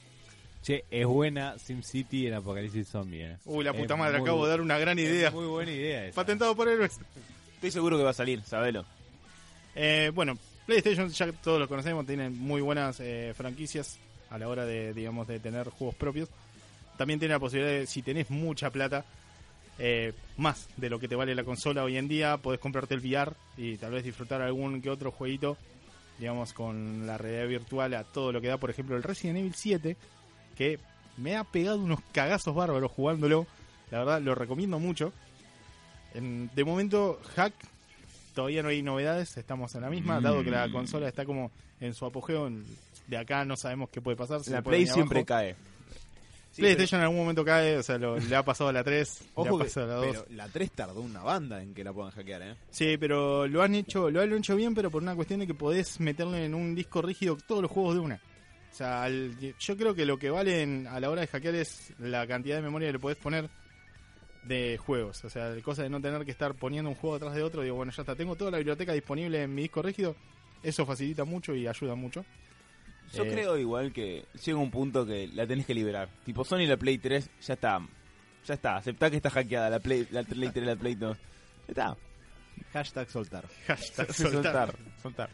Che, 0.61 0.83
es 0.91 1.05
buena 1.07 1.57
SimCity 1.57 2.27
en 2.27 2.33
Apocalipsis 2.33 2.89
Zombie. 2.89 3.23
Eh. 3.31 3.37
Uy, 3.45 3.63
la 3.63 3.71
Es 3.71 3.77
puta 3.77 3.95
madre, 3.95 4.19
muy 4.19 4.27
acabo 4.27 4.43
de 4.43 4.49
dar 4.51 4.61
una 4.61 4.77
gran 4.77 4.99
es 4.99 5.05
idea. 5.05 5.31
Muy 5.31 5.45
buena 5.45 5.71
idea 5.71 6.05
esa. 6.07 6.15
Patentado 6.15 6.53
por 6.55 6.67
héroes. 6.67 6.99
Estoy 7.55 7.71
seguro 7.71 7.97
que 7.97 8.03
va 8.03 8.09
a 8.09 8.13
salir, 8.13 8.43
sabelo. 8.43 8.83
Eh, 9.73 10.11
bueno, 10.13 10.37
PlayStation 10.69 11.09
ya 11.09 11.31
todos 11.31 11.59
lo 11.59 11.67
conocemos, 11.67 12.05
tiene 12.05 12.29
muy 12.29 12.61
buenas 12.61 12.99
eh, 12.99 13.33
franquicias 13.35 13.97
a 14.29 14.37
la 14.37 14.47
hora 14.47 14.65
de, 14.65 14.93
digamos, 14.93 15.27
de 15.27 15.39
tener 15.39 15.67
juegos 15.69 15.95
propios. 15.95 16.29
También 16.95 17.19
tiene 17.19 17.33
la 17.33 17.39
posibilidad 17.39 17.71
de, 17.71 17.87
si 17.87 18.03
tenés 18.03 18.29
mucha 18.29 18.69
plata, 18.69 19.03
eh, 19.79 20.13
más 20.37 20.69
de 20.77 20.91
lo 20.91 20.99
que 20.99 21.07
te 21.07 21.15
vale 21.15 21.33
la 21.33 21.43
consola 21.43 21.83
hoy 21.83 21.97
en 21.97 22.07
día, 22.07 22.37
podés 22.37 22.59
comprarte 22.59 22.93
el 22.93 22.99
VR 22.99 23.33
y 23.57 23.77
tal 23.77 23.93
vez 23.93 24.03
disfrutar 24.03 24.43
algún 24.43 24.79
que 24.79 24.91
otro 24.91 25.11
jueguito, 25.11 25.57
digamos, 26.19 26.53
con 26.53 27.07
la 27.07 27.17
realidad 27.17 27.47
virtual 27.47 27.95
a 27.95 28.03
todo 28.03 28.31
lo 28.31 28.39
que 28.39 28.49
da. 28.49 28.57
Por 28.57 28.69
ejemplo, 28.69 28.95
el 28.95 29.01
Resident 29.01 29.39
Evil 29.39 29.55
7, 29.55 29.97
que 30.55 30.77
me 31.17 31.35
ha 31.35 31.45
pegado 31.45 31.79
unos 31.79 32.01
cagazos 32.11 32.53
bárbaros 32.53 32.91
jugándolo. 32.91 33.47
La 33.89 33.99
verdad, 33.99 34.21
lo 34.21 34.35
recomiendo 34.35 34.77
mucho. 34.77 35.13
De 36.13 36.63
momento, 36.63 37.19
Hack 37.35 37.53
todavía 38.39 38.63
no 38.63 38.69
hay 38.69 38.81
novedades, 38.81 39.35
estamos 39.37 39.75
en 39.75 39.81
la 39.81 39.89
misma, 39.89 40.21
dado 40.21 40.41
que 40.43 40.49
la 40.51 40.67
Mm. 40.67 40.71
consola 40.71 41.07
está 41.09 41.25
como 41.25 41.51
en 41.81 41.93
su 41.93 42.05
apogeo. 42.05 42.49
de 43.07 43.17
acá 43.17 43.43
no 43.43 43.57
sabemos 43.57 43.89
qué 43.89 44.01
puede 44.01 44.15
pasar. 44.15 44.39
La 44.47 44.61
Play 44.61 44.85
siempre 44.85 45.25
cae. 45.25 45.55
PlayStation 46.55 46.99
en 46.99 47.05
algún 47.05 47.19
momento 47.19 47.43
cae, 47.43 47.77
o 47.77 47.83
sea, 47.83 47.97
lo- 47.97 48.17
le 48.19 48.35
ha 48.35 48.43
pasado 48.43 48.69
a 48.69 48.73
la 48.73 48.83
3, 48.83 49.21
le 49.21 49.27
ha 49.27 49.31
Ojo 49.41 49.57
que, 49.57 49.63
pasado 49.65 49.85
a 49.85 49.87
la 49.89 49.95
2. 49.95 50.05
pero 50.07 50.25
la 50.37 50.47
3 50.49 50.71
tardó 50.71 51.01
una 51.01 51.21
banda 51.23 51.61
en 51.61 51.73
que 51.73 51.83
la 51.83 51.91
puedan 51.93 52.11
hackear, 52.11 52.41
¿eh? 52.43 52.55
Sí, 52.69 52.97
pero 52.97 53.47
lo 53.47 53.61
han 53.63 53.75
hecho, 53.75 54.09
lo 54.11 54.21
han 54.21 54.31
hecho 54.33 54.55
bien, 54.55 54.75
pero 54.75 54.91
por 54.91 55.01
una 55.01 55.15
cuestión 55.15 55.39
de 55.39 55.47
que 55.47 55.53
podés 55.53 55.99
meterle 55.99 56.45
en 56.45 56.53
un 56.53 56.75
disco 56.75 57.01
rígido 57.01 57.37
todos 57.47 57.61
los 57.61 57.71
juegos 57.71 57.95
de 57.95 57.99
una. 58.01 58.15
O 58.15 58.75
sea, 58.75 59.03
al- 59.03 59.35
yo 59.59 59.75
creo 59.77 59.95
que 59.95 60.05
lo 60.05 60.17
que 60.19 60.29
vale 60.29 60.61
en- 60.61 60.85
a 60.87 60.99
la 60.99 61.09
hora 61.09 61.21
de 61.21 61.27
hackear 61.27 61.55
es 61.55 61.91
la 61.99 62.27
cantidad 62.27 62.57
de 62.57 62.61
memoria 62.61 62.89
que 62.89 62.93
le 62.93 62.99
podés 62.99 63.17
poner 63.17 63.49
de 64.43 64.77
juegos. 64.77 65.23
O 65.25 65.29
sea, 65.29 65.49
de 65.49 65.61
cosa 65.61 65.83
de 65.83 65.89
no 65.89 66.01
tener 66.01 66.25
que 66.25 66.31
estar 66.31 66.53
poniendo 66.55 66.89
un 66.89 66.95
juego 66.95 67.15
atrás 67.17 67.35
de 67.35 67.43
otro. 67.43 67.61
Digo, 67.61 67.75
bueno, 67.75 67.91
ya 67.91 68.01
está, 68.01 68.15
tengo 68.15 68.35
toda 68.35 68.51
la 68.51 68.57
biblioteca 68.57 68.93
disponible 68.93 69.43
en 69.43 69.53
mi 69.53 69.63
disco 69.63 69.81
rígido. 69.81 70.15
Eso 70.63 70.85
facilita 70.85 71.23
mucho 71.23 71.55
y 71.55 71.67
ayuda 71.67 71.95
mucho. 71.95 72.25
Yo 73.13 73.23
Eh, 73.23 73.31
creo 73.31 73.57
igual 73.57 73.91
que 73.91 74.25
llega 74.45 74.57
un 74.59 74.69
punto 74.71 75.05
que 75.05 75.27
la 75.33 75.47
tenés 75.47 75.65
que 75.65 75.73
liberar. 75.73 76.09
Tipo 76.25 76.43
Sony 76.43 76.65
la 76.67 76.77
Play 76.77 76.97
3, 76.97 77.29
ya 77.41 77.53
está. 77.53 77.79
Ya 78.45 78.53
está, 78.53 78.77
aceptá 78.77 79.09
que 79.09 79.17
está 79.17 79.29
hackeada 79.29 79.69
la 79.69 79.79
Play, 79.79 80.07
la 80.11 80.23
Play 80.23 80.49
3, 80.49 80.65
la 80.65 80.75
Play 80.75 80.95
2. 80.95 81.17
Ya 81.17 81.23
está. 81.69 81.97
Hashtag 82.73 83.09
soltar. 83.09 83.45
Hashtag 83.67 84.13
soltar. 84.13 84.43
soltar. 84.43 84.75
soltar. 85.01 85.29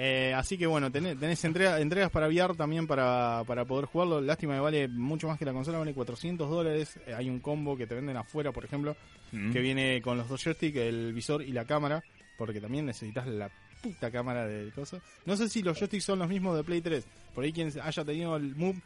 Eh, 0.00 0.32
así 0.32 0.56
que 0.56 0.64
bueno, 0.66 0.92
tenés, 0.92 1.18
tenés 1.18 1.44
entrega- 1.44 1.80
entregas 1.80 2.10
para 2.12 2.28
VR 2.28 2.54
también 2.54 2.86
para, 2.86 3.42
para 3.48 3.64
poder 3.64 3.86
jugarlo. 3.86 4.20
Lástima 4.20 4.54
que 4.54 4.60
vale 4.60 4.86
mucho 4.88 5.26
más 5.26 5.38
que 5.38 5.44
la 5.44 5.52
consola, 5.52 5.78
vale 5.78 5.92
400 5.92 6.48
dólares. 6.48 6.98
Eh, 7.06 7.14
hay 7.14 7.28
un 7.28 7.40
combo 7.40 7.76
que 7.76 7.86
te 7.88 7.96
venden 7.96 8.16
afuera, 8.16 8.52
por 8.52 8.64
ejemplo, 8.64 8.96
Mm. 9.32 9.52
que 9.52 9.58
viene 9.60 10.00
con 10.00 10.16
los 10.16 10.28
dos 10.28 10.42
joysticks, 10.44 10.76
el 10.78 11.12
visor 11.12 11.42
y 11.42 11.50
la 11.52 11.64
cámara, 11.64 12.02
porque 12.38 12.60
también 12.60 12.86
necesitas 12.86 13.26
la 13.26 13.50
puta 13.82 14.10
cámara 14.10 14.46
del 14.46 14.72
coso. 14.72 15.00
No 15.26 15.36
sé 15.36 15.48
si 15.48 15.62
los 15.62 15.76
joysticks 15.78 16.04
son 16.04 16.20
los 16.20 16.28
mismos 16.28 16.56
de 16.56 16.62
Play 16.64 16.80
3. 16.80 17.04
Por 17.34 17.42
ahí 17.44 17.52
quien 17.52 17.72
haya 17.82 18.04
tenido 18.04 18.36
el 18.36 18.54
Move 18.54 18.80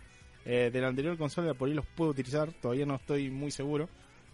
eh, 0.46 0.70
de 0.72 0.80
la 0.80 0.88
anterior 0.88 1.16
consola, 1.18 1.52
por 1.54 1.68
ahí 1.68 1.74
los 1.74 1.84
puedo 1.86 2.10
utilizar. 2.12 2.50
Todavía 2.54 2.86
no 2.86 2.94
estoy 2.96 3.30
muy 3.30 3.50
seguro. 3.50 3.88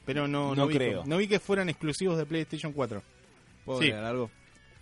Pero 0.07 0.26
no, 0.29 0.55
No 0.55 0.66
vi, 0.68 0.74
creo. 0.76 1.05
no 1.05 1.18
vi 1.18 1.26
que 1.29 1.39
fueran 1.41 1.68
exclusivos 1.68 2.16
de 2.16 2.24
PlayStation 2.24 2.72
4. 2.72 3.03
¿Puedo 3.66 3.83
Sí. 3.83 3.91
algo? 3.91 4.31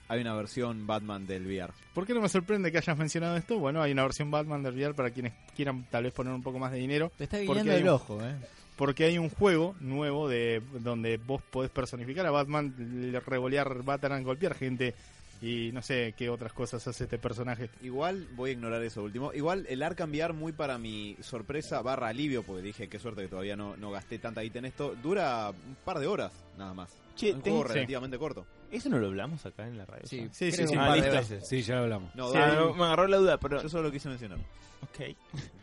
Hay 0.09 0.21
una 0.21 0.35
versión 0.35 0.87
Batman 0.87 1.27
del 1.27 1.47
VR. 1.47 1.73
¿Por 1.95 2.07
qué 2.07 2.15
no 2.15 2.21
me 2.21 2.29
sorprende 2.29 2.71
que 2.71 2.79
hayas 2.79 2.97
mencionado 2.97 3.37
esto? 3.37 3.59
Bueno, 3.59 3.83
hay 3.83 3.93
una 3.93 4.03
versión 4.05 4.31
Batman 4.31 4.63
del 4.63 4.75
VR 4.77 4.95
para 4.95 5.11
quienes 5.11 5.33
quieran 5.57 5.85
tal 5.91 6.05
vez 6.05 6.13
poner 6.13 6.33
un 6.33 6.43
poco 6.43 6.59
más 6.59 6.71
de 6.73 6.79
dinero. 6.79 7.11
Te 7.17 7.25
está 7.25 7.39
Porque 7.39 7.63
guiando 7.63 7.73
hay 7.73 7.79
el 7.79 7.85
un- 7.85 7.89
ojo, 7.95 8.23
eh. 8.25 8.35
Porque 8.77 9.05
hay 9.05 9.17
un 9.19 9.31
juego 9.31 9.75
nuevo 9.81 10.29
de 10.29 10.63
donde 10.81 11.17
vos 11.17 11.41
podés 11.51 11.71
personificar 11.71 12.27
a 12.27 12.31
Batman, 12.31 12.75
le- 13.11 13.21
revolear 13.21 13.83
Batman, 13.83 14.23
golpear 14.23 14.55
gente 14.55 14.95
y 15.43 15.71
no 15.73 15.83
sé 15.83 16.15
qué 16.17 16.29
otras 16.31 16.53
cosas 16.53 16.87
hace 16.89 17.05
este 17.05 17.19
personaje. 17.19 17.69
Igual 17.83 18.27
voy 18.35 18.51
a 18.51 18.53
ignorar 18.55 18.83
eso 18.83 19.03
último. 19.03 19.33
Igual 19.33 19.67
el 19.69 19.83
Arkham 19.83 20.11
VR, 20.11 20.33
muy 20.33 20.53
para 20.53 20.79
mi 20.79 21.17
sorpresa 21.21 21.83
barra 21.83 22.09
alivio, 22.09 22.43
porque 22.43 22.63
dije 22.63 22.89
qué 22.89 22.99
suerte 22.99 23.23
que 23.23 23.29
todavía 23.29 23.57
no, 23.57 23.77
no 23.77 23.91
gasté 23.91 24.19
tanta 24.19 24.41
guita 24.41 24.59
en 24.61 24.65
esto, 24.67 24.95
dura 25.03 25.51
un 25.51 25.77
par 25.85 25.99
de 25.99 26.07
horas 26.07 26.33
nada 26.59 26.73
más. 26.75 26.91
Che, 27.15 27.33
un 27.33 27.41
ten- 27.43 27.53
juego 27.55 27.69
sí. 27.69 27.75
relativamente 27.75 28.19
corto. 28.19 28.47
¿Eso 28.71 28.89
no 28.89 28.99
lo 28.99 29.07
hablamos 29.07 29.45
acá 29.47 29.67
en 29.67 29.79
la 29.79 29.87
radio? 29.87 30.07
Sí, 30.07 30.29
Sí, 30.33 30.51
sí, 30.51 30.59
que 30.63 30.67
sí. 30.69 30.75
un 30.75 30.81
par 30.81 30.91
Ah, 30.91 30.95
de 30.95 31.01
listo. 31.03 31.17
veces. 31.17 31.49
Sí, 31.49 31.63
ya 31.63 31.77
lo 31.77 31.83
hablamos. 31.83 32.15
No, 32.15 32.31
Sí, 32.31 32.39
da- 32.39 32.55
no, 32.57 32.75
me 32.75 32.85
agarró 32.85 33.07
la 33.07 33.17
duda, 33.19 33.39
pero... 33.39 33.63
yo 33.63 33.69
solo 33.69 33.85
lo 33.85 33.93
quise 33.93 34.09
mencionar. 34.09 34.39
Ok. 34.83 35.17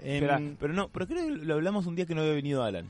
En- 0.00 0.22
Espera, 0.24 0.40
pero 0.60 0.72
no, 0.72 0.88
pero 0.90 1.08
creo 1.08 1.24
que 1.26 1.30
lo 1.44 1.54
hablamos 1.54 1.86
un 1.86 1.96
día 1.96 2.06
que 2.06 2.14
no 2.14 2.20
había 2.20 2.34
venido 2.34 2.62
Alan. 2.62 2.86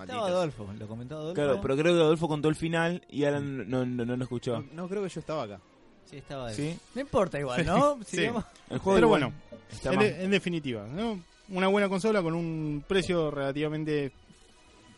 Estaba 0.00 0.20
Malditos. 0.22 0.30
Adolfo, 0.38 0.72
lo 0.78 0.86
comentó 0.88 1.16
Adolfo. 1.16 1.34
Claro, 1.34 1.60
pero 1.60 1.76
creo 1.76 1.94
que 1.94 2.00
Adolfo 2.00 2.28
contó 2.28 2.48
el 2.48 2.54
final 2.56 3.02
y 3.10 3.24
Alan 3.24 3.68
no, 3.68 3.84
no, 3.84 4.04
no 4.04 4.16
lo 4.16 4.22
escuchó. 4.24 4.64
No, 4.72 4.88
creo 4.88 5.02
que 5.02 5.08
yo 5.08 5.20
estaba 5.20 5.44
acá. 5.44 5.60
Sí, 6.06 6.16
estaba 6.16 6.50
¿Sí? 6.52 6.76
No 6.94 7.00
importa 7.02 7.38
igual, 7.38 7.66
¿no? 7.66 7.98
Sí. 8.06 8.16
Sigamos. 8.18 8.44
El 8.70 8.78
juego 8.78 8.96
Pero 8.96 9.06
igual 9.08 9.20
bueno, 9.22 9.34
está 9.70 9.92
en, 9.92 9.98
de- 10.00 10.24
en 10.24 10.30
definitiva, 10.30 10.86
¿no? 10.86 11.20
una 11.50 11.68
buena 11.68 11.88
consola 11.88 12.22
con 12.22 12.34
un 12.34 12.84
precio 12.86 13.30
relativamente 13.30 14.12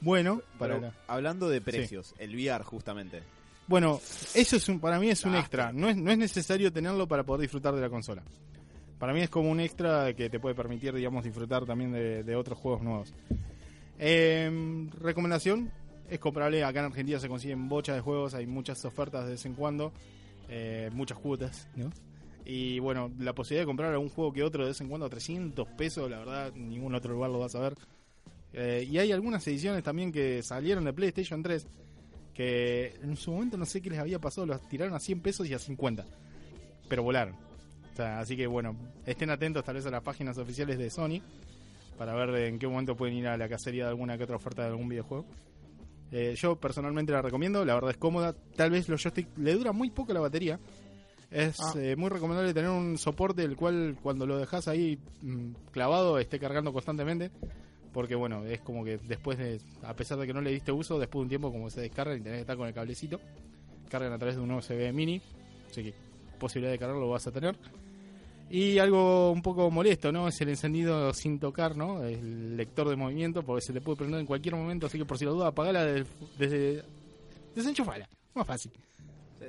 bueno 0.00 0.40
para 0.58 0.74
Pero, 0.74 0.86
la- 0.88 0.94
hablando 1.06 1.48
de 1.48 1.60
precios, 1.60 2.14
el 2.18 2.34
VR 2.34 2.64
justamente. 2.64 3.22
Bueno, 3.66 4.00
eso 4.34 4.56
es 4.56 4.68
un, 4.68 4.80
para 4.80 4.98
mí 4.98 5.10
es 5.10 5.24
un 5.24 5.34
Ah, 5.36 5.40
extra. 5.40 5.72
No 5.72 5.88
es, 5.88 5.96
no 5.96 6.10
es 6.10 6.18
necesario 6.18 6.72
tenerlo 6.72 7.06
para 7.06 7.22
poder 7.22 7.42
disfrutar 7.42 7.72
de 7.74 7.80
la 7.80 7.88
consola. 7.88 8.22
Para 8.98 9.12
mí 9.12 9.20
es 9.20 9.30
como 9.30 9.48
un 9.50 9.60
extra 9.60 10.12
que 10.14 10.28
te 10.28 10.40
puede 10.40 10.54
permitir, 10.56 10.92
digamos, 10.92 11.22
disfrutar 11.24 11.64
también 11.64 11.92
de, 11.92 12.24
de 12.24 12.34
otros 12.36 12.58
juegos 12.58 12.82
nuevos. 12.82 13.12
Eh, 14.02 14.88
recomendación, 14.98 15.70
es 16.08 16.18
comprable. 16.18 16.64
Acá 16.64 16.80
en 16.80 16.86
Argentina 16.86 17.20
se 17.20 17.28
consiguen 17.28 17.68
bochas 17.68 17.96
de 17.96 18.00
juegos, 18.00 18.32
hay 18.32 18.46
muchas 18.46 18.82
ofertas 18.86 19.26
de 19.26 19.32
vez 19.32 19.44
en 19.44 19.54
cuando, 19.54 19.92
eh, 20.48 20.88
muchas 20.92 21.18
cuotas, 21.18 21.68
¿no? 21.76 21.90
Y 22.46 22.78
bueno, 22.78 23.12
la 23.18 23.34
posibilidad 23.34 23.62
de 23.62 23.66
comprar 23.66 23.92
algún 23.92 24.08
juego 24.08 24.32
que 24.32 24.42
otro 24.42 24.62
de 24.64 24.70
vez 24.70 24.80
en 24.80 24.88
cuando 24.88 25.06
a 25.06 25.10
300 25.10 25.68
pesos, 25.76 26.10
la 26.10 26.18
verdad, 26.18 26.52
ningún 26.54 26.94
otro 26.94 27.12
lugar 27.12 27.30
lo 27.30 27.40
vas 27.40 27.54
a 27.54 27.60
ver. 27.60 27.74
Eh, 28.54 28.88
y 28.90 28.96
hay 28.96 29.12
algunas 29.12 29.46
ediciones 29.46 29.82
también 29.84 30.10
que 30.10 30.42
salieron 30.42 30.84
de 30.84 30.92
PlayStation 30.92 31.42
3 31.42 31.66
que 32.34 32.96
en 33.02 33.16
su 33.16 33.32
momento 33.32 33.58
no 33.58 33.66
sé 33.66 33.82
qué 33.82 33.90
les 33.90 33.98
había 33.98 34.18
pasado, 34.18 34.46
los 34.46 34.66
tiraron 34.66 34.94
a 34.94 34.98
100 34.98 35.20
pesos 35.20 35.46
y 35.46 35.52
a 35.52 35.58
50, 35.58 36.06
pero 36.88 37.02
volaron. 37.02 37.34
O 37.92 37.96
sea, 37.96 38.18
así 38.18 38.34
que 38.34 38.46
bueno, 38.46 38.74
estén 39.04 39.28
atentos 39.28 39.62
tal 39.62 39.74
vez 39.74 39.84
a 39.84 39.90
las 39.90 40.02
páginas 40.02 40.38
oficiales 40.38 40.78
de 40.78 40.88
Sony 40.88 41.20
para 42.00 42.14
ver 42.14 42.30
en 42.46 42.58
qué 42.58 42.66
momento 42.66 42.96
pueden 42.96 43.14
ir 43.14 43.28
a 43.28 43.36
la 43.36 43.46
cacería 43.46 43.84
de 43.84 43.90
alguna 43.90 44.16
que 44.16 44.24
otra 44.24 44.36
oferta 44.36 44.62
de 44.62 44.68
algún 44.68 44.88
videojuego. 44.88 45.26
Eh, 46.10 46.34
yo 46.34 46.56
personalmente 46.58 47.12
la 47.12 47.20
recomiendo, 47.20 47.62
la 47.62 47.74
verdad 47.74 47.90
es 47.90 47.98
cómoda. 47.98 48.34
Tal 48.56 48.70
vez 48.70 48.88
los 48.88 49.02
joysticks 49.02 49.36
le 49.36 49.52
dura 49.52 49.72
muy 49.72 49.90
poco 49.90 50.14
la 50.14 50.20
batería. 50.20 50.58
Es 51.30 51.60
Ah. 51.60 51.74
eh, 51.76 51.96
muy 51.96 52.08
recomendable 52.08 52.54
tener 52.54 52.70
un 52.70 52.96
soporte 52.96 53.44
el 53.44 53.54
cual 53.54 53.98
cuando 54.02 54.26
lo 54.26 54.38
dejas 54.38 54.66
ahí 54.66 54.98
mm, 55.20 55.50
clavado 55.72 56.18
esté 56.18 56.38
cargando 56.38 56.72
constantemente. 56.72 57.30
Porque 57.92 58.14
bueno, 58.14 58.46
es 58.46 58.62
como 58.62 58.82
que 58.82 58.96
después 58.96 59.36
de, 59.36 59.60
a 59.82 59.92
pesar 59.94 60.16
de 60.16 60.26
que 60.26 60.32
no 60.32 60.40
le 60.40 60.52
diste 60.52 60.72
uso, 60.72 60.98
después 60.98 61.18
de 61.20 61.22
un 61.24 61.28
tiempo 61.28 61.52
como 61.52 61.68
se 61.68 61.82
descargan 61.82 62.16
y 62.18 62.22
tenés 62.22 62.38
que 62.38 62.40
estar 62.40 62.56
con 62.56 62.66
el 62.66 62.72
cablecito, 62.72 63.20
cargan 63.90 64.14
a 64.14 64.18
través 64.18 64.36
de 64.36 64.40
un 64.40 64.52
USB 64.52 64.90
mini. 64.94 65.20
Así 65.70 65.82
que 65.82 65.92
posibilidad 66.38 66.72
de 66.72 66.78
cargarlo 66.78 67.10
vas 67.10 67.26
a 67.26 67.30
tener. 67.30 67.56
Y 68.50 68.78
algo 68.78 69.30
un 69.30 69.42
poco 69.42 69.70
molesto, 69.70 70.10
¿no? 70.10 70.26
Es 70.26 70.40
el 70.40 70.48
encendido 70.48 71.14
sin 71.14 71.38
tocar, 71.38 71.76
¿no? 71.76 72.02
El 72.02 72.56
lector 72.56 72.88
de 72.88 72.96
movimiento, 72.96 73.42
porque 73.44 73.62
se 73.64 73.72
le 73.72 73.80
puede 73.80 73.98
prender 73.98 74.18
en 74.20 74.26
cualquier 74.26 74.56
momento, 74.56 74.86
así 74.86 74.98
que 74.98 75.04
por 75.04 75.18
si 75.18 75.24
la 75.24 75.30
duda, 75.30 75.46
apagala 75.48 75.84
desde... 75.84 76.06
desde 76.36 76.82
desenchufala, 77.54 78.08
más 78.34 78.46
fácil. 78.46 78.72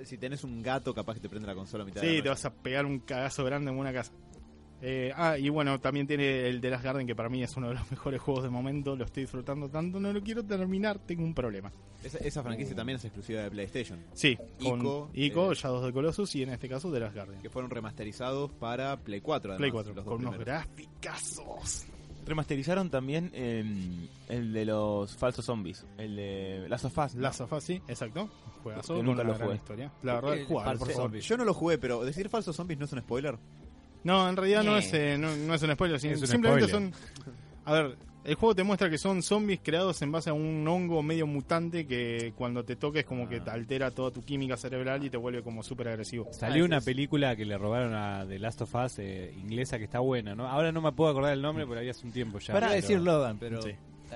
Si 0.06 0.18
tenés 0.18 0.44
un 0.44 0.62
gato, 0.62 0.94
capaz 0.94 1.16
que 1.16 1.20
te 1.20 1.30
prende 1.30 1.48
la 1.48 1.56
consola 1.56 1.84
a 1.84 1.86
mitad 1.86 2.02
de 2.02 2.08
Sí, 2.08 2.18
la 2.18 2.24
te 2.24 2.30
noche. 2.30 2.44
vas 2.44 2.46
a 2.46 2.54
pegar 2.54 2.86
un 2.86 3.00
cagazo 3.00 3.44
grande 3.44 3.72
en 3.72 3.78
una 3.78 3.92
casa. 3.92 4.12
Eh, 4.84 5.14
ah, 5.16 5.38
y 5.38 5.48
bueno, 5.50 5.80
también 5.80 6.08
tiene 6.08 6.48
el 6.48 6.60
de 6.60 6.70
Last 6.72 6.84
Garden, 6.84 7.06
que 7.06 7.16
para 7.16 7.30
mí 7.30 7.44
es 7.44 7.56
uno 7.56 7.68
de 7.70 7.76
los 7.76 7.92
mejores 7.92 8.20
juegos 8.20 8.44
de 8.44 8.50
momento. 8.50 8.96
Lo 8.96 9.06
estoy 9.06 9.24
disfrutando 9.24 9.70
tanto, 9.70 10.00
no 10.00 10.12
lo 10.12 10.22
quiero 10.22 10.44
terminar, 10.44 11.00
tengo 11.00 11.24
un 11.24 11.34
problema. 11.34 11.72
Esa, 12.04 12.18
esa 12.18 12.42
franquicia 12.42 12.76
también 12.76 12.96
es 12.96 13.06
exclusiva 13.06 13.42
de 13.42 13.52
PlayStation. 13.52 14.00
Sí, 14.14 14.36
con 14.62 14.80
Ico, 14.80 15.10
Ico, 15.14 15.52
eh, 15.52 15.56
Shadows 15.56 15.86
de 15.86 15.94
Colossus 15.94 16.36
y 16.36 16.44
en 16.44 16.50
este 16.50 16.68
caso 16.68 16.90
de 16.90 17.00
Last 17.00 17.16
Guardian. 17.16 17.42
Que 17.42 17.50
fueron 17.52 17.70
remasterizados 17.70 18.52
para 18.54 18.98
Play 18.98 19.22
4. 19.22 19.52
Además, 19.52 19.60
Play 19.60 19.72
4, 19.72 19.94
los 19.94 20.06
con 20.06 20.26
unos 20.26 20.40
graficazos. 20.40 21.86
Remasterizaron 22.26 22.90
también 22.90 23.32
eh, 23.34 23.64
el 24.30 24.54
de 24.54 24.66
los 24.66 25.16
falsos 25.16 25.44
zombies, 25.46 25.86
el 25.98 26.16
de 26.16 26.66
Last 26.70 26.86
of 26.86 26.98
Us. 26.98 27.16
¿no? 27.16 27.22
Last 27.22 27.42
of 27.42 27.54
Us, 27.54 27.64
sí, 27.64 27.82
exacto. 27.88 28.30
Juegazo, 28.64 28.94
Que 28.94 29.00
con 29.00 29.06
nunca 29.08 29.24
lo 29.24 29.34
jugué. 29.36 29.56
historia. 29.56 29.92
La 30.04 30.16
verdad, 30.16 30.34
El 30.38 30.46
jugalo, 30.46 30.80
por. 30.80 31.20
Yo 31.20 31.38
no 31.38 31.46
lo 31.46 31.54
jugué, 31.54 31.78
pero 31.78 32.04
decir 32.04 32.30
falsos 32.30 32.56
zombies 32.56 32.80
no 32.80 32.86
es 32.86 32.94
un 32.94 33.00
spoiler. 33.00 33.38
No, 34.04 34.28
en 34.28 34.36
realidad 34.36 34.64
no 34.64 34.74
Ñe. 34.74 34.80
es, 34.80 34.94
eh, 34.94 35.18
no, 35.18 35.36
no 35.36 35.54
es 35.54 35.62
un 35.62 35.72
spoiler, 35.74 35.98
Es 35.98 36.04
un 36.04 36.28
simplemente 36.28 36.68
spoiler. 36.68 36.92
son 36.92 36.94
A 37.66 37.74
ver, 37.74 37.98
el 38.24 38.36
juego 38.36 38.54
te 38.56 38.64
muestra 38.64 38.90
que 38.90 38.98
son 38.98 39.24
zombies 39.24 39.60
creados 39.64 40.02
en 40.02 40.12
base 40.12 40.30
a 40.30 40.34
un 40.34 40.68
hongo 40.68 41.02
medio 41.02 41.26
mutante 41.28 41.88
que 41.88 42.34
cuando 42.38 42.64
te 42.64 42.76
toques 42.76 43.04
como 43.06 43.28
que 43.28 43.40
te 43.40 43.50
altera 43.50 43.90
toda 43.92 44.12
tu 44.12 44.24
química 44.24 44.58
cerebral 44.58 45.04
y 45.04 45.10
te 45.10 45.18
vuelve 45.18 45.42
como 45.42 45.64
súper 45.64 45.88
agresivo. 45.90 46.28
Salió 46.32 46.66
una 46.66 46.82
película 46.82 47.36
que 47.36 47.46
le 47.46 47.58
robaron 47.58 47.94
a 47.94 48.26
The 48.28 48.38
Last 48.40 48.62
of 48.62 48.76
Us 48.76 49.00
eh, 49.00 49.34
inglesa 49.40 49.78
que 49.80 49.86
está 49.86 50.00
buena, 50.00 50.36
¿no? 50.36 50.48
Ahora 50.48 50.72
no 50.72 50.82
me 50.82 50.92
puedo 50.92 51.10
acordar 51.12 51.34
el 51.34 51.42
nombre, 51.42 51.66
pero 51.68 51.80
había 51.80 51.92
hace 51.92 52.06
un 52.06 52.14
tiempo 52.14 52.38
ya. 52.40 52.54
Para 52.54 52.68
pero- 52.70 52.82
decir 52.82 53.00
Logan, 53.00 53.38
pero. 53.40 53.62
Sí. 53.62 53.72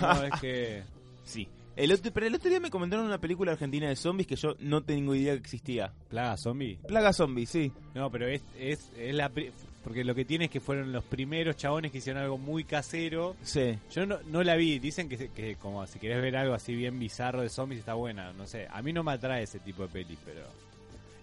No, 0.00 0.22
es 0.24 0.40
que... 0.40 0.82
Sí. 1.24 1.46
El 1.76 1.90
otro, 1.92 2.12
pero 2.12 2.26
el 2.26 2.34
otro 2.34 2.48
día 2.50 2.60
me 2.60 2.70
comentaron 2.70 3.04
una 3.06 3.18
película 3.18 3.52
argentina 3.52 3.88
de 3.88 3.96
zombies 3.96 4.26
que 4.28 4.36
yo 4.36 4.54
no 4.60 4.82
tengo 4.82 5.14
idea 5.14 5.32
que 5.34 5.40
existía. 5.40 5.92
Plaga 6.08 6.36
zombie. 6.36 6.78
Plaga 6.86 7.12
Zombies, 7.12 7.50
sí. 7.50 7.72
No, 7.94 8.10
pero 8.10 8.28
es, 8.28 8.42
es, 8.58 8.90
es 8.96 9.14
la... 9.14 9.28
pri- 9.28 9.50
Porque 9.82 10.04
lo 10.04 10.14
que 10.14 10.24
tiene 10.24 10.44
es 10.46 10.50
que 10.52 10.60
fueron 10.60 10.92
los 10.92 11.02
primeros 11.04 11.56
chabones 11.56 11.90
que 11.90 11.98
hicieron 11.98 12.22
algo 12.22 12.38
muy 12.38 12.62
casero. 12.64 13.34
Sí. 13.42 13.76
Yo 13.92 14.06
no, 14.06 14.18
no 14.30 14.42
la 14.44 14.54
vi. 14.56 14.78
Dicen 14.78 15.08
que, 15.08 15.28
que 15.30 15.56
como 15.56 15.84
si 15.88 15.98
querés 15.98 16.22
ver 16.22 16.36
algo 16.36 16.54
así 16.54 16.74
bien 16.76 16.98
bizarro 16.98 17.42
de 17.42 17.48
zombies 17.48 17.80
está 17.80 17.94
buena. 17.94 18.32
No 18.32 18.46
sé. 18.46 18.68
A 18.70 18.80
mí 18.80 18.92
no 18.92 19.02
me 19.02 19.12
atrae 19.12 19.42
ese 19.42 19.58
tipo 19.58 19.82
de 19.82 19.88
pelis, 19.88 20.18
pero... 20.24 20.42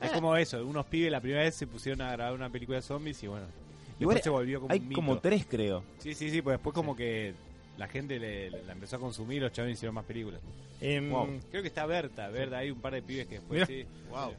Es 0.02 0.10
Eh. 0.10 0.14
como 0.14 0.36
eso. 0.36 0.66
Unos 0.66 0.86
pibes 0.88 1.12
la 1.12 1.22
primera 1.22 1.44
vez 1.44 1.56
se 1.56 1.66
pusieron 1.66 2.02
a 2.02 2.12
grabar 2.12 2.34
una 2.34 2.50
película 2.50 2.78
de 2.78 2.82
zombies 2.82 3.24
y 3.24 3.28
bueno... 3.28 3.46
Después 3.46 4.00
Igual 4.02 4.22
se 4.24 4.30
volvió 4.32 4.60
como 4.62 4.74
Hay 4.74 4.80
un 4.80 4.94
como 4.94 5.12
mito. 5.12 5.22
tres, 5.22 5.46
creo. 5.48 5.84
Sí, 6.00 6.16
sí, 6.16 6.32
sí, 6.32 6.42
pues 6.42 6.56
después 6.56 6.74
como 6.74 6.96
que 6.96 7.36
la 7.78 7.88
gente 7.88 8.20
le, 8.20 8.50
la 8.50 8.74
empezó 8.74 8.98
a 8.98 9.00
consumir, 9.00 9.42
los 9.42 9.52
chavales 9.52 9.78
hicieron 9.78 9.96
más 9.96 10.06
películas. 10.06 10.42
Em, 10.80 11.10
Wow. 11.10 11.40
Creo 11.50 11.62
que 11.62 11.68
está 11.68 11.86
Berta, 11.86 12.30
Berta, 12.30 12.58
hay 12.58 12.72
un 12.72 12.80
par 12.82 12.94
de 12.94 13.02
pibes 13.02 13.28
que 13.28 13.36
después 13.36 13.54
Mirá. 13.54 13.66
sí. 13.66 13.86
Wow. 14.10 14.34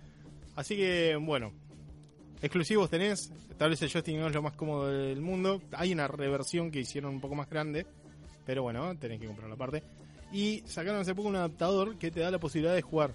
Así 0.56 0.76
que, 0.76 1.16
bueno, 1.16 1.52
exclusivos 2.40 2.90
tenés. 2.90 3.32
Tal 3.56 3.70
vez 3.70 3.80
el 3.82 3.90
joystick 3.90 4.16
no 4.16 4.26
es 4.26 4.34
lo 4.34 4.42
más 4.42 4.54
cómodo 4.54 4.88
del 4.88 5.20
mundo. 5.20 5.62
Hay 5.72 5.92
una 5.92 6.08
reversión 6.08 6.70
que 6.70 6.80
hicieron 6.80 7.14
un 7.14 7.20
poco 7.20 7.34
más 7.34 7.48
grande, 7.48 7.86
pero 8.44 8.62
bueno, 8.62 8.96
tenés 8.98 9.20
que 9.20 9.26
comprarlo 9.26 9.54
aparte. 9.54 9.82
Y 10.32 10.62
sacaron 10.66 11.00
hace 11.00 11.14
poco 11.14 11.28
un 11.28 11.36
adaptador 11.36 11.96
que 11.98 12.10
te 12.10 12.20
da 12.20 12.30
la 12.30 12.38
posibilidad 12.40 12.74
de 12.74 12.82
jugar 12.82 13.12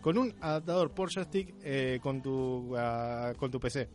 con 0.00 0.18
un 0.18 0.34
adaptador 0.40 0.90
por 0.92 1.10
joystick 1.12 1.54
eh, 1.64 1.98
con 2.02 2.22
tu 2.22 2.74
ah, 2.76 3.32
con 3.38 3.50
tu 3.50 3.58
PC. 3.58 3.88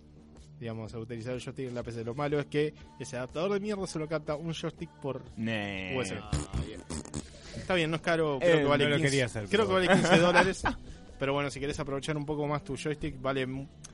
Digamos, 0.62 0.94
a 0.94 1.00
utilizar 1.00 1.34
el 1.34 1.42
joystick 1.42 1.68
en 1.70 1.74
la 1.76 1.82
PC. 1.82 2.04
Lo 2.06 2.14
malo 2.14 2.40
es 2.40 2.46
que 2.46 2.72
ese 3.00 3.18
adaptador 3.18 3.52
de 3.52 3.60
mierda 3.60 3.88
solo 3.88 4.08
capta 4.08 4.36
un 4.36 4.54
joystick 4.54 4.92
por 5.02 5.24
Nee. 5.36 5.98
USB. 6.00 6.18
Está 7.58 7.74
bien, 7.74 7.90
no 7.90 7.96
es 7.96 8.02
caro, 8.04 8.36
Eh, 8.36 8.40
creo 8.42 8.58
que 8.60 8.64
vale 8.66 8.84
no 8.84 8.90
lo 8.92 8.96
15, 8.98 9.10
quería 9.10 9.26
hacer, 9.26 9.48
creo 9.50 9.68
pero 9.68 9.82
que 9.82 9.88
vale 9.88 10.02
15 10.02 10.18
dólares. 10.20 10.64
Pero 11.20 11.34
bueno, 11.34 11.52
si 11.52 11.60
querés 11.60 11.80
aprovechar 11.80 12.18
un 12.18 12.26
poco 12.26 12.48
más 12.48 12.64
tu 12.64 12.76
joystick, 12.76 13.22
vale 13.22 13.48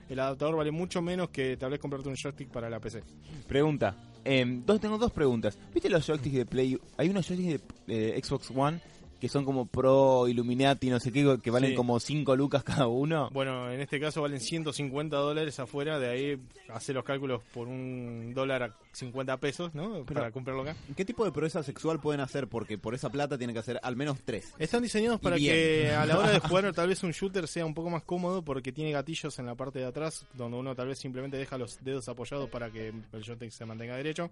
el 0.07 0.19
adaptador 0.19 0.55
vale 0.55 0.71
mucho 0.71 1.01
menos 1.01 1.29
que 1.29 1.57
tal 1.57 1.71
vez 1.71 1.79
comprarte 1.79 2.07
un 2.07 2.15
joystick 2.15 2.47
para 2.49 2.69
la 2.69 2.79
PC. 2.79 3.01
Pregunta. 3.47 3.95
Em, 4.23 4.65
dos, 4.65 4.79
tengo 4.79 4.97
dos 4.97 5.11
preguntas. 5.11 5.57
¿Viste 5.73 5.89
los 5.89 6.05
joysticks 6.05 6.35
de 6.37 6.45
Play? 6.45 6.77
Hay 6.95 7.09
unos 7.09 7.27
joysticks 7.27 7.61
de 7.87 8.15
eh, 8.15 8.21
Xbox 8.23 8.49
One 8.55 8.79
que 9.19 9.29
son 9.29 9.45
como 9.45 9.65
Pro, 9.65 10.27
Illuminati, 10.27 10.89
no 10.89 10.99
sé 10.99 11.11
qué, 11.11 11.37
que 11.41 11.51
valen 11.51 11.71
Sí. 11.71 11.75
como 11.75 11.99
5 11.99 12.35
lucas 12.35 12.63
cada 12.63 12.87
uno. 12.87 13.29
Bueno, 13.31 13.71
en 13.71 13.81
este 13.81 13.99
caso 13.99 14.21
valen 14.21 14.39
150 14.39 15.15
dólares 15.17 15.59
afuera, 15.59 15.99
de 15.99 16.09
ahí 16.09 16.37
hace 16.69 16.93
los 16.93 17.03
cálculos 17.03 17.41
por 17.53 17.67
un 17.67 18.33
dólar 18.33 18.63
a 18.63 18.75
50 18.91 19.37
pesos, 19.37 19.73
¿no? 19.75 20.03
para 20.05 20.31
comprarlo 20.31 20.61
acá. 20.63 20.75
¿Qué 20.95 21.05
tipo 21.05 21.25
de 21.25 21.31
proeza 21.31 21.63
sexual 21.63 21.99
pueden 21.99 22.21
hacer? 22.21 22.47
Porque 22.47 22.77
por 22.77 22.93
esa 22.95 23.09
plata 23.09 23.37
tienen 23.37 23.53
que 23.53 23.59
hacer 23.59 23.79
al 23.83 23.95
menos 23.95 24.19
tres. 24.23 24.53
Están 24.59 24.83
diseñados 24.83 25.19
para 25.19 25.37
que 25.37 25.91
a 25.91 26.05
la 26.05 26.17
hora 26.17 26.31
de 26.31 26.39
jugar 26.47 26.71
tal 26.73 26.87
vez 26.87 27.03
un 27.03 27.11
shooter 27.11 27.47
sea 27.47 27.65
un 27.65 27.73
poco 27.73 27.89
más 27.89 28.03
cómodo 28.03 28.43
porque 28.43 28.71
tiene 28.71 28.91
gatillos 28.91 29.37
en 29.39 29.45
la 29.47 29.55
parte 29.55 29.79
de 29.79 29.85
atrás 29.85 30.25
donde 30.33 30.57
uno 30.57 30.75
tal 30.75 30.87
vez 30.87 30.99
simplemente 30.99 31.37
deja 31.37 31.57
los 31.57 31.83
dedos 31.83 32.07
apoyados 32.09 32.49
para 32.49 32.69
que 32.71 32.89
el 32.89 33.23
joystick 33.23 33.51
se 33.51 33.65
mantenga 33.65 33.95
derecho. 33.95 34.29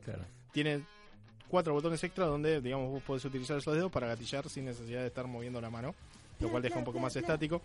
Tiene 0.52 0.82
cuatro 1.50 1.74
botones 1.74 2.04
extra 2.04 2.26
donde 2.26 2.62
digamos 2.62 2.92
vos 2.92 3.04
podés 3.04 3.26
utilizar 3.26 3.58
esos 3.58 3.74
dedos 3.74 3.92
para 3.92 4.08
gatillar 4.08 4.48
sin 4.50 4.66
necesidad 4.66 5.02
de 5.02 5.08
estar 5.08 5.28
moviendo 5.28 5.62
la 5.62 5.70
mano, 5.70 5.96
lo 6.40 6.50
cual 6.50 6.64
deja 6.64 6.78
un 6.78 6.86
poco 6.86 7.00
más 7.00 7.16
estático. 7.16 7.62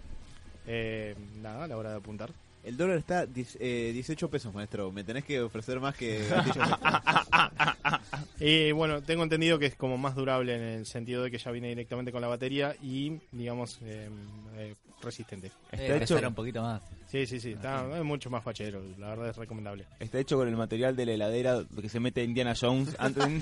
Eh, 0.66 1.14
nada, 1.40 1.64
a 1.64 1.68
la 1.68 1.76
hora 1.76 1.90
de 1.90 1.96
apuntar. 1.96 2.30
El 2.62 2.76
dólar 2.76 2.98
está 2.98 3.26
eh, 3.58 3.90
18 3.94 4.28
pesos, 4.28 4.52
maestro. 4.52 4.92
Me 4.92 5.02
tenés 5.02 5.24
que 5.24 5.40
ofrecer 5.40 5.80
más 5.80 5.96
que. 5.96 6.22
Y 8.40 8.72
bueno, 8.72 9.02
tengo 9.02 9.22
entendido 9.22 9.58
que 9.58 9.66
es 9.66 9.74
como 9.74 9.98
más 9.98 10.14
durable 10.14 10.56
en 10.56 10.62
el 10.62 10.86
sentido 10.86 11.22
de 11.22 11.30
que 11.30 11.36
ya 11.36 11.50
viene 11.50 11.68
directamente 11.68 12.10
con 12.10 12.22
la 12.22 12.26
batería 12.28 12.74
y 12.82 13.20
digamos 13.32 13.78
eh, 13.82 14.08
eh, 14.56 14.74
resistente. 15.02 15.50
Está 15.70 15.76
Eh, 15.84 15.96
hecho, 15.96 16.14
pesar 16.14 16.28
un 16.28 16.34
poquito 16.34 16.62
más. 16.62 16.82
Sí, 17.08 17.26
sí, 17.26 17.40
sí, 17.40 17.52
está, 17.52 17.84
es 17.98 18.04
mucho 18.04 18.30
más 18.30 18.42
fachero, 18.44 18.80
la 18.98 19.08
verdad 19.08 19.30
es 19.30 19.36
recomendable. 19.36 19.84
está 19.98 20.18
hecho 20.20 20.36
con 20.36 20.46
el 20.46 20.56
material 20.56 20.94
de 20.94 21.06
la 21.06 21.12
heladera 21.14 21.64
que 21.80 21.88
se 21.88 21.98
mete 21.98 22.22
Indiana 22.22 22.54
Jones 22.58 22.94
antes. 22.98 23.24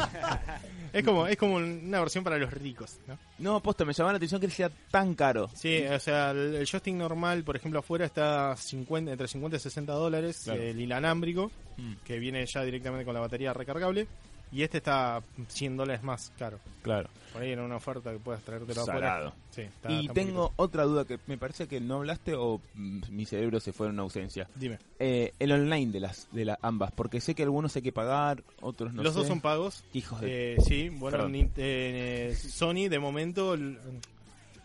Es 0.91 1.05
como, 1.05 1.27
es 1.27 1.37
como 1.37 1.57
una 1.57 2.01
versión 2.01 2.25
para 2.25 2.39
los 2.39 2.51
ricos, 2.51 2.99
¿no? 3.07 3.19
no, 3.41 3.61
posta, 3.63 3.85
me 3.85 3.93
llamaba 3.93 4.15
la 4.15 4.17
atención 4.17 4.41
que 4.41 4.49
sea 4.49 4.71
tan 4.91 5.15
caro. 5.15 5.51
Sí, 5.55 5.83
o 5.85 5.99
sea, 6.01 6.31
el, 6.31 6.55
el 6.55 6.67
joystick 6.67 6.95
normal, 6.95 7.45
por 7.45 7.57
ejemplo, 7.57 7.81
afuera 7.81 8.07
está 8.07 8.57
50, 8.57 9.13
entre 9.13 9.29
50 9.29 9.59
y 9.59 9.61
60 9.61 9.93
dólares, 9.93 10.41
Claro. 10.45 10.63
el 10.63 10.81
inalámbrico, 10.81 11.51
Mm. 11.77 11.93
que 12.05 12.19
viene 12.19 12.45
ya 12.47 12.65
directamente 12.65 13.05
con 13.05 13.13
la 13.15 13.21
batería 13.21 13.53
recargable, 13.53 14.09
y 14.53 14.63
este 14.63 14.79
está 14.79 15.23
100 15.49 15.77
dólares 15.77 16.03
más 16.03 16.33
caro. 16.39 16.59
Claro. 16.83 17.09
Por 17.33 17.43
ahí 17.43 17.53
en 17.53 17.61
una 17.61 17.77
oferta 17.77 18.11
que 18.11 18.19
puedas 18.19 18.43
traértelo 18.43 18.85
Salado. 18.85 19.35
Sí, 19.51 19.61
está- 19.63 19.91
Y 19.93 20.01
está 20.03 20.15
tengo 20.15 20.47
poquito. 20.49 20.63
otra 20.63 20.85
duda 20.85 21.05
que 21.05 21.19
me 21.27 21.37
parece 21.37 21.69
que 21.69 21.79
no 21.81 21.97
hablaste 21.97 22.35
o 22.35 22.61
mm, 22.75 23.01
mi 23.11 23.27
cerebro 23.27 23.61
se 23.61 23.73
fue 23.73 23.87
en 23.89 23.93
una 23.93 24.03
ausencia. 24.03 24.49
Dime. 24.55 24.79
Eh, 24.99 25.33
el 25.39 25.53
online 25.53 25.93
de 25.93 26.01
las 26.01 26.27
de 26.33 26.47
las 26.47 26.59
ambas, 26.63 26.91
porque 26.93 27.21
sé 27.21 27.35
que 27.35 27.43
algunos 27.43 27.77
hay 27.77 27.83
que 27.83 27.93
pagar, 27.93 28.43
otros 28.63 28.95
no 28.95 29.03
Los 29.03 29.13
sé. 29.13 29.19
dos 29.21 29.29
son 29.29 29.41
pagos. 29.43 29.85
hijos 29.93 30.21
de 30.23 30.55
Eh, 30.55 30.61
sí, 30.63 30.89
bueno. 30.89 31.29
Nin- 31.29 31.51
eh, 31.57 32.35
Sony 32.37 32.89
de 32.89 32.99
momento 32.99 33.55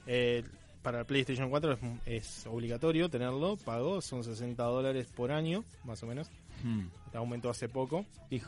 eh, 0.07 0.43
para 0.83 0.99
el 0.99 1.05
PlayStation 1.05 1.49
4 1.49 1.73
es, 1.73 1.79
es 2.05 2.47
obligatorio 2.47 3.09
tenerlo, 3.09 3.57
pago, 3.57 4.01
son 4.01 4.23
60 4.23 4.61
dólares 4.63 5.07
por 5.15 5.31
año, 5.31 5.63
más 5.85 6.03
o 6.03 6.05
menos. 6.07 6.29
Hmm, 6.63 6.85
Aumentó 7.15 7.49
hace 7.49 7.67
poco. 7.69 8.05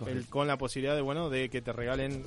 El- 0.08 0.26
con 0.28 0.48
la 0.48 0.58
posibilidad 0.58 0.96
de 0.96 1.02
bueno 1.02 1.30
de 1.30 1.50
que 1.50 1.62
te 1.62 1.72
regalen 1.74 2.24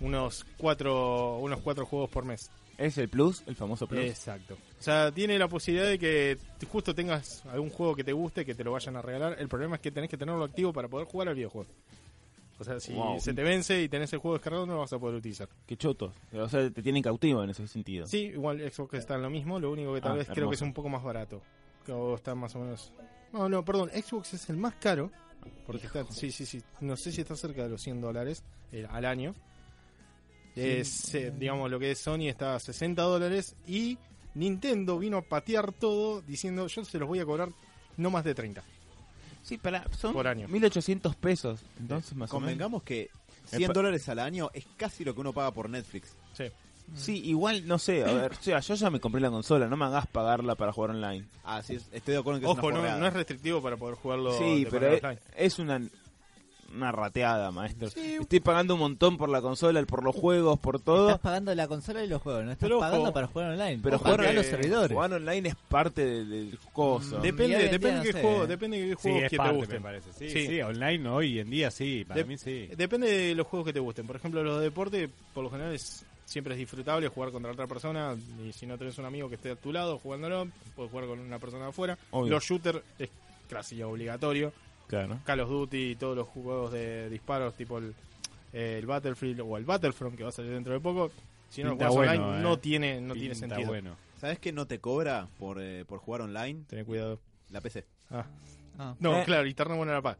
unos 0.00 0.44
cuatro 0.58 1.38
unos 1.38 1.60
cuatro 1.60 1.84
juegos 1.86 2.08
por 2.10 2.24
mes. 2.24 2.50
es 2.78 2.96
el 2.98 3.08
plus, 3.08 3.42
el 3.46 3.56
famoso 3.56 3.86
plus. 3.88 4.04
Exacto. 4.04 4.54
O 4.78 4.82
sea, 4.82 5.10
tiene 5.10 5.36
la 5.38 5.48
posibilidad 5.48 5.88
de 5.88 5.98
que 5.98 6.38
justo 6.70 6.94
tengas 6.94 7.44
algún 7.46 7.70
juego 7.70 7.96
que 7.96 8.04
te 8.04 8.12
guste, 8.12 8.44
que 8.44 8.54
te 8.54 8.62
lo 8.62 8.70
vayan 8.72 8.94
a 8.96 9.02
regalar. 9.02 9.36
El 9.40 9.48
problema 9.48 9.74
es 9.76 9.82
que 9.82 9.90
tenés 9.90 10.08
que 10.08 10.16
tenerlo 10.16 10.44
activo 10.44 10.72
para 10.72 10.86
poder 10.86 11.06
jugar 11.08 11.28
al 11.28 11.34
videojuego. 11.34 11.68
O 12.60 12.64
sea, 12.64 12.80
si 12.80 12.92
Wow. 12.92 13.20
se 13.20 13.32
te 13.34 13.42
vence 13.42 13.80
y 13.82 13.88
tenés 13.88 14.12
el 14.12 14.18
juego 14.18 14.36
descargado, 14.36 14.66
no 14.66 14.72
lo 14.74 14.78
vas 14.80 14.92
a 14.92 14.98
poder 14.98 15.16
utilizar. 15.16 15.48
Qué 15.66 15.76
choto. 15.76 16.12
O 16.32 16.48
sea, 16.48 16.68
te 16.70 16.82
tienen 16.82 17.02
cautivo 17.02 17.42
en 17.44 17.50
ese 17.50 17.66
sentido. 17.68 18.06
Sí, 18.06 18.18
igual 18.34 18.58
Xbox 18.72 18.94
está 18.94 19.14
en 19.14 19.22
lo 19.22 19.30
mismo, 19.30 19.60
lo 19.60 19.70
único 19.70 19.94
que 19.94 20.00
tal 20.00 20.12
Ah, 20.12 20.16
vez 20.16 20.28
creo 20.28 20.48
que 20.48 20.56
es 20.56 20.62
un 20.62 20.72
poco 20.72 20.88
más 20.88 21.02
barato. 21.02 21.40
O 21.88 22.14
está 22.16 22.34
más 22.34 22.54
o 22.56 22.58
menos... 22.60 22.92
No, 23.32 23.48
no, 23.48 23.64
perdón, 23.64 23.90
Xbox 23.90 24.34
es 24.34 24.48
el 24.50 24.56
más 24.56 24.74
caro. 24.74 25.10
Porque 25.66 25.86
está, 25.86 26.04
sí, 26.10 26.32
sí, 26.32 26.44
sí, 26.44 26.60
no 26.80 26.96
sé 26.96 27.12
si 27.12 27.20
está 27.20 27.36
cerca 27.36 27.62
de 27.62 27.68
los 27.68 27.80
100 27.82 28.00
dólares 28.00 28.42
eh, 28.72 28.86
al 28.90 29.04
año. 29.04 29.34
Es, 30.56 31.14
eh, 31.14 31.32
digamos, 31.36 31.70
lo 31.70 31.78
que 31.78 31.92
es 31.92 31.98
Sony 32.00 32.26
está 32.28 32.56
a 32.56 32.60
60 32.60 33.00
dólares 33.02 33.54
y 33.66 33.96
Nintendo 34.34 34.98
vino 34.98 35.18
a 35.18 35.22
patear 35.22 35.72
todo 35.72 36.20
diciendo 36.22 36.66
yo 36.66 36.84
se 36.84 36.98
los 36.98 37.06
voy 37.08 37.20
a 37.20 37.24
cobrar 37.24 37.50
no 37.96 38.10
más 38.10 38.24
de 38.24 38.34
30. 38.34 38.64
Sí, 39.48 39.56
para, 39.56 39.84
son 39.96 40.12
Por 40.12 40.26
año. 40.28 40.46
1800 40.48 41.16
pesos. 41.16 41.60
Entonces, 41.80 42.14
más 42.14 42.30
o 42.30 42.34
menos. 42.34 42.42
Convengamos 42.50 42.82
que 42.82 43.08
100 43.46 43.62
Epa. 43.62 43.72
dólares 43.72 44.06
al 44.10 44.18
año 44.18 44.50
es 44.52 44.66
casi 44.76 45.04
lo 45.06 45.14
que 45.14 45.22
uno 45.22 45.32
paga 45.32 45.52
por 45.52 45.70
Netflix. 45.70 46.14
Sí. 46.34 46.44
Sí, 46.94 47.22
igual, 47.24 47.66
no 47.66 47.78
sé. 47.78 48.04
A 48.04 48.12
ver, 48.12 48.32
o 48.32 48.42
sea, 48.42 48.60
yo 48.60 48.74
ya 48.74 48.90
me 48.90 49.00
compré 49.00 49.20
la 49.20 49.30
consola. 49.30 49.66
No 49.66 49.76
me 49.76 49.86
hagas 49.86 50.06
pagarla 50.06 50.54
para 50.54 50.72
jugar 50.72 50.90
online. 50.90 51.26
Ah, 51.44 51.62
sí, 51.62 51.78
estoy 51.92 52.12
de 52.14 52.20
acuerdo 52.20 52.38
en 52.38 52.40
que 52.42 52.46
Ojo, 52.46 52.70
es 52.70 52.76
una 52.76 52.92
no, 52.92 52.98
no 52.98 53.06
es 53.06 53.12
restrictivo 53.12 53.62
para 53.62 53.76
poder 53.76 53.96
jugarlo 53.96 54.36
Sí, 54.38 54.64
de 54.64 54.70
pero 54.70 55.14
es 55.36 55.58
una, 55.58 55.82
una 56.74 56.92
rateada, 56.92 57.50
maestro. 57.50 57.88
Estoy 57.88 58.40
pagando 58.40 58.74
un 58.74 58.80
montón 58.80 59.16
por 59.16 59.28
la 59.28 59.40
consola, 59.40 59.82
por 59.84 60.02
los 60.04 60.14
juegos, 60.14 60.58
por 60.58 60.80
todo. 60.80 61.08
Estás 61.08 61.20
pagando 61.20 61.54
la 61.54 61.66
consola 61.68 62.04
y 62.04 62.08
los 62.08 62.20
juegos, 62.22 62.44
no 62.44 62.52
estás 62.52 62.66
Pero 62.66 62.76
ojo, 62.78 62.86
pagando 62.86 63.12
para 63.12 63.26
jugar 63.26 63.50
online. 63.52 63.80
Pero 63.82 63.98
jugar 63.98 64.20
que- 64.26 64.32
los 64.34 64.46
servidores. 64.46 64.92
Jugar 64.92 65.12
online 65.14 65.48
es 65.48 65.54
parte 65.68 66.04
del, 66.04 66.28
del 66.30 66.58
coso. 66.72 67.16
De- 67.20 67.32
Depende, 67.32 67.56
depende 67.68 67.78
día 67.88 67.98
de 68.00 68.02
qué 68.02 68.12
no 68.12 68.18
sé, 68.18 68.22
juego, 68.22 68.46
depende 68.46 68.76
de 68.78 68.82
qué 68.84 68.90
Sí, 68.90 69.02
juegos 69.02 69.22
es 69.22 69.30
que 69.30 69.36
parte, 69.36 69.50
te 69.52 69.54
me 69.56 69.60
gusten. 69.64 69.82
parece. 69.82 70.12
Sí, 70.12 70.30
Sí. 70.30 70.46
sí, 70.46 70.60
online 70.60 71.08
hoy 71.08 71.38
en 71.38 71.50
día 71.50 71.70
sí, 71.70 72.04
para 72.06 72.20
De- 72.20 72.24
mí 72.26 72.36
sí. 72.36 72.68
Depende 72.76 73.10
de 73.10 73.34
los 73.34 73.46
juegos 73.46 73.66
que 73.66 73.72
te 73.72 73.80
gusten. 73.80 74.06
Por 74.06 74.16
ejemplo, 74.16 74.42
los 74.44 74.58
de 74.58 74.64
deporte, 74.64 75.08
por 75.32 75.44
lo 75.44 75.50
general, 75.50 75.72
es, 75.74 76.04
siempre 76.26 76.52
es 76.54 76.58
disfrutable 76.58 77.08
jugar 77.08 77.32
contra 77.32 77.50
otra 77.52 77.66
persona. 77.66 78.14
Y 78.46 78.52
si 78.52 78.66
no 78.66 78.76
tenés 78.76 78.98
un 78.98 79.06
amigo 79.06 79.28
que 79.30 79.36
esté 79.36 79.50
a 79.52 79.56
tu 79.56 79.72
lado 79.72 79.98
jugándolo, 79.98 80.48
puedes 80.76 80.90
jugar 80.90 81.06
con 81.06 81.18
una 81.18 81.38
persona 81.38 81.64
de 81.64 81.70
afuera. 81.70 81.96
Obvio. 82.10 82.32
Los 82.32 82.44
shooters 82.44 82.80
es 82.98 83.08
casi 83.48 83.82
obligatorio. 83.82 84.52
Claro. 84.88 85.20
Call 85.24 85.40
of 85.40 85.48
Duty 85.50 85.90
y 85.92 85.96
todos 85.96 86.16
los 86.16 86.26
juegos 86.26 86.72
de 86.72 87.08
disparos, 87.10 87.54
tipo 87.54 87.78
el, 87.78 87.94
eh, 88.52 88.76
el 88.78 88.86
Battlefield 88.86 89.40
o 89.42 89.56
el 89.56 89.64
Battlefront, 89.64 90.16
que 90.16 90.24
va 90.24 90.30
a 90.30 90.32
salir 90.32 90.50
dentro 90.52 90.72
de 90.72 90.80
poco. 90.80 91.12
Si 91.50 91.62
no 91.62 91.70
lo 91.70 91.76
jugás 91.76 91.92
bueno, 91.94 92.12
online, 92.26 92.38
eh. 92.38 92.42
no 92.42 92.58
tiene, 92.58 93.00
no 93.00 93.14
tiene 93.14 93.34
sentido. 93.34 93.68
bueno. 93.68 93.96
¿Sabes 94.20 94.38
qué 94.40 94.52
no 94.52 94.66
te 94.66 94.80
cobra 94.80 95.28
por, 95.38 95.60
eh, 95.62 95.84
por 95.86 96.00
jugar 96.00 96.22
online? 96.22 96.64
Tené 96.68 96.84
cuidado. 96.84 97.20
La 97.50 97.60
PC. 97.60 97.84
Ah. 98.10 98.26
Ah. 98.78 98.94
No, 98.98 99.20
Eh. 99.20 99.24
claro, 99.24 99.46
internet 99.46 99.76
buena 99.76 99.92
la 99.92 100.02
paz. 100.02 100.16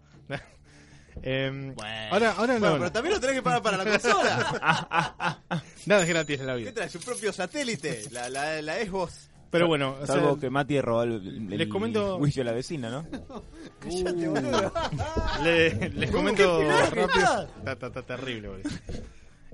Em, 1.23 1.75
ahora, 2.13 2.31
ahora 2.33 2.55
no. 2.55 2.61
Bueno, 2.61 2.79
pero 2.79 2.93
también 2.93 3.15
lo 3.15 3.21
tenés 3.21 3.37
que 3.37 3.43
pagar 3.43 3.61
para 3.63 3.77
la 3.77 3.85
consola. 3.91 5.43
Nada 5.87 6.03
es 6.03 6.09
gratis 6.09 6.39
en 6.41 6.47
la 6.47 6.53
¿Qué 6.55 6.59
vida. 6.61 6.75
trae? 6.75 6.89
Su 6.89 7.01
propio 7.01 7.33
satélite. 7.33 8.05
La, 8.13 8.29
la, 8.31 8.63
la 8.63 8.77
Xbox. 8.85 9.29
Pero 9.51 9.67
bueno, 9.67 9.97
o 10.01 10.07
sea, 10.07 10.35
que 10.39 10.51
Mati 10.51 10.81
robó 10.81 11.03
el, 11.05 11.13
el, 11.53 11.59
les 11.59 11.69
comento- 11.69 12.19
juicio 12.19 12.43
a 12.43 12.45
la 12.47 12.53
vecina, 12.53 12.91
¿no? 12.91 13.07
le- 15.43 15.89
les 15.91 16.11
comento 16.13 16.63
rápido. 16.91 17.49
Está, 17.59 17.73
está- 17.73 17.87
está 17.89 18.03
terrible, 18.03 18.49
boludo. 18.49 18.69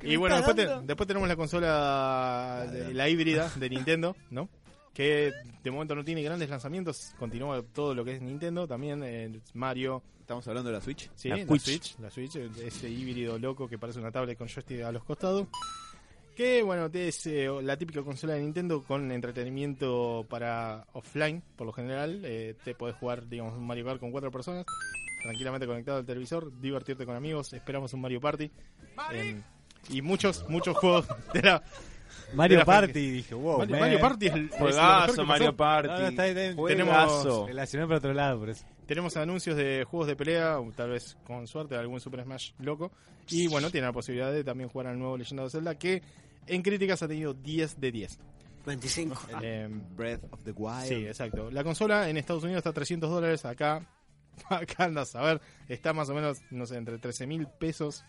Y 0.03 0.17
bueno, 0.17 0.37
después, 0.37 0.57
te- 0.57 0.69
después 0.83 1.07
tenemos 1.07 1.29
la 1.29 1.37
consola, 1.37 2.67
de- 2.71 2.93
la 2.95 3.09
híbrida 3.09 3.51
de 3.57 3.71
Nintendo, 3.71 4.17
¿no? 4.31 4.49
Que 4.93 5.33
de 5.63 5.71
momento 5.71 5.95
no 5.95 6.05
tiene 6.05 6.23
grandes 6.23 6.49
lanzamientos. 6.51 7.15
Continúa 7.19 7.63
todo 7.63 7.95
lo 7.95 8.05
que 8.05 8.15
es 8.17 8.23
Nintendo. 8.23 8.69
También 8.69 9.03
eh, 9.05 9.41
Mario, 9.55 10.03
Estamos 10.21 10.47
hablando 10.49 10.71
de 10.71 10.77
la 10.77 10.81
Switch. 10.83 11.11
Sí, 11.15 11.29
La 11.29 11.37
la, 11.37 11.47
Switch. 11.47 11.63
Switch. 11.63 11.99
La 11.99 12.11
Switch, 12.11 12.37
ese 12.37 12.89
híbrido 12.89 13.39
loco 13.39 13.69
que 13.69 13.77
parece 13.77 13.99
una 13.99 14.11
tablet 14.11 14.39
con 14.39 14.49
joystick 14.49 14.81
a 14.83 14.91
los 14.91 15.05
costados. 15.05 15.49
Que 16.35 16.63
bueno, 16.65 16.91
es 16.93 17.27
eh, 17.27 17.49
la 17.63 17.77
típica 17.77 18.03
consola 18.03 18.35
de 18.35 18.41
Nintendo 18.41 18.83
con 18.83 19.13
entretenimiento 19.13 20.27
para 20.29 20.85
offline, 20.93 21.43
por 21.57 21.67
lo 21.67 21.73
general. 21.73 22.23
Eh, 22.25 22.55
te 22.65 22.75
podés 22.75 22.97
jugar, 22.97 23.29
digamos, 23.29 23.55
un 23.55 23.65
Mario 23.67 23.85
Kart 23.85 24.01
con 24.01 24.11
cuatro 24.11 24.33
personas, 24.33 24.67
tranquilamente 25.23 25.67
conectado 25.67 25.99
al 25.99 26.05
televisor, 26.07 26.51
divertirte 26.61 27.07
con 27.07 27.15
amigos. 27.15 27.53
Esperamos 27.53 27.93
un 27.95 28.01
Mario 28.01 28.21
Party. 28.21 28.51
Eh, 29.13 29.41
y 29.91 30.03
muchos, 30.03 30.45
muchos 30.49 30.77
juegos 30.77 31.07
de 31.35 31.43
la. 31.43 31.63
Mario 32.35 32.65
Party, 32.65 33.11
dije, 33.11 33.35
wow. 33.35 33.65
Mario, 33.67 34.01
Party 34.01 34.27
es, 34.27 34.35
el- 34.35 34.49
Juegazo, 34.51 35.25
Mario. 35.25 35.57
Party. 35.57 35.89
No, 35.89 35.99
no, 36.01 36.07
está 36.09 36.27
está. 36.27 36.55
Juegazo. 36.55 37.47
Relacioné 37.47 37.87
por 37.87 37.97
otro 37.97 38.13
lado, 38.13 38.41
por 38.41 38.51
eso. 38.51 38.65
Tenemos 38.87 39.17
anuncios 39.17 39.57
de 39.57 39.85
juegos 39.85 40.07
de 40.09 40.17
pelea, 40.17 40.61
o 40.61 40.71
tal 40.73 40.91
vez 40.91 41.17
con 41.25 41.47
suerte 41.47 41.77
algún 41.77 42.01
Super 42.01 42.23
Smash 42.23 42.53
loco. 42.59 42.93
Y 43.31 43.47
bueno, 43.49 43.71
tiene 43.71 43.87
la 43.87 43.93
posibilidad 43.93 44.33
de 44.33 44.45
también 44.45 44.69
jugar 44.69 44.89
al 44.89 44.99
nuevo 44.99 45.17
Legend 45.17 45.41
of 45.41 45.53
Zelda, 45.53 45.79
que 45.79 46.03
en 46.47 46.63
críticas 46.63 47.03
ha 47.03 47.09
tenido 47.09 47.33
10 47.33 47.81
de 47.81 47.93
10. 47.93 48.19
25. 48.67 49.19
Eh, 49.43 49.69
Breath 49.97 50.25
of 50.31 50.41
the 50.43 50.53
Wild. 50.53 50.87
sí, 50.87 51.07
exacto. 51.07 51.51
La 51.51 51.65
consola 51.65 52.09
en 52.09 52.17
Estados 52.17 52.45
Unidos 52.45 52.59
está 52.59 52.71
a 52.71 52.75
300 52.75 53.11
dólares, 53.11 53.45
acá, 53.45 53.87
acá 54.51 54.85
andas 54.85 55.15
a 55.15 55.23
ver, 55.23 55.41
está 55.69 55.93
más 55.93 56.09
o 56.11 56.15
menos, 56.15 56.43
no 56.51 56.67
sé, 56.67 56.77
entre 56.77 56.99
13 56.99 57.27
mil 57.27 57.47
pesos, 57.47 58.05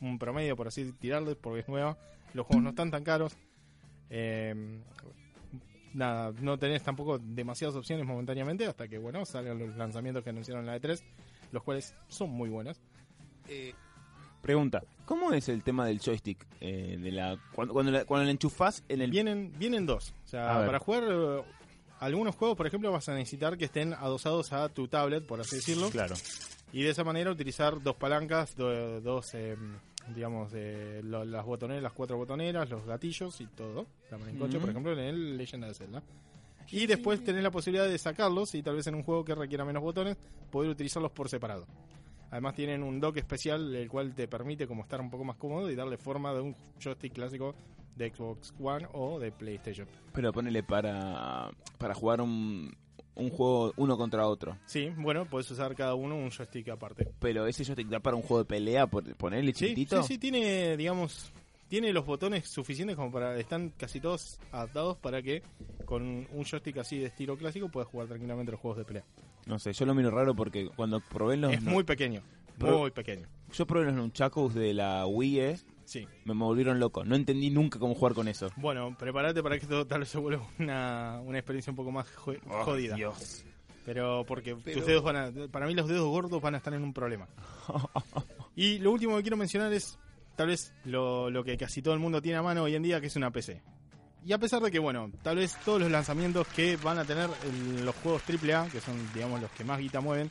un 0.00 0.18
promedio 0.18 0.56
por 0.56 0.68
así 0.68 0.92
tirarle, 0.92 1.36
porque 1.36 1.60
es 1.60 1.68
nueva. 1.68 1.98
Los 2.34 2.46
juegos 2.46 2.64
no 2.64 2.70
están 2.70 2.90
tan 2.90 3.04
caros. 3.04 3.36
Eh, 4.10 4.82
nada, 5.96 6.32
no 6.40 6.58
tenés 6.58 6.82
tampoco 6.82 7.18
demasiadas 7.18 7.74
opciones 7.76 8.06
momentáneamente 8.06 8.66
hasta 8.66 8.86
que, 8.88 8.98
bueno, 8.98 9.24
salgan 9.24 9.58
los 9.58 9.76
lanzamientos 9.76 10.22
que 10.22 10.30
anunciaron 10.30 10.62
en 10.64 10.70
la 10.70 10.80
E3, 10.80 11.00
los 11.52 11.62
cuales 11.62 11.94
son 12.08 12.30
muy 12.30 12.48
buenos. 12.48 12.80
Eh, 13.48 13.72
Pregunta, 14.42 14.82
¿cómo 15.06 15.32
es 15.32 15.48
el 15.48 15.64
tema 15.64 15.86
del 15.86 15.98
joystick? 15.98 16.46
Eh, 16.60 16.98
de 17.00 17.10
la 17.10 17.36
cuando, 17.52 17.74
cuando, 17.74 17.90
la- 17.90 18.04
cuando 18.04 18.26
la 18.26 18.30
enchufás 18.30 18.84
en 18.88 19.00
el... 19.00 19.10
Vienen, 19.10 19.52
vienen 19.58 19.86
dos. 19.86 20.14
O 20.24 20.28
sea, 20.28 20.64
para 20.64 20.78
jugar 20.78 21.02
eh, 21.08 21.42
algunos 21.98 22.36
juegos, 22.36 22.56
por 22.56 22.66
ejemplo, 22.68 22.92
vas 22.92 23.08
a 23.08 23.14
necesitar 23.14 23.56
que 23.58 23.64
estén 23.64 23.92
adosados 23.94 24.52
a 24.52 24.68
tu 24.68 24.86
tablet, 24.86 25.26
por 25.26 25.40
así 25.40 25.56
decirlo. 25.56 25.90
Claro. 25.90 26.14
Y 26.72 26.82
de 26.82 26.90
esa 26.90 27.02
manera 27.02 27.30
utilizar 27.32 27.82
dos 27.82 27.96
palancas, 27.96 28.54
do- 28.54 29.00
dos, 29.00 29.34
eh, 29.34 29.56
digamos, 30.14 30.52
eh, 30.54 31.00
lo- 31.04 31.24
las 31.24 31.44
botoneras, 31.44 31.82
las 31.82 31.92
cuatro 31.92 32.16
botoneras, 32.16 32.68
los 32.70 32.84
gatillos 32.86 33.40
y 33.40 33.46
todo. 33.46 33.86
La 34.10 34.16
Ujú. 34.16 34.60
por 34.60 34.70
ejemplo, 34.70 34.92
en 34.92 34.98
el 35.00 35.36
Legend 35.36 35.64
of 35.64 35.76
Zelda. 35.76 36.02
Y 36.70 36.86
después 36.86 37.22
tenés 37.22 37.42
la 37.42 37.50
posibilidad 37.50 37.86
de 37.86 37.96
sacarlos 37.98 38.54
y 38.54 38.62
tal 38.62 38.74
vez 38.76 38.86
en 38.88 38.96
un 38.96 39.02
juego 39.04 39.24
que 39.24 39.34
requiera 39.34 39.64
menos 39.64 39.82
botones, 39.82 40.16
poder 40.50 40.70
utilizarlos 40.70 41.12
por 41.12 41.28
separado. 41.28 41.66
Además 42.30 42.54
tienen 42.56 42.82
un 42.82 42.98
dock 42.98 43.18
especial 43.18 43.72
el 43.74 43.88
cual 43.88 44.14
te 44.14 44.26
permite 44.26 44.66
como 44.66 44.82
estar 44.82 45.00
un 45.00 45.08
poco 45.10 45.22
más 45.22 45.36
cómodo 45.36 45.70
y 45.70 45.76
darle 45.76 45.96
forma 45.96 46.34
de 46.34 46.40
un 46.40 46.56
joystick 46.82 47.12
clásico 47.12 47.54
de 47.94 48.10
Xbox 48.10 48.52
One 48.60 48.86
o 48.94 49.18
de 49.20 49.30
PlayStation. 49.30 49.86
Pero 50.12 50.32
ponele 50.32 50.62
para, 50.64 51.50
para 51.78 51.94
jugar 51.94 52.20
un, 52.20 52.74
un 53.16 53.30
juego 53.30 53.72
uno 53.76 53.96
contra 53.96 54.26
otro. 54.28 54.56
Sí, 54.66 54.90
bueno, 54.96 55.24
puedes 55.26 55.50
usar 55.50 55.74
cada 55.74 55.94
uno 55.94 56.16
un 56.16 56.30
joystick 56.30 56.68
aparte. 56.68 57.08
Pero 57.18 57.46
ese 57.46 57.64
joystick 57.64 57.88
da 57.88 57.98
para 58.00 58.16
un 58.16 58.22
juego 58.22 58.44
de 58.44 58.48
pelea, 58.48 58.86
por 58.86 59.02
ponerle 59.16 59.52
Sí, 59.52 59.68
chiquitito. 59.68 60.02
sí, 60.02 60.14
sí, 60.14 60.18
tiene, 60.18 60.76
digamos, 60.76 61.32
tiene 61.68 61.92
los 61.92 62.06
botones 62.06 62.46
suficientes 62.48 62.94
como 62.96 63.10
para, 63.10 63.36
están 63.38 63.70
casi 63.76 64.00
todos 64.00 64.38
adaptados 64.52 64.96
para 64.98 65.20
que 65.22 65.42
con 65.84 66.02
un 66.30 66.44
joystick 66.44 66.78
así 66.78 66.98
de 66.98 67.06
estilo 67.06 67.36
clásico 67.36 67.68
puedas 67.68 67.88
jugar 67.88 68.06
tranquilamente 68.08 68.52
los 68.52 68.60
juegos 68.60 68.78
de 68.78 68.84
pelea. 68.84 69.04
No 69.46 69.58
sé, 69.58 69.72
yo 69.72 69.86
lo 69.86 69.94
miro 69.94 70.10
raro 70.10 70.34
porque 70.34 70.68
cuando 70.76 71.00
probé 71.00 71.36
los... 71.36 71.52
es 71.52 71.62
no- 71.62 71.70
muy 71.70 71.84
pequeño, 71.84 72.20
muy 72.58 72.90
pequeño. 72.90 73.26
Yo 73.52 73.66
probé 73.66 73.86
los 73.86 73.94
nunchakus 73.94 74.54
de 74.54 74.74
la 74.74 75.06
Wii 75.06 75.40
E, 75.40 75.58
Sí. 75.86 76.06
me 76.26 76.34
volvieron 76.34 76.78
loco. 76.78 77.04
No 77.04 77.16
entendí 77.16 77.48
nunca 77.48 77.78
cómo 77.78 77.94
jugar 77.94 78.12
con 78.12 78.28
eso. 78.28 78.50
Bueno, 78.56 78.94
prepárate 78.98 79.42
para 79.42 79.56
que 79.56 79.62
esto 79.62 79.86
tal 79.86 80.00
vez 80.00 80.08
se 80.10 80.18
vuelva 80.18 80.46
una, 80.58 81.20
una 81.24 81.38
experiencia 81.38 81.70
un 81.70 81.76
poco 81.76 81.90
más 81.92 82.06
jo- 82.16 82.34
jodida. 82.64 82.94
Dios. 82.96 83.44
Pero 83.84 84.24
porque 84.26 84.54
Pero- 84.56 84.78
tus 84.78 84.86
dedos 84.86 85.02
van 85.04 85.16
a, 85.16 85.32
para 85.50 85.66
mí 85.66 85.74
los 85.74 85.88
dedos 85.88 86.08
gordos 86.08 86.42
van 86.42 86.54
a 86.54 86.58
estar 86.58 86.74
en 86.74 86.82
un 86.82 86.92
problema. 86.92 87.26
y 88.56 88.78
lo 88.78 88.90
último 88.92 89.16
que 89.16 89.22
quiero 89.22 89.36
mencionar 89.36 89.72
es 89.72 89.98
tal 90.34 90.48
vez 90.48 90.72
lo, 90.84 91.30
lo 91.30 91.44
que 91.44 91.56
casi 91.56 91.82
todo 91.82 91.94
el 91.94 92.00
mundo 92.00 92.20
tiene 92.20 92.38
a 92.38 92.42
mano 92.42 92.64
hoy 92.64 92.74
en 92.74 92.82
día, 92.82 93.00
que 93.00 93.06
es 93.06 93.16
una 93.16 93.30
PC. 93.30 93.62
Y 94.24 94.32
a 94.32 94.38
pesar 94.38 94.60
de 94.60 94.72
que, 94.72 94.80
bueno, 94.80 95.08
tal 95.22 95.36
vez 95.36 95.56
todos 95.64 95.80
los 95.80 95.90
lanzamientos 95.90 96.48
que 96.48 96.76
van 96.78 96.98
a 96.98 97.04
tener 97.04 97.30
en 97.44 97.84
los 97.86 97.94
juegos 97.96 98.22
AAA, 98.28 98.68
que 98.70 98.80
son, 98.80 98.96
digamos, 99.14 99.40
los 99.40 99.50
que 99.52 99.62
más 99.62 99.78
guita 99.78 100.00
mueven, 100.00 100.30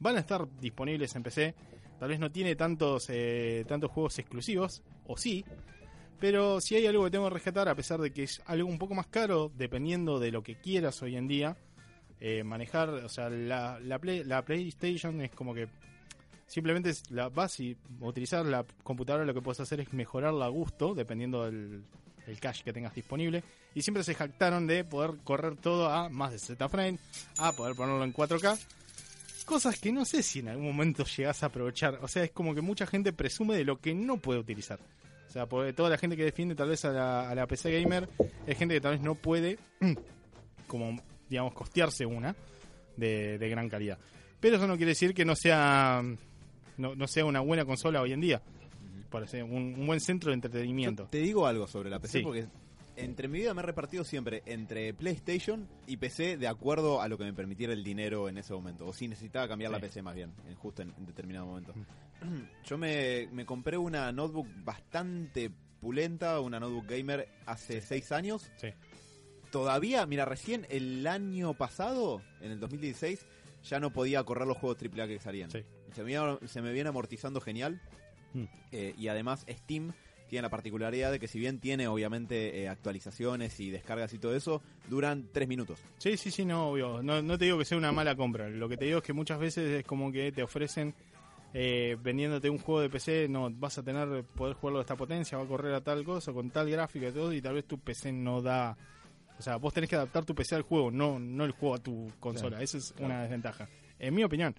van 0.00 0.16
a 0.16 0.20
estar 0.20 0.46
disponibles 0.60 1.14
en 1.14 1.22
PC. 1.22 1.54
Tal 1.98 2.08
vez 2.08 2.20
no 2.20 2.30
tiene 2.30 2.54
tantos, 2.56 3.06
eh, 3.10 3.64
tantos 3.66 3.90
juegos 3.90 4.18
exclusivos, 4.18 4.82
o 5.06 5.16
sí, 5.16 5.44
pero 6.20 6.60
si 6.60 6.76
hay 6.76 6.86
algo 6.86 7.04
que 7.04 7.10
tengo 7.10 7.28
que 7.28 7.34
rescatar, 7.34 7.68
a 7.68 7.74
pesar 7.74 8.00
de 8.00 8.12
que 8.12 8.24
es 8.24 8.40
algo 8.46 8.68
un 8.68 8.78
poco 8.78 8.94
más 8.94 9.06
caro, 9.06 9.50
dependiendo 9.56 10.18
de 10.18 10.30
lo 10.32 10.42
que 10.42 10.56
quieras 10.56 11.00
hoy 11.02 11.16
en 11.16 11.28
día, 11.28 11.56
eh, 12.20 12.42
manejar, 12.44 12.88
o 12.90 13.08
sea, 13.08 13.28
la, 13.30 13.78
la, 13.80 13.98
Play- 13.98 14.24
la 14.24 14.44
PlayStation 14.44 15.20
es 15.20 15.30
como 15.32 15.54
que 15.54 15.68
simplemente 16.46 16.90
es 16.90 17.08
la, 17.10 17.28
vas 17.28 17.60
y 17.60 17.76
utilizar 18.00 18.44
la 18.46 18.64
computadora 18.82 19.24
lo 19.24 19.34
que 19.34 19.42
puedes 19.42 19.60
hacer 19.60 19.80
es 19.80 19.92
mejorarla 19.92 20.46
a 20.46 20.48
gusto, 20.48 20.94
dependiendo 20.94 21.44
del 21.44 21.84
el 22.26 22.40
cache 22.40 22.62
que 22.62 22.72
tengas 22.74 22.94
disponible. 22.94 23.42
Y 23.74 23.80
siempre 23.82 24.04
se 24.04 24.14
jactaron 24.14 24.66
de 24.66 24.84
poder 24.84 25.12
correr 25.24 25.56
todo 25.56 25.88
a 25.88 26.08
más 26.10 26.30
de 26.32 26.38
60 26.38 26.68
frames, 26.68 27.00
a 27.38 27.52
poder 27.52 27.74
ponerlo 27.74 28.04
en 28.04 28.12
4K. 28.12 28.58
Cosas 29.48 29.80
que 29.80 29.90
no 29.92 30.04
sé 30.04 30.22
si 30.22 30.40
en 30.40 30.48
algún 30.48 30.66
momento 30.66 31.04
llegas 31.04 31.42
a 31.42 31.46
aprovechar. 31.46 31.98
O 32.02 32.08
sea, 32.08 32.22
es 32.22 32.30
como 32.32 32.54
que 32.54 32.60
mucha 32.60 32.86
gente 32.86 33.12
presume 33.14 33.56
de 33.56 33.64
lo 33.64 33.80
que 33.80 33.94
no 33.94 34.18
puede 34.18 34.38
utilizar. 34.38 34.78
O 35.26 35.30
sea, 35.30 35.46
porque 35.46 35.72
toda 35.72 35.88
la 35.90 35.96
gente 35.98 36.16
que 36.16 36.24
defiende 36.24 36.54
tal 36.54 36.68
vez 36.68 36.84
a 36.84 36.90
la, 36.92 37.30
a 37.30 37.34
la 37.34 37.46
PC 37.46 37.80
gamer 37.80 38.08
es 38.46 38.58
gente 38.58 38.74
que 38.74 38.80
tal 38.80 38.92
vez 38.92 39.00
no 39.00 39.14
puede, 39.14 39.58
como, 40.66 41.00
digamos, 41.28 41.54
costearse 41.54 42.04
una 42.06 42.36
de, 42.96 43.38
de 43.38 43.48
gran 43.48 43.68
calidad. 43.68 43.98
Pero 44.40 44.56
eso 44.56 44.66
no 44.66 44.76
quiere 44.76 44.90
decir 44.90 45.14
que 45.14 45.24
no 45.24 45.34
sea, 45.34 46.02
no, 46.76 46.94
no 46.94 47.06
sea 47.08 47.24
una 47.24 47.40
buena 47.40 47.64
consola 47.64 48.00
hoy 48.02 48.12
en 48.12 48.20
día. 48.20 48.42
Parece 49.10 49.42
un, 49.42 49.74
un 49.78 49.86
buen 49.86 50.00
centro 50.00 50.30
de 50.30 50.34
entretenimiento. 50.34 51.04
Yo 51.04 51.08
te 51.10 51.18
digo 51.18 51.46
algo 51.46 51.66
sobre 51.66 51.88
la 51.90 51.98
PC 51.98 52.18
Sí. 52.18 52.24
porque 52.24 52.46
entre 52.98 53.28
mi 53.28 53.38
vida 53.38 53.54
me 53.54 53.62
he 53.62 53.64
repartido 53.64 54.04
siempre 54.04 54.42
entre 54.46 54.92
PlayStation 54.94 55.68
y 55.86 55.96
PC 55.96 56.36
de 56.36 56.48
acuerdo 56.48 57.00
a 57.00 57.08
lo 57.08 57.16
que 57.16 57.24
me 57.24 57.32
permitiera 57.32 57.72
el 57.72 57.84
dinero 57.84 58.28
en 58.28 58.38
ese 58.38 58.52
momento. 58.52 58.86
O 58.86 58.92
si 58.92 59.08
necesitaba 59.08 59.48
cambiar 59.48 59.70
la. 59.70 59.80
PC 59.80 60.02
más 60.02 60.14
bien, 60.14 60.32
en, 60.48 60.54
justo 60.56 60.82
en, 60.82 60.92
en 60.96 61.06
determinado 61.06 61.46
momento. 61.46 61.74
Yo 62.64 62.78
me, 62.78 63.28
me 63.32 63.46
compré 63.46 63.76
una 63.78 64.12
notebook 64.12 64.48
bastante 64.64 65.50
pulenta, 65.80 66.40
una 66.40 66.60
notebook 66.60 66.86
gamer 66.86 67.28
hace 67.46 67.80
seis 67.80 68.12
años. 68.12 68.50
Sí. 68.56 68.68
Todavía, 69.50 70.04
mira, 70.06 70.24
recién 70.24 70.66
el 70.68 71.06
año 71.06 71.54
pasado, 71.54 72.20
en 72.40 72.50
el 72.50 72.60
2016, 72.60 73.26
ya 73.64 73.80
no 73.80 73.92
podía 73.92 74.22
correr 74.24 74.46
los 74.46 74.58
juegos 74.58 74.78
AAA 74.82 75.06
que 75.06 75.20
salían. 75.20 75.50
Sí. 75.50 75.64
Se, 75.94 76.02
me, 76.02 76.14
se 76.46 76.60
me 76.60 76.72
viene 76.72 76.90
amortizando 76.90 77.40
genial. 77.40 77.80
Mm. 78.34 78.44
Eh, 78.72 78.94
y 78.98 79.08
además 79.08 79.46
Steam 79.48 79.94
tiene 80.28 80.42
la 80.42 80.50
particularidad 80.50 81.10
de 81.10 81.18
que 81.18 81.26
si 81.26 81.38
bien 81.38 81.58
tiene 81.58 81.88
obviamente 81.88 82.62
eh, 82.62 82.68
actualizaciones 82.68 83.58
y 83.60 83.70
descargas 83.70 84.12
y 84.12 84.18
todo 84.18 84.34
eso, 84.34 84.62
duran 84.88 85.28
tres 85.32 85.48
minutos. 85.48 85.80
Sí, 85.98 86.16
sí, 86.16 86.30
sí, 86.30 86.44
no, 86.44 86.70
obvio. 86.70 87.02
No, 87.02 87.20
no 87.22 87.38
te 87.38 87.46
digo 87.46 87.58
que 87.58 87.64
sea 87.64 87.78
una 87.78 87.92
mala 87.92 88.14
compra. 88.14 88.48
Lo 88.48 88.68
que 88.68 88.76
te 88.76 88.84
digo 88.84 88.98
es 88.98 89.04
que 89.04 89.12
muchas 89.12 89.38
veces 89.38 89.80
es 89.80 89.84
como 89.84 90.12
que 90.12 90.30
te 90.30 90.42
ofrecen 90.42 90.94
eh, 91.54 91.96
vendiéndote 92.02 92.50
un 92.50 92.58
juego 92.58 92.82
de 92.82 92.90
PC, 92.90 93.28
no 93.28 93.50
vas 93.50 93.78
a 93.78 93.82
tener 93.82 94.22
poder 94.24 94.54
jugarlo 94.54 94.80
a 94.80 94.82
esta 94.82 94.96
potencia, 94.96 95.38
va 95.38 95.44
a 95.44 95.48
correr 95.48 95.74
a 95.74 95.80
tal 95.80 96.04
cosa, 96.04 96.32
con 96.32 96.50
tal 96.50 96.70
gráfica 96.70 97.08
y 97.08 97.12
todo, 97.12 97.32
y 97.32 97.40
tal 97.40 97.54
vez 97.54 97.64
tu 97.64 97.78
PC 97.78 98.12
no 98.12 98.42
da. 98.42 98.76
O 99.38 99.42
sea, 99.42 99.56
vos 99.56 99.72
tenés 99.72 99.88
que 99.88 99.96
adaptar 99.96 100.24
tu 100.24 100.34
PC 100.34 100.56
al 100.56 100.62
juego, 100.62 100.90
no, 100.90 101.18
no 101.18 101.44
el 101.44 101.52
juego 101.52 101.76
a 101.76 101.78
tu 101.78 102.12
consola. 102.20 102.60
Esa 102.60 102.78
es 102.78 102.94
una 102.98 103.22
desventaja. 103.22 103.68
En 103.98 104.14
mi 104.14 104.24
opinión. 104.24 104.54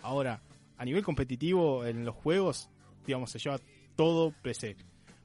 Ahora, 0.00 0.40
a 0.76 0.84
nivel 0.84 1.02
competitivo 1.02 1.84
en 1.84 2.04
los 2.04 2.14
juegos, 2.14 2.70
digamos, 3.04 3.30
se 3.30 3.38
lleva 3.38 3.58
todo 3.96 4.32
PC. 4.42 4.76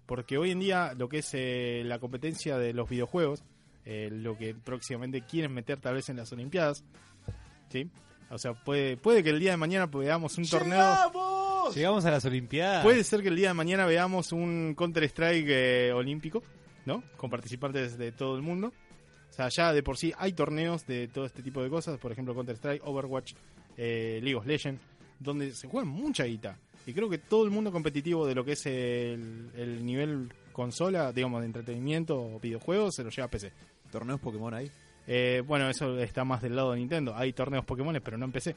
Porque 0.06 0.38
hoy 0.38 0.52
en 0.52 0.60
día 0.60 0.94
lo 0.98 1.10
que 1.10 1.20
es 1.20 1.30
eh, 1.34 1.84
la 1.86 2.00
competencia 2.00 2.58
de 2.58 2.74
los 2.74 2.90
videojuegos, 2.90 3.44
eh, 3.86 4.10
lo 4.12 4.38
que 4.38 4.54
próximamente 4.54 5.22
quieren 5.22 5.54
meter 5.54 5.80
tal 5.80 5.96
vez 5.96 6.10
en 6.10 6.18
las 6.18 6.32
Olimpiadas, 6.32 6.84
¿sí? 7.70 7.90
O 8.30 8.38
sea, 8.38 8.54
puede, 8.54 8.98
puede 8.98 9.24
que 9.24 9.30
el 9.30 9.40
día 9.40 9.52
de 9.52 9.58
mañana 9.58 9.86
veamos 9.86 10.38
un 10.38 10.48
torneo 10.48 10.80
¡Vamos! 10.80 11.76
Llegamos 11.76 12.06
a 12.06 12.12
las 12.12 12.26
Olimpiadas. 12.26 12.84
Puede 12.84 13.04
ser 13.04 13.22
que 13.22 13.30
el 13.30 13.36
día 13.36 13.50
de 13.50 13.54
mañana 13.54 13.86
veamos 13.86 14.32
un 14.32 14.76
Counter-Strike 14.76 15.48
eh, 15.48 15.92
olímpico, 15.94 16.44
¿no? 16.86 17.04
Con 17.16 17.30
participantes 17.30 17.98
de 17.98 18.12
todo 18.12 18.36
el 18.36 18.42
mundo. 18.42 18.74
O 19.30 19.34
sea, 19.34 19.50
ya 19.50 19.74
de 19.74 19.82
por 19.82 19.98
sí 19.98 20.14
hay 20.18 20.34
torneos 20.34 20.86
de 20.86 21.08
todo 21.08 21.26
este 21.26 21.42
tipo 21.42 21.64
de 21.64 21.70
cosas, 21.70 21.98
por 21.98 22.12
ejemplo 22.12 22.36
Counter-Strike, 22.36 22.86
Overwatch, 22.86 23.34
eh, 23.78 24.20
League 24.22 24.36
of 24.36 24.46
Legends, 24.46 24.82
donde 25.20 25.52
se 25.52 25.68
juega 25.68 25.86
mucha 25.86 26.26
guita. 26.26 26.60
Y 26.86 26.94
creo 26.94 27.10
que 27.10 27.18
todo 27.18 27.46
el 27.46 27.52
mundo 27.52 27.72
competitivo 27.72 28.28
de 28.28 28.36
lo 28.36 28.44
que 28.44 28.54
es 28.54 28.66
el, 28.66 29.50
el 29.56 29.86
nivel 29.86 30.32
consola, 30.52 31.12
digamos, 31.12 31.42
de 31.42 31.48
entretenimiento 31.48 32.22
o 32.22 32.40
videojuegos, 32.40 32.96
se 32.96 33.04
lo 33.04 33.10
lleva 33.10 33.26
a 33.26 33.30
PC. 33.30 33.52
¿Torneos 33.92 34.20
Pokémon 34.20 34.54
ahí? 34.54 34.70
Eh, 35.08 35.44
bueno, 35.46 35.70
eso 35.70 35.98
está 36.00 36.24
más 36.24 36.42
del 36.42 36.56
lado 36.56 36.72
de 36.72 36.80
Nintendo. 36.80 37.16
Hay 37.16 37.34
torneos 37.34 37.66
Pokémon, 37.66 38.00
pero 38.04 38.18
no 38.18 38.26
en 38.26 38.32
PC. 38.32 38.56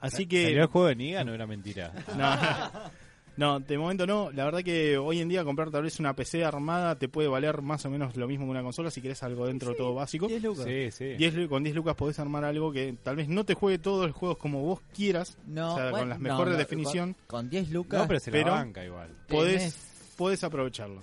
Así 0.00 0.26
que... 0.26 0.44
¿Salió 0.44 0.62
el 0.62 0.68
juego 0.68 0.88
de 0.88 0.96
Niga? 0.96 1.24
No 1.24 1.32
era 1.32 1.46
mentira. 1.46 1.92
No, 2.16 2.90
no, 3.36 3.60
de 3.60 3.78
momento 3.78 4.06
no. 4.06 4.30
La 4.32 4.44
verdad 4.44 4.62
que 4.62 4.96
hoy 4.98 5.20
en 5.20 5.28
día 5.28 5.44
comprar 5.44 5.70
tal 5.70 5.82
vez 5.82 5.98
una 6.00 6.14
PC 6.14 6.44
armada 6.44 6.96
te 6.98 7.08
puede 7.08 7.28
valer 7.28 7.62
más 7.62 7.84
o 7.86 7.90
menos 7.90 8.16
lo 8.16 8.26
mismo 8.28 8.44
que 8.46 8.50
una 8.50 8.62
consola 8.62 8.90
si 8.90 9.00
querés 9.00 9.22
algo 9.22 9.46
dentro 9.46 9.70
de 9.70 9.76
todo 9.76 9.94
básico. 9.94 10.26
10 10.28 10.42
lucas. 10.42 10.64
Sí, 10.64 10.90
sí. 10.90 11.04
10 11.16 11.34
lu- 11.34 11.48
con 11.48 11.62
10 11.64 11.74
lucas 11.74 11.94
podés 11.96 12.18
armar 12.18 12.44
algo 12.44 12.72
que 12.72 12.94
tal 13.02 13.16
vez 13.16 13.28
no 13.28 13.44
te 13.44 13.54
juegue 13.54 13.78
todos 13.78 14.06
los 14.06 14.16
juegos 14.16 14.38
como 14.38 14.62
vos 14.62 14.80
quieras, 14.94 15.36
No, 15.46 15.72
o 15.74 15.76
sea, 15.76 15.84
bueno, 15.90 15.98
con 16.00 16.08
las 16.10 16.18
no, 16.20 16.22
mejores 16.28 16.52
no, 16.52 16.58
definición, 16.58 17.12
Con, 17.26 17.40
con 17.40 17.50
10 17.50 17.70
lucas. 17.70 18.00
No, 18.02 18.08
pero 18.08 18.20
se 18.20 18.30
pero- 18.30 18.48
la 18.50 18.54
banca 18.54 18.84
igual. 18.84 19.08
podés, 19.28 19.62
tenés- 19.62 19.93
podés 20.14 20.42
aprovecharlo. 20.44 21.02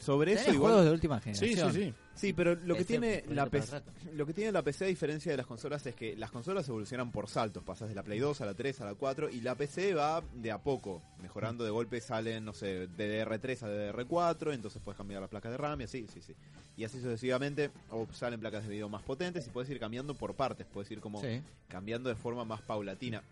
Sobre 0.00 0.34
eso 0.34 0.52
igual... 0.52 0.72
juegos 0.72 0.84
de 0.84 0.90
última 0.92 1.18
Sí, 1.22 1.32
generación. 1.34 1.72
sí, 1.72 1.84
sí. 1.84 1.94
Sí, 2.14 2.32
pero 2.34 2.54
lo 2.56 2.74
que 2.74 2.82
Ese, 2.82 2.88
tiene 2.98 3.24
la 3.30 3.44
el 3.44 3.50
rato. 3.50 3.90
lo 4.12 4.26
que 4.26 4.34
tiene 4.34 4.52
la 4.52 4.62
PC 4.62 4.84
a 4.84 4.88
diferencia 4.88 5.32
de 5.32 5.38
las 5.38 5.46
consolas 5.46 5.86
es 5.86 5.94
que 5.94 6.14
las 6.14 6.30
consolas 6.30 6.68
evolucionan 6.68 7.10
por 7.10 7.26
saltos, 7.26 7.62
pasas 7.64 7.88
de 7.88 7.94
la 7.94 8.02
Play 8.02 8.18
2 8.18 8.38
a 8.42 8.46
la 8.46 8.52
3 8.54 8.82
a 8.82 8.84
la 8.84 8.94
4 8.94 9.30
y 9.30 9.40
la 9.40 9.54
PC 9.54 9.94
va 9.94 10.22
de 10.34 10.50
a 10.52 10.58
poco, 10.58 11.02
mejorando 11.22 11.64
de 11.64 11.70
golpe 11.70 12.02
salen, 12.02 12.44
no 12.44 12.52
sé, 12.52 12.86
de 12.86 13.24
DR3 13.26 13.62
a 13.62 13.92
DR4, 13.94 14.52
entonces 14.52 14.82
puedes 14.84 14.98
cambiar 14.98 15.22
las 15.22 15.30
placas 15.30 15.52
de 15.52 15.56
RAM 15.56 15.80
y 15.80 15.84
así, 15.84 16.06
sí, 16.12 16.20
sí. 16.20 16.34
Y 16.76 16.84
así 16.84 17.00
sucesivamente, 17.00 17.70
o 17.90 18.06
salen 18.12 18.40
placas 18.40 18.64
de 18.64 18.68
video 18.68 18.90
más 18.90 19.02
potentes 19.02 19.46
y 19.46 19.50
puedes 19.50 19.70
ir 19.70 19.80
cambiando 19.80 20.14
por 20.14 20.34
partes, 20.34 20.66
puedes 20.70 20.90
ir 20.90 21.00
como 21.00 21.22
Sí. 21.22 21.40
cambiando 21.68 22.10
de 22.10 22.14
forma 22.16 22.44
más 22.44 22.60
paulatina. 22.60 23.22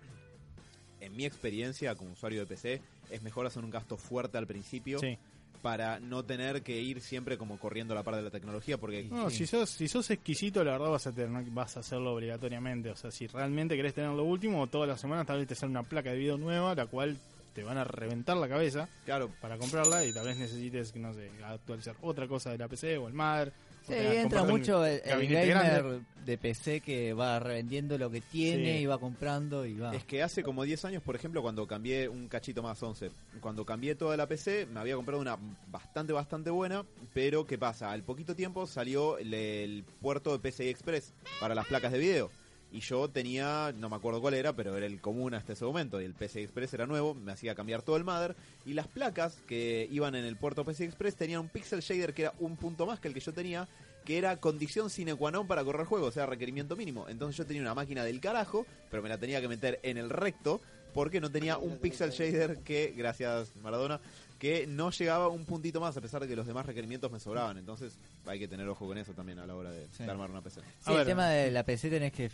En 1.00 1.16
mi 1.16 1.24
experiencia 1.24 1.94
como 1.94 2.12
usuario 2.12 2.40
de 2.40 2.46
PC, 2.46 2.80
es 3.10 3.22
mejor 3.22 3.46
hacer 3.46 3.64
un 3.64 3.70
gasto 3.70 3.96
fuerte 3.96 4.38
al 4.38 4.46
principio 4.46 4.98
Sí. 4.98 5.16
para 5.62 5.98
no 6.00 6.24
tener 6.24 6.62
que 6.62 6.80
ir 6.80 7.00
siempre 7.02 7.36
como 7.36 7.58
corriendo 7.58 7.92
a 7.92 7.96
la 7.96 8.02
par 8.02 8.16
de 8.16 8.22
la 8.22 8.30
tecnología, 8.30 8.78
porque 8.78 9.04
No, 9.04 9.28
Sí. 9.30 9.38
si 9.38 9.46
sos 9.46 9.68
si 9.70 9.88
sos 9.88 10.08
exquisito, 10.10 10.62
la 10.64 10.72
verdad 10.72 10.90
vas 10.90 11.06
a 11.06 11.12
tener, 11.12 11.44
vas 11.50 11.76
a 11.76 11.80
hacerlo 11.80 12.14
obligatoriamente. 12.14 12.90
O 12.90 12.96
sea, 12.96 13.10
si 13.10 13.26
realmente 13.26 13.76
querés 13.76 13.94
tener 13.94 14.10
lo 14.10 14.24
último, 14.24 14.66
todas 14.68 14.88
las 14.88 15.00
semanas 15.00 15.26
tal 15.26 15.38
vez 15.38 15.48
te 15.48 15.54
sale 15.54 15.70
una 15.70 15.82
placa 15.82 16.10
de 16.10 16.18
video 16.18 16.38
nueva, 16.38 16.74
la 16.74 16.86
cual 16.86 17.16
te 17.54 17.62
van 17.64 17.78
a 17.78 17.84
reventar 17.84 18.36
la 18.36 18.48
cabeza 18.48 18.88
claro, 19.04 19.28
para 19.40 19.58
comprarla 19.58 20.04
y 20.06 20.12
tal 20.14 20.24
vez 20.26 20.38
necesites, 20.38 20.94
no 20.94 21.12
sé, 21.12 21.28
actualizar 21.44 21.96
otra 22.00 22.28
cosa 22.28 22.50
de 22.50 22.58
la 22.58 22.68
PC 22.68 22.96
o 22.96 23.08
el 23.08 23.14
MAD. 23.14 23.48
Sí, 23.90 24.16
entra 24.16 24.44
mucho 24.44 24.84
el, 24.86 25.00
el 25.04 25.26
gamer 25.28 25.48
grande. 25.48 26.00
de 26.24 26.38
PC 26.38 26.80
que 26.80 27.12
va 27.14 27.38
revendiendo 27.40 27.96
lo 27.98 28.10
que 28.10 28.20
tiene 28.20 28.76
Sí. 28.78 28.82
y 28.82 28.86
va 28.86 28.98
comprando 28.98 29.64
y 29.66 29.78
va. 29.78 29.94
Es 29.94 30.04
que 30.04 30.22
hace 30.22 30.42
como 30.42 30.64
10 30.64 30.84
años, 30.84 31.02
por 31.02 31.16
ejemplo, 31.16 31.42
cuando 31.42 31.66
cambié 31.66 32.08
un 32.08 32.28
cachito 32.28 32.62
más 32.62 32.82
11, 32.82 33.10
cuando 33.40 33.64
cambié 33.64 33.94
toda 33.94 34.16
la 34.16 34.26
PC, 34.26 34.66
me 34.72 34.80
había 34.80 34.96
comprado 34.96 35.20
una 35.20 35.36
bastante, 35.70 36.12
bastante 36.12 36.50
buena, 36.50 36.84
pero 37.14 37.46
¿qué 37.46 37.58
pasa? 37.58 37.90
Al 37.90 38.02
poquito 38.02 38.34
tiempo 38.36 38.66
salió 38.66 39.18
el, 39.18 39.32
el 39.34 39.84
puerto 40.00 40.36
de 40.36 40.38
PCI 40.50 40.68
Express 40.68 41.12
para 41.40 41.54
las 41.54 41.66
placas 41.66 41.92
de 41.92 41.98
video. 41.98 42.30
Y 42.72 42.80
yo 42.80 43.08
tenía, 43.08 43.72
no 43.76 43.88
me 43.88 43.96
acuerdo 43.96 44.20
cuál 44.20 44.34
era, 44.34 44.52
pero 44.54 44.76
era 44.76 44.86
el 44.86 45.00
común 45.00 45.34
hasta 45.34 45.54
ese 45.54 45.64
momento. 45.64 46.00
Y 46.00 46.04
el 46.04 46.14
PCI 46.14 46.42
Express 46.42 46.74
era 46.74 46.86
nuevo, 46.86 47.14
me 47.14 47.32
hacía 47.32 47.54
cambiar 47.54 47.82
todo 47.82 47.96
el 47.96 48.04
mother. 48.04 48.36
Y 48.64 48.74
las 48.74 48.86
placas 48.86 49.38
que 49.46 49.88
iban 49.90 50.14
en 50.14 50.24
el 50.24 50.36
puerto 50.36 50.64
PCI 50.64 50.84
Express 50.84 51.16
tenían 51.16 51.40
un 51.40 51.48
pixel 51.48 51.80
shader 51.80 52.14
que 52.14 52.22
era 52.22 52.34
un 52.38 52.56
punto 52.56 52.86
más 52.86 53.00
que 53.00 53.08
el 53.08 53.14
que 53.14 53.20
yo 53.20 53.32
tenía, 53.32 53.66
que 54.04 54.18
era 54.18 54.36
condición 54.36 54.88
sine 54.88 55.14
qua 55.14 55.30
non 55.30 55.46
para 55.46 55.64
correr 55.64 55.86
juego, 55.86 56.06
o 56.06 56.12
sea, 56.12 56.26
requerimiento 56.26 56.76
mínimo. 56.76 57.08
Entonces 57.08 57.36
yo 57.36 57.46
tenía 57.46 57.62
una 57.62 57.74
máquina 57.74 58.04
del 58.04 58.20
carajo, 58.20 58.66
pero 58.90 59.02
me 59.02 59.08
la 59.08 59.18
tenía 59.18 59.40
que 59.40 59.48
meter 59.48 59.80
en 59.82 59.98
el 59.98 60.10
recto 60.10 60.60
porque 60.94 61.20
no 61.20 61.30
tenía 61.30 61.58
un 61.58 61.78
pixel 61.78 62.10
shader 62.10 62.58
que, 62.58 62.92
gracias 62.96 63.54
Maradona, 63.62 64.00
que 64.40 64.66
no 64.66 64.90
llegaba 64.90 65.28
un 65.28 65.44
puntito 65.44 65.80
más 65.80 65.96
a 65.96 66.00
pesar 66.00 66.22
de 66.22 66.26
que 66.26 66.34
los 66.34 66.46
demás 66.46 66.66
requerimientos 66.66 67.12
me 67.12 67.20
sobraban. 67.20 67.58
Entonces 67.58 67.96
hay 68.26 68.38
que 68.40 68.48
tener 68.48 68.66
ojo 68.68 68.86
con 68.88 68.98
eso 68.98 69.12
también 69.12 69.38
a 69.38 69.46
la 69.46 69.54
hora 69.54 69.70
de, 69.70 69.86
Sí. 69.92 70.02
de 70.02 70.10
armar 70.10 70.30
una 70.30 70.40
PC. 70.42 70.62
Sí, 70.62 70.66
A 70.86 70.90
el 70.92 70.96
ver. 70.96 71.06
tema 71.06 71.28
de 71.28 71.50
la 71.52 71.62
PC 71.62 71.90
tenés 71.90 72.10
que 72.12 72.30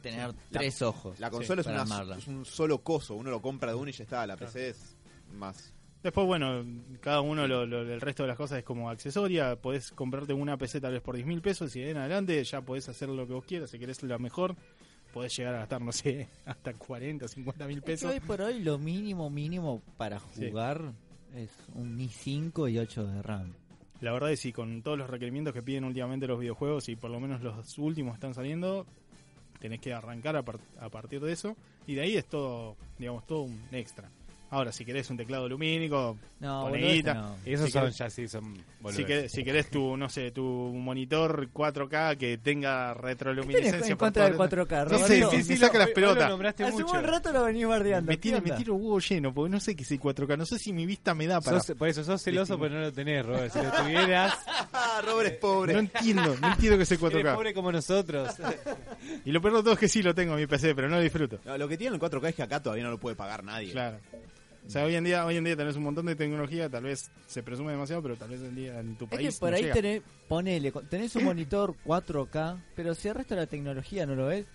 tener 0.00 0.28
La- 0.28 0.34
tres 0.50 0.80
ojos. 0.82 1.18
La 1.20 1.30
consola 1.30 1.60
es, 1.60 1.66
una- 1.66 2.16
es 2.16 2.26
un 2.28 2.44
solo 2.46 2.78
coso, 2.82 3.14
uno 3.16 3.30
lo 3.30 3.42
compra 3.42 3.72
de 3.72 3.76
uno 3.76 3.90
y 3.90 3.92
ya 3.92 4.04
está. 4.04 4.26
La 4.26 4.36
PC 4.36 4.68
es 4.70 4.96
más. 5.34 5.74
Después, 6.02 6.26
bueno, 6.26 6.64
cada 7.00 7.20
uno, 7.20 7.46
lo, 7.46 7.66
lo- 7.66 7.82
el 7.82 8.00
resto 8.00 8.22
de 8.24 8.28
las 8.28 8.36
cosas 8.36 8.58
es 8.58 8.64
como 8.64 8.88
accesoria. 8.88 9.54
Podés 9.56 9.90
comprarte 9.92 10.32
una 10.32 10.56
PC 10.56 10.80
tal 10.80 10.92
vez 10.92 11.02
por 11.02 11.14
10 11.16 11.26
mil 11.26 11.42
pesos 11.42 11.74
y 11.76 11.80
de 11.80 11.90
en 11.90 11.96
adelante 11.98 12.42
ya 12.44 12.60
podés 12.60 12.88
hacer 12.88 13.08
lo 13.08 13.26
que 13.26 13.34
vos 13.34 13.44
quieras. 13.44 13.70
Si 13.70 13.78
querés 13.78 14.02
la 14.04 14.18
mejor, 14.18 14.56
podés 15.12 15.36
llegar 15.36 15.54
a 15.54 15.58
gastar, 15.58 15.80
no 15.80 15.92
sé, 15.92 16.28
hasta 16.46 16.72
40, 16.74 17.26
50 17.28 17.66
mil 17.66 17.78
Es 17.78 17.84
que 17.84 17.90
pesos. 17.92 18.12
hoy 18.12 18.20
por 18.20 18.40
hoy 18.40 18.60
lo 18.60 18.78
mínimo 18.78 19.28
mínimo 19.30 19.82
para 19.96 20.18
Sí. 20.32 20.48
jugar 20.48 20.92
es 21.36 21.50
un 21.74 21.98
i5 21.98 22.70
y 22.72 22.78
8 22.78 23.06
de 23.06 23.22
RAM. 23.22 23.52
La 24.00 24.12
verdad 24.12 24.32
es 24.32 24.40
que 24.40 24.48
sí, 24.48 24.52
con 24.52 24.82
todos 24.82 24.98
los 24.98 25.08
requerimientos 25.08 25.54
que 25.54 25.62
piden 25.62 25.84
últimamente 25.84 26.26
los 26.26 26.38
videojuegos 26.40 26.88
y 26.88 26.96
por 26.96 27.10
lo 27.10 27.20
menos 27.20 27.40
los 27.42 27.78
últimos 27.78 28.14
están 28.14 28.34
saliendo, 28.34 28.84
tenés 29.60 29.80
que 29.80 29.92
arrancar 29.94 30.36
a, 30.36 30.42
par- 30.42 30.58
a 30.80 30.88
partir 30.88 31.20
de 31.20 31.32
eso. 31.32 31.56
Y 31.86 31.94
de 31.94 32.02
ahí 32.02 32.16
es 32.16 32.26
todo, 32.26 32.76
digamos, 32.98 33.26
todo 33.26 33.42
un 33.42 33.60
extra. 33.70 34.10
Ahora, 34.52 34.70
si 34.70 34.84
querés 34.84 35.08
un 35.08 35.16
teclado 35.16 35.48
lumínico, 35.48 36.18
No, 36.38 36.62
Poné 36.64 36.78
boludo, 36.78 36.92
guita. 36.92 37.14
no. 37.14 37.36
Esos 37.44 37.66
Si 37.66 37.72
son 37.72 37.82
querés- 37.84 37.96
ya 37.96 38.10
sí, 38.10 38.28
son 38.28 38.54
si 38.90 39.04
querés, 39.04 39.32
si 39.32 39.42
querés 39.44 39.70
tu, 39.70 39.96
no 39.96 40.08
sé, 40.10 40.30
tu 40.30 40.42
monitor 40.42 41.48
4K 41.52 42.16
que 42.16 42.36
tenga 42.36 42.92
¿Qué 42.92 43.00
tenés 43.00 43.02
retroluminiscencia 43.02 43.92
en 43.92 43.96
contra 43.96 44.24
del 44.24 44.32
todo- 44.36 44.38
4K? 44.48 44.84
No 44.84 44.84
Roberto? 44.98 45.30
sé, 45.30 45.42
sí, 45.42 45.50
me 45.52 45.56
saca 45.56 45.78
las 45.78 45.88
pelotas. 45.90 46.30
Hace 46.30 46.70
mucho. 46.72 46.98
un 46.98 47.04
rato 47.04 47.32
lo 47.32 47.44
venís 47.44 47.66
bardeando. 47.66 48.08
Me 48.10 48.16
¿qué 48.16 48.20
tiro, 48.20 48.42
me 48.42 48.50
tiro 48.50 48.74
huevo 48.74 48.98
lleno, 49.00 49.32
porque 49.32 49.50
no 49.50 49.58
sé 49.60 49.74
qué 49.74 49.84
es 49.84 49.90
el 49.92 50.00
4K. 50.00 50.36
No 50.36 50.44
sé 50.44 50.58
si 50.58 50.72
mi 50.74 50.84
vista 50.84 51.14
me 51.14 51.26
da 51.26 51.40
para. 51.40 51.58
Sos- 51.60 51.74
por 51.76 51.88
eso 51.88 52.04
sos 52.04 52.20
celoso, 52.22 52.58
pero 52.58 52.74
no 52.74 52.80
lo 52.82 52.92
tenés, 52.92 53.24
Robert. 53.24 53.52
Si 53.52 53.58
lo 53.58 53.70
tuvieras, 53.72 54.34
¡Ah, 54.72 55.00
Robert 55.06 55.32
es 55.32 55.38
pobre! 55.38 55.72
No 55.72 55.78
entiendo, 55.78 56.36
no 56.42 56.48
entiendo 56.48 56.76
que 56.76 56.82
es 56.82 56.92
el 56.92 56.98
eres 56.98 57.12
4K. 57.24 57.34
pobre 57.34 57.54
como 57.54 57.72
nosotros. 57.72 58.34
Y 59.24 59.32
lo 59.32 59.40
peor 59.40 59.54
de 59.56 59.60
todo 59.62 59.72
es 59.72 59.78
que 59.78 59.88
sí 59.88 60.02
lo 60.02 60.14
tengo 60.14 60.34
en 60.34 60.40
mi 60.40 60.46
PC, 60.46 60.74
pero 60.74 60.88
no 60.88 60.96
lo 60.96 61.02
disfruto. 61.02 61.40
No, 61.44 61.56
lo 61.58 61.68
que 61.68 61.76
tiene 61.76 61.94
el 61.96 62.00
4K 62.00 62.28
es 62.28 62.34
que 62.34 62.42
acá 62.42 62.60
todavía 62.62 62.84
no 62.84 62.90
lo 62.90 62.98
puede 62.98 63.16
pagar 63.16 63.42
nadie. 63.44 63.72
Claro. 63.72 63.98
O 64.66 64.70
sea, 64.70 64.84
hoy 64.84 64.94
en 64.94 65.04
día, 65.04 65.26
hoy 65.26 65.36
en 65.36 65.44
día 65.44 65.56
tenés 65.56 65.76
un 65.76 65.82
montón 65.82 66.06
de 66.06 66.14
tecnología, 66.14 66.68
tal 66.68 66.84
vez 66.84 67.10
se 67.26 67.42
presume 67.42 67.72
demasiado, 67.72 68.02
pero 68.02 68.16
tal 68.16 68.30
vez 68.30 68.40
en, 68.42 68.54
día, 68.54 68.78
en 68.78 68.96
tu 68.96 69.04
Es 69.06 69.10
país 69.10 69.34
que 69.34 69.40
por 69.40 69.50
no 69.50 69.56
ahí 69.56 69.62
llega. 69.62 69.74
tenés, 69.74 70.02
ponele, 70.28 70.72
tenés 70.88 71.16
un 71.16 71.24
monitor 71.24 71.74
4K, 71.84 72.62
pero 72.76 72.94
si 72.94 73.08
el 73.08 73.14
resto 73.14 73.34
de 73.34 73.40
la 73.40 73.46
tecnología 73.46 74.06
no 74.06 74.14
lo 74.14 74.26
ves, 74.26 74.46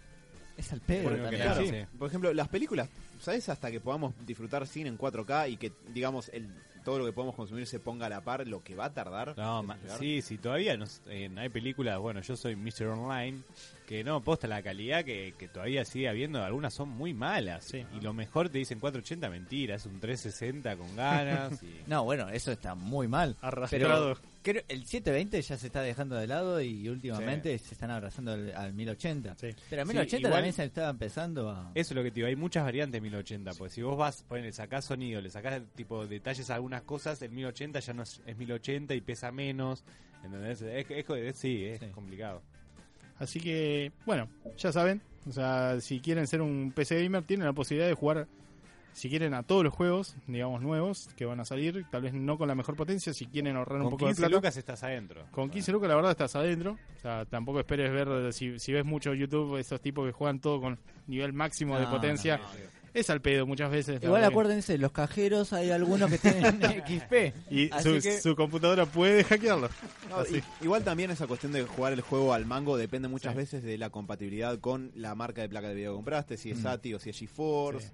es 0.57 0.71
al 0.73 0.81
pedo. 0.81 1.03
Bueno, 1.03 1.23
también. 1.23 1.43
claro. 1.43 1.61
Sí. 1.61 1.67
Sí. 1.69 1.85
Por 1.99 2.07
ejemplo, 2.07 2.33
las 2.33 2.47
películas, 2.47 2.89
¿sabes? 3.21 3.47
Hasta 3.49 3.69
que 3.69 3.79
podamos 3.79 4.13
disfrutar 4.25 4.65
cine 4.65 4.89
en 4.89 4.97
4K 4.97 5.51
y 5.51 5.57
que, 5.57 5.71
digamos, 5.93 6.29
el, 6.29 6.47
todo 6.87 6.99
lo 6.99 7.05
que 7.05 7.11
podemos 7.11 7.35
consumir 7.35 7.67
se 7.67 7.81
ponga 7.81 8.05
a 8.05 8.09
la 8.09 8.21
par, 8.21 8.47
lo 8.47 8.63
que 8.63 8.73
va 8.73 8.85
a 8.85 8.93
tardar. 8.93 9.33
No, 9.37 9.61
ma- 9.61 9.77
sí, 9.99 10.21
sí, 10.21 10.37
todavía 10.37 10.77
no, 10.77 10.85
eh, 11.09 11.29
hay 11.35 11.49
películas. 11.49 11.99
Bueno, 11.99 12.21
yo 12.21 12.37
soy 12.37 12.55
Mr. 12.55 12.85
Online, 12.87 13.39
que 13.85 14.05
no, 14.05 14.23
posta 14.23 14.47
la 14.47 14.63
calidad 14.63 15.03
que, 15.03 15.33
que 15.37 15.49
todavía 15.49 15.83
sigue 15.83 16.07
habiendo. 16.07 16.41
Algunas 16.41 16.73
son 16.73 16.87
muy 16.87 17.13
malas. 17.13 17.65
Sí. 17.65 17.85
Y 17.93 17.99
lo 17.99 18.13
mejor 18.13 18.47
te 18.47 18.59
dicen 18.59 18.79
480, 18.79 19.29
mentira, 19.29 19.75
es 19.75 19.85
un 19.85 19.99
360 19.99 20.77
con 20.77 20.95
ganas. 20.95 21.61
y- 21.61 21.81
No, 21.87 22.05
bueno, 22.05 22.29
eso 22.29 22.53
está 22.53 22.73
muy 22.73 23.09
mal. 23.09 23.35
Arrastrado. 23.41 24.15
Pero 24.15 24.29
creo, 24.41 24.63
el 24.67 24.85
720 24.85 25.41
ya 25.41 25.57
se 25.57 25.67
está 25.67 25.81
dejando 25.81 26.15
de 26.15 26.27
lado 26.27 26.61
y 26.61 26.87
últimamente 26.89 27.57
se 27.57 27.73
están 27.73 27.91
abrazando 27.91 28.33
al, 28.33 28.53
al 28.55 28.73
1080. 28.73 29.35
Sí. 29.39 29.49
Pero 29.69 29.81
al 29.81 29.87
Sí, 29.87 29.93
1080 29.93 30.17
igual- 30.17 30.33
también 30.33 30.53
se 30.53 30.63
estaba 30.65 30.89
empezando 30.89 31.49
a... 31.49 31.71
Eso 31.75 31.93
es 31.93 31.95
lo 31.95 32.03
que 32.03 32.11
te 32.11 32.15
digo, 32.15 32.27
hay 32.27 32.35
muchas 32.35 32.63
variantes 32.63 33.01
1080, 33.01 33.51
pues 33.55 33.73
si 33.73 33.81
vos 33.81 33.97
vas, 33.97 34.23
ponele, 34.23 34.51
sacás 34.51 34.85
sonido, 34.85 35.21
le 35.21 35.29
sacás 35.29 35.61
tipo 35.75 36.05
detalles 36.07 36.49
a 36.49 36.55
algunas 36.55 36.81
cosas, 36.83 37.21
el 37.21 37.31
1080 37.31 37.79
ya 37.79 37.93
no 37.93 38.03
es, 38.03 38.21
es 38.25 38.37
1080 38.37 38.93
y 38.95 39.01
pesa 39.01 39.31
menos, 39.31 39.83
¿entendés? 40.23 40.61
Es, 40.61 40.85
es- 40.89 41.09
es- 41.09 41.35
sí, 41.37 41.65
es 41.65 41.79
Sí. 41.79 41.85
complicado. 41.87 42.41
Así 43.19 43.39
que, 43.39 43.91
bueno, 44.05 44.29
ya 44.57 44.71
saben. 44.71 45.01
O 45.27 45.31
sea, 45.31 45.81
si 45.81 45.99
quieren 45.99 46.27
ser 46.27 46.41
un 46.41 46.71
PC 46.73 47.01
gamer, 47.03 47.23
tienen 47.23 47.45
la 47.47 47.53
posibilidad 47.53 47.87
de 47.87 47.95
jugar, 47.95 48.27
si 48.97 49.09
quieren, 49.09 49.33
a 49.35 49.43
todos 49.43 49.63
los 49.63 49.73
juegos, 49.73 50.15
digamos, 50.25 50.61
nuevos 50.61 51.09
que 51.15 51.25
van 51.25 51.39
a 51.39 51.45
salir. 51.45 51.85
Tal 51.91 52.01
vez 52.01 52.13
no 52.13 52.37
con 52.37 52.47
la 52.47 52.55
mejor 52.55 52.75
potencia, 52.75 53.13
si 53.13 53.27
quieren 53.27 53.55
ahorrar 53.55 53.77
un 53.77 53.83
Con 53.83 53.91
poco 53.91 54.05
15 54.07 54.21
de 54.21 54.27
plata. 54.27 54.35
lucas 54.37 54.57
estás 54.57 54.83
adentro. 54.83 55.25
Con 55.31 55.49
15 55.49 55.71
lucas, 55.71 55.87
la 55.89 55.95
verdad, 55.95 56.11
estás 56.11 56.35
adentro. 56.35 56.77
O 56.97 56.99
sea, 57.01 57.25
tampoco 57.25 57.59
esperes 57.59 57.91
ver, 57.91 58.33
si, 58.33 58.57
si 58.59 58.73
ves 58.73 58.83
mucho 58.85 59.13
YouTube, 59.13 59.57
esos 59.57 59.79
tipos 59.81 60.05
que 60.05 60.11
juegan 60.11 60.39
todo 60.39 60.59
con 60.59 60.79
nivel 61.05 61.31
máximo 61.33 61.77
de 61.79 61.85
potencia. 61.87 62.37
no, 62.37 62.43
no. 62.43 62.77
Es 62.93 63.11
al 63.11 63.21
pedo 63.21 63.45
muchas 63.45 63.69
veces. 63.69 64.01
Igual 64.01 64.21
que- 64.21 64.27
acuérdense, 64.27 64.75
los 64.79 64.91
cajeros 64.91 65.53
hay 65.53 65.69
algunos 65.69 66.09
que 66.09 66.17
tienen 66.17 66.59
XP. 66.87 67.33
Y 67.51 67.69
su, 67.83 67.99
que- 68.01 68.19
su 68.19 68.35
computadora 68.35 68.87
puede 68.87 69.23
hackearlo. 69.23 69.69
No, 70.09 70.15
Así. 70.15 70.37
y- 70.61 70.63
igual 70.65 70.83
también 70.83 71.11
esa 71.11 71.27
cuestión 71.27 71.51
de 71.51 71.61
jugar 71.63 71.93
el 71.93 72.01
juego 72.01 72.33
al 72.33 72.47
mango 72.47 72.75
depende 72.75 73.07
muchas 73.07 73.33
Sí. 73.33 73.37
veces 73.37 73.63
de 73.63 73.77
la 73.77 73.91
compatibilidad 73.91 74.57
con 74.59 74.91
la 74.95 75.13
marca 75.13 75.41
de 75.43 75.49
placa 75.49 75.67
de 75.69 75.75
video 75.75 75.91
que 75.91 75.95
compraste, 75.97 76.37
si 76.37 76.49
es 76.49 76.57
Mm. 76.57 76.63
SATI 76.63 76.93
o 76.95 76.99
si 76.99 77.11
es 77.11 77.19
GeForce. 77.19 77.87
Sí. 77.89 77.93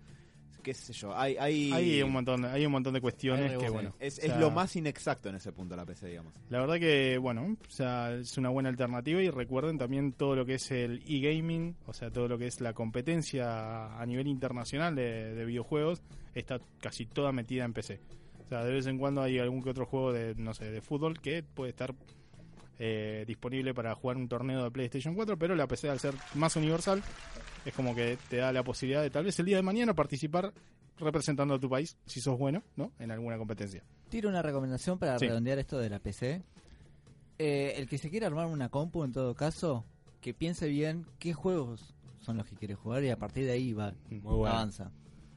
Qué 0.63 0.73
sé 0.73 0.93
yo, 0.93 1.15
hay... 1.15 1.35
Hay, 1.37 1.71
Hay 1.71 2.01
un 2.01 2.11
montón, 2.11 2.45
hay 2.45 2.65
un 2.65 2.71
montón 2.71 2.93
de 2.93 3.01
cuestiones 3.01 3.57
que, 3.57 3.69
bueno. 3.69 3.93
es, 3.99 4.17
o 4.17 4.21
es 4.21 4.27
sea, 4.27 4.39
lo 4.39 4.49
más 4.49 4.75
inexacto 4.75 5.29
en 5.29 5.35
ese 5.35 5.51
punto 5.51 5.75
la 5.75 5.85
PC, 5.85 6.07
digamos. 6.07 6.33
La 6.49 6.59
verdad 6.59 6.79
que, 6.79 7.17
bueno, 7.17 7.55
o 7.67 7.71
sea, 7.71 8.13
es 8.13 8.37
una 8.37 8.49
buena 8.49 8.69
alternativa 8.69 9.21
y 9.21 9.29
recuerden 9.29 9.77
también 9.77 10.13
todo 10.13 10.35
lo 10.35 10.45
que 10.45 10.55
es 10.55 10.71
el 10.71 11.03
e-gaming, 11.07 11.75
o 11.85 11.93
sea, 11.93 12.09
todo 12.09 12.27
lo 12.27 12.37
que 12.37 12.47
es 12.47 12.61
la 12.61 12.73
competencia 12.73 13.99
a 13.99 14.05
nivel 14.05 14.27
internacional 14.27 14.95
de, 14.95 15.35
de 15.35 15.45
videojuegos, 15.45 16.01
está 16.33 16.59
casi 16.79 17.05
toda 17.05 17.31
metida 17.31 17.65
en 17.65 17.73
PC. 17.73 17.99
O 18.45 18.49
sea, 18.49 18.63
de 18.63 18.73
vez 18.73 18.87
en 18.87 18.97
cuando 18.97 19.21
hay 19.21 19.39
algún 19.39 19.61
que 19.61 19.69
otro 19.69 19.85
juego 19.85 20.13
de, 20.13 20.35
no 20.35 20.53
sé, 20.53 20.71
de 20.71 20.81
fútbol 20.81 21.19
que 21.19 21.43
puede 21.43 21.71
estar 21.71 21.93
eh, 22.79 23.23
disponible 23.27 23.73
para 23.73 23.95
jugar 23.95 24.17
un 24.17 24.27
torneo 24.27 24.63
de 24.63 24.71
PlayStation 24.71 25.15
4, 25.15 25.37
pero 25.37 25.55
la 25.55 25.67
PC 25.67 25.89
al 25.89 25.99
ser 25.99 26.15
más 26.33 26.55
universal 26.55 27.03
es 27.65 27.73
como 27.73 27.95
que 27.95 28.17
te 28.29 28.37
da 28.37 28.51
la 28.51 28.63
posibilidad 28.63 29.01
de 29.01 29.09
tal 29.09 29.25
vez 29.25 29.37
el 29.39 29.45
día 29.45 29.57
de 29.57 29.63
mañana 29.63 29.93
participar 29.93 30.53
representando 30.97 31.55
a 31.55 31.59
tu 31.59 31.69
país, 31.69 31.97
si 32.05 32.21
sos 32.21 32.37
bueno, 32.37 32.63
¿no? 32.75 32.91
En 32.99 33.11
alguna 33.11 33.37
competencia. 33.37 33.83
Tiro 34.09 34.29
una 34.29 34.41
recomendación 34.41 34.99
para 34.99 35.17
Sí. 35.19 35.27
redondear 35.27 35.57
esto 35.59 35.77
de 35.79 35.89
la 35.89 35.99
PC. 35.99 36.43
Eh, 37.39 37.73
el 37.77 37.87
que 37.89 37.97
se 37.97 38.09
quiera 38.09 38.27
armar 38.27 38.45
una 38.45 38.69
compu, 38.69 39.03
en 39.03 39.11
todo 39.11 39.33
caso, 39.35 39.85
que 40.21 40.33
piense 40.33 40.67
bien 40.67 41.05
qué 41.19 41.33
juegos 41.33 41.93
son 42.21 42.37
los 42.37 42.45
que 42.47 42.55
quiere 42.55 42.75
jugar 42.75 43.03
y 43.03 43.09
a 43.09 43.17
partir 43.17 43.45
de 43.45 43.51
ahí 43.53 43.73
va, 43.73 43.93
Muy 44.09 44.19
bueno. 44.19 44.55
avanza. 44.55 44.91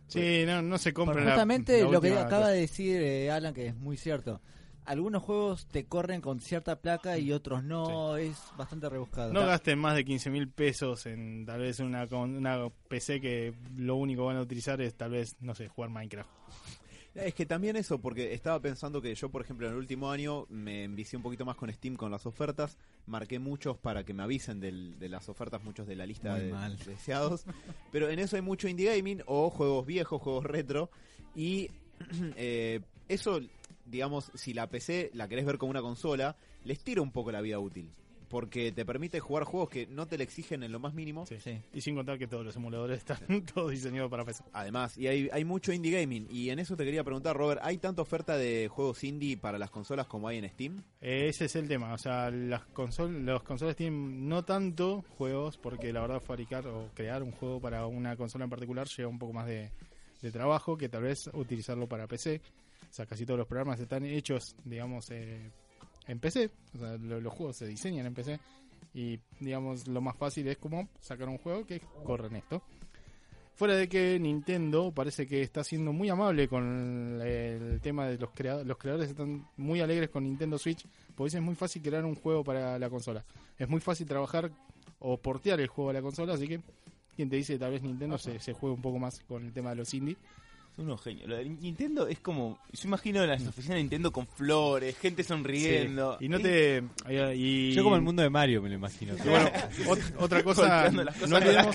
Sí, 0.09 0.45
no, 0.47 0.62
no 0.62 0.79
se 0.79 0.93
Porque 0.93 0.95
compren 1.07 1.24
la- 1.24 1.33
justamente 1.33 1.79
la 1.83 1.85
lo 1.91 2.01
que 2.01 2.09
última 2.09 2.20
acaba 2.27 2.43
cosa. 2.43 2.53
de 2.53 2.61
decir 2.61 3.03
eh, 3.03 3.31
Alan, 3.31 3.53
que 3.55 3.66
es 3.68 3.74
muy 3.77 3.97
cierto. 3.97 4.41
Algunos 4.87 5.22
juegos 5.22 5.66
te 5.66 5.84
corren 5.87 6.20
con 6.20 6.41
cierta 6.41 6.76
placa 6.80 7.18
y 7.18 7.32
otros 7.32 7.62
no, 7.64 8.16
es 8.16 8.37
bastante 8.57 8.89
rebuscado. 8.89 9.32
No 9.32 9.45
gasten 9.45 9.78
más 9.78 9.97
de 9.97 10.05
15 10.05 10.30
mil 10.30 10.49
pesos 10.49 11.07
en 11.07 11.45
tal 11.45 11.61
vez 11.61 11.80
una, 11.80 12.07
con 12.07 12.37
una 12.37 12.68
PC 12.89 13.20
que 13.20 13.53
lo 13.76 13.97
único 13.97 14.22
que 14.22 14.26
van 14.28 14.37
a 14.37 14.43
utilizar 14.43 14.80
es 14.80 14.95
tal 14.95 15.11
vez, 15.11 15.37
no 15.41 15.55
sé, 15.55 15.68
jugar 15.68 15.91
Minecraft. 15.91 16.30
Es 17.16 17.32
que 17.34 17.47
también 17.47 17.76
eso, 17.76 17.99
porque 17.99 18.34
estaba 18.34 18.61
pensando 18.61 19.01
que 19.01 19.14
yo, 19.14 19.30
por 19.30 19.41
ejemplo, 19.41 19.66
en 19.66 19.72
el 19.72 19.78
último 19.78 20.11
año 20.11 20.45
me 20.51 20.84
envicié 20.84 21.16
un 21.16 21.22
poquito 21.22 21.47
más 21.47 21.57
con 21.57 21.72
Steam 21.72 21.97
con 21.97 22.11
las 22.11 22.26
ofertas. 22.26 22.76
Marqué 23.07 23.39
muchos 23.39 23.78
para 23.78 24.05
que 24.05 24.12
me 24.12 24.22
avisen 24.22 24.61
del- 24.61 24.99
de 24.99 25.09
las 25.09 25.26
ofertas, 25.30 25.64
muchos 25.64 25.87
de 25.87 25.97
la 25.97 26.05
lista 26.05 26.32
Muy 26.32 26.41
de 26.43 26.53
mal. 26.53 26.76
deseados. 26.78 27.45
Pero 27.91 28.11
en 28.11 28.18
eso 28.18 28.37
hay 28.37 28.43
mucho 28.43 28.68
indie 28.68 28.95
gaming 28.95 29.22
o 29.26 29.49
juegos 29.49 29.87
viejos, 29.87 30.20
juegos 30.20 30.45
retro. 30.45 30.91
Y 31.34 31.70
eh, 32.37 32.80
eso, 33.09 33.41
digamos, 33.87 34.30
si 34.34 34.53
la 34.53 34.68
PC 34.68 35.11
la 35.14 35.28
querés 35.28 35.47
ver 35.47 35.59
como 35.59 35.70
una 35.70 35.82
consola, 35.82 36.37
les 36.64 36.80
tira 36.80 37.03
un 37.03 37.12
poco 37.12 37.32
la 37.32 37.41
vida 37.41 37.59
útil. 37.59 37.91
Porque 38.28 38.72
te 38.72 38.84
permite 38.84 39.20
jugar 39.20 39.45
juegos 39.45 39.68
que 39.68 39.87
no 39.87 40.07
te 40.07 40.18
le 40.18 40.24
exigen 40.24 40.64
en 40.64 40.72
lo 40.72 40.80
más 40.80 40.95
mínimo. 40.95 41.26
Sí. 41.26 41.37
Sí. 41.39 41.61
Y 41.72 41.80
sin 41.80 41.95
contar 41.95 42.18
que 42.18 42.26
todos 42.26 42.45
los 42.45 42.57
emuladores 42.57 42.99
están 42.99 43.18
todos 43.55 43.70
diseñados 43.70 44.11
para 44.11 44.24
PC. 44.24 44.43
Además, 44.53 44.99
y 44.99 45.07
hay, 45.07 45.28
hay 45.32 45.45
mucho 45.45 45.72
indie 45.72 45.93
gaming. 45.93 46.26
Y 46.28 46.51
en 46.51 46.59
eso 46.59 46.76
te 46.76 46.84
quería 46.84 47.05
preguntar, 47.05 47.37
Robert, 47.37 47.61
¿hay 47.62 47.78
tanta 47.78 48.03
oferta 48.03 48.37
de 48.37 48.68
juegos 48.68 49.05
indie 49.05 49.37
para 49.37 49.59
las 49.59 49.70
consolas 49.70 50.07
como 50.09 50.26
hay 50.26 50.39
en 50.39 50.49
Steam? 50.49 50.82
Eh, 51.01 51.28
ese 51.28 51.45
es 51.45 51.55
el 51.55 51.68
tema, 51.68 51.95
o 51.95 51.99
sea, 51.99 52.30
las 52.30 52.64
consol 52.66 53.24
los 53.24 53.45
consolas 53.45 53.76
tienen 53.76 54.28
no 54.28 54.45
tanto 54.45 55.05
juegos, 55.16 55.57
porque 55.57 55.93
la 55.93 56.01
verdad 56.01 56.20
fabricar 56.20 56.66
o 56.66 56.91
crear 56.95 57.22
un 57.22 57.30
juego 57.30 57.61
para 57.61 57.87
una 57.87 58.16
consola 58.16 58.45
en 58.45 58.51
particular 58.51 58.89
lleva 58.89 59.09
un 59.09 59.18
poco 59.18 59.32
más 59.32 59.47
de, 59.47 59.70
de 60.20 60.32
trabajo 60.32 60.76
que 60.76 60.89
tal 60.89 61.05
vez 61.05 61.30
utilizarlo 61.32 61.89
para 61.89 62.07
PC. 62.07 62.41
O 62.91 62.93
sea, 62.97 63.07
casi 63.07 63.27
todos 63.27 63.39
los 63.39 63.47
programas 63.47 63.79
están 63.81 64.05
hechos, 64.05 64.57
digamos, 64.64 65.11
eh, 65.11 65.51
en 66.07 66.18
PC. 66.18 66.51
O 66.74 66.79
sea, 66.79 66.97
lo- 66.97 67.20
los 67.20 67.33
juegos 67.33 67.57
se 67.57 67.66
diseñan 67.66 68.07
en 68.07 68.14
PC. 68.14 68.39
Y, 68.95 69.18
digamos, 69.41 69.87
lo 69.89 70.01
más 70.01 70.16
fácil 70.16 70.49
es 70.49 70.57
como 70.57 70.89
sacar 71.01 71.29
un 71.29 71.37
juego 71.39 71.66
que 71.66 71.81
corre 72.05 72.29
en 72.29 72.37
esto. 72.37 72.62
Fuera 73.55 73.74
de 73.74 73.89
que 73.89 74.18
Nintendo 74.18 74.93
parece 74.93 75.27
que 75.27 75.41
está 75.43 75.64
siendo 75.64 75.91
muy 75.93 76.11
amable 76.11 76.47
con 76.47 77.20
el 77.22 77.81
tema 77.81 78.07
de 78.07 78.18
los 78.18 78.31
creadores. 78.33 78.66
Los 78.66 78.77
creadores 78.77 79.09
están 79.11 79.47
muy 79.57 79.81
alegres 79.81 80.11
con 80.11 80.24
Nintendo 80.24 80.59
Switch, 80.59 80.87
porque 81.14 81.37
es 81.37 81.43
muy 81.43 81.55
fácil 81.55 81.81
crear 81.83 82.05
un 82.05 82.14
juego 82.16 82.45
para 82.45 82.79
la 82.79 82.91
consola. 82.91 83.24
Es 83.59 83.66
muy 83.68 83.81
fácil 83.81 84.07
trabajar 84.07 84.51
o 84.99 85.16
portear 85.18 85.59
el 85.61 85.68
juego 85.68 85.89
a 85.91 85.95
la 85.95 86.03
consola, 86.03 86.35
así 86.35 86.47
que 86.49 86.61
quien 87.16 87.31
te 87.31 87.37
dice 87.37 87.59
tal 87.59 87.72
vez 87.72 87.83
Nintendo 87.83 88.18
se, 88.18 88.39
se 88.41 88.53
juegue 88.53 88.74
un 88.74 88.83
poco 88.83 88.99
más 88.99 89.20
con 89.20 89.45
el 89.47 89.53
tema 89.55 89.70
de 89.70 89.77
los 89.77 89.93
indie. 89.95 90.16
Son 90.77 90.85
unos 90.85 91.01
genios. 91.03 91.27
Lo 91.27 91.37
de 91.37 91.47
Nintendo 91.47 92.07
es 92.07 92.18
como. 92.20 92.59
Yo 92.72 92.87
imagino 92.89 93.24
las 93.27 93.47
oficinas 93.47 93.77
de 93.77 93.83
Nintendo 93.83 94.12
con 94.12 94.27
flores, 94.27 94.97
gente 94.99 95.24
sonriendo. 95.24 96.18
Y 96.20 96.29
no 96.29 96.39
te... 96.39 96.83
y- 97.35 97.72
Yo 97.72 97.83
como 97.83 97.97
el 97.97 98.03
mundo 98.03 98.22
de 98.22 98.29
Mario 98.29 98.61
me 98.61 98.68
lo 98.68 98.74
imagino. 98.74 99.14
Y 99.14 99.29
bueno, 99.29 99.51
ot- 99.87 100.14
otra 100.18 100.43
cosa, 100.45 100.91
no 100.91 101.37
olvidemos 101.37 101.74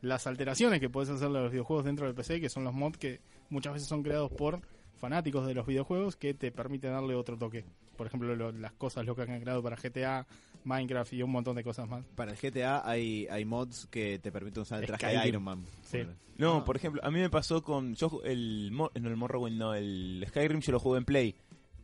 las 0.00 0.26
alteraciones 0.26 0.80
que 0.80 0.90
puedes 0.90 1.08
hacerle 1.10 1.38
a 1.38 1.42
los 1.42 1.52
videojuegos 1.52 1.84
dentro 1.84 2.06
del 2.06 2.14
PC, 2.16 2.40
que 2.40 2.48
son 2.48 2.64
los 2.64 2.74
mods 2.74 2.98
que 2.98 3.20
muchas 3.48 3.74
veces 3.74 3.88
son 3.88 4.02
creados 4.02 4.32
por 4.32 4.60
fanáticos 5.02 5.44
de 5.48 5.52
los 5.54 5.66
videojuegos 5.66 6.14
que 6.14 6.32
te 6.32 6.52
permiten 6.52 6.92
darle 6.92 7.16
otro 7.16 7.36
toque. 7.36 7.64
Por 7.96 8.06
ejemplo, 8.06 8.36
lo- 8.36 8.52
las 8.52 8.72
cosas 8.74 9.04
locas 9.04 9.26
que 9.26 9.32
han 9.32 9.40
creado 9.40 9.60
para 9.60 9.74
GTA, 9.76 10.24
Minecraft 10.64 11.12
y 11.14 11.22
un 11.24 11.30
montón 11.32 11.56
de 11.56 11.64
cosas 11.64 11.88
más. 11.88 12.04
Para 12.14 12.30
el 12.30 12.36
GTA 12.38 12.88
hay, 12.88 13.26
hay 13.28 13.44
mods 13.44 13.88
que 13.90 14.20
te 14.20 14.30
permiten 14.30 14.62
usar 14.62 14.78
el 14.80 14.86
traje 14.86 15.06
de 15.06 15.12
Skyrim. 15.14 15.28
Iron 15.28 15.42
Man. 15.42 15.64
Sí. 15.82 15.98
No, 16.38 16.64
por 16.64 16.76
ejemplo, 16.76 17.00
a 17.04 17.10
mí 17.10 17.18
me 17.18 17.28
pasó 17.30 17.62
con. 17.64 17.96
Yo 17.96 18.20
el, 18.24 18.70
no, 18.72 18.92
el 18.94 19.16
Morrowind, 19.16 19.58
no, 19.58 19.74
el 19.74 20.24
Skyrim 20.28 20.60
yo 20.60 20.70
lo 20.72 20.78
jugué 20.78 20.98
en 20.98 21.04
Play. 21.04 21.34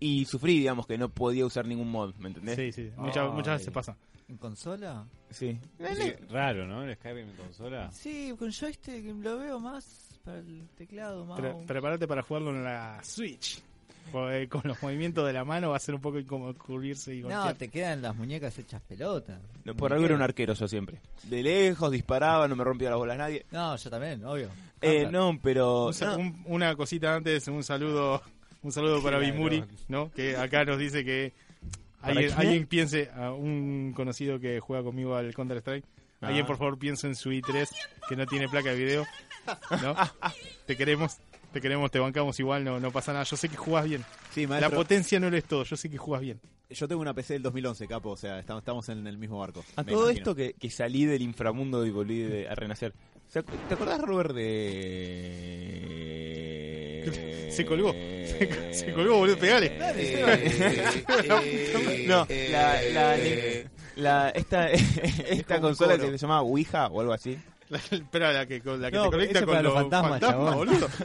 Y 0.00 0.24
sufrí, 0.26 0.60
digamos, 0.60 0.86
que 0.86 0.96
no 0.96 1.08
podía 1.08 1.44
usar 1.44 1.66
ningún 1.66 1.90
mod, 1.90 2.14
¿me 2.18 2.28
entendés? 2.28 2.54
Sí, 2.54 2.70
sí, 2.70 2.92
muchas, 2.96 3.26
Ay. 3.28 3.32
muchas 3.34 3.58
veces 3.58 3.74
pasa. 3.74 3.96
¿En 4.28 4.36
consola? 4.36 5.04
Sí. 5.30 5.58
Sí, 5.80 6.12
raro, 6.30 6.68
¿no? 6.68 6.84
El 6.84 6.94
Skyrim 6.94 7.30
en 7.30 7.36
consola. 7.36 7.90
Sí, 7.90 8.32
con 8.38 8.52
joystick 8.52 9.04
lo 9.22 9.38
veo 9.38 9.58
más 9.58 10.07
para 10.28 10.38
el 10.40 10.68
teclado, 10.76 11.24
más... 11.24 11.40
Pre- 11.40 11.54
prepárate 11.66 12.06
para 12.06 12.22
jugarlo 12.22 12.50
en 12.50 12.64
la 12.64 13.00
Switch. 13.02 13.62
Porque 14.12 14.48
con 14.48 14.62
los 14.64 14.82
movimientos 14.82 15.26
de 15.26 15.32
la 15.34 15.44
mano 15.44 15.70
va 15.70 15.76
a 15.76 15.80
ser 15.80 15.94
un 15.94 16.00
poco 16.00 16.18
incómodo 16.18 16.54
cubrirse 16.54 17.14
y 17.14 17.20
No, 17.20 17.28
golpear. 17.28 17.54
te 17.56 17.68
quedan 17.68 18.00
las 18.00 18.16
muñecas 18.16 18.58
hechas 18.58 18.80
pelota. 18.88 19.38
No, 19.64 19.74
por 19.74 19.92
algo 19.92 20.06
era 20.06 20.14
un 20.14 20.22
arquero 20.22 20.54
yo 20.54 20.66
siempre. 20.66 20.98
De 21.24 21.42
lejos 21.42 21.90
disparaba, 21.92 22.48
no 22.48 22.56
me 22.56 22.64
rompía 22.64 22.88
las 22.90 22.98
bolas 22.98 23.18
nadie. 23.18 23.44
No, 23.50 23.76
yo 23.76 23.90
también, 23.90 24.24
obvio. 24.24 24.48
Eh, 24.80 25.08
no, 25.10 25.38
pero. 25.42 25.88
Un 25.88 25.94
sa- 25.94 26.12
no, 26.12 26.18
un- 26.18 26.42
una 26.46 26.74
cosita 26.74 27.14
antes, 27.16 27.48
un 27.48 27.62
saludo, 27.62 28.22
un 28.62 28.72
saludo 28.72 29.02
para. 29.02 29.18
Bimuri, 29.18 29.62
¿no? 29.88 30.10
Que 30.12 30.36
acá 30.38 30.64
nos 30.64 30.78
dice 30.78 31.04
que 31.04 31.34
alguien, 32.00 32.32
alguien 32.34 32.66
piense, 32.66 33.10
a 33.14 33.32
un 33.32 33.92
conocido 33.94 34.40
que 34.40 34.58
juega 34.60 34.82
conmigo 34.84 35.16
al 35.16 35.34
Counter 35.34 35.58
Strike, 35.58 35.84
alguien 36.20 36.44
Ah. 36.44 36.46
por 36.46 36.58
favor 36.58 36.78
piense 36.78 37.06
en 37.06 37.14
su 37.14 37.30
i3 37.30 37.68
que 38.08 38.16
no 38.16 38.26
tiene 38.26 38.48
placa 38.48 38.70
de 38.70 38.76
video, 38.76 39.06
¿no? 39.82 39.94
te 40.66 40.76
queremos, 40.76 41.18
te 41.52 41.60
queremos, 41.60 41.90
te 41.90 41.98
bancamos 41.98 42.38
igual, 42.40 42.64
no, 42.64 42.78
no 42.80 42.90
pasa 42.90 43.12
nada. 43.12 43.24
Yo 43.24 43.36
sé 43.36 43.48
que 43.48 43.56
jugás 43.56 43.84
bien. 43.86 44.04
Sí, 44.34 44.46
La 44.46 44.70
potencia 44.70 45.18
no 45.20 45.30
lo 45.30 45.36
es 45.36 45.44
todo, 45.44 45.64
yo 45.64 45.76
sé 45.76 45.88
que 45.90 45.98
jugás 45.98 46.20
bien. 46.22 46.40
Yo 46.70 46.86
tengo 46.86 47.00
una 47.00 47.14
PC 47.14 47.32
del 47.34 47.42
2011, 47.42 47.86
capo. 47.88 48.10
O 48.10 48.16
sea, 48.16 48.38
estamos, 48.38 48.60
estamos 48.60 48.88
en 48.90 49.06
el 49.06 49.16
mismo 49.16 49.38
barco. 49.38 49.64
a 49.76 49.84
todo 49.84 50.02
imagino. 50.10 50.18
esto 50.18 50.34
que, 50.34 50.52
que 50.52 50.68
salí 50.70 51.06
del 51.06 51.22
inframundo 51.22 51.86
y 51.86 51.90
volví 51.90 52.20
de- 52.20 52.46
a 52.46 52.54
renacer. 52.54 52.92
¿Se 53.26 53.40
acu- 53.42 53.56
¿Te 53.68 53.74
acordás, 53.74 54.00
Robert, 54.02 54.34
de. 56.18 57.48
Se 57.50 57.64
colgó. 57.64 57.92
Se- 57.92 58.74
se 58.74 58.92
colgó, 58.92 59.16
boludo, 59.18 59.38
pegale. 59.38 59.72
Eh, 61.40 62.04
No, 62.06 62.26
eh, 62.28 62.48
la, 62.50 62.82
la, 62.92 63.16
eh, 63.18 63.66
la- 63.98 64.30
esta, 64.30 64.70
esta 64.70 65.60
consola 65.60 65.98
que 65.98 66.10
se 66.10 66.18
llama 66.18 66.40
Ouija 66.42 66.86
o 66.88 67.00
algo 67.00 67.12
así. 67.12 67.38
La, 67.68 67.78
espera, 67.78 68.32
la 68.32 68.46
que, 68.46 68.60
con- 68.62 68.80
la 68.80 68.90
que 68.90 68.96
No, 68.96 69.04
te 69.04 69.10
conecta 69.10 69.44
con 69.44 69.62
los 69.62 69.74
fantasmas, 69.74 70.20
boludo. 70.20 70.88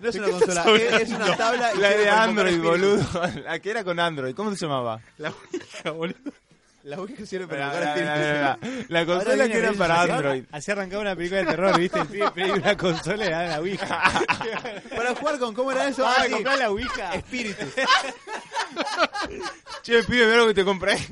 No 0.00 0.08
es 0.08 0.14
¿De 0.14 0.20
una 0.20 0.30
consola, 0.32 0.64
es, 1.00 1.10
una 1.10 1.36
tabla. 1.36 1.74
La 1.74 1.90
de 1.90 2.10
Android, 2.10 2.60
boludo. 2.60 3.04
La 3.44 3.60
que 3.60 3.70
era 3.70 3.84
con 3.84 4.00
Android. 4.00 4.34
¿Cómo 4.34 4.50
se 4.50 4.56
llamaba? 4.66 5.00
La 5.18 5.30
Ouija, 5.30 5.90
boludo. 5.92 6.32
La 6.84 6.98
Ouija 6.98 7.24
sirve 7.24 7.46
para 7.46 7.68
La, 7.68 8.58
invocar 8.58 8.58
la- 8.88 9.06
consola 9.06 9.48
que 9.48 9.56
era 9.58 9.72
para. 9.72 10.02
Android. 10.02 10.44
Así 10.50 10.70
arrancaba 10.72 11.02
una 11.02 11.14
película 11.14 11.40
de 11.42 11.46
terror, 11.46 11.78
¿viste? 11.78 12.04
Pedía 12.04 12.54
una 12.54 12.76
consola 12.76 13.24
y 13.24 13.28
le 13.28 13.30
la 13.48 13.60
Ouija. 13.60 14.02
Para 14.96 15.14
jugar 15.14 15.38
con, 15.38 15.54
¿cómo 15.54 15.70
era 15.70 15.86
eso? 15.88 16.04
Ah, 16.06 16.14
Ah, 16.18 16.24
sí. 16.26 16.32
comprar 16.32 16.58
la 16.58 16.70
Ouija. 16.70 17.14
Espíritus. 17.14 17.68
Che, 19.82 20.02
pibe, 20.04 20.26
mira 20.26 20.38
lo 20.38 20.46
que 20.48 20.54
te 20.54 20.64
compré. 20.64 20.96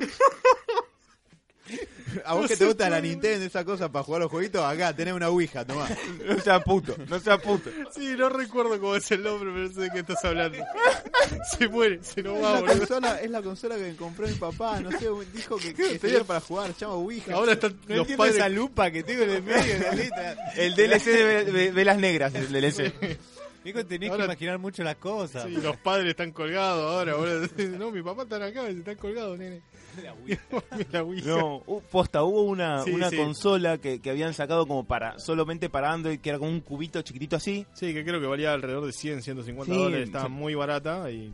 A 2.25 2.33
vos 2.35 2.47
que 2.47 2.55
te 2.57 2.65
gusta 2.65 2.89
la 2.89 2.99
Nintendo, 3.01 3.45
esa 3.45 3.63
cosa 3.65 3.91
para 3.91 4.03
jugar 4.03 4.21
los 4.21 4.31
jueguitos, 4.31 4.63
acá 4.63 4.95
tenés 4.95 5.13
una 5.13 5.29
Ouija, 5.29 5.65
tomá. 5.65 5.87
No 6.25 6.39
sea 6.39 6.59
puto, 6.59 6.95
no 7.07 7.19
sea 7.19 7.37
puto. 7.37 7.69
Sí, 7.95 8.13
no 8.17 8.29
recuerdo 8.29 8.79
cómo 8.79 8.95
es 8.95 9.09
el 9.11 9.23
nombre, 9.23 9.51
pero 9.53 9.71
sé 9.73 9.81
de 9.81 9.89
qué 9.91 9.99
estás 9.99 10.23
hablando. 10.25 10.57
Se 11.57 11.67
muere, 11.67 12.03
se 12.03 12.21
nos 12.23 12.37
Es 12.37 12.43
va, 12.43 12.51
la, 12.53 12.59
boludo. 12.61 12.77
consola, 12.79 13.21
es 13.21 13.29
la 13.31 13.41
consola 13.41 13.75
que 13.77 13.95
compró 13.95 14.27
mi 14.27 14.33
papá, 14.33 14.79
no 14.81 14.91
sé, 14.91 15.07
dijo 15.33 15.55
que, 15.57 15.73
que 15.73 15.97
sería 15.99 16.23
para 16.23 16.39
jugar, 16.41 16.73
se 16.73 16.81
llama 16.81 16.95
Ouija. 16.95 17.33
Ahora 17.33 17.53
están 17.53 17.71
No 17.87 17.95
los 17.95 17.97
entiendo 17.99 18.17
padres. 18.17 18.35
esa 18.35 18.49
lupa 18.49 18.91
que 18.91 19.03
tengo 19.03 19.23
en 19.23 19.29
el 19.29 19.43
medio 19.43 19.73
de 19.73 19.79
la 19.79 19.91
letra. 19.95 20.35
El 20.55 20.75
DLC 20.75 21.05
de 21.05 21.23
ve- 21.23 21.43
ve- 21.51 21.71
velas 21.71 21.97
negras, 21.97 22.33
el 22.35 22.51
DLC. 22.51 22.93
Digo, 23.63 23.85
tenés 23.85 24.09
Ahora- 24.09 24.23
que 24.23 24.31
imaginar 24.31 24.57
mucho 24.59 24.83
las 24.83 24.95
cosas. 24.95 25.43
Sí, 25.45 25.51
los 25.61 25.77
padres 25.77 26.09
están 26.09 26.31
colgados 26.31 26.83
ahora, 26.83 27.15
boludo. 27.15 27.47
No, 27.77 27.91
mi 27.91 28.01
papá 28.01 28.23
está 28.23 28.43
acá, 28.43 28.67
están 28.67 28.95
colgados, 28.95 29.37
nene. 29.37 29.61
La 30.91 31.01
Ouija. 31.03 31.25
No, 31.27 31.61
posta, 31.91 32.23
hubo 32.23 32.43
una, 32.43 32.83
Sí, 32.83 32.91
una 32.91 33.09
sí. 33.09 33.17
consola 33.17 33.77
que, 33.77 33.99
que 34.01 34.09
habían 34.09 34.33
sacado 34.33 34.65
como 34.67 34.83
para 34.85 35.19
solamente 35.19 35.69
para 35.69 35.91
Android, 35.91 36.19
que 36.19 36.29
era 36.29 36.39
como 36.39 36.51
un 36.51 36.61
cubito 36.61 37.01
chiquitito 37.01 37.35
así. 37.35 37.65
Sí, 37.73 37.93
que 37.93 38.03
creo 38.03 38.19
que 38.21 38.27
valía 38.27 38.53
alrededor 38.53 38.85
de 38.85 38.93
100, 38.93 39.21
150 39.21 39.73
Sí, 39.73 39.79
dólares. 39.79 40.05
Estaba 40.07 40.25
sí. 40.25 40.31
muy 40.31 40.55
barata, 40.55 41.09
y... 41.11 41.33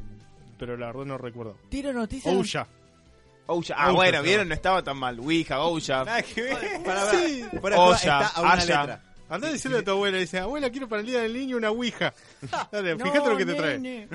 pero 0.58 0.78
la 0.78 0.88
verdad 0.88 1.06
no 1.06 1.18
recuerdo. 1.18 1.56
Tiro 1.70 1.94
noticias. 1.94 2.34
Ouya. 2.36 2.68
Ouya. 3.48 3.76
Ah, 3.78 3.88
Ouya, 3.90 3.96
bueno, 3.96 4.22
vieron, 4.24 4.48
no 4.50 4.54
estaba 4.54 4.84
tan 4.84 4.98
mal. 4.98 5.20
Ouija, 5.20 5.62
Ouya. 5.64 6.04
Nada 6.06 6.22
que 6.22 6.42
ver. 6.42 6.58
Para, 6.84 7.06
para, 7.62 7.98
Sí. 7.98 8.04
está 8.04 8.28
a 8.28 8.42
una 8.42 8.54
Aya. 8.54 8.80
letra. 8.82 9.04
Andá 9.30 9.50
a 9.50 9.52
decirle 9.52 9.80
a 9.80 9.84
tu 9.84 9.92
abuela, 9.92 10.18
dice, 10.18 10.40
abuela, 10.40 10.70
quiero 10.70 10.88
para 10.88 11.02
el 11.02 11.08
día 11.08 11.20
del 11.22 11.34
niño 11.34 11.58
una 11.58 11.70
Ouija. 11.70 12.14
Dale, 12.72 12.96
No, 12.96 13.04
fíjate 13.06 13.30
lo 13.30 13.36
que 13.38 13.46
te 13.46 13.54
trae. 13.56 14.08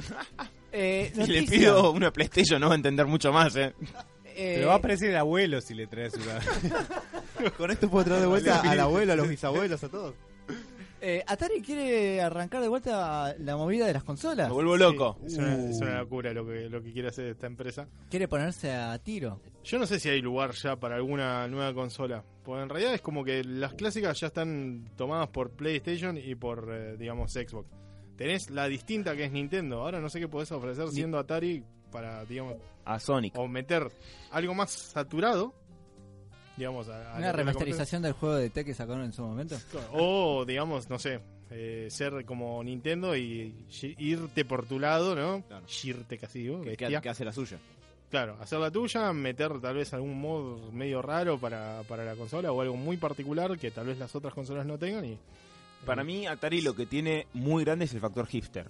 Eh, 0.73 1.13
Si 1.15 1.27
le 1.27 1.43
pido 1.43 1.91
una 1.93 2.11
PlayStation 2.11 2.59
no 2.59 2.69
va 2.69 2.73
a 2.73 2.77
entender 2.77 3.05
mucho 3.07 3.31
más, 3.31 3.55
eh. 3.57 3.75
Eh, 4.35 4.53
Pero 4.57 4.69
va 4.69 4.75
a 4.75 4.77
aparecer 4.79 5.11
el 5.11 5.17
abuelo 5.17 5.61
si 5.61 5.75
le 5.75 5.87
traes 5.87 6.15
una. 6.15 7.51
Con 7.57 7.71
esto 7.71 7.89
puedo 7.91 8.05
traer 8.05 8.21
de 8.23 8.27
vuelta 8.27 8.61
al 8.61 8.81
abuelo, 8.81 9.13
a 9.13 9.17
los 9.17 9.29
bisabuelos, 9.29 9.83
a 9.83 9.89
todos. 9.89 10.15
eh, 11.01 11.25
Atari 11.27 11.61
quiere 11.61 12.21
arrancar 12.21 12.63
de 12.63 12.69
vuelta 12.69 13.35
la 13.39 13.57
movida 13.57 13.87
de 13.87 13.93
las 13.93 14.05
consolas. 14.05 14.49
Me 14.49 14.55
vuelvo 14.55 14.77
loco. 14.77 15.19
Sí, 15.27 15.27
es, 15.35 15.39
una, 15.39 15.71
es 15.71 15.81
una 15.81 15.99
locura 16.01 16.33
lo 16.33 16.47
que, 16.47 16.69
lo 16.69 16.83
que 16.83 16.93
quiere 16.93 17.09
hacer 17.09 17.27
esta 17.27 17.47
empresa. 17.47 17.89
Quiere 18.11 18.29
ponerse 18.29 18.71
a 18.73 18.97
tiro. 18.99 19.41
Yo 19.65 19.79
no 19.79 19.87
sé 19.87 19.99
si 19.99 20.09
hay 20.09 20.21
lugar 20.21 20.53
ya 20.53 20.77
para 20.77 20.97
alguna 20.97 21.49
nueva 21.49 21.75
consola. 21.75 22.25
Porque 22.45 22.63
en 22.63 22.69
realidad 22.69 22.95
es 22.95 23.01
como 23.01 23.25
que 23.25 23.43
las 23.45 23.75
clásicas 23.75 24.19
ya 24.21 24.29
están 24.29 24.89
tomadas 24.97 25.29
por 25.29 25.51
PlayStation 25.51 26.17
y 26.19 26.35
por, 26.35 26.69
eh, 26.73 26.97
digamos, 26.97 27.33
Xbox. 27.33 27.69
Tenés 28.17 28.51
la 28.51 28.69
distinta 28.69 29.17
que 29.17 29.25
es 29.25 29.33
Nintendo. 29.33 29.81
Ahora 29.81 30.01
no 30.01 30.09
sé 30.11 30.21
qué 30.21 30.29
podés 30.29 30.53
ofrecer 30.53 30.89
siendo 30.91 31.19
Atari 31.19 31.65
para, 31.93 32.25
digamos, 32.25 32.57
A 32.85 32.99
Sonic. 32.99 33.39
o 33.39 33.47
meter 33.47 33.89
algo 34.33 34.55
más 34.55 34.71
saturado. 34.73 35.55
Digamos, 36.57 36.89
a, 36.89 37.15
Una 37.17 37.33
remasterización 37.33 38.03
del 38.03 38.13
juego 38.13 38.35
de 38.37 38.51
T 38.51 38.65
que 38.65 38.75
sacaron 38.75 39.05
en 39.05 39.13
su 39.13 39.23
momento. 39.23 39.57
O, 39.93 40.45
digamos, 40.45 40.91
no 40.91 40.99
sé, 40.99 41.21
eh, 41.51 41.89
ser 41.91 42.25
como 42.25 42.63
Nintendo 42.65 43.17
y 43.17 43.67
y- 43.83 43.95
irte 43.99 44.45
por 44.45 44.67
tu 44.67 44.79
lado, 44.81 45.15
¿no? 45.15 45.43
Claro. 45.47 45.65
Irte 45.85 46.19
casi, 46.19 46.41
digo, 46.41 46.63
que 46.63 47.09
hace 47.09 47.25
la 47.25 47.33
suya. 47.33 47.59
Claro, 48.11 48.37
hacer 48.43 48.59
la 48.59 48.71
tuya, 48.71 49.11
meter 49.15 49.59
tal 49.63 49.75
vez 49.75 49.95
algún 49.95 50.21
mod 50.21 50.71
medio 50.71 51.01
raro 51.01 51.39
para, 51.39 51.83
para 51.89 52.05
la 52.05 52.15
consola 52.15 52.53
o 52.53 52.61
algo 52.61 52.77
muy 52.77 52.99
particular 52.99 53.59
que 53.59 53.71
tal 53.71 53.87
vez 53.87 53.99
las 53.99 54.15
otras 54.15 54.35
consolas 54.35 54.67
no 54.67 54.77
tengan 54.79 55.07
y 55.07 55.19
Para 55.87 56.05
mí, 56.05 56.27
Atari 56.27 56.61
lo 56.61 56.75
que 56.77 56.85
tiene 56.85 57.27
muy 57.33 57.65
grande 57.65 57.87
es 57.87 57.95
el 57.95 58.01
factor 58.01 58.27
hipster. 58.27 58.69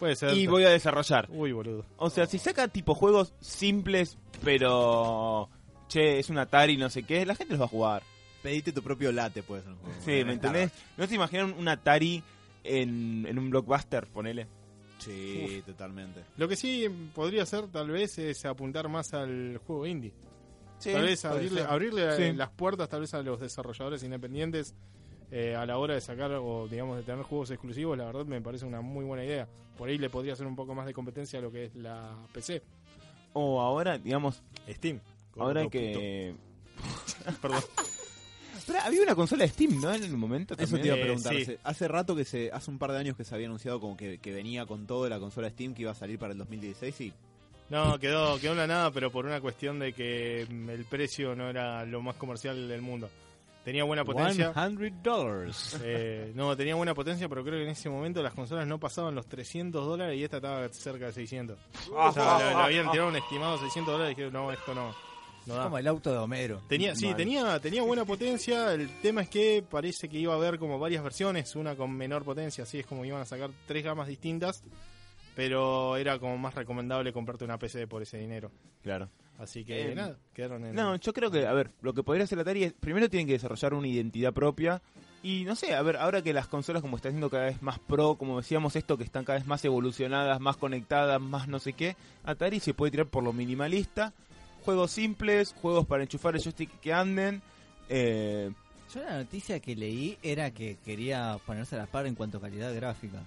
Puede 0.00 0.16
ser. 0.16 0.36
Y 0.36 0.48
voy 0.48 0.64
a 0.64 0.70
desarrollar. 0.70 1.28
Uy, 1.30 1.52
boludo. 1.52 1.86
O 1.98 2.10
sea, 2.10 2.26
si 2.26 2.38
saca 2.38 2.66
tipo 2.66 2.96
juegos 2.96 3.32
simples, 3.40 4.18
pero. 4.42 5.48
Che, 5.88 6.18
es 6.18 6.28
un 6.30 6.38
Atari, 6.38 6.76
no 6.76 6.88
sé 6.90 7.04
qué, 7.04 7.24
la 7.26 7.34
gente 7.36 7.52
los 7.54 7.60
va 7.60 7.66
a 7.66 7.68
jugar. 7.68 8.02
Pedite 8.42 8.72
tu 8.72 8.82
propio 8.82 9.12
late, 9.12 9.42
puede 9.42 9.62
ser 9.62 9.72
un 9.72 9.78
juego. 9.78 9.94
Sí, 10.04 10.24
¿me 10.24 10.32
entendés? 10.32 10.72
¿No 10.96 11.06
te 11.06 11.14
imaginan 11.14 11.52
un 11.58 11.68
Atari 11.68 12.22
en, 12.64 13.26
en 13.28 13.38
un 13.38 13.50
blockbuster, 13.50 14.06
ponele? 14.06 14.46
Sí, 14.98 15.62
totalmente. 15.66 16.24
Lo 16.36 16.46
que 16.48 16.56
sí 16.56 16.86
podría 17.14 17.44
ser 17.46 17.68
tal 17.68 17.90
vez 17.90 18.18
es 18.18 18.44
apuntar 18.44 18.88
más 18.88 19.14
al 19.14 19.58
juego 19.66 19.86
indie. 19.86 20.12
Sí, 20.78 20.92
tal 20.92 21.02
vez 21.02 21.24
abrirle, 21.24 21.62
abrirle 21.62 22.16
Sí. 22.16 22.32
las 22.36 22.50
puertas 22.50 22.88
tal 22.88 23.00
vez 23.00 23.12
a 23.14 23.22
los 23.22 23.40
desarrolladores 23.40 24.02
independientes 24.02 24.74
eh, 25.30 25.54
a 25.54 25.64
la 25.66 25.78
hora 25.78 25.94
de 25.94 26.00
sacar 26.00 26.32
o 26.32 26.66
digamos 26.68 26.96
de 26.96 27.02
tener 27.04 27.22
juegos 27.24 27.50
exclusivos, 27.50 27.96
la 27.96 28.06
verdad 28.06 28.24
me 28.26 28.40
parece 28.40 28.64
una 28.66 28.80
muy 28.80 29.04
buena 29.04 29.24
idea. 29.24 29.48
Por 29.76 29.88
ahí 29.88 29.96
le 29.98 30.10
podría 30.10 30.32
hacer 30.34 30.46
un 30.46 30.56
poco 30.56 30.74
más 30.74 30.86
de 30.86 30.92
competencia 30.92 31.38
a 31.38 31.42
lo 31.42 31.50
que 31.50 31.66
es 31.66 31.74
la 31.74 32.14
PC. 32.32 32.62
O 33.32 33.60
ahora, 33.60 33.96
digamos, 33.98 34.42
Steam. 34.68 35.00
ahora 35.38 35.68
que. 35.68 36.34
Perdón. 37.42 37.62
Pero 38.66 38.78
había 38.82 39.02
una 39.02 39.14
consola 39.14 39.44
de 39.44 39.50
Steam, 39.50 39.80
¿no? 39.80 39.92
En 39.92 40.04
el 40.04 40.16
momento 40.16 40.54
Eso 40.58 40.76
te 40.78 40.86
iba 40.86 40.94
a 40.94 40.98
Eh, 40.98 41.02
preguntar. 41.02 41.34
sí. 41.34 41.56
Hace, 41.64 41.88
rato 41.88 42.14
que 42.14 42.24
se, 42.24 42.50
hace 42.52 42.70
un 42.70 42.78
par 42.78 42.92
de 42.92 42.98
años 42.98 43.16
que 43.16 43.24
se 43.24 43.34
había 43.34 43.46
anunciado 43.46 43.80
como 43.80 43.96
que, 43.96 44.18
que 44.18 44.32
venía 44.32 44.66
con 44.66 44.86
todo 44.86 45.04
de 45.04 45.10
la 45.10 45.18
consola 45.18 45.48
Steam 45.50 45.74
que 45.74 45.82
iba 45.82 45.90
a 45.92 45.94
salir 45.94 46.18
para 46.18 46.32
el 46.32 46.38
2016 46.38 47.00
y 47.00 47.12
No, 47.70 47.98
quedó, 47.98 48.38
quedó 48.38 48.52
en 48.52 48.58
la 48.58 48.66
nada, 48.66 48.90
pero 48.92 49.10
por 49.10 49.24
una 49.26 49.40
cuestión 49.40 49.78
de 49.78 49.92
que 49.92 50.42
el 50.42 50.84
precio 50.88 51.34
no 51.34 51.48
era 51.48 51.84
lo 51.84 52.00
más 52.02 52.16
comercial 52.16 52.68
del 52.68 52.82
mundo. 52.82 53.08
Tenía 53.64 53.84
buena 53.84 54.04
potencia. 54.04 54.52
100 54.54 55.02
dólares. 55.02 55.78
eh, 55.82 56.32
no, 56.34 56.56
tenía 56.56 56.74
buena 56.74 56.94
potencia, 56.94 57.28
pero 57.28 57.42
creo 57.44 57.58
que 57.58 57.64
en 57.64 57.70
ese 57.70 57.90
momento 57.90 58.22
las 58.22 58.32
consolas 58.32 58.66
no 58.66 58.78
pasaban 58.80 59.14
los 59.14 59.26
300 59.26 59.84
dólares 59.84 60.18
y 60.18 60.24
esta 60.24 60.36
estaba 60.38 60.68
cerca 60.70 61.06
de 61.06 61.12
600. 61.12 61.58
O 61.94 62.12
sea, 62.12 62.38
le, 62.38 62.44
le 62.46 62.62
habían 62.62 62.90
tirado 62.90 63.10
un 63.10 63.16
estimado 63.16 63.58
600 63.58 63.92
dólares 63.92 64.12
y 64.12 64.14
dijeron, 64.16 64.32
no, 64.32 64.50
esto 64.50 64.74
no, 64.74 64.94
no 65.46 65.54
da. 65.54 65.64
Como 65.64 65.78
el 65.78 65.86
auto 65.86 66.10
de 66.10 66.16
Homero. 66.18 66.62
Tenía, 66.68 66.94
sí, 66.96 67.08
Mal. 67.08 67.16
tenía, 67.16 67.60
tenía 67.60 67.82
buena 67.82 68.04
potencia. 68.06 68.72
El 68.72 68.88
tema 69.00 69.20
es 69.22 69.28
que 69.28 69.62
parece 69.68 70.08
que 70.08 70.18
iba 70.18 70.32
a 70.32 70.36
haber 70.36 70.58
como 70.58 70.78
varias 70.78 71.02
versiones, 71.02 71.54
una 71.54 71.76
con 71.76 71.92
menor 71.92 72.24
potencia, 72.24 72.64
así 72.64 72.78
es 72.78 72.86
como 72.86 73.04
iban 73.04 73.20
a 73.20 73.26
sacar 73.26 73.50
tres 73.66 73.84
gamas 73.84 74.08
distintas. 74.08 74.64
Pero 75.36 75.96
era 75.96 76.18
como 76.18 76.36
más 76.38 76.54
recomendable 76.54 77.12
comprarte 77.12 77.44
una 77.44 77.58
PC 77.58 77.86
por 77.86 78.02
ese 78.02 78.18
dinero. 78.18 78.50
Claro. 78.82 79.08
Así 79.38 79.64
que 79.64 79.92
Eh, 79.92 79.94
nada, 79.94 80.18
quedaron 80.34 80.64
en. 80.66 80.74
No, 80.74 80.96
yo 80.96 81.12
creo 81.14 81.30
que, 81.30 81.46
a 81.46 81.52
ver, 81.52 81.70
lo 81.80 81.94
que 81.94 82.02
podría 82.02 82.24
hacer 82.24 82.38
Atari 82.38 82.64
es, 82.64 82.72
primero 82.74 83.08
tienen 83.08 83.26
que 83.26 83.32
desarrollar 83.34 83.72
una 83.74 83.88
identidad 83.88 84.32
propia. 84.34 84.82
Y 85.22 85.44
no 85.44 85.54
sé, 85.54 85.74
a 85.74 85.82
ver, 85.82 85.96
ahora 85.96 86.22
que 86.22 86.32
las 86.32 86.46
consolas 86.48 86.82
como 86.82 86.96
están 86.96 87.12
siendo 87.12 87.28
cada 87.30 87.44
vez 87.44 87.62
más 87.62 87.78
pro, 87.78 88.16
como 88.16 88.38
decíamos 88.38 88.74
esto, 88.76 88.96
que 88.98 89.04
están 89.04 89.24
cada 89.24 89.38
vez 89.38 89.46
más 89.46 89.64
evolucionadas, 89.64 90.40
más 90.40 90.56
conectadas, 90.56 91.20
más 91.20 91.46
no 91.46 91.58
sé 91.58 91.74
qué, 91.74 91.94
Atari 92.24 92.58
se 92.60 92.74
puede 92.74 92.90
tirar 92.90 93.06
por 93.06 93.22
lo 93.22 93.32
minimalista. 93.32 94.12
Juegos 94.64 94.90
simples, 94.90 95.54
juegos 95.60 95.86
para 95.86 96.02
enchufar 96.02 96.34
el 96.34 96.42
joystick 96.42 96.78
que 96.80 96.92
anden. 96.92 97.40
Eh, 97.88 98.50
Yo 98.94 99.02
la 99.02 99.18
noticia 99.18 99.60
que 99.60 99.74
leí 99.76 100.18
era 100.22 100.50
que 100.52 100.76
quería 100.84 101.38
ponerse 101.46 101.76
a 101.76 101.78
la 101.78 101.86
par 101.86 102.06
en 102.06 102.14
cuanto 102.14 102.38
a 102.38 102.40
calidad 102.42 102.74
gráfica. 102.74 103.22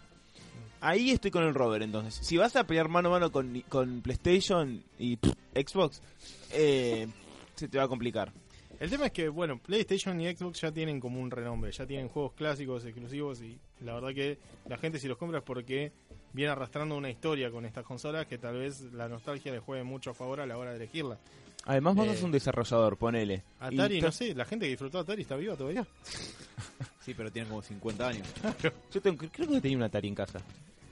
Ahí 0.84 1.12
estoy 1.12 1.32
con 1.32 1.44
el 1.44 1.54
Robert, 1.54 1.84
entonces. 1.84 2.26
Si 2.26 2.38
vas 2.38 2.56
a 2.56 2.66
pelear 2.66 2.88
mano 2.90 3.10
a 3.10 3.12
mano 3.14 3.32
con, 3.32 3.62
con 3.70 4.02
PlayStation 4.02 4.84
y 5.00 5.18
pff, 5.18 5.34
Xbox, 5.56 6.02
eh, 6.52 7.08
se 7.56 7.68
te 7.68 7.78
va 7.78 7.86
a 7.86 7.88
complicar. 7.88 8.32
El 8.80 8.90
tema 8.90 9.06
es 9.06 9.12
que, 9.14 9.30
bueno, 9.30 9.60
PlayStation 9.60 10.20
y 10.20 10.36
Xbox 10.36 10.60
ya 10.62 10.72
tienen 10.72 11.00
como 11.00 11.22
un 11.22 11.32
renombre, 11.32 11.72
ya 11.72 11.86
tienen 11.86 12.10
juegos 12.10 12.34
clásicos, 12.34 12.84
exclusivos 12.84 13.42
y 13.42 13.58
la 13.82 13.94
verdad 13.94 14.14
que 14.14 14.38
la 14.68 14.78
gente 14.78 15.00
si 15.00 15.08
los 15.08 15.18
compra 15.18 15.38
es 15.40 15.44
porque 15.44 15.92
viene 16.34 16.52
arrastrando 16.52 16.98
una 16.98 17.10
historia 17.10 17.50
con 17.52 17.66
estas 17.66 17.86
consolas 17.86 18.26
que 18.28 18.38
tal 18.38 18.58
vez 18.58 18.82
la 18.94 19.08
nostalgia 19.08 19.52
le 19.54 19.60
juegue 19.60 19.84
mucho 19.84 20.10
a 20.10 20.14
favor 20.14 20.42
a 20.42 20.46
la 20.46 20.58
hora 20.58 20.72
de 20.72 20.78
elegirla. 20.78 21.18
Además, 21.66 21.96
vos 21.96 22.08
Eh, 22.08 22.14
sos 22.16 22.24
un 22.24 22.32
desarrollador, 22.34 22.98
ponele. 22.98 23.44
Atari, 23.62 24.00
Y 24.00 24.02
no 24.02 24.12
sé, 24.12 24.36
la 24.36 24.44
gente 24.44 24.66
que 24.66 24.72
disfrutó 24.72 25.00
Atari 25.00 25.22
está 25.22 25.38
viva 25.38 25.56
todavía. 25.56 25.88
sí, 27.00 27.14
pero 27.14 27.32
tienen 27.32 27.50
como 27.50 27.62
50 27.62 28.06
años. 28.08 28.28
Yo 28.92 29.02
tengo- 29.02 29.24
creo 29.32 29.48
que 29.48 29.62
tenía 29.62 29.78
un 29.78 29.84
Atari 29.84 30.10
en 30.10 30.16
casa. 30.16 30.42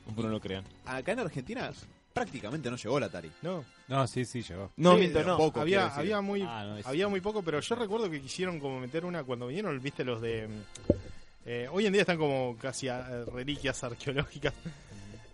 Aunque 0.07 0.23
no 0.23 0.29
lo 0.29 0.39
crean. 0.39 0.63
Acá 0.85 1.11
en 1.13 1.19
Argentina 1.19 1.71
prácticamente 2.13 2.69
no 2.69 2.75
llegó 2.75 2.97
el 2.97 3.03
Atari. 3.05 3.31
No, 3.41 3.63
No, 3.87 4.05
sí, 4.07 4.25
sí, 4.25 4.41
llegó. 4.41 4.71
No, 4.77 4.93
Sí, 4.93 4.99
miento, 4.99 5.19
de 5.19 5.25
no. 5.25 5.37
poco, 5.37 5.51
quiero 5.51 5.61
había, 5.61 5.83
decir. 5.85 5.99
había 5.99 6.21
muy 6.21 6.41
Ah, 6.41 6.63
no, 6.65 6.77
es- 6.77 6.85
había 6.85 7.07
muy 7.07 7.21
poco, 7.21 7.41
pero 7.43 7.59
yo 7.61 7.75
recuerdo 7.75 8.09
que 8.09 8.21
quisieron 8.21 8.59
como 8.59 8.79
meter 8.79 9.05
una 9.05 9.23
cuando 9.23 9.47
vinieron, 9.47 9.81
viste 9.81 10.03
los 10.03 10.21
de 10.21 10.47
mm, 10.47 10.91
eh, 11.45 11.67
hoy 11.71 11.85
en 11.85 11.93
día 11.93 12.01
están 12.01 12.17
como 12.17 12.55
casi 12.59 12.87
eh, 12.87 13.25
reliquias 13.33 13.83
arqueológicas. 13.83 14.53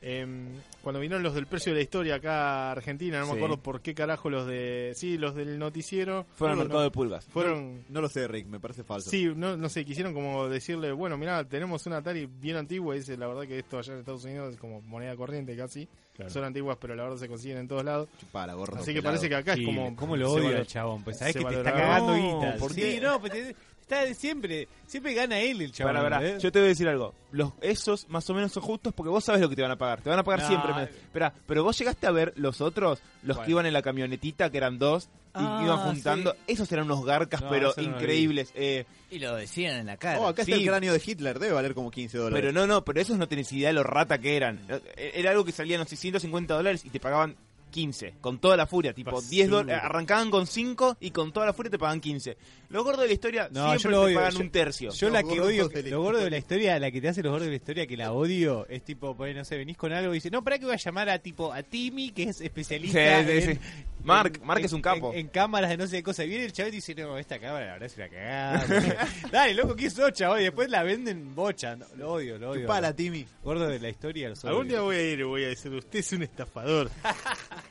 Em, 0.09 0.47
cuando 0.81 1.01
vinieron 1.01 1.21
los 1.21 1.33
del 1.35 1.47
precio 1.47 1.73
de 1.73 1.79
la 1.79 1.83
historia 1.83 2.15
acá 2.15 2.69
a 2.69 2.71
Argentina, 2.71 3.19
no 3.19 3.25
Sí. 3.25 3.31
me 3.33 3.37
acuerdo 3.39 3.57
por 3.61 3.81
qué 3.81 3.93
carajo 3.93 4.29
los 4.29 4.47
de 4.47 4.93
sí, 4.95 5.17
los 5.17 5.35
del 5.35 5.59
noticiero 5.59 6.25
Fueron 6.37 6.61
al 6.61 6.69
no, 6.69 6.79
de 6.79 6.89
pulgas. 6.91 7.25
fueron 7.25 7.83
No 7.89 7.99
lo 7.99 8.07
sé, 8.07 8.25
Rick, 8.25 8.47
me 8.47 8.57
parece 8.61 8.85
falso. 8.85 9.09
Sí, 9.09 9.29
no, 9.35 9.57
no 9.57 9.67
sé, 9.67 9.83
quisieron 9.83 10.13
como 10.13 10.47
decirle, 10.47 10.93
bueno, 10.93 11.17
mira, 11.17 11.43
tenemos 11.43 11.85
un 11.87 11.93
Atari 11.93 12.25
bien 12.25 12.55
antiguo, 12.55 12.93
y 12.95 12.99
dice, 12.99 13.17
la 13.17 13.27
verdad 13.27 13.41
que 13.43 13.59
esto 13.59 13.77
allá 13.79 13.93
en 13.93 13.99
Estados 13.99 14.23
Unidos 14.23 14.53
es 14.53 14.59
como 14.59 14.79
moneda 14.81 15.13
corriente 15.17 15.57
casi, 15.57 15.89
son 16.27 16.45
antiguas, 16.45 16.77
pero 16.79 16.95
la 16.95 17.03
verdad 17.03 17.17
se 17.17 17.27
consiguen 17.27 17.57
en 17.57 17.67
todos 17.67 17.83
lados, 17.83 18.07
Chupá 18.17 18.47
la 18.47 18.53
gorra 18.53 18.79
así 18.79 18.93
que 18.93 19.01
pelado. 19.01 19.15
parece 19.15 19.27
que 19.27 19.35
acá 19.35 19.53
es 19.55 19.65
como... 19.65 19.93
¿Cómo 19.97 20.15
lo 20.15 20.31
odio 20.31 20.55
al 20.55 20.65
chabón? 20.67 21.03
Pues 21.03 21.17
sabés 21.17 21.33
se 21.33 21.39
que 21.39 21.45
te 21.45 21.55
está 21.57 21.73
cagando 21.73 22.15
No, 22.17 22.39
guita. 22.39 22.55
¿por 22.57 22.71
Sí, 22.73 22.99
no, 23.01 23.19
pues 23.19 23.33
te- 23.33 23.55
está 23.89 24.13
siempre, 24.13 24.67
siempre 24.85 25.13
gana 25.13 25.39
él 25.39 25.61
el 25.61 25.71
¿entendés? 25.77 26.41
yo 26.43 26.51
te 26.51 26.59
voy 26.59 26.65
a 26.67 26.69
decir 26.69 26.88
algo. 26.88 27.13
Los, 27.31 27.51
esos 27.61 28.07
más 28.09 28.29
o 28.29 28.33
menos 28.33 28.51
son 28.51 28.63
justos 28.63 28.93
porque 28.93 29.09
vos 29.09 29.23
sabes 29.23 29.41
lo 29.41 29.49
que 29.49 29.55
te 29.55 29.61
van 29.61 29.71
a 29.71 29.77
pagar. 29.77 30.01
Te 30.01 30.09
van 30.09 30.19
a 30.19 30.23
pagar 30.23 30.41
No, 30.41 30.47
siempre. 30.47 30.71
eh. 30.83 30.89
Espera, 31.03 31.33
pero 31.45 31.63
vos 31.63 31.77
llegaste 31.77 32.07
a 32.07 32.11
ver 32.11 32.33
los 32.35 32.61
otros, 32.61 32.99
los 33.23 33.39
que 33.39 33.51
iban 33.51 33.65
en 33.65 33.73
la 33.73 33.81
camionetita, 33.81 34.49
que 34.49 34.57
eran 34.57 34.77
dos, 34.77 35.05
y 35.05 35.39
Ah, 35.39 35.61
iban 35.63 35.77
juntando. 35.79 36.31
sí. 36.33 36.38
Esos 36.47 36.71
eran 36.71 36.85
unos 36.85 37.05
garcas, 37.05 37.41
No, 37.43 37.49
pero 37.49 37.73
no 37.77 37.83
increíbles. 37.83 38.51
Eh, 38.55 38.85
Y 39.11 39.19
lo 39.19 39.35
decían 39.35 39.77
en 39.77 39.85
la 39.85 39.97
cara. 39.97 40.19
Oh, 40.19 40.27
acá 40.27 40.41
está 40.41 40.55
Sí. 40.55 40.61
el 40.63 40.67
cráneo 40.67 40.93
de 40.93 41.01
Hitler, 41.05 41.38
debe 41.39 41.53
valer 41.53 41.73
como 41.73 41.91
15 41.91 42.17
dólares. 42.17 42.39
pero 42.41 42.51
no, 42.51 42.65
no, 42.67 42.83
pero 42.83 42.99
esos 42.99 43.17
no 43.17 43.27
tenés 43.27 43.51
idea 43.53 43.67
de 43.69 43.73
lo 43.73 43.83
rata 43.83 44.17
que 44.17 44.35
eran. 44.35 44.59
Eh, 44.67 45.11
Era 45.15 45.31
algo 45.31 45.45
que 45.45 45.51
salía, 45.51 45.77
no 45.77 45.85
sé, 45.85 45.95
150 45.95 46.53
dólares 46.55 46.83
y 46.85 46.89
te 46.89 46.99
pagaban 46.99 47.35
15, 47.78 48.15
con 48.21 48.39
toda 48.39 48.57
la 48.57 48.65
furia, 48.65 48.91
tipo 48.91 49.11
Basura. 49.11 49.30
10 49.30 49.49
dólares, 49.49 49.82
arrancaban 49.84 50.32
con 50.32 50.47
5 50.47 50.97
y 50.99 51.11
con 51.11 51.32
toda 51.32 51.45
la 51.45 51.53
furia 51.53 51.69
te 51.69 51.78
pagan 51.78 52.01
15. 52.01 52.36
Los 52.69 52.84
gordos 52.84 53.01
de 53.01 53.07
la 53.07 53.13
historia 53.13 53.49
No, 53.51 53.73
yo 53.73 53.80
siempre 53.80 53.91
lo 53.91 53.97
te 53.99 54.05
odio. 54.07 54.15
pagan 54.15 54.34
Yo- 54.34 54.39
un 54.39 54.49
tercio. 54.49 54.91
Yo 54.91 55.07
Los 55.09 55.13
la 55.13 55.21
que 55.23 55.39
odio, 55.39 55.69
la 55.71 55.82
lo 55.91 56.01
gordo 56.01 56.19
de 56.19 56.30
la 56.32 56.38
historia, 56.39 56.80
la 56.80 56.89
que 56.89 56.99
te 57.01 57.07
hace 57.09 57.21
los 57.21 57.30
gordos 57.32 57.45
de 57.45 57.51
la 57.51 57.55
historia, 57.57 57.86
que 57.86 57.95
la 57.95 58.11
odio, 58.13 58.65
es 58.67 58.82
tipo, 58.84 59.15
poner, 59.15 59.36
no 59.36 59.45
sé, 59.45 59.57
venís 59.57 59.78
con 59.78 59.93
algo 59.93 60.11
y 60.11 60.17
dice, 60.17 60.32
no, 60.32 60.43
para 60.43 60.57
que 60.57 60.65
voy 60.65 60.73
a 60.73 60.78
llamar 60.78 61.07
a 61.09 61.19
tipo 61.19 61.53
a 61.53 61.61
Timmy, 61.61 62.09
que 62.09 62.23
es 62.23 62.41
especialista 62.41 63.21
Sí, 63.21 63.25
sí, 63.25 63.32
en, 63.32 63.53
sí. 63.55 63.61
Mark, 64.07 64.39
en- 64.41 64.47
Mark 64.47 64.59
en- 64.59 64.65
es 64.65 64.73
un 64.73 64.81
capo. 64.81 65.11
En, 65.13 65.19
en 65.19 65.27
cámaras 65.27 65.69
de 65.69 65.77
no 65.77 65.87
sé 65.87 65.97
qué 65.97 66.03
cosa. 66.03 66.23
Y 66.23 66.29
viene 66.29 66.45
el 66.45 66.51
chaval 66.53 66.73
y 66.73 66.77
dice, 66.77 66.95
no, 66.95 67.17
esta 67.17 67.39
cámara 67.39 67.65
la 67.65 67.71
verdad 67.73 67.85
es 67.87 67.97
una 67.97 68.09
cagada. 68.09 69.07
Dale, 69.31 69.53
loco, 69.53 69.75
¿qué 69.75 69.89
sos, 69.89 70.11
chaval? 70.13 70.41
Y 70.41 70.43
después 70.45 70.69
la 70.69 70.83
venden 70.83 71.35
bocha. 71.35 71.75
No, 71.75 71.85
lo 71.95 72.11
odio, 72.13 72.37
lo 72.37 72.51
odio. 72.51 72.61
Chupala, 72.61 72.93
Timmy. 72.95 73.25
Gordo 73.43 73.67
de 73.67 73.79
la 73.79 73.89
historia, 73.89 74.29
los. 74.29 74.43
Algún 74.45 74.67
día 74.67 74.81
voy 74.81 74.95
a 74.95 75.01
ir 75.11 75.19
y 75.19 75.23
voy 75.23 75.43
a 75.43 75.47
decir, 75.49 75.71
usted 75.73 75.99
es 75.99 76.11
un 76.13 76.23
estafador. 76.23 76.89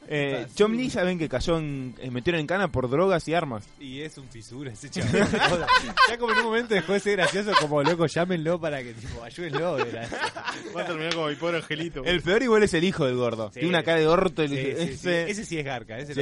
Eh, 0.08 0.46
John 0.56 0.76
Lee, 0.76 0.88
¿saben 0.88 1.18
que 1.18 1.28
cayó 1.28 1.58
en, 1.58 1.92
eh, 1.98 2.12
metieron 2.12 2.40
en 2.40 2.46
cana 2.46 2.70
por 2.70 2.88
drogas 2.88 3.26
y 3.26 3.34
armas? 3.34 3.68
Y 3.80 4.02
es 4.02 4.16
un 4.18 4.28
fisura 4.28 4.70
ese 4.72 4.88
chaval. 4.88 5.26
ya 6.08 6.16
como 6.16 6.32
en 6.32 6.38
un 6.38 6.44
momento 6.44 6.74
dejó 6.74 6.92
de 6.92 7.00
ser 7.00 7.16
gracioso, 7.16 7.50
como 7.60 7.82
loco, 7.82 8.06
llámenlo 8.06 8.60
para 8.60 8.80
que 8.84 8.92
tipo 8.94 9.24
ayúdenlo. 9.24 9.78
Era- 9.84 10.08
Va 10.76 10.82
a 10.82 10.86
terminar 10.86 11.12
como 11.12 11.26
mi 11.26 11.34
pobre 11.34 11.56
angelito. 11.56 12.04
El 12.04 12.22
peor 12.22 12.40
igual 12.40 12.62
es 12.62 12.72
el 12.74 12.84
hijo 12.84 13.04
del 13.04 13.16
gordo. 13.16 13.48
Sí. 13.48 13.54
Tiene 13.54 13.68
una 13.70 13.82
cara 13.82 13.98
de 13.98 14.06
orto. 14.06 14.42
el- 14.44 14.50
Sí, 14.50 14.56
sí, 14.56 14.76
sí. 14.86 14.92
ese- 14.92 15.30
Ese 15.30 15.44
sí 15.44 15.58
es 15.58 15.64
garca, 15.64 15.98
ese 15.98 16.14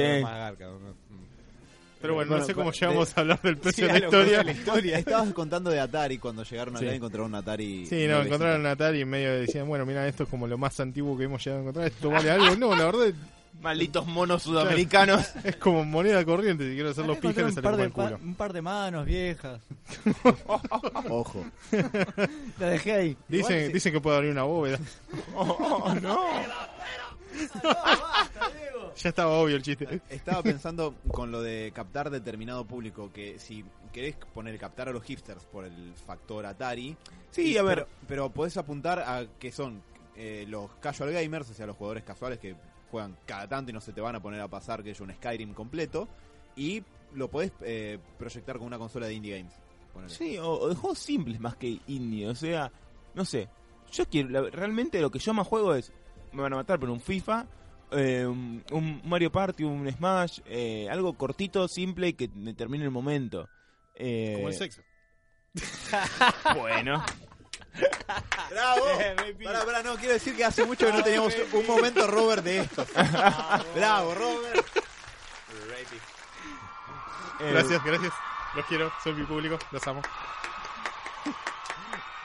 Pero 2.01 2.13
bueno, 2.13 2.29
Bueno, 2.29 2.41
no 2.41 2.45
sé 2.47 2.53
cómo 2.53 2.71
de- 2.71 2.77
llegamos 2.77 3.17
a 3.17 3.21
hablar 3.21 3.41
del 3.41 3.57
precio 3.57 3.87
Sí, 3.87 3.91
de 3.93 3.99
la 3.99 4.05
historia. 4.05 4.37
de 4.39 4.43
la 4.43 4.51
historia. 4.51 4.97
Estabas 4.99 5.33
contando 5.33 5.71
de 5.71 5.79
Atari 5.79 6.17
cuando 6.19 6.43
llegaron 6.43 6.75
acá 6.75 6.85
Sí. 6.85 6.91
y 6.91 6.95
encontraron 6.95 7.27
un 7.29 7.35
Atari. 7.35 7.85
Sí, 7.87 8.05
no, 8.07 8.21
encontraron 8.21 8.59
un 8.61 8.67
Atari 8.67 8.99
y 8.99 9.01
en 9.01 9.09
medio 9.09 9.33
decían, 9.33 9.67
bueno, 9.67 9.85
mira, 9.87 10.07
esto 10.07 10.23
es 10.23 10.29
como 10.29 10.45
lo 10.45 10.57
más 10.57 10.79
antiguo 10.79 11.17
que 11.17 11.23
hemos 11.23 11.43
llegado 11.43 11.59
a 11.59 11.61
encontrar. 11.63 11.87
¿Esto 11.87 12.09
vale 12.11 12.29
algo? 12.29 12.55
No, 12.57 12.75
la 12.75 12.85
verdad 12.85 13.13
Malditos 13.61 14.05
monos 14.05 14.43
sudamericanos. 14.43 15.31
es 15.45 15.55
como 15.55 15.83
moneda 15.85 16.23
corriente. 16.25 16.67
Si 16.69 16.75
quiero 16.75 16.89
hacer 16.89 17.05
los 17.05 17.17
Encontré 17.17 17.43
píxeles, 17.45 17.51
un 17.51 17.55
se 17.55 17.61
par, 17.63 17.75
le 17.77 17.83
de, 17.83 17.89
como 17.89 18.05
el 18.07 18.11
pa- 18.11 18.17
culo. 18.17 18.29
un 18.29 18.35
par 18.35 18.53
de 18.53 18.61
manos 18.61 19.05
viejas. 19.05 19.61
Ojo. 21.09 21.43
La 22.59 22.67
dejé 22.69 22.93
ahí. 22.93 23.17
Dicen, 23.29 23.51
Igual 23.55 23.67
sí. 23.67 23.73
dicen 23.73 23.93
que 23.93 24.01
puede 24.01 24.17
abrir 24.17 24.31
una 24.31 24.43
bóveda. 24.43 24.77
Oh, 25.35 25.95
no. 26.01 26.19
Ya 28.97 29.09
estaba 29.09 29.31
obvio 29.33 29.57
el 29.57 29.61
chiste. 29.61 30.01
Estaba 30.09 30.41
pensando 30.41 30.95
con 31.11 31.29
lo 31.31 31.41
de 31.41 31.71
captar 31.75 32.09
determinado 32.09 32.63
público, 32.65 33.11
que 33.11 33.39
si 33.39 33.65
querés 33.91 34.15
poner 34.33 34.57
captar 34.57 34.87
a 34.87 34.91
los 34.93 35.03
hipsters 35.03 35.43
por 35.45 35.65
el 35.65 35.93
factor 35.95 36.45
Atari, 36.45 36.95
Sí, 37.31 37.51
y- 37.53 37.57
a 37.57 37.63
ver. 37.63 37.79
pero, 37.79 37.87
pero 38.07 38.29
podés 38.29 38.55
apuntar 38.55 38.99
a 38.99 39.25
que 39.37 39.51
son 39.51 39.81
eh, 40.15 40.45
los 40.47 40.71
casual 40.75 41.11
gamers, 41.11 41.49
o 41.49 41.53
sea, 41.53 41.65
los 41.65 41.75
jugadores 41.75 42.03
casuales 42.03 42.39
que 42.39 42.55
juegan 42.89 43.17
cada 43.25 43.49
tanto 43.49 43.71
y 43.71 43.73
no 43.73 43.81
se 43.81 43.91
te 43.91 43.99
van 43.99 44.15
a 44.15 44.21
poner 44.21 44.39
a 44.39 44.47
pasar 44.47 44.81
que 44.81 44.91
es 44.91 45.01
un 45.01 45.13
Skyrim 45.13 45.53
completo, 45.53 46.07
y 46.55 46.81
lo 47.15 47.29
podés 47.29 47.51
eh, 47.61 47.99
proyectar 48.17 48.57
con 48.57 48.67
una 48.67 48.77
consola 48.77 49.07
de 49.07 49.13
indie 49.13 49.37
games. 49.37 49.53
ponele. 49.93 50.13
Sí, 50.13 50.37
o, 50.37 50.51
o 50.51 50.69
de 50.69 50.75
juegos 50.75 50.99
simples 50.99 51.39
más 51.41 51.57
que 51.57 51.79
indie. 51.87 52.29
O 52.29 52.35
sea, 52.35 52.71
no 53.13 53.25
sé. 53.25 53.49
Yo 53.91 54.05
quiero, 54.07 54.29
la- 54.29 54.49
realmente 54.49 55.01
lo 55.01 55.11
que 55.11 55.19
yo 55.19 55.33
más 55.33 55.45
juego 55.47 55.75
es, 55.75 55.91
me 56.35 56.41
van 56.43 56.53
a 56.53 56.57
matar, 56.57 56.79
pero 56.79 56.91
un 56.93 57.01
FIFA, 57.01 57.45
eh, 57.91 58.25
un 58.27 59.01
Mario 59.05 59.31
Party, 59.31 59.63
un 59.63 59.89
Smash, 59.91 60.39
eh, 60.45 60.87
algo 60.91 61.13
cortito, 61.17 61.67
simple 61.67 62.09
y 62.09 62.13
que 62.13 62.27
me 62.35 62.53
termine 62.53 62.83
el 62.83 62.91
momento. 62.91 63.47
Eh, 63.95 64.33
Como 64.35 64.49
el 64.49 64.53
sexo. 64.55 64.81
Bueno. 66.55 67.03
¡Bravo! 68.51 68.85
Pará, 69.43 69.65
pará, 69.65 69.83
no, 69.83 69.95
quiero 69.95 70.13
decir 70.13 70.35
que 70.35 70.45
hace 70.45 70.63
mucho 70.65 70.85
que 70.85 70.93
no 70.93 71.03
teníamos 71.03 71.33
un 71.53 71.65
momento 71.67 72.07
Robert 72.07 72.43
de 72.43 72.59
estos. 72.59 72.87
¡Bravo, 73.75 74.13
Robert! 74.15 74.65
eh, 77.39 77.51
Gracias, 77.51 77.83
gracias. 77.83 78.13
Los 78.55 78.65
quiero, 78.67 78.91
son 79.03 79.19
mi 79.19 79.25
público, 79.25 79.57
los 79.71 79.85
amo. 79.87 80.01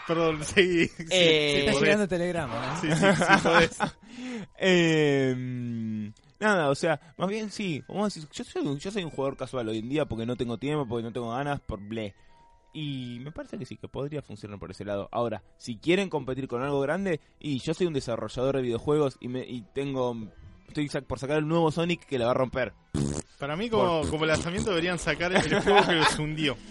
Perdón, 0.07 0.45
sí. 0.45 0.87
sí, 0.89 1.05
Eh, 1.11 1.59
Está 1.61 1.73
podés. 1.73 1.85
llegando 1.85 2.09
telegrama. 2.09 2.55
¿eh? 2.57 2.79
Sí, 2.81 2.89
sí, 2.93 3.07
sí, 3.17 3.43
podés. 3.43 3.79
Eh, 4.63 6.13
nada, 6.39 6.69
o 6.69 6.75
sea, 6.75 7.01
más 7.17 7.29
bien 7.29 7.51
sí, 7.51 7.83
vamos 7.89 8.03
a 8.03 8.07
decir, 8.07 8.29
yo 8.31 8.45
soy, 8.45 8.79
yo 8.79 8.91
soy 8.91 9.05
un 9.05 9.11
jugador 9.11 9.37
casual 9.37 9.69
hoy 9.69 9.79
en 9.79 9.89
día 9.89 10.05
porque 10.05 10.27
no 10.27 10.37
tengo 10.37 10.59
tiempo, 10.59 10.87
porque 10.87 11.05
no 11.05 11.13
tengo 11.13 11.31
ganas, 11.31 11.61
por 11.61 11.81
ble. 11.81 12.15
Y 12.73 13.19
me 13.21 13.33
parece 13.33 13.59
que 13.59 13.65
sí, 13.65 13.77
que 13.77 13.89
podría 13.89 14.23
funcionar 14.23 14.59
por 14.59 14.71
ese 14.71 14.85
lado. 14.85 15.09
Ahora, 15.11 15.43
si 15.57 15.77
quieren 15.77 16.09
competir 16.09 16.47
con 16.47 16.63
algo 16.63 16.81
grande, 16.81 17.21
y 17.41 17.59
yo 17.59 17.75
soy 17.75 17.87
un 17.87 17.95
desarrollador 17.95 18.57
de 18.57 18.63
videojuegos 18.63 19.17
y, 19.21 19.29
me, 19.29 19.41
y 19.41 19.63
tengo... 19.75 20.17
Estoy 20.69 20.89
por 21.03 21.19
sacar 21.19 21.39
el 21.39 21.49
nuevo 21.49 21.73
Sonic 21.73 22.07
que 22.07 22.17
la 22.17 22.27
va 22.27 22.31
a 22.31 22.35
romper. 22.35 22.73
Para 23.41 23.57
mí, 23.57 23.69
como, 23.69 24.03
como 24.09 24.25
lanzamiento, 24.25 24.71
deberían 24.71 25.01
sacar 25.01 25.33
el 25.33 25.63
juego 25.63 25.85
que 25.85 25.95
los 25.95 26.19
hundió. 26.19 26.57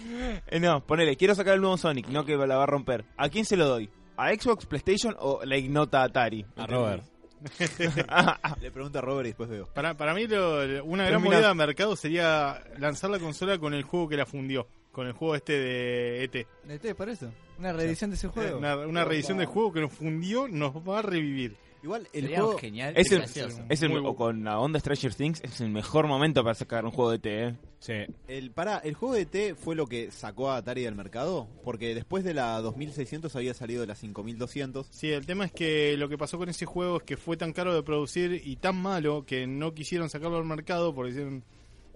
Eh, 0.48 0.60
no, 0.60 0.86
ponele, 0.86 1.16
quiero 1.16 1.34
sacar 1.34 1.56
el 1.56 1.62
nuevo 1.62 1.78
Sonic, 1.78 2.08
no 2.10 2.26
que 2.26 2.36
la 2.36 2.58
va 2.58 2.64
a 2.64 2.68
romper. 2.68 3.06
¿A 3.16 3.30
quién 3.30 3.46
se 3.46 3.56
lo 3.56 3.68
doy? 3.68 3.90
¿A 4.18 4.34
Xbox, 4.34 4.66
PlayStation 4.66 5.16
o 5.18 5.40
la 5.46 5.56
ignota 5.56 6.04
Atari? 6.04 6.46
A 6.58 6.68
Robert. 6.68 7.04
Le 8.62 8.72
pregunto 8.72 9.00
a 9.00 9.02
Robert 9.02 9.26
y 9.28 9.30
después 9.30 9.50
veo. 9.50 9.68
Para, 9.74 9.96
para 9.96 10.14
mí, 10.14 10.28
lo- 10.28 10.84
una 10.84 11.04
gran 11.06 11.22
Termina- 11.22 11.36
movida 11.38 11.48
de 11.50 11.54
mercado 11.56 11.96
sería 11.96 12.64
lanzar 12.78 13.10
la 13.10 13.20
consola 13.20 13.58
con 13.58 13.74
el 13.74 13.84
juego 13.84 14.08
que 14.10 14.18
la 14.18 14.26
fundió. 14.26 14.68
Con 14.92 15.06
el 15.08 15.14
juego 15.14 15.36
este 15.36 15.54
de 15.54 16.24
ET. 16.24 16.48
¿Viste? 16.66 16.96
Por 16.96 17.10
eso. 17.10 17.32
Una 17.60 17.72
reedición 17.74 18.10
de 18.10 18.16
ese 18.16 18.28
juego. 18.28 18.58
Una, 18.58 18.76
una 18.78 19.06
reedición 19.06 19.38
del 19.38 19.48
juego 19.48 19.72
que 19.72 19.82
nos 19.82 19.94
fundió, 19.94 20.48
nos 20.48 20.74
va 20.76 21.00
a 21.00 21.02
revivir. 21.02 21.56
Igual, 21.82 22.08
el 22.12 22.22
Sería 22.24 22.42
juego... 22.42 22.58
genial. 22.58 22.94
Es 22.98 23.12
el, 23.12 23.22
es 23.70 23.82
el- 23.82 23.98
o 23.98 24.16
con 24.16 24.44
la 24.44 24.60
onda 24.60 24.80
Stranger 24.80 25.14
Things 25.16 25.40
es 25.44 25.62
el 25.62 25.70
mejor 25.70 26.08
momento 26.08 26.44
para 26.44 26.54
sacar 26.54 26.84
un 26.84 26.92
juego 26.92 27.12
de 27.12 27.20
T, 27.20 27.44
¿eh? 27.48 27.56
Sí. 27.80 27.94
El, 28.28 28.52
pará, 28.52 28.80
¿el 28.84 28.96
juego 28.96 29.16
de 29.16 29.26
T 29.26 29.56
fue 29.56 29.76
lo 29.76 29.88
que 29.88 30.12
sacó 30.12 30.52
a 30.52 30.58
Atari 30.58 30.84
del 30.84 30.96
mercado? 30.96 31.48
Porque 31.64 31.96
después 31.96 32.26
de 32.26 32.34
la 32.34 32.60
2600 32.60 33.34
había 33.38 33.54
salido 33.54 33.86
la 33.86 33.96
5200. 33.96 34.88
Sí, 34.92 35.10
el 35.12 35.26
tema 35.26 35.46
es 35.46 35.54
que 35.54 35.96
lo 35.98 36.10
que 36.10 36.18
pasó 36.18 36.38
con 36.38 36.50
ese 36.50 36.66
juego 36.66 36.98
es 36.98 37.04
que 37.04 37.16
fue 37.16 37.38
tan 37.38 37.54
caro 37.54 37.74
de 37.74 37.82
producir 37.82 38.42
y 38.44 38.58
tan 38.58 38.76
malo 38.76 39.26
que 39.26 39.48
no 39.48 39.74
quisieron 39.74 40.10
sacarlo 40.10 40.38
al 40.38 40.46
mercado 40.46 40.94
porque 40.94 41.12
dijeron, 41.14 41.44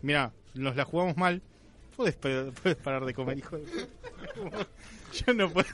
mira, 0.01 0.31
nos 0.53 0.77
la 0.77 0.85
jugamos 0.85 1.17
mal. 1.17 1.41
Puedes, 1.97 2.15
puedes 2.15 2.53
parar 2.83 3.03
de 3.05 3.13
comer, 3.13 3.37
hijo 3.39 3.57
de... 3.57 3.65
Yo 5.27 5.33
no 5.33 5.49
puedo... 5.49 5.67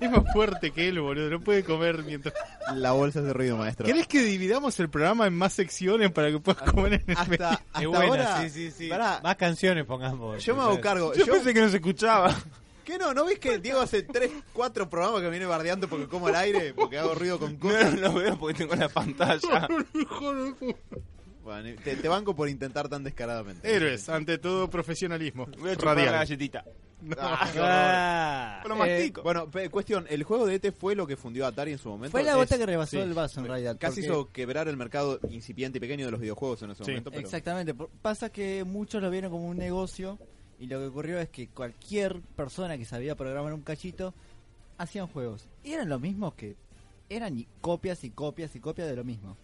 Es 0.00 0.10
más 0.10 0.24
fuerte 0.32 0.70
que 0.70 0.88
él, 0.88 1.00
boludo. 1.00 1.30
No 1.30 1.40
puede 1.40 1.64
comer 1.64 2.02
mientras... 2.04 2.34
La 2.74 2.92
bolsa 2.92 3.20
hace 3.20 3.32
ruido, 3.32 3.56
maestro. 3.56 3.86
¿Querés 3.86 4.06
que 4.06 4.20
dividamos 4.22 4.78
el 4.80 4.88
programa 4.90 5.26
en 5.26 5.34
más 5.34 5.52
secciones 5.52 6.10
para 6.12 6.30
que 6.30 6.38
puedas 6.40 6.62
comer 6.70 6.94
en 6.94 7.04
el? 7.10 7.16
Hasta, 7.16 7.50
hasta 7.54 7.80
Es 7.82 7.86
buena, 7.86 8.04
ahora... 8.06 8.42
sí, 8.42 8.50
sí, 8.50 8.70
sí. 8.70 8.88
Pará, 8.88 9.20
Más 9.22 9.36
canciones 9.36 9.84
pongamos. 9.84 10.44
yo 10.44 10.54
me 10.56 10.62
hago 10.62 10.80
cargo. 10.80 11.12
Yo, 11.14 11.24
Yo, 11.26 11.32
pensé 11.34 11.54
que 11.54 11.60
no 11.60 11.68
se 11.68 11.76
escuchaba. 11.76 12.34
¿Qué 12.84 12.98
no? 12.98 13.14
¿No 13.14 13.24
ves 13.24 13.38
que 13.38 13.58
Diego 13.58 13.80
hace 13.80 14.02
3, 14.02 14.30
4 14.52 14.90
programas 14.90 15.22
que 15.22 15.30
viene 15.30 15.46
bardeando 15.46 15.88
porque 15.88 16.06
como 16.06 16.26
al 16.26 16.34
aire? 16.34 16.74
Porque 16.74 16.98
hago 16.98 17.14
ruido 17.14 17.38
con 17.38 17.54
No, 17.54 17.58
cosas. 17.60 17.94
no 17.94 18.00
lo 18.00 18.12
veo 18.14 18.38
porque 18.38 18.58
tengo 18.58 18.74
la 18.74 18.88
pantalla. 18.90 19.66
Bueno, 21.42 21.78
te, 21.84 21.96
te 21.96 22.08
banco 22.08 22.34
por 22.34 22.48
intentar 22.48 22.88
tan 22.88 23.04
descaradamente. 23.04 23.70
Héroes, 23.70 24.08
ante 24.08 24.38
todo 24.38 24.70
profesionalismo. 24.70 25.46
Voy 25.58 25.72
a 25.72 25.76
chupar 25.76 25.96
la 25.96 26.04
Radial. 26.04 26.14
galletita. 26.14 26.64
Ah, 27.18 27.50
qué 27.52 27.58
horror. 27.58 27.70
Ah. 27.72 28.62
Lo 28.66 28.74
Eh, 28.74 28.78
mastico. 28.78 29.22
Bueno, 29.22 29.50
pe- 29.50 29.68
cuestión, 29.70 30.06
¿el 30.08 30.22
juego 30.24 30.46
de 30.46 30.54
ET 30.56 30.72
fue 30.72 30.94
lo 30.94 31.06
que 31.06 31.16
fundió 31.16 31.44
a 31.44 31.48
Atari 31.48 31.72
en 31.72 31.78
su 31.78 31.88
momento? 31.88 32.12
Fue 32.12 32.22
la 32.22 32.30
Es- 32.32 32.36
gota 32.36 32.56
que 32.58 32.66
rebasó 32.66 32.90
sí. 32.92 32.98
el 32.98 33.14
vaso 33.14 33.40
en 33.40 33.46
realidad. 33.46 33.76
Casi 33.78 34.00
porque- 34.02 34.06
hizo 34.06 34.32
quebrar 34.32 34.68
el 34.68 34.76
mercado 34.76 35.18
incipiente 35.30 35.78
y 35.78 35.80
pequeño 35.80 36.06
de 36.06 36.10
los 36.12 36.20
videojuegos 36.20 36.62
en 36.62 36.70
ese 36.70 36.84
Sí. 36.84 36.90
momento. 36.90 37.10
Pero... 37.10 37.22
Exactamente. 37.22 37.74
Pasa 38.02 38.30
que 38.30 38.64
muchos 38.64 39.02
lo 39.02 39.10
vieron 39.10 39.30
como 39.30 39.46
un 39.48 39.56
negocio 39.56 40.18
y 40.58 40.66
lo 40.66 40.78
que 40.80 40.86
ocurrió 40.86 41.18
es 41.18 41.28
que 41.28 41.48
cualquier 41.48 42.20
persona 42.36 42.78
que 42.78 42.84
sabía 42.84 43.14
programar 43.16 43.52
un 43.52 43.62
cachito 43.62 44.14
hacían 44.78 45.06
juegos. 45.08 45.46
Y 45.62 45.72
eran 45.72 45.88
lo 45.88 45.98
mismo 45.98 46.34
que 46.34 46.56
eran 47.10 47.38
y 47.38 47.46
copias 47.60 48.02
y 48.04 48.10
copias 48.10 48.54
y 48.56 48.60
copias 48.60 48.88
de 48.88 48.96
lo 48.96 49.04
mismo. 49.04 49.36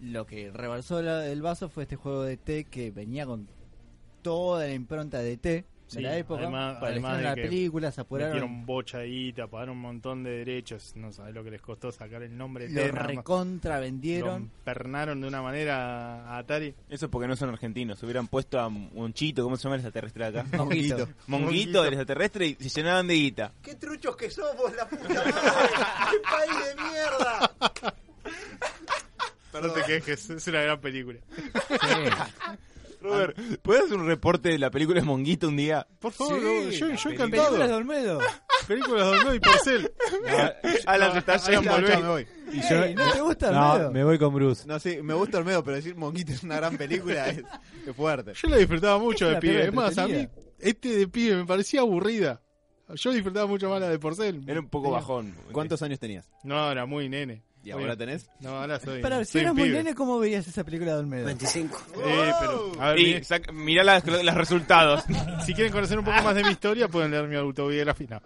Lo 0.00 0.26
que 0.26 0.50
rebalsó 0.52 1.02
la- 1.02 1.26
el 1.26 1.42
vaso 1.42 1.68
fue 1.68 1.84
este 1.84 1.96
juego 1.96 2.22
de 2.22 2.36
T 2.36 2.64
que 2.64 2.90
venía 2.90 3.26
con 3.26 3.48
toda 4.22 4.66
la 4.66 4.72
impronta 4.72 5.18
de 5.18 5.36
T 5.36 5.64
de 5.90 5.90
Sí, 5.96 6.00
la 6.00 6.16
época. 6.16 6.40
además- 6.42 6.74
para 6.76 6.86
el 6.88 6.92
además 6.94 7.16
de 7.18 7.22
la 7.24 7.34
que 7.34 7.42
película, 7.42 7.92
se 7.92 8.00
apuraron. 8.00 8.32
Metieron 8.34 8.66
bocha 8.66 8.98
pagaron 9.50 9.76
un 9.76 9.82
montón 9.82 10.22
de 10.24 10.30
derechos. 10.30 10.92
No 10.96 11.12
sabes 11.12 11.34
lo 11.34 11.44
que 11.44 11.50
les 11.50 11.60
costó 11.60 11.92
sacar 11.92 12.22
el 12.22 12.36
nombre. 12.36 12.68
Lo 12.68 12.82
recontra 12.90 13.76
Lo 13.76 13.82
vendieron. 13.82 14.50
pernaron 14.64 15.20
de 15.20 15.28
una 15.28 15.42
manera 15.42 16.24
a 16.26 16.38
Atari. 16.38 16.74
Eso 16.88 17.06
es 17.06 17.10
porque 17.10 17.28
no 17.28 17.36
son 17.36 17.50
argentinos. 17.50 17.98
Se 17.98 18.06
hubieran 18.06 18.26
puesto 18.28 18.58
a 18.58 18.68
Monchito, 18.68 19.42
¿cómo 19.44 19.56
se 19.56 19.64
llama 19.64 19.76
el 19.76 19.80
extraterrestre 19.82 20.30
de 20.32 20.40
acá? 20.40 20.48
Monguito. 20.56 20.96
Monguito 20.96 21.28
Monguito. 21.28 21.82
del 21.82 21.92
extraterrestre 21.94 22.46
y 22.46 22.54
se 22.68 22.80
llenaban 22.80 23.06
de 23.06 23.14
guita. 23.14 23.52
¡Qué 23.62 23.74
truchos 23.76 24.16
que 24.16 24.30
somos, 24.30 24.74
la 24.74 24.88
puta 24.88 25.04
madre! 25.08 25.32
¡Qué 26.10 26.18
país 26.30 26.64
de 26.66 26.82
mierda! 26.82 27.50
No 29.62 29.70
te 29.72 29.82
quejes, 29.84 30.30
es 30.30 30.46
una 30.48 30.62
gran 30.62 30.80
película. 30.80 31.18
Robert, 33.04 33.36
¿puedes 33.62 33.84
hacer 33.84 33.96
un 33.96 34.06
reporte 34.06 34.48
de 34.48 34.58
la 34.58 34.70
película 34.70 35.00
de 35.00 35.06
Monguito 35.06 35.48
un 35.48 35.56
día? 35.56 35.86
Por 36.00 36.12
favor, 36.12 36.38
Sí, 36.38 36.44
no, 36.44 36.70
yo, 36.70 36.94
yo 36.94 37.10
encantado. 37.10 37.42
Películas 37.44 37.68
de 37.68 37.74
Olmedo. 37.74 38.20
Películas 38.66 39.02
de 39.06 39.12
Olmedo 39.18 39.34
y 39.34 39.40
Porcel. 39.40 39.92
Alan 40.86 41.12
se 41.12 41.18
está 41.18 41.34
Alan, 41.34 41.62
yendo. 41.62 42.00
me 42.02 42.08
voy. 42.08 42.26
Y 42.52 42.60
yo, 42.68 42.84
Ey, 42.84 42.94
¿No 42.94 43.10
te 43.12 43.20
gusta 43.20 43.50
no, 43.52 43.72
Olmedo? 43.72 43.90
me 43.92 44.04
voy 44.04 44.18
con 44.18 44.34
Bruce. 44.34 44.66
No, 44.66 44.78
sí, 44.78 44.98
me 45.02 45.14
gusta 45.14 45.38
Olmedo, 45.38 45.62
pero 45.64 45.76
decir 45.76 45.96
Monguito 45.96 46.32
es 46.32 46.42
una 46.42 46.56
gran 46.56 46.76
película 46.76 47.28
es, 47.28 47.42
es 47.86 47.96
fuerte. 47.96 48.32
Yo 48.34 48.48
la 48.48 48.56
disfrutaba 48.56 48.98
mucho 48.98 49.28
de 49.28 49.36
pibe. 49.36 49.64
Es 49.66 49.72
más, 49.74 49.96
a 49.98 50.06
mí, 50.08 50.26
este 50.58 50.88
de 50.96 51.08
pibe 51.08 51.36
me 51.36 51.44
parecía 51.46 51.80
aburrida. 51.80 52.40
Yo 52.94 53.12
disfrutaba 53.12 53.46
mucho 53.46 53.68
más 53.70 53.80
la 53.80 53.88
de 53.88 53.98
Porcel. 53.98 54.42
Era 54.46 54.60
un 54.60 54.68
poco 54.68 54.90
bajón. 54.90 55.34
¿Cuántos 55.52 55.80
años 55.82 55.98
tenías? 55.98 56.30
No, 56.42 56.70
era 56.70 56.84
muy 56.86 57.08
nene. 57.08 57.42
¿Y 57.64 57.70
ahora 57.70 57.96
tenés? 57.96 58.28
No, 58.40 58.50
ahora 58.60 58.78
soy. 58.78 59.00
Para, 59.00 59.24
si 59.24 59.32
soy 59.32 59.40
eras 59.42 59.54
muy 59.54 59.64
pibe. 59.64 59.76
nene, 59.78 59.94
¿cómo 59.94 60.18
veías 60.18 60.46
esa 60.46 60.62
película 60.64 60.92
de 60.92 60.98
Olmedo? 60.98 61.24
25. 61.26 61.78
Eh, 62.04 62.32
pero, 62.40 62.72
a 62.80 62.90
ver, 62.90 62.98
Y 62.98 63.04
mi- 63.14 63.20
sac- 63.20 63.52
mirá 63.52 63.82
las- 63.84 64.04
los 64.06 64.34
resultados. 64.34 65.02
si 65.46 65.54
quieren 65.54 65.72
conocer 65.72 65.98
un 65.98 66.04
poco 66.04 66.22
más 66.22 66.34
de 66.34 66.44
mi 66.44 66.50
historia, 66.50 66.88
pueden 66.88 67.10
leer 67.10 67.26
mi 67.26 67.36
autobiografía. 67.36 68.08
No. 68.10 68.20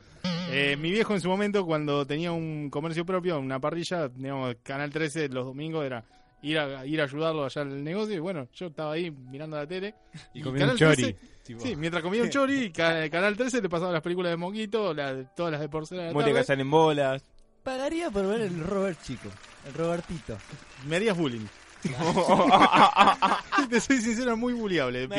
Eh, 0.51 0.77
mi 0.77 0.91
viejo 0.91 1.15
en 1.15 1.21
su 1.21 1.29
momento, 1.29 1.65
cuando 1.67 2.07
tenía 2.07 2.33
un 2.33 2.69
comercio 2.71 3.05
propio, 3.07 3.39
una 3.39 3.61
parrilla, 3.61 4.09
digamos, 4.09 4.57
Canal 4.63 4.91
13 4.91 5.29
los 5.29 5.45
domingos 5.47 5.85
era 5.85 6.03
ir 6.41 6.59
a, 6.59 6.87
ir 6.87 7.01
a 7.01 7.05
ayudarlo 7.05 7.45
allá 7.45 7.63
en 7.63 7.73
el 7.73 7.85
negocio. 7.85 8.15
Y 8.17 8.19
bueno, 8.21 8.49
yo 8.55 8.67
estaba 8.67 8.93
ahí 8.95 9.11
mirando 9.11 9.57
la 9.57 9.67
tele. 9.67 9.95
Y 10.35 10.41
comí 10.41 10.55
un 10.55 10.61
Canal 10.61 10.77
chori. 10.79 11.03
13 11.15 11.17
Sí, 11.63 11.77
mientras 11.77 12.03
comía 12.03 12.23
un 12.23 12.29
chori, 12.31 12.71
ca- 12.73 13.09
Canal 13.09 13.37
13 13.37 13.63
le 13.63 13.69
pasaba 13.69 13.93
las 13.93 14.03
películas 14.03 14.31
de 14.33 14.37
Monguito, 14.37 14.93
la- 14.95 15.23
todas 15.35 15.53
las 15.53 15.61
de 15.61 15.69
porcelana. 15.69 16.09
de 16.09 16.15
la 16.15 16.45
tarde. 16.45 16.63
en 16.63 16.71
bolas. 16.71 17.25
Pagaría 17.69 18.11
por 18.11 18.27
ver 18.27 18.41
el 18.41 18.61
Robert 18.61 18.99
chico, 19.03 19.29
el 19.67 19.75
Robertito. 19.75 20.39
Me 20.87 20.97
harías 20.97 21.15
bullying. 21.15 21.45
te 23.69 23.79
soy 23.79 24.01
sincero, 24.01 24.39
muy 24.39 24.55
bulliable. 24.55 25.07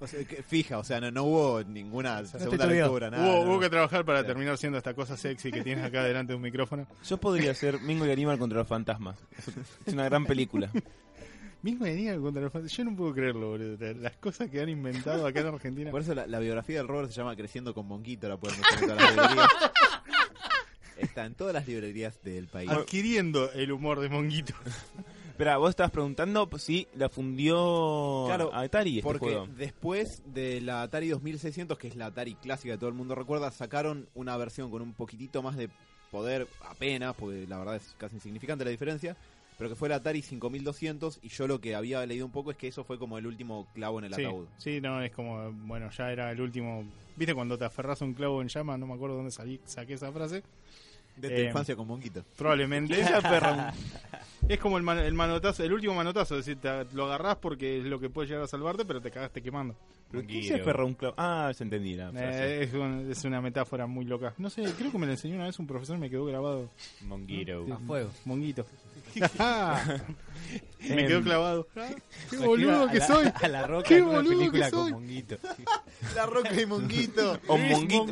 O 0.00 0.06
sea, 0.06 0.24
que- 0.24 0.44
fija, 0.44 0.78
o 0.78 0.84
sea, 0.84 1.00
no, 1.00 1.10
no 1.10 1.24
hubo 1.24 1.62
ninguna 1.64 2.24
segunda 2.24 2.66
lectura, 2.66 3.10
nada. 3.10 3.24
Hubo, 3.24 3.44
no. 3.44 3.50
hubo 3.50 3.60
que 3.60 3.68
trabajar 3.68 4.04
para 4.04 4.24
terminar 4.24 4.56
siendo 4.56 4.78
esta 4.78 4.94
cosa 4.94 5.16
sexy 5.16 5.50
que 5.50 5.62
tienes 5.62 5.84
acá 5.84 6.04
delante 6.04 6.32
de 6.32 6.36
un 6.36 6.42
micrófono. 6.42 6.86
Yo 7.04 7.18
podría 7.18 7.52
ser 7.52 7.80
Mingo 7.80 8.06
y 8.06 8.10
Aníbal 8.12 8.38
contra 8.38 8.60
los 8.60 8.68
fantasmas. 8.68 9.16
Es 9.84 9.92
una 9.92 10.04
gran 10.04 10.24
película. 10.24 10.70
Mismo 11.62 11.84
venía 11.84 12.16
contra 12.18 12.42
los 12.42 12.52
fantasmas. 12.52 12.76
Yo 12.76 12.84
no 12.84 12.96
puedo 12.96 13.12
creerlo, 13.14 13.48
boludo. 13.50 13.94
Las 13.94 14.16
cosas 14.16 14.48
que 14.48 14.60
han 14.60 14.68
inventado 14.68 15.26
acá 15.26 15.40
en 15.40 15.46
Argentina. 15.48 15.90
Por 15.90 16.02
eso 16.02 16.14
la, 16.14 16.26
la 16.26 16.38
biografía 16.38 16.78
del 16.78 16.88
Robert 16.88 17.10
se 17.10 17.16
llama 17.16 17.34
Creciendo 17.34 17.74
con 17.74 17.86
Monguito, 17.86 18.28
la 18.28 18.36
pueden 18.36 18.58
buscar 18.58 18.78
en 18.82 18.88
todas 18.88 19.02
las 19.02 19.10
librerías. 19.16 19.48
Está 20.98 21.26
en 21.26 21.34
todas 21.34 21.54
las 21.54 21.66
librerías 21.66 22.20
del 22.22 22.48
país. 22.48 22.70
Adquiriendo 22.70 23.52
el 23.52 23.70
humor 23.72 24.00
de 24.00 24.08
Monguito. 24.08 24.52
Espera, 25.28 25.56
vos 25.56 25.70
estabas 25.70 25.92
preguntando 25.92 26.48
si 26.58 26.88
la 26.96 27.08
fundió 27.08 28.24
Claro, 28.26 28.52
Atari 28.52 28.98
este 28.98 29.02
Porque 29.04 29.26
juego. 29.26 29.46
después 29.56 30.22
de 30.26 30.60
la 30.60 30.82
Atari 30.82 31.08
2600, 31.10 31.78
que 31.78 31.86
es 31.86 31.94
la 31.94 32.06
Atari 32.06 32.34
clásica 32.34 32.74
que 32.74 32.78
todo 32.78 32.88
el 32.88 32.96
mundo 32.96 33.14
recuerda, 33.14 33.52
sacaron 33.52 34.08
una 34.14 34.36
versión 34.36 34.68
con 34.72 34.82
un 34.82 34.94
poquitito 34.94 35.40
más 35.40 35.56
de 35.56 35.70
poder, 36.10 36.48
apenas, 36.68 37.14
porque 37.14 37.46
la 37.46 37.58
verdad 37.58 37.76
es 37.76 37.94
casi 37.98 38.16
insignificante 38.16 38.64
la 38.64 38.72
diferencia, 38.72 39.16
pero 39.58 39.68
que 39.68 39.76
fue 39.76 39.88
la 39.90 39.96
Atari 39.96 40.22
5200 40.22 41.18
y 41.22 41.28
yo 41.28 41.46
lo 41.48 41.60
que 41.60 41.74
había 41.74 42.06
leído 42.06 42.24
un 42.24 42.32
poco 42.32 42.50
es 42.52 42.56
que 42.56 42.68
eso 42.68 42.84
fue 42.84 42.98
como 42.98 43.18
el 43.18 43.26
último 43.26 43.66
clavo 43.74 43.98
en 43.98 44.06
el 44.06 44.14
Sí, 44.14 44.24
ataúd. 44.24 44.46
sí, 44.56 44.80
no, 44.80 45.02
es 45.02 45.10
como, 45.10 45.52
bueno, 45.52 45.90
ya 45.90 46.10
era 46.12 46.30
el 46.30 46.40
último. 46.40 46.84
¿Viste 47.16 47.34
cuando 47.34 47.58
te 47.58 47.64
aferras 47.64 48.00
un 48.00 48.14
clavo 48.14 48.40
en 48.40 48.48
llama? 48.48 48.78
No 48.78 48.86
me 48.86 48.94
acuerdo 48.94 49.16
dónde 49.16 49.32
salí, 49.32 49.60
saqué 49.64 49.94
esa 49.94 50.12
frase. 50.12 50.42
De 51.20 51.28
tu 51.28 51.34
Eh, 51.34 51.44
infancia 51.46 51.74
con 51.76 51.86
Monguito. 51.86 52.24
Probablemente. 52.36 52.94
es 54.48 54.58
como 54.58 54.76
el, 54.78 54.82
man- 54.82 54.98
el 54.98 55.14
manotazo, 55.14 55.64
el 55.64 55.72
último 55.72 55.94
manotazo, 55.94 56.38
es 56.38 56.46
decir, 56.46 56.60
te- 56.60 56.84
lo 56.94 57.06
agarrás 57.06 57.36
porque 57.36 57.78
es 57.78 57.84
lo 57.84 57.98
que 58.00 58.08
puede 58.08 58.28
llegar 58.28 58.44
a 58.44 58.46
salvarte, 58.46 58.84
pero 58.84 59.00
te 59.00 59.10
cagaste 59.10 59.42
quemando. 59.42 59.74
¿Pero 60.10 60.24
quién 60.26 60.42
se 60.42 60.54
aferra 60.54 60.84
un 60.86 60.94
clavo? 60.94 61.14
Ah, 61.18 61.52
se 61.54 61.64
entendí 61.64 61.92
la 61.94 62.10
frase. 62.10 62.60
Eh, 62.60 62.62
es, 62.64 62.72
un- 62.72 63.10
es 63.10 63.24
una 63.24 63.40
metáfora 63.42 63.86
muy 63.86 64.06
loca. 64.06 64.32
No 64.38 64.48
sé, 64.48 64.62
creo 64.78 64.90
que 64.90 64.96
me 64.98 65.04
la 65.06 65.12
enseñó 65.12 65.34
una 65.34 65.44
vez 65.46 65.58
un 65.58 65.66
profesor 65.66 65.96
y 65.96 66.00
me 66.00 66.08
quedó 66.08 66.24
grabado. 66.24 66.70
Monguito. 67.02 67.66
Sí. 67.66 67.72
A 67.72 67.76
fuego. 67.78 68.10
Monguito. 68.24 68.64
me 70.88 71.06
quedó 71.06 71.22
clavado. 71.22 71.66
Ah, 71.76 71.88
¡Qué 72.30 72.36
boludo 72.38 72.88
que 72.88 73.00
soy! 73.00 73.26
A 73.42 73.48
la 73.48 73.66
roca 73.66 73.88
¡Qué 73.88 73.98
en 73.98 74.04
una 74.04 74.16
boludo 74.18 74.30
que 74.32 74.38
película 74.38 74.70
soy! 74.70 74.92
con 74.92 75.00
Monguito. 75.02 75.36
La 76.14 76.26
roca 76.26 76.60
y 76.60 76.66
Monguito. 76.66 77.40
O 77.48 77.56
Monguito. 77.58 78.06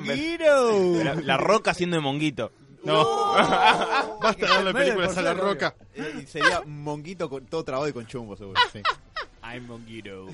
La, 1.04 1.14
la 1.14 1.36
roca 1.36 1.70
haciendo 1.72 1.96
de 1.96 2.02
Monguito. 2.02 2.50
No. 2.86 3.32
Basta 4.20 4.46
darle 4.46 4.72
medio 4.72 4.94
películas 4.94 5.18
a 5.18 5.22
la 5.22 5.34
roca. 5.34 5.74
Eh, 5.94 6.20
y 6.22 6.26
sería 6.26 6.62
Monguito 6.66 7.28
con, 7.28 7.44
todo 7.46 7.64
trabado 7.64 7.88
y 7.88 7.92
con 7.92 8.06
chumbo, 8.06 8.36
seguro. 8.36 8.60
I'm 9.42 9.66
Monguito. 9.66 10.26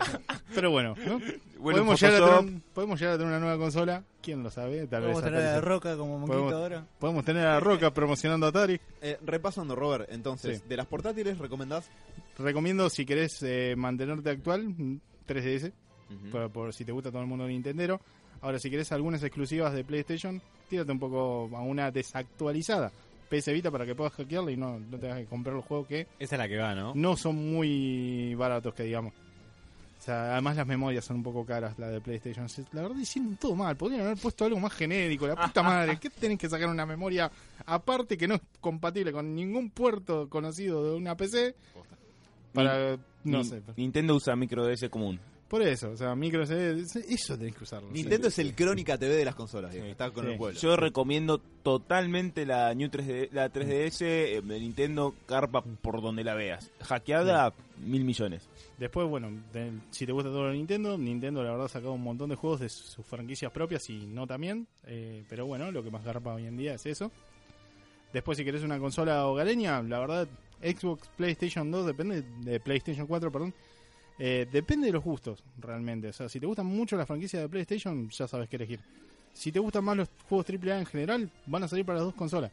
Pero 0.54 0.70
bueno, 0.70 0.94
¿no? 1.04 1.18
Bueno, 1.58 1.78
podemos, 1.78 2.00
llegar 2.00 2.22
a 2.22 2.38
tener, 2.38 2.62
podemos 2.72 3.00
llegar 3.00 3.14
a 3.14 3.18
tener 3.18 3.30
una 3.32 3.40
nueva 3.40 3.58
consola. 3.58 4.04
¿Quién 4.22 4.42
lo 4.42 4.50
sabe? 4.50 4.86
Tal 4.86 5.02
vez 5.02 5.10
Vamos 5.10 5.22
a 5.22 5.26
tener 5.26 5.40
a 5.46 5.52
la 5.54 5.60
roca 5.60 5.96
como 5.96 6.18
monquito 6.18 6.38
Podemos- 6.38 6.52
ahora. 6.54 6.86
Podemos 6.98 7.24
tener 7.24 7.46
a 7.46 7.54
la 7.54 7.60
Roca 7.60 7.92
promocionando 7.92 8.46
Atari. 8.46 8.80
Eh, 9.02 9.18
repasando, 9.24 9.74
Robert, 9.74 10.08
entonces, 10.12 10.58
Sí. 10.58 10.64
de 10.68 10.76
las 10.76 10.86
portátiles 10.86 11.38
recomendás. 11.38 11.90
Recomiendo, 12.38 12.88
si 12.90 13.04
querés 13.04 13.42
eh, 13.42 13.74
mantenerte 13.76 14.30
actual, 14.30 14.68
mm, 14.68 15.00
3DS. 15.26 15.72
Ujú. 16.10 16.30
por, 16.30 16.50
por 16.50 16.72
si 16.74 16.84
te 16.84 16.90
gusta 16.92 17.10
todo 17.10 17.22
el 17.22 17.28
mundo 17.28 17.46
Nintendero. 17.46 18.00
Ahora, 18.40 18.58
si 18.58 18.68
querés 18.70 18.90
algunas 18.92 19.22
exclusivas 19.22 19.72
de 19.72 19.84
PlayStation, 19.84 20.40
tírate 20.70 20.92
un 20.92 20.98
poco 20.98 21.50
a 21.54 21.60
una 21.60 21.90
desactualizada. 21.90 22.90
PS 23.28 23.52
Vita 23.52 23.70
para 23.70 23.86
que 23.86 23.94
puedas 23.94 24.12
hackearla 24.14 24.50
y 24.50 24.56
no, 24.56 24.80
no 24.80 24.98
tengas 24.98 25.18
que 25.18 25.26
comprar 25.26 25.54
los 25.54 25.64
juegos 25.64 25.86
que 25.86 26.06
Esa 26.18 26.34
es 26.34 26.38
la 26.38 26.48
que 26.48 26.56
va, 26.56 26.74
¿no? 26.74 26.94
no 26.94 27.16
son 27.16 27.36
muy 27.52 28.34
baratos, 28.34 28.74
que 28.74 28.84
digamos. 28.84 29.12
O 29.12 30.02
sea, 30.02 30.32
además 30.32 30.56
las 30.56 30.66
memorias 30.66 31.04
son 31.04 31.18
un 31.18 31.22
poco 31.22 31.44
caras, 31.44 31.78
la 31.78 31.88
de 31.88 32.00
PlayStation. 32.00 32.46
La 32.72 32.82
verdad 32.82 32.96
hicieron 32.96 33.36
todo 33.36 33.54
mal. 33.54 33.76
Podrían 33.76 34.00
haber 34.00 34.16
puesto 34.16 34.46
algo 34.46 34.58
más 34.58 34.72
genérico. 34.72 35.26
La 35.26 35.36
puta 35.36 35.62
madre. 35.62 35.98
¿Qué 36.00 36.08
tenés 36.08 36.38
que 36.38 36.48
sacar 36.48 36.70
una 36.70 36.86
memoria 36.86 37.30
aparte 37.66 38.16
que 38.16 38.26
no 38.26 38.36
es 38.36 38.40
compatible 38.62 39.12
con 39.12 39.34
ningún 39.34 39.68
puerto 39.68 40.26
conocido 40.30 40.90
de 40.90 40.96
una 40.96 41.14
PC? 41.16 41.54
Para, 42.54 42.96
no 43.24 43.44
sé. 43.44 43.62
Nintendo 43.76 44.14
usa 44.14 44.34
micro 44.36 44.66
DS 44.66 44.88
común. 44.88 45.20
Por 45.50 45.62
eso, 45.62 45.90
o 45.90 45.96
sea, 45.96 46.14
micro 46.14 46.44
SD, 46.46 46.84
eso 47.12 47.36
tenés 47.36 47.56
que 47.56 47.64
usarlo. 47.64 47.90
Nintendo 47.90 48.28
es 48.28 48.38
el 48.38 48.54
Crónica 48.54 48.96
TV 48.96 49.16
de 49.16 49.24
las 49.24 49.34
consolas, 49.34 49.74
está 49.74 50.12
con 50.12 50.24
Sí. 50.24 50.30
el 50.30 50.38
pueblo. 50.38 50.58
Yo 50.60 50.76
recomiendo 50.76 51.38
totalmente 51.38 52.46
la 52.46 52.72
New 52.72 52.88
3D, 52.88 53.30
la 53.32 53.48
3DS 53.52 54.00
eh, 54.06 54.42
de 54.44 54.60
Nintendo 54.60 55.12
carpa 55.26 55.62
por 55.62 56.00
donde 56.00 56.22
la 56.22 56.34
veas. 56.34 56.70
Hackeada, 56.82 57.52
mil 57.84 58.04
millones. 58.04 58.48
Después, 58.78 59.08
bueno, 59.08 59.28
de- 59.52 59.72
si 59.90 60.06
te 60.06 60.12
gusta 60.12 60.30
todo 60.30 60.44
lo 60.44 60.48
de 60.50 60.54
Nintendo, 60.56 60.96
Nintendo 60.96 61.42
la 61.42 61.50
verdad 61.50 61.66
ha 61.66 61.68
sacado 61.68 61.94
un 61.94 62.02
montón 62.04 62.30
de 62.30 62.36
juegos 62.36 62.60
de 62.60 62.68
sus 62.68 63.04
franquicias 63.04 63.50
propias 63.50 63.90
y 63.90 64.06
no 64.06 64.28
también. 64.28 64.68
eh, 64.86 65.24
pero 65.28 65.46
bueno, 65.46 65.72
lo 65.72 65.82
que 65.82 65.90
más 65.90 66.04
garpa 66.04 66.32
hoy 66.32 66.46
en 66.46 66.56
día 66.56 66.74
es 66.74 66.86
eso. 66.86 67.10
Después, 68.12 68.38
si 68.38 68.44
querés 68.44 68.62
una 68.62 68.78
consola 68.78 69.26
hogareña, 69.26 69.82
la 69.82 69.98
verdad, 70.00 70.28
Xbox, 70.62 71.08
PlayStation 71.16 71.70
2, 71.70 71.86
depende 71.86 72.22
de 72.44 72.60
PlayStation 72.60 73.06
4, 73.06 73.30
perdón. 73.32 73.52
Eh, 74.22 74.46
depende 74.52 74.86
de 74.86 74.92
los 74.92 75.02
gustos, 75.02 75.42
realmente. 75.58 76.08
O 76.08 76.12
sea, 76.12 76.28
si 76.28 76.38
te 76.38 76.44
gustan 76.44 76.66
mucho 76.66 76.94
las 76.94 77.06
franquicias 77.06 77.40
de 77.40 77.48
PlayStation, 77.48 78.10
ya 78.10 78.28
sabes 78.28 78.50
qué 78.50 78.56
elegir. 78.56 78.78
Si 79.32 79.50
te 79.50 79.58
gustan 79.58 79.82
más 79.82 79.96
los 79.96 80.10
juegos 80.28 80.44
AAA 80.46 80.80
en 80.80 80.84
general, 80.84 81.30
van 81.46 81.62
a 81.62 81.68
salir 81.68 81.86
para 81.86 82.00
las 82.00 82.04
dos 82.04 82.14
consolas. 82.14 82.52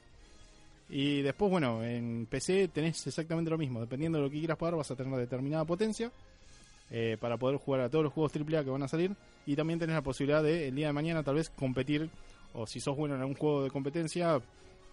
Y 0.89 1.22
después, 1.22 1.52
bueno, 1.52 1.84
en 1.84 2.26
PC 2.27 2.69
tenés 2.69 3.06
exactamente 3.06 3.52
lo 3.52 3.57
mismo. 3.57 3.81
Dependiendo 3.81 4.18
de 4.18 4.23
lo 4.23 4.30
que 4.30 4.39
quieras 4.39 4.57
pagar, 4.57 4.77
vas 4.77 4.89
a 4.91 4.95
tener 4.95 5.14
determinada 5.19 5.65
potencia 5.65 6.10
eh, 6.89 7.18
para 7.19 7.35
poder 7.35 7.57
jugar 7.57 7.81
a 7.81 7.89
todos 7.89 8.06
los 8.06 8.14
juegos 8.14 8.31
AAA 8.34 8.64
que 8.64 8.69
van 8.69 8.84
a 8.84 8.88
salir. 8.88 9.14
Y 9.45 9.57
también 9.57 9.77
tenés 9.77 9.95
la 9.95 10.02
posibilidad 10.02 10.41
de, 10.41 10.69
el 10.69 10.76
día 10.76 10.88
de 10.88 10.94
mañana, 10.94 11.22
tal 11.22 11.35
vez 11.35 11.49
competir, 11.49 12.10
o 12.53 12.65
si 12.65 12.80
sos 12.80 12.95
bueno 12.95 13.15
en 13.15 13.22
algún 13.22 13.35
juego 13.35 13.65
de 13.65 13.72
competencia, 13.72 14.39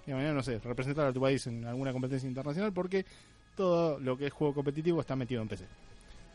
de 0.07 0.13
mañana, 0.13 0.35
no 0.35 0.43
sé, 0.43 0.59
representar 0.59 1.07
a 1.07 1.13
tu 1.13 1.21
país 1.21 1.47
en 1.47 1.65
alguna 1.67 1.93
competencia 1.93 2.29
internacional, 2.29 2.73
porque 2.73 3.07
todo 3.55 4.01
lo 4.01 4.19
que 4.19 4.27
es 4.27 4.33
juego 4.33 4.55
competitivo 4.55 5.01
está 5.01 5.15
metido 5.15 5.41
en 5.41 5.47
PC. 5.47 5.67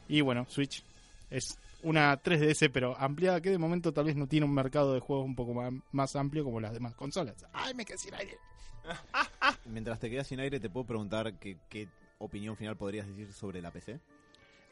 Y 0.09 0.19
bueno, 0.21 0.45
Switch 0.49 0.83
es 1.29 1.57
una 1.83 2.21
3DS, 2.21 2.69
pero 2.73 2.97
ampliada, 2.99 3.39
que 3.39 3.49
de 3.51 3.57
momento 3.57 3.93
tal 3.93 4.05
vez 4.05 4.15
no 4.17 4.27
tiene 4.27 4.45
un 4.45 4.53
mercado 4.53 4.93
de 4.93 4.99
juegos 4.99 5.25
un 5.25 5.35
poco 5.35 5.53
más, 5.53 5.71
más 5.93 6.15
amplio 6.17 6.43
como 6.43 6.59
las 6.59 6.73
demás 6.73 6.93
consolas. 6.95 7.45
¡Ay, 7.53 7.73
me 7.73 7.85
quedé 7.85 7.97
sin 7.97 8.13
aire! 8.15 8.37
Mientras 9.65 9.99
te 9.99 10.09
quedas 10.09 10.27
sin 10.27 10.39
aire, 10.39 10.59
te 10.59 10.69
puedo 10.69 10.85
preguntar 10.87 11.33
qué, 11.35 11.57
qué 11.69 11.87
opinión 12.17 12.57
final 12.57 12.75
podrías 12.75 13.07
decir 13.07 13.31
sobre 13.31 13.61
la 13.61 13.71
PC. 13.71 13.99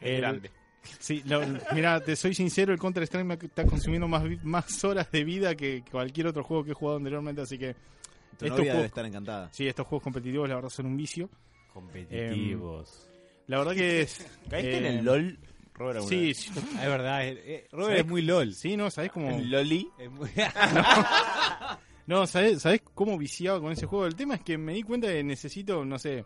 El- 0.01 0.18
grande. 0.18 0.51
Sí, 0.99 1.22
lo- 1.26 1.41
mira, 1.73 1.99
te 1.99 2.15
soy 2.15 2.34
sincero, 2.34 2.72
el 2.72 2.80
Counter 2.80 3.03
Strike 3.03 3.26
me 3.26 3.34
está 3.34 3.65
consumiendo 3.65 4.07
más, 4.07 4.23
vi- 4.23 4.39
más 4.43 4.84
horas 4.85 5.11
de 5.11 5.23
vida 5.23 5.53
que 5.55 5.84
cualquier 5.91 6.27
otro 6.27 6.43
juego 6.43 6.64
que 6.64 6.72
he 6.72 6.73
jugado 6.76 6.97
anteriormente, 6.97 7.41
así 7.41 7.57
que 7.57 7.73
Tu 8.38 8.45
Estos 8.45 8.49
novia 8.49 8.64
debe 8.64 8.72
juegos- 8.72 8.85
estar 8.85 9.05
encantada. 9.05 9.49
sí, 9.51 9.68
estos 9.68 9.85
juegos 9.88 10.03
competitivos 10.03 10.47
la 10.47 10.55
verdad 10.55 10.69
son 10.69 10.85
un 10.85 10.95
vicio. 10.97 11.30
Competitivos. 11.73 13.09
La 13.48 13.57
verdad 13.60 13.74
que 13.74 14.02
es... 14.02 14.18
¿Caíste 14.49 14.78
en 14.78 14.86
eh, 14.86 14.99
el 14.99 15.06
LOL, 15.06 15.40
Robert? 15.74 16.02
Sí, 16.07 16.28
vez? 16.28 16.38
sí, 16.38 16.52
Ah, 16.78 16.84
es 16.84 16.88
verdad. 16.90 17.26
eh, 17.28 17.41
eh, 17.45 17.68
Robert 17.72 17.88
¿Sabes? 17.90 17.99
es 18.02 18.07
muy 18.07 18.22
LOL. 18.22 18.53
sí, 18.53 18.78
no, 18.78 18.90
¿sabés 18.91 19.11
cómo...? 19.11 19.30
¿El 19.38 19.49
Loli? 19.49 19.90
Es 19.98 20.11
muy- 20.11 20.30
No, 22.07 22.26
¿sabés, 22.26 22.61
sabés 22.61 22.82
cómo 22.94 23.18
viciaba 23.18 23.60
con 23.60 23.72
ese 23.74 23.86
juego? 23.86 24.06
El 24.06 24.15
tema 24.15 24.36
es 24.36 24.41
que 24.41 24.57
me 24.57 24.74
di 24.74 24.84
cuenta 24.84 25.07
que 25.07 25.22
necesito, 25.26 25.84
no 25.84 25.99
sé, 25.99 26.24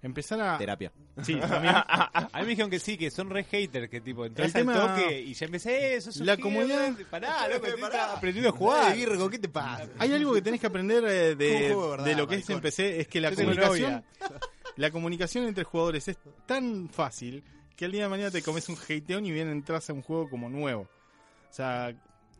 empezar 0.00 0.40
a... 0.40 0.58
Terapia. 0.58 0.92
Sí, 1.24 1.34
también. 1.34 1.74
A 1.74 2.28
mí 2.36 2.42
me 2.42 2.46
dijeron 2.50 2.70
que 2.70 2.78
sí, 2.78 2.96
que 2.96 3.10
son 3.10 3.28
re 3.28 3.42
haters, 3.42 3.90
que 3.90 4.00
tipo, 4.00 4.24
entras 4.24 4.46
El 4.46 4.52
tema- 4.52 4.74
toque 4.96 5.20
y 5.20 5.34
ya 5.34 5.46
empecé 5.46 5.96
eso. 5.96 6.10
La 6.24 6.36
comunidad- 6.36 6.94
Pará, 7.10 7.48
loco, 7.48 7.66
estoy 7.66 7.82
aprendiendo 7.98 8.50
a 8.50 8.52
Jugar. 8.52 8.80
jugar. 8.82 8.96
Virgo, 8.96 9.28
¿qué 9.30 9.38
te 9.40 9.48
pasa? 9.48 9.88
Hay 9.98 10.12
algo 10.12 10.32
que 10.34 10.42
tenés 10.42 10.60
que 10.60 10.68
aprender 10.68 11.04
eh, 11.08 11.32
Un 11.32 11.38
de, 11.38 11.58
juego 11.66 11.82
de 11.84 11.90
verdad, 11.90 12.04
de 12.06 12.14
lo 12.14 12.28
que 12.28 12.34
es 12.36 12.46
PC, 12.46 13.00
es 13.00 13.08
que 13.08 13.20
la 13.20 13.30
Yo 13.30 13.36
tengo 13.36 13.50
comunicación, 13.50 13.90
novia. 13.90 14.40
La 14.78 14.90
comunicación 14.90 15.44
entre 15.46 15.64
jugadores 15.64 16.08
es 16.08 16.18
tan 16.46 16.88
fácil 16.88 17.44
que 17.76 17.84
el 17.84 17.92
día 17.92 18.04
de 18.04 18.08
mañana 18.08 18.30
te 18.30 18.42
comes 18.42 18.68
un 18.68 18.76
hateón 18.76 19.26
y 19.26 19.30
bien 19.30 19.48
entras 19.48 19.88
a 19.90 19.92
un 19.92 20.02
juego 20.02 20.28
como 20.30 20.48
nuevo. 20.48 20.82
O 20.82 21.52
sea, 21.52 21.94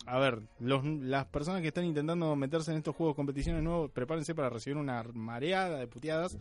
a 0.06 0.18
ver, 0.18 0.40
las 0.60 1.26
personas 1.26 1.60
que 1.60 1.68
están 1.68 1.84
intentando 1.84 2.34
meterse 2.36 2.70
en 2.70 2.78
estos 2.78 2.96
juegos 2.96 3.14
competiciones 3.14 3.62
nuevos, 3.62 3.90
prepárense 3.90 4.34
para 4.34 4.48
recibir 4.50 4.76
una 4.76 5.02
mareada 5.14 5.78
de 5.78 5.86
puteadas, 5.86 6.38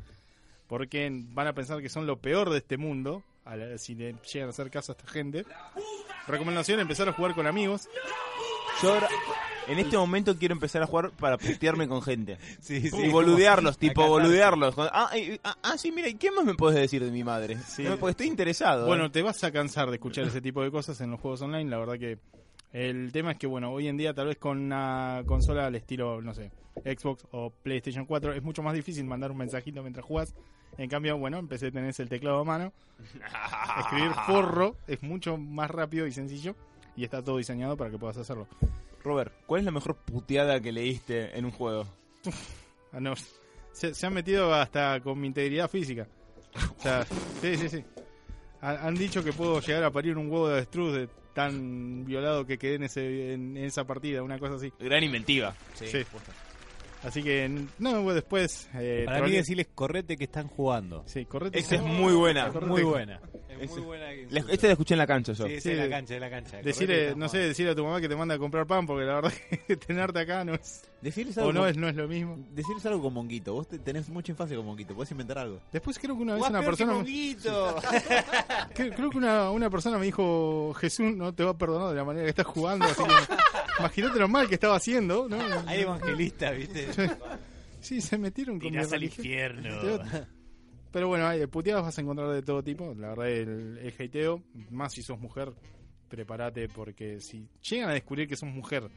porque 0.67 1.09
van 1.29 1.47
a 1.47 1.53
pensar 1.53 1.81
que 1.81 1.89
son 1.89 2.07
lo 2.07 2.19
peor 2.19 2.49
de 2.49 2.57
este 2.59 2.77
mundo, 2.77 3.23
a 3.45 3.55
la- 3.55 3.77
si 3.77 3.95
le 3.95 4.15
llegan 4.31 4.47
a 4.47 4.51
hacer 4.51 4.69
caso 4.69 4.91
a 4.91 4.95
esta 4.97 5.07
gente. 5.11 5.45
Recomendación, 6.27 6.79
empezar 6.79 7.07
a 7.09 7.13
jugar 7.13 7.33
con 7.35 7.47
amigos. 7.47 7.87
Yo 8.81 8.99
en 9.67 9.79
este 9.79 9.97
momento 9.97 10.37
quiero 10.37 10.53
empezar 10.53 10.81
a 10.81 10.87
jugar 10.87 11.11
para 11.11 11.37
putearme 11.37 11.87
con 11.87 12.01
gente. 12.01 12.37
Sí, 12.59 12.89
sí. 12.89 13.05
y 13.05 13.09
boludearlos, 13.09 13.77
tipo 13.77 14.05
boludearlos. 14.07 14.75
Ah, 14.77 15.09
eh, 15.15 15.39
ah, 15.43 15.55
ah, 15.63 15.77
sí, 15.77 15.91
mira, 15.91 16.09
¿y 16.09 16.15
qué 16.15 16.31
más 16.31 16.43
me 16.43 16.55
puedes 16.55 16.79
decir 16.79 17.03
de 17.03 17.11
mi 17.11 17.23
madre? 17.23 17.57
No, 17.79 17.97
porque 17.97 18.11
estoy 18.11 18.27
interesado. 18.27 18.85
¿eh? 18.85 18.87
Bueno, 18.87 19.11
te 19.11 19.21
vas 19.21 19.43
a 19.43 19.51
cansar 19.51 19.89
de 19.89 19.95
escuchar 19.95 20.25
ese 20.25 20.41
tipo 20.41 20.63
de 20.63 20.71
cosas 20.71 20.99
en 21.01 21.11
los 21.11 21.19
juegos 21.19 21.41
online. 21.41 21.69
La 21.69 21.77
verdad 21.77 21.97
que 21.97 22.17
el 22.73 23.11
tema 23.11 23.31
es 23.31 23.37
que, 23.37 23.47
bueno, 23.47 23.71
hoy 23.71 23.87
en 23.87 23.97
día 23.97 24.13
tal 24.13 24.27
vez 24.27 24.37
con 24.37 24.57
una 24.57 25.23
consola 25.25 25.67
al 25.67 25.75
estilo, 25.75 26.21
no 26.21 26.33
sé, 26.33 26.51
Xbox 26.83 27.25
o 27.31 27.49
PlayStation 27.49 28.05
4 28.05 28.33
es 28.33 28.43
mucho 28.43 28.63
más 28.63 28.73
difícil 28.73 29.05
mandar 29.05 29.31
un 29.31 29.37
mensajito 29.37 29.81
mientras 29.81 30.05
juegas. 30.05 30.35
En 30.77 30.89
cambio, 30.89 31.17
bueno, 31.17 31.37
empecé 31.37 31.67
a 31.67 31.71
tener 31.71 31.93
el 31.97 32.09
teclado 32.09 32.39
a 32.39 32.43
mano. 32.43 32.73
Escribir 33.79 34.11
forro 34.25 34.75
es 34.87 35.01
mucho 35.03 35.37
más 35.37 35.71
rápido 35.71 36.05
y 36.05 36.11
sencillo 36.11 36.55
y 36.95 37.03
está 37.03 37.23
todo 37.23 37.37
diseñado 37.37 37.77
para 37.77 37.89
que 37.89 37.97
puedas 37.97 38.17
hacerlo. 38.17 38.47
Robert, 39.07 39.33
¿cuál 39.45 39.59
es 39.61 39.65
la 39.65 39.71
mejor 39.71 39.95
puteada 39.95 40.59
que 40.59 40.71
leíste 40.71 41.37
en 41.37 41.45
un 41.45 41.51
juego? 41.51 41.87
Ah, 42.91 42.99
no, 42.99 43.13
se, 43.71 43.93
se 43.95 44.05
han 44.05 44.13
metido 44.13 44.53
hasta 44.53 44.99
con 45.01 45.19
mi 45.19 45.27
integridad 45.27 45.69
física. 45.69 46.07
O 46.77 46.81
sea, 46.81 47.05
sí, 47.41 47.55
sí, 47.57 47.69
sí. 47.69 47.83
Ha- 48.61 48.87
Han 48.87 48.95
dicho 48.95 49.23
que 49.23 49.33
puedo 49.33 49.59
llegar 49.61 49.83
a 49.83 49.91
parir 49.91 50.17
un 50.17 50.29
huevo 50.31 50.47
de 50.47 50.55
avestruz 50.55 50.93
de 50.93 51.07
tan 51.33 52.03
violado 52.05 52.45
que 52.47 52.57
quedé 52.57 52.75
en, 52.75 52.83
ese, 52.83 53.33
en, 53.33 53.55
en 53.57 53.65
esa 53.65 53.85
partida, 53.85 54.23
una 54.23 54.39
cosa 54.39 54.55
así. 54.55 54.73
Gran 54.79 55.03
inventiva. 55.03 55.55
Sí. 55.75 55.85
Así 57.03 57.21
que, 57.23 57.49
no, 57.79 58.11
después... 58.13 58.69
Eh, 58.73 59.03
Para 59.05 59.21
mí 59.21 59.31
decirles 59.31 59.67
correte 59.73 60.17
que 60.17 60.23
están 60.25 60.47
jugando. 60.47 61.03
Sí, 61.05 61.25
correte. 61.25 61.59
Esa 61.59 61.75
es 61.75 61.81
muy 61.83 62.13
buena. 62.13 62.49
Muy 62.51 62.83
buena. 62.83 63.19
Es 63.59 63.71
muy 63.71 63.81
buena. 63.81 64.05
La- 64.29 64.39
Este 64.51 64.67
la 64.67 64.73
escuché 64.73 64.93
en 64.93 64.97
la 64.99 65.07
cancha 65.07 65.33
yo. 65.33 65.47
Sí, 65.47 65.53
es 65.53 65.63
Sí, 65.63 65.71
en 65.71 65.77
la 65.79 65.89
cancha, 65.89 66.15
en 66.15 66.21
la 66.21 66.29
cancha. 66.29 66.61
Decirle, 66.61 67.15
no 67.15 67.27
sé, 67.29 67.37
decirle 67.39 67.71
a 67.71 67.75
tu 67.75 67.83
mamá 67.83 67.99
que 68.01 68.09
te 68.09 68.15
manda 68.15 68.35
a 68.35 68.37
comprar 68.37 68.67
pan 68.67 68.85
porque 68.85 69.05
la 69.05 69.15
verdad 69.15 69.33
que 69.67 69.77
tenerte 69.77 70.19
acá 70.19 70.43
no 70.43 70.53
es... 70.55 70.83
Decirles 71.01 71.37
O 71.37 71.41
algo, 71.41 71.53
no 71.53 71.59
con- 71.61 71.69
es, 71.69 71.77
no 71.77 71.87
es 71.87 71.95
lo 71.95 72.07
mismo. 72.07 72.37
decirles 72.51 72.85
algo 72.87 73.01
con 73.03 73.13
Monguito. 73.13 73.53
Vos 73.53 73.67
te- 73.67 73.77
tenés 73.79 74.09
mucha 74.09 74.31
infancia 74.31 74.57
con 74.57 74.65
Monguito. 74.65 74.95
Podés 74.95 75.11
inventar 75.11 75.37
algo. 75.39 75.59
Después 75.71 75.97
creo 75.99 76.15
que 76.17 76.23
una 76.23 76.33
vez 76.35 76.41
una 76.49 76.59
peor 76.61 76.63
que 76.63 76.67
persona... 76.77 76.93
Monguito. 76.93 77.75
Creo, 78.73 78.93
creo 78.93 79.09
que 79.09 79.17
una, 79.17 79.49
una 79.51 79.69
persona 79.69 79.97
me 79.97 80.05
dijo, 80.05 80.73
Jesús 80.75 81.15
no 81.15 81.33
te 81.33 81.43
va 81.43 81.51
a 81.51 81.57
perdonar 81.57 81.89
de 81.89 81.95
la 81.95 82.03
manera 82.03 82.25
que 82.25 82.29
estás 82.29 82.45
jugando, 82.45 82.85
así 82.85 83.01
que 83.03 83.09
imagínate 83.79 84.19
lo 84.19 84.27
mal 84.27 84.47
que 84.47 84.55
estaba 84.55 84.75
haciendo, 84.75 85.27
¿no? 85.29 85.37
Hay 85.65 85.81
evangelistas, 85.81 86.55
¿viste? 86.57 86.87
Sí, 87.79 88.01
se 88.01 88.17
metieron 88.17 88.59
con 88.59 88.71
mi 88.71 88.77
al 88.95 89.03
infierno. 89.03 89.69
Pero 90.91 91.07
bueno, 91.07 91.27
hay, 91.27 91.45
puteadas 91.45 91.83
vas 91.83 91.97
a 91.97 92.01
encontrar 92.01 92.31
de 92.31 92.41
todo 92.41 92.63
tipo. 92.63 92.93
La 92.97 93.09
verdad, 93.09 93.29
el, 93.29 93.77
el 93.77 93.93
hateo, 93.97 94.43
más 94.71 94.93
si 94.93 95.03
sos 95.03 95.19
mujer, 95.19 95.53
prepárate 96.09 96.67
porque 96.69 97.19
si 97.21 97.47
llegan 97.61 97.89
a 97.89 97.93
descubrir 97.93 98.27
que 98.27 98.35
sos 98.35 98.49
mujer, 98.49 98.89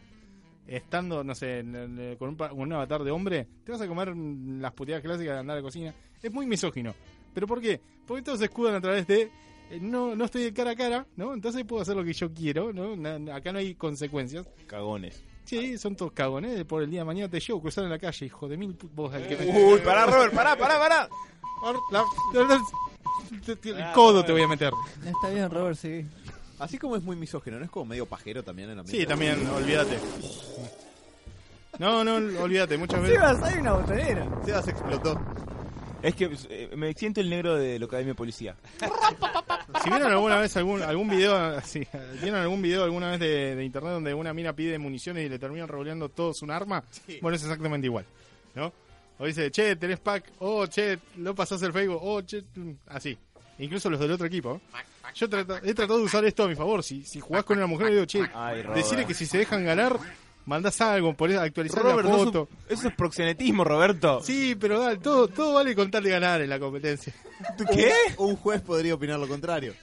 estando, 0.66 1.22
no 1.22 1.34
sé, 1.34 1.58
en- 1.58 1.76
en- 1.76 2.16
con, 2.16 2.30
un, 2.30 2.36
pa- 2.36 2.48
con 2.48 2.60
un 2.60 2.72
avatar 2.72 3.04
de 3.04 3.10
hombre, 3.10 3.46
te 3.64 3.70
vas 3.70 3.80
a 3.82 3.86
comer 3.86 4.16
las 4.16 4.72
puteadas 4.72 5.02
clásicas 5.04 5.34
de 5.34 5.40
andar 5.40 5.56
a 5.56 5.60
la 5.60 5.64
cocina. 5.64 5.94
Es 6.22 6.32
muy 6.32 6.46
misógino. 6.46 6.94
¿Pero 7.34 7.46
por 7.46 7.60
qué? 7.60 7.80
Porque 8.06 8.22
todos 8.22 8.38
se 8.38 8.46
escudan 8.46 8.74
a 8.76 8.80
través 8.80 9.06
de... 9.06 9.30
eh, 9.70 9.78
No, 9.80 10.14
no 10.16 10.24
estoy 10.24 10.44
de 10.44 10.52
cara 10.52 10.72
a 10.72 10.76
cara, 10.76 11.06
¿no? 11.16 11.32
Entonces 11.34 11.64
puedo 11.64 11.82
hacer 11.82 11.96
lo 11.96 12.04
que 12.04 12.12
yo 12.12 12.32
quiero, 12.32 12.72
¿no? 12.72 12.96
Na- 12.96 13.34
acá 13.34 13.52
no 13.52 13.58
hay 13.58 13.74
consecuencias. 13.74 14.46
Cagones. 14.66 15.22
Sí, 15.44 15.78
son 15.78 15.96
todos 15.96 16.12
cagones. 16.12 16.64
Por 16.64 16.82
el 16.82 16.90
día 16.90 17.00
de 17.00 17.04
mañana 17.06 17.28
te 17.30 17.40
llevo 17.40 17.58
a 17.58 17.62
cruzar 17.62 17.84
en 17.84 17.90
la 17.90 17.98
calle, 17.98 18.26
hijo 18.26 18.48
de 18.48 18.56
mil... 18.56 18.76
Vos, 18.94 19.12
el 19.14 19.26
que 19.26 19.36
me- 19.36 19.46
Uy, 19.64 19.80
pará, 19.80 20.06
Robert, 20.06 20.32
pará, 20.34 20.56
pará, 20.56 20.78
pará. 20.78 21.08
la- 21.90 22.04
El 23.64 23.92
codo 23.94 24.24
te 24.24 24.32
voy 24.32 24.42
a 24.42 24.48
meter. 24.48 24.72
Está 25.04 25.28
bien, 25.30 25.50
Robert, 25.50 25.76
sí. 25.76 26.06
Así 26.58 26.78
como 26.78 26.94
es 26.96 27.02
muy 27.02 27.16
misógeno, 27.16 27.58
¿no 27.58 27.64
es 27.64 27.70
como 27.70 27.86
medio 27.86 28.06
pajero 28.06 28.42
también 28.42 28.70
en 28.70 28.76
la 28.76 28.84
Sí, 28.86 29.06
también, 29.06 29.46
olvídate. 29.48 29.98
No, 31.78 32.04
no, 32.04 32.16
olvídate, 32.42 32.76
muchas 32.76 33.00
veces. 33.00 33.16
Sebas, 33.16 33.42
hay 33.42 33.58
una 33.60 33.72
botonera. 33.72 34.28
Sebas 34.44 34.68
explotó. 34.68 35.18
Es 36.02 36.14
que 36.14 36.30
eh, 36.48 36.70
me 36.76 36.92
siento 36.94 37.20
el 37.20 37.28
negro 37.28 37.56
de 37.56 37.78
la 37.78 37.84
Academia 37.84 38.12
de 38.12 38.16
Policía. 38.16 38.56
Si 39.82 39.90
vieron 39.90 40.10
alguna 40.10 40.38
vez 40.38 40.56
algún 40.56 40.82
algún 40.82 41.08
video, 41.10 41.60
sí, 41.62 41.86
vieron 42.22 42.40
algún 42.40 42.62
video 42.62 42.84
alguna 42.84 43.10
vez 43.10 43.20
de, 43.20 43.54
de 43.56 43.64
internet 43.64 43.92
donde 43.92 44.14
una 44.14 44.32
mina 44.32 44.52
pide 44.54 44.78
municiones 44.78 45.26
y 45.26 45.28
le 45.28 45.38
terminan 45.38 45.68
revoleando 45.68 46.08
todos 46.08 46.42
un 46.42 46.50
arma, 46.50 46.82
bueno, 47.20 47.36
es 47.36 47.42
exactamente 47.42 47.86
igual, 47.86 48.04
¿no? 48.54 48.72
O 49.18 49.26
dice, 49.26 49.50
che, 49.50 49.76
tenés 49.76 50.00
pack, 50.00 50.32
oh, 50.38 50.66
che, 50.66 50.98
no 51.16 51.34
pasás 51.34 51.60
el 51.62 51.72
Facebook, 51.74 52.00
oh, 52.02 52.22
che, 52.22 52.42
así. 52.86 53.16
Incluso 53.58 53.90
los 53.90 54.00
del 54.00 54.12
otro 54.12 54.26
equipo. 54.26 54.58
Yo 55.14 55.28
trata- 55.28 55.60
he 55.62 55.74
tratado 55.74 55.98
de 55.98 56.04
usar 56.06 56.24
esto 56.24 56.44
a 56.44 56.48
mi 56.48 56.54
favor. 56.54 56.82
Si, 56.82 57.02
si 57.04 57.20
jugás 57.20 57.44
con 57.44 57.58
una 57.58 57.66
mujer, 57.66 57.90
digo, 57.90 58.06
che, 58.06 58.22
Ay, 58.34 58.62
decirle 58.74 59.04
que 59.06 59.12
si 59.12 59.26
se 59.26 59.36
dejan 59.36 59.64
ganar, 59.66 59.98
mandás 60.46 60.80
algo, 60.80 61.14
ponés 61.14 61.38
actualizar 61.38 61.82
Robert, 61.82 62.08
la 62.08 62.10
no 62.16 62.24
foto. 62.24 62.48
es- 62.68 62.78
eso 62.78 62.88
es 62.88 62.94
proxenetismo, 62.94 63.64
Roberto. 63.64 64.20
Sí, 64.22 64.54
pero 64.58 64.80
dale, 64.80 64.98
todo, 64.98 65.28
todo 65.28 65.54
vale 65.54 65.74
con 65.74 65.90
tal 65.90 66.02
de 66.02 66.10
ganar 66.10 66.40
en 66.40 66.50
la 66.50 66.58
competencia. 66.58 67.12
¿Tú 67.56 67.64
qué? 67.72 67.92
Un 68.18 68.36
juez 68.36 68.60
podría 68.60 68.94
opinar 68.94 69.18
lo 69.18 69.28
contrario. 69.28 69.74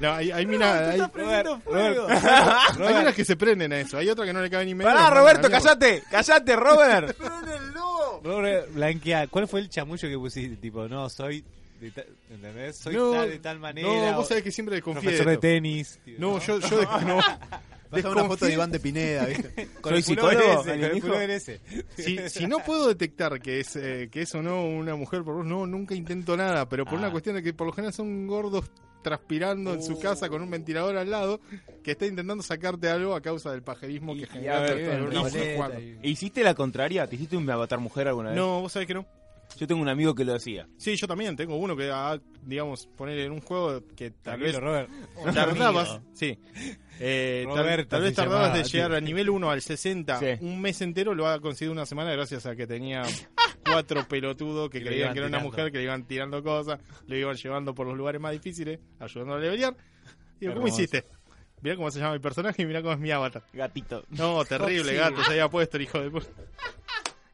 No, 0.00 0.12
hay, 0.12 0.30
hay, 0.30 0.46
mina- 0.46 0.90
hay, 0.90 1.00
hay 1.70 2.94
minas 2.94 3.14
que 3.14 3.24
se 3.24 3.34
prenden 3.36 3.72
a 3.72 3.80
eso. 3.80 3.98
Hay 3.98 4.08
otra 4.08 4.24
que 4.24 4.32
no 4.32 4.40
le 4.40 4.48
cabe 4.48 4.64
ni 4.64 4.74
medio. 4.76 4.90
Pará, 4.92 5.10
Roberto, 5.10 5.50
callate, 5.50 6.04
callate, 6.10 6.56
Robert. 6.56 7.16
Robert, 8.22 8.72
blanquea. 8.72 9.26
¿Cuál 9.26 9.48
fue 9.48 9.58
el 9.60 9.68
chamullo 9.68 10.08
que 10.08 10.16
pusiste? 10.16 10.56
Tipo, 10.56 10.86
no, 10.88 11.08
soy. 11.10 11.44
Ta- 11.92 12.04
¿Entendés? 12.30 12.78
Soy 12.78 12.94
No, 12.94 13.10
tal 13.10 13.28
de 13.30 13.38
tal 13.40 13.58
manera. 13.58 13.88
No, 13.88 14.10
o 14.10 14.14
vos 14.14 14.28
sabés 14.28 14.44
que 14.44 14.52
siempre 14.52 14.76
desconfío 14.76 15.10
de 15.10 15.16
profesor 15.16 15.30
de 15.32 15.38
tenis. 15.38 15.98
tío, 16.04 16.14
No, 16.18 16.38
yo, 16.38 16.60
yo 16.60 16.82
no. 17.00 17.18
Vas 17.92 18.04
a 18.04 18.10
una 18.10 18.24
foto 18.24 18.46
de 18.46 18.52
Iván 18.54 18.70
de 18.72 18.80
Pineda, 18.80 19.26
¿viste? 19.26 19.68
Con 19.80 19.90
Soy 19.90 19.98
el 19.98 20.04
psicólogo, 20.04 20.40
ese, 20.42 20.54
con 20.56 20.68
el 20.68 20.72
alienígena. 20.84 21.00
pullover 21.00 21.30
ese. 21.30 21.60
Si, 21.96 22.18
si 22.28 22.46
no 22.46 22.58
puedo 22.60 22.88
detectar 22.88 23.40
que 23.40 23.60
es 23.60 23.76
eh, 23.76 24.08
que 24.10 24.22
es 24.22 24.34
o 24.34 24.42
no 24.42 24.64
una 24.64 24.96
mujer 24.96 25.22
por 25.22 25.34
vos, 25.36 25.46
no, 25.46 25.66
nunca 25.66 25.94
intento 25.94 26.36
nada, 26.36 26.68
pero 26.68 26.84
por 26.84 26.94
Ah. 26.94 26.98
una 26.98 27.10
cuestión 27.10 27.36
de 27.36 27.42
que 27.42 27.52
por 27.54 27.66
lo 27.66 27.72
general 27.72 27.92
son 27.92 28.26
gordos 28.26 28.70
transpirando 29.02 29.74
en 29.74 29.82
su 29.82 29.98
casa 29.98 30.28
con 30.28 30.42
un 30.42 30.50
ventilador 30.50 30.96
al 30.96 31.10
lado 31.10 31.40
que 31.82 31.90
está 31.90 32.06
intentando 32.06 32.40
sacarte 32.42 32.88
algo 32.88 33.16
a 33.16 33.20
causa 33.20 33.50
del 33.50 33.62
pajerismo 33.62 34.14
que 34.14 34.26
genera 34.28 34.54
y 34.54 34.56
a 34.56 34.60
ver, 34.60 34.70
tratar 34.76 34.84
de 34.84 35.00
ver 35.00 35.02
una 35.02 35.14
y- 35.14 35.18
mujer 35.24 35.32
Boleta 35.40 35.56
jugando. 35.56 35.80
y- 35.80 35.98
¿E 36.02 36.08
¿Hiciste 36.10 36.44
la 36.44 36.54
contraria? 36.54 37.06
¿Te 37.08 37.16
hiciste 37.16 37.36
un 37.36 37.50
avatar 37.50 37.80
mujer 37.80 38.06
alguna 38.06 38.28
vez? 38.30 38.36
No, 38.38 38.60
vos 38.60 38.70
sabés 38.72 38.86
que 38.86 38.94
no. 38.94 39.04
Yo 39.58 39.66
tengo 39.66 39.80
un 39.82 39.88
amigo 39.88 40.14
que 40.14 40.24
lo 40.24 40.34
hacía. 40.34 40.66
Sí, 40.76 40.96
yo 40.96 41.06
también 41.06 41.36
tengo 41.36 41.56
uno 41.56 41.76
que, 41.76 41.90
ah, 41.92 42.18
digamos, 42.42 42.86
poner 42.96 43.18
en 43.20 43.32
un 43.32 43.40
juego 43.40 43.82
que 43.94 44.10
tal 44.10 44.40
vez 44.40 44.56
Robert. 44.56 44.88
tardabas, 45.34 46.00
sí. 46.14 46.38
Eh, 46.98 47.44
tal, 47.46 47.56
Roberto 47.58 47.88
tal 47.90 48.02
vez 48.02 48.10
se 48.10 48.16
tardabas 48.16 48.46
llamaba, 48.48 48.62
de 48.62 48.68
llegar 48.68 48.92
al 48.94 49.04
nivel 49.04 49.30
1 49.30 49.50
al 49.50 49.60
60 49.62 50.18
Sí. 50.18 50.26
un 50.40 50.60
mes 50.60 50.80
entero, 50.82 51.14
lo 51.14 51.26
ha 51.28 51.40
conseguido 51.40 51.72
una 51.72 51.86
semana 51.86 52.12
gracias 52.12 52.46
a 52.46 52.54
que 52.56 52.66
tenía 52.66 53.02
cuatro 53.64 54.06
pelotudos 54.08 54.70
que 54.70 54.80
creían 54.82 55.12
que 55.12 55.18
era 55.18 55.28
una 55.28 55.38
tirando. 55.38 55.50
mujer, 55.56 55.72
que 55.72 55.78
le 55.78 55.84
iban 55.84 56.04
tirando 56.06 56.42
cosas, 56.42 56.80
lo 57.06 57.16
iban 57.16 57.36
llevando 57.36 57.74
por 57.74 57.86
los 57.86 57.96
lugares 57.96 58.20
más 58.20 58.32
difíciles, 58.32 58.78
ayudando 59.00 59.34
a 59.34 59.38
levelear. 59.38 59.76
Digo, 60.40 60.54
¿cómo 60.54 60.68
hiciste? 60.68 61.04
Mirá 61.60 61.76
cómo 61.76 61.90
se 61.92 62.00
llama 62.00 62.14
mi 62.14 62.18
personaje 62.18 62.62
y 62.62 62.66
mirá 62.66 62.82
cómo 62.82 62.94
es 62.94 62.98
mi 63.00 63.10
avatar. 63.12 63.44
Gatito. 63.52 64.04
No, 64.10 64.44
terrible, 64.44 64.94
gato, 64.94 65.22
se 65.22 65.30
había 65.32 65.48
puesto 65.48 65.76
el 65.76 65.84
hijo 65.84 66.00
de 66.00 66.10
puta. 66.10 66.26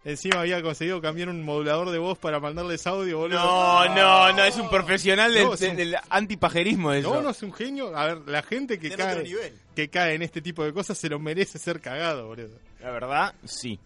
Encima 0.08 0.40
había 0.40 0.62
conseguido 0.62 1.00
cambiar 1.02 1.28
un 1.28 1.44
modulador 1.44 1.90
de 1.90 1.98
voz 1.98 2.18
para 2.18 2.40
mandarles 2.40 2.86
audio, 2.86 3.18
boludo. 3.18 3.38
No, 3.38 3.94
no, 3.94 4.32
no, 4.32 4.44
es 4.44 4.56
un 4.56 4.70
profesional 4.70 5.34
del, 5.34 5.44
No, 5.44 5.54
es 5.54 5.60
un- 5.62 5.76
del 5.76 5.96
antipajerismo 6.08 6.92
eso. 6.92 7.14
No, 7.14 7.20
no 7.22 7.30
es 7.30 7.42
un 7.42 7.52
genio. 7.52 7.96
A 7.96 8.06
ver, 8.06 8.18
la 8.26 8.42
gente 8.42 8.78
que 8.78 8.90
cae, 8.90 9.24
que 9.74 9.88
cae 9.90 10.14
en 10.14 10.22
este 10.22 10.40
tipo 10.40 10.64
de 10.64 10.72
cosas 10.72 10.96
se 10.96 11.08
lo 11.08 11.18
merece 11.18 11.58
ser 11.58 11.80
cagado, 11.80 12.26
boludo. 12.28 12.58
La 12.80 12.90
verdad, 12.90 13.34
sí. 13.44 13.78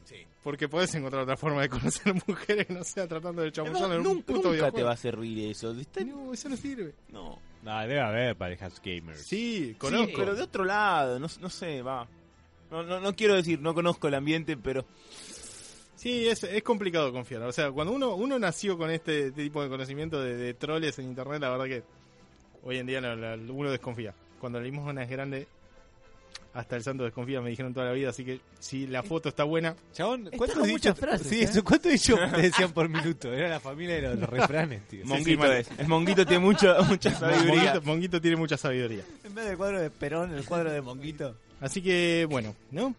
Porque 0.45 0.69
podés 0.69 0.95
encontrar 0.95 1.23
otra 1.23 1.37
forma 1.37 1.63
de 1.63 1.69
conocer 1.69 2.15
mujeres 2.27 2.67
que 2.67 2.73
no 2.75 2.83
sea 2.85 3.07
tratando 3.09 3.43
de 3.43 3.53
chamullar 3.53 3.93
en 3.93 3.99
un 3.99 4.03
nunca 4.03 4.27
puto 4.27 4.35
nunca 4.35 4.49
te 4.49 4.55
videojuego. 4.55 4.87
va 4.87 4.93
a 4.93 4.97
servir 4.97 5.51
eso. 5.51 5.73
Está- 5.73 6.05
No, 6.05 6.33
eso 6.33 6.49
no 6.49 6.57
sirve. 6.57 6.95
No. 7.11 7.39
No, 7.63 7.81
debe 7.81 8.01
haber 8.01 8.37
parejas 8.37 8.81
gamers. 8.85 9.23
Sí, 9.25 9.75
conozco. 9.79 10.07
Sí, 10.07 10.13
pero 10.17 10.35
de 10.35 10.43
otro 10.43 10.65
lado, 10.65 11.19
no, 11.21 11.29
no 11.41 11.49
sé, 11.51 11.81
va. 11.83 12.07
No, 12.73 12.83
no, 12.83 13.01
no 13.01 13.15
quiero 13.15 13.35
decir, 13.35 13.61
no 13.61 13.75
conozco 13.75 14.09
el 14.09 14.15
ambiente, 14.15 14.57
pero 14.57 14.85
Sí, 16.03 16.27
es, 16.29 16.43
es 16.43 16.63
complicado 16.65 17.13
confiar. 17.13 17.43
O 17.43 17.53
sea, 17.53 17.71
cuando 17.71 17.93
uno 17.93 18.17
uno 18.17 18.37
nació 18.39 18.77
con 18.77 18.91
este 18.91 19.31
tipo 19.31 19.63
de 19.63 19.69
conocimiento 19.69 20.21
de, 20.21 20.37
de 20.37 20.55
troles 20.55 20.99
en 20.99 21.05
internet, 21.07 21.41
la 21.41 21.51
verdad 21.51 21.67
que 21.67 21.83
hoy 22.65 22.79
en 22.79 22.87
día 22.87 23.01
la- 23.01 23.15
la- 23.15 23.37
uno 23.53 23.71
desconfía. 23.71 24.13
Cuando 24.41 24.59
la 24.59 24.65
limosna 24.65 25.05
es 25.05 25.11
grande, 25.11 25.47
hasta 26.55 26.75
el 26.75 26.83
santo 26.83 27.05
desconfía, 27.05 27.41
me 27.41 27.51
dijeron 27.51 27.73
toda 27.73 27.87
la 27.87 27.93
vida. 27.93 28.11
Así 28.11 28.25
que 28.25 28.41
si 28.59 28.89
la 28.89 29.05
foto 29.05 29.29
está 29.29 29.45
buena, 29.45 29.77
Chabón, 29.93 30.29
¿cuántos 30.37 30.67
dichos? 30.67 30.99
frases, 30.99 31.27
sí, 31.29 31.41
¿eh? 31.41 31.45
eso, 31.45 31.63
¿cuántos 31.63 31.93
dichos 31.93 32.19
te 32.35 32.43
decían 32.43 32.73
por 32.73 32.89
minuto? 32.89 33.33
Era 33.33 33.49
la 33.49 33.61
familia 33.61 33.95
de 33.95 34.03
los, 34.03 34.19
los 34.19 34.29
refranes, 34.29 34.83
tío. 34.89 35.05
Monguito 35.07 35.53
es. 35.53 35.69
El 35.79 35.87
monguito 35.87 36.27
tiene 36.27 36.45
mucho, 36.45 36.75
mucha 36.89 37.11
sabiduría. 37.13 37.55
Monguito, 37.75 37.83
Monguito 37.83 38.21
tiene 38.21 38.37
mucha 38.37 38.57
sabiduría. 38.57 39.05
En 39.23 39.35
vez 39.37 39.45
del 39.47 39.57
cuadro 39.57 39.81
de 39.81 39.89
Perón, 39.91 40.35
el 40.35 40.45
cuadro 40.45 40.73
de 40.73 40.81
Monguito. 40.83 41.37
Así 41.61 41.81
que, 41.81 42.27
bueno, 42.29 42.57
¿no? 42.73 42.93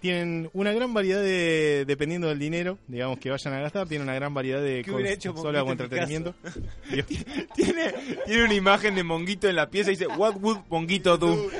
Tienen 0.00 0.48
una 0.52 0.72
gran 0.72 0.94
variedad 0.94 1.20
de, 1.20 1.84
dependiendo 1.86 2.28
del 2.28 2.38
dinero, 2.38 2.78
digamos, 2.86 3.18
que 3.18 3.30
vayan 3.30 3.54
a 3.54 3.60
gastar, 3.60 3.88
tienen 3.88 4.06
una 4.06 4.14
gran 4.14 4.32
variedad 4.32 4.62
de 4.62 4.82
¿Qué 4.84 4.92
hubiera 4.92 5.10
hecho 5.10 5.34
consolas 5.34 5.64
mi 5.64 5.72
entretenimiento. 5.72 6.34
Tiene, 7.56 7.94
tiene 8.24 8.44
una 8.44 8.54
imagen 8.54 8.94
de 8.94 9.02
Monguito 9.02 9.48
en 9.48 9.56
la 9.56 9.68
pieza 9.70 9.90
y 9.90 9.94
dice, 9.94 10.06
What 10.06 10.36
would 10.36 10.58
Monguito 10.68 11.18
do? 11.18 11.36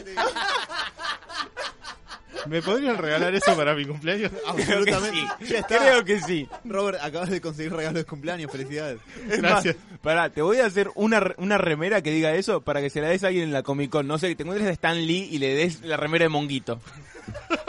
¿Me 2.46 2.62
podrían 2.62 2.96
regalar 2.96 3.34
eso 3.34 3.54
para 3.56 3.74
mi 3.74 3.84
cumpleaños? 3.84 4.30
Absolutamente. 4.46 5.18
Ya 5.46 5.58
está. 5.58 5.76
Creo 5.78 6.04
que 6.04 6.20
sí. 6.20 6.48
Robert, 6.64 6.98
acabas 7.02 7.28
de 7.30 7.40
conseguir 7.42 7.72
regalo 7.74 7.98
de 7.98 8.04
cumpleaños. 8.04 8.50
Felicidades. 8.50 9.00
Es 9.28 9.42
Gracias. 9.42 9.76
más, 9.90 9.98
pará, 9.98 10.30
te 10.30 10.40
voy 10.40 10.58
a 10.58 10.66
hacer 10.66 10.88
una, 10.94 11.20
re- 11.20 11.34
una 11.38 11.58
remera 11.58 12.00
que 12.00 12.10
diga 12.10 12.32
eso 12.34 12.62
para 12.62 12.80
que 12.80 12.88
se 12.90 13.00
la 13.02 13.08
des 13.08 13.22
a 13.24 13.26
alguien 13.26 13.44
en 13.44 13.52
la 13.52 13.62
Comic 13.64 13.90
Con. 13.90 14.06
No 14.06 14.16
sé, 14.18 14.28
que 14.28 14.36
te 14.36 14.44
encuentres 14.44 14.68
a 14.70 14.72
Stan 14.72 14.96
Lee 14.96 15.28
y 15.30 15.38
le 15.38 15.54
des 15.54 15.82
la 15.82 15.96
remera 15.98 16.24
de 16.24 16.28
Monguito. 16.30 16.80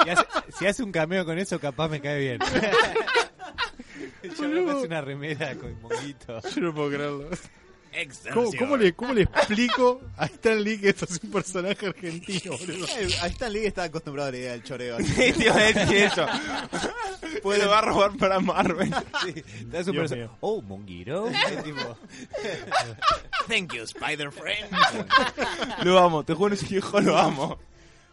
Hace- 0.08 0.26
si 0.58 0.66
hace 0.68 0.84
un 0.84 0.92
cameo 0.92 1.26
con 1.26 1.38
eso, 1.40 1.60
capaz 1.60 1.88
me 1.90 2.00
cae 2.02 2.20
bien. 2.20 2.40
Yo 4.24 4.48
me 4.48 4.72
hace 4.72 4.88
una 4.88 5.02
remera 5.02 5.56
con 5.56 5.82
monguito. 5.82 6.40
Yo 6.56 6.62
no 6.62 6.74
puedo 6.74 6.90
creerlo. 6.90 7.30
¿Cómo, 8.34 8.52
cómo 8.60 8.78
le, 8.78 8.94
¿Cómo 8.94 9.14
le 9.16 9.24
explico 9.24 10.00
a 10.16 10.26
Stan 10.28 10.64
Lee 10.64 10.78
que 10.80 10.90
esto 10.90 11.06
es 11.06 11.20
un 11.24 11.32
personaje 11.32 11.88
argentino, 11.88 12.56
boludo? 12.56 12.86
Eh, 12.86 13.10
A 13.22 13.28
Stan 13.28 13.52
Lee 13.52 13.66
está 13.66 13.84
acostumbrado 13.84 14.30
a 14.30 14.32
la 14.32 14.38
idea 14.38 14.52
del 14.52 14.64
choreo. 14.64 14.98
así. 14.98 15.06
Sí, 15.08 15.34
te 15.38 15.44
iba 15.46 15.56
a 15.56 15.64
decir 15.74 15.98
eso. 15.98 16.26
Puede 17.44 17.66
va 17.66 17.80
a 17.80 17.82
robar 17.82 18.16
para 18.18 18.40
Marvel. 18.40 18.94
Sí, 19.26 19.44
Dios 19.92 20.12
mío. 20.12 20.38
Oh, 20.40 20.62
monguito. 20.62 21.30
tipo, 21.64 21.98
Thank 23.48 23.74
you, 23.74 23.84
Spider 23.84 24.32
Friend. 24.32 24.70
lo 25.84 25.98
amo, 26.00 26.24
te 26.24 26.34
juro, 26.36 26.54
ese 26.54 26.68
viejo 26.68 27.02
lo 27.02 27.18
amo. 27.18 27.58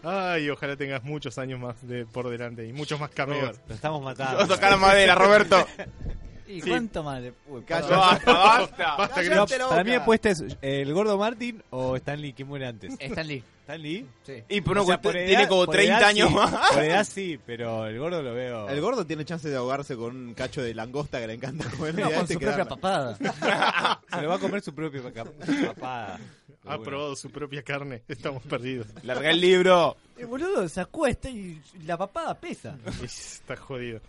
Ay, 0.03 0.49
ojalá 0.51 0.77
tengas 0.77 1.03
muchos 1.03 1.37
años 1.39 1.59
más 1.59 1.87
de, 1.87 2.07
por 2.07 2.29
delante 2.29 2.67
y 2.67 2.73
muchos 2.73 3.01
más 3.01 3.11
cameos. 3.11 3.59
lo 3.69 3.75
estamos 3.75 4.01
Vamos 4.03 4.19
matando. 4.19 4.43
a 4.43 4.47
tocar 4.47 4.71
la 4.71 4.77
madera, 4.77 5.15
Roberto. 5.15 5.67
¿Y 6.49 6.61
Sí. 6.63 6.69
cuánto 6.71 7.03
más? 7.03 7.21
le- 7.21 7.33
Uy, 7.49 7.63
Calla. 7.65 7.89
Basta, 7.97 8.33
basta. 8.33 8.97
Basta, 8.97 9.23
No, 9.35 9.47
para 9.69 9.83
mí 9.83 9.95
apuesta 9.95 10.31
es 10.31 10.45
el 10.63 10.95
gordo 10.95 11.19
Martin 11.19 11.61
o 11.71 11.97
Stanley, 11.97 12.33
¿quién 12.35 12.47
muere 12.47 12.69
antes? 12.69 12.95
Stan 13.67 13.83
Lee. 13.83 14.07
Sí. 14.23 14.45
Y 14.49 14.61
pero 14.61 14.85
O 14.85 14.87
sea, 14.87 15.01
por 15.01 15.13
tiene 15.13 15.33
edad- 15.33 15.49
como 15.49 15.65
por 15.67 15.75
30 15.75 15.99
edad 15.99 16.09
años 16.09 16.29
sí, 16.29 16.35
más. 16.37 16.71
Por 16.73 16.85
edad 16.85 17.05
sí, 17.11 17.41
pero 17.45 17.87
el 17.89 17.99
gordo 17.99 18.23
lo 18.23 18.33
veo. 18.33 18.69
El 18.69 18.81
gordo 18.81 19.05
tiene 19.05 19.25
chance 19.25 19.49
de 19.49 19.57
ahogarse 19.57 19.97
con 19.97 20.15
un 20.17 20.35
cacho 20.35 20.63
de 20.63 20.73
langosta 20.73 21.19
que 21.19 21.27
le 21.27 21.35
encanta 21.35 21.69
comer. 21.77 21.97
No, 21.99 22.09
con 22.13 22.29
su 22.29 22.39
propia 22.39 22.65
papada. 22.65 23.17
Se 24.09 24.23
lo 24.23 24.29
va 24.29 24.37
a 24.37 24.39
comer 24.39 24.63
su 24.63 24.73
propia 24.73 25.03
papada. 25.03 26.21
Ha 26.65 26.79
probado 26.79 27.17
su 27.17 27.29
propia 27.31 27.63
carne. 27.65 28.03
Estamos 28.07 28.43
perdidos. 28.45 28.87
Larga 29.03 29.31
el 29.31 29.41
libro. 29.41 29.97
El 30.17 30.27
boludo 30.27 30.69
se 30.69 30.81
acuesta 30.81 31.29
y 31.29 31.61
la 31.85 31.97
papada 31.99 32.35
pesa. 32.35 32.77
Está 33.03 33.57
jodido. 33.57 34.01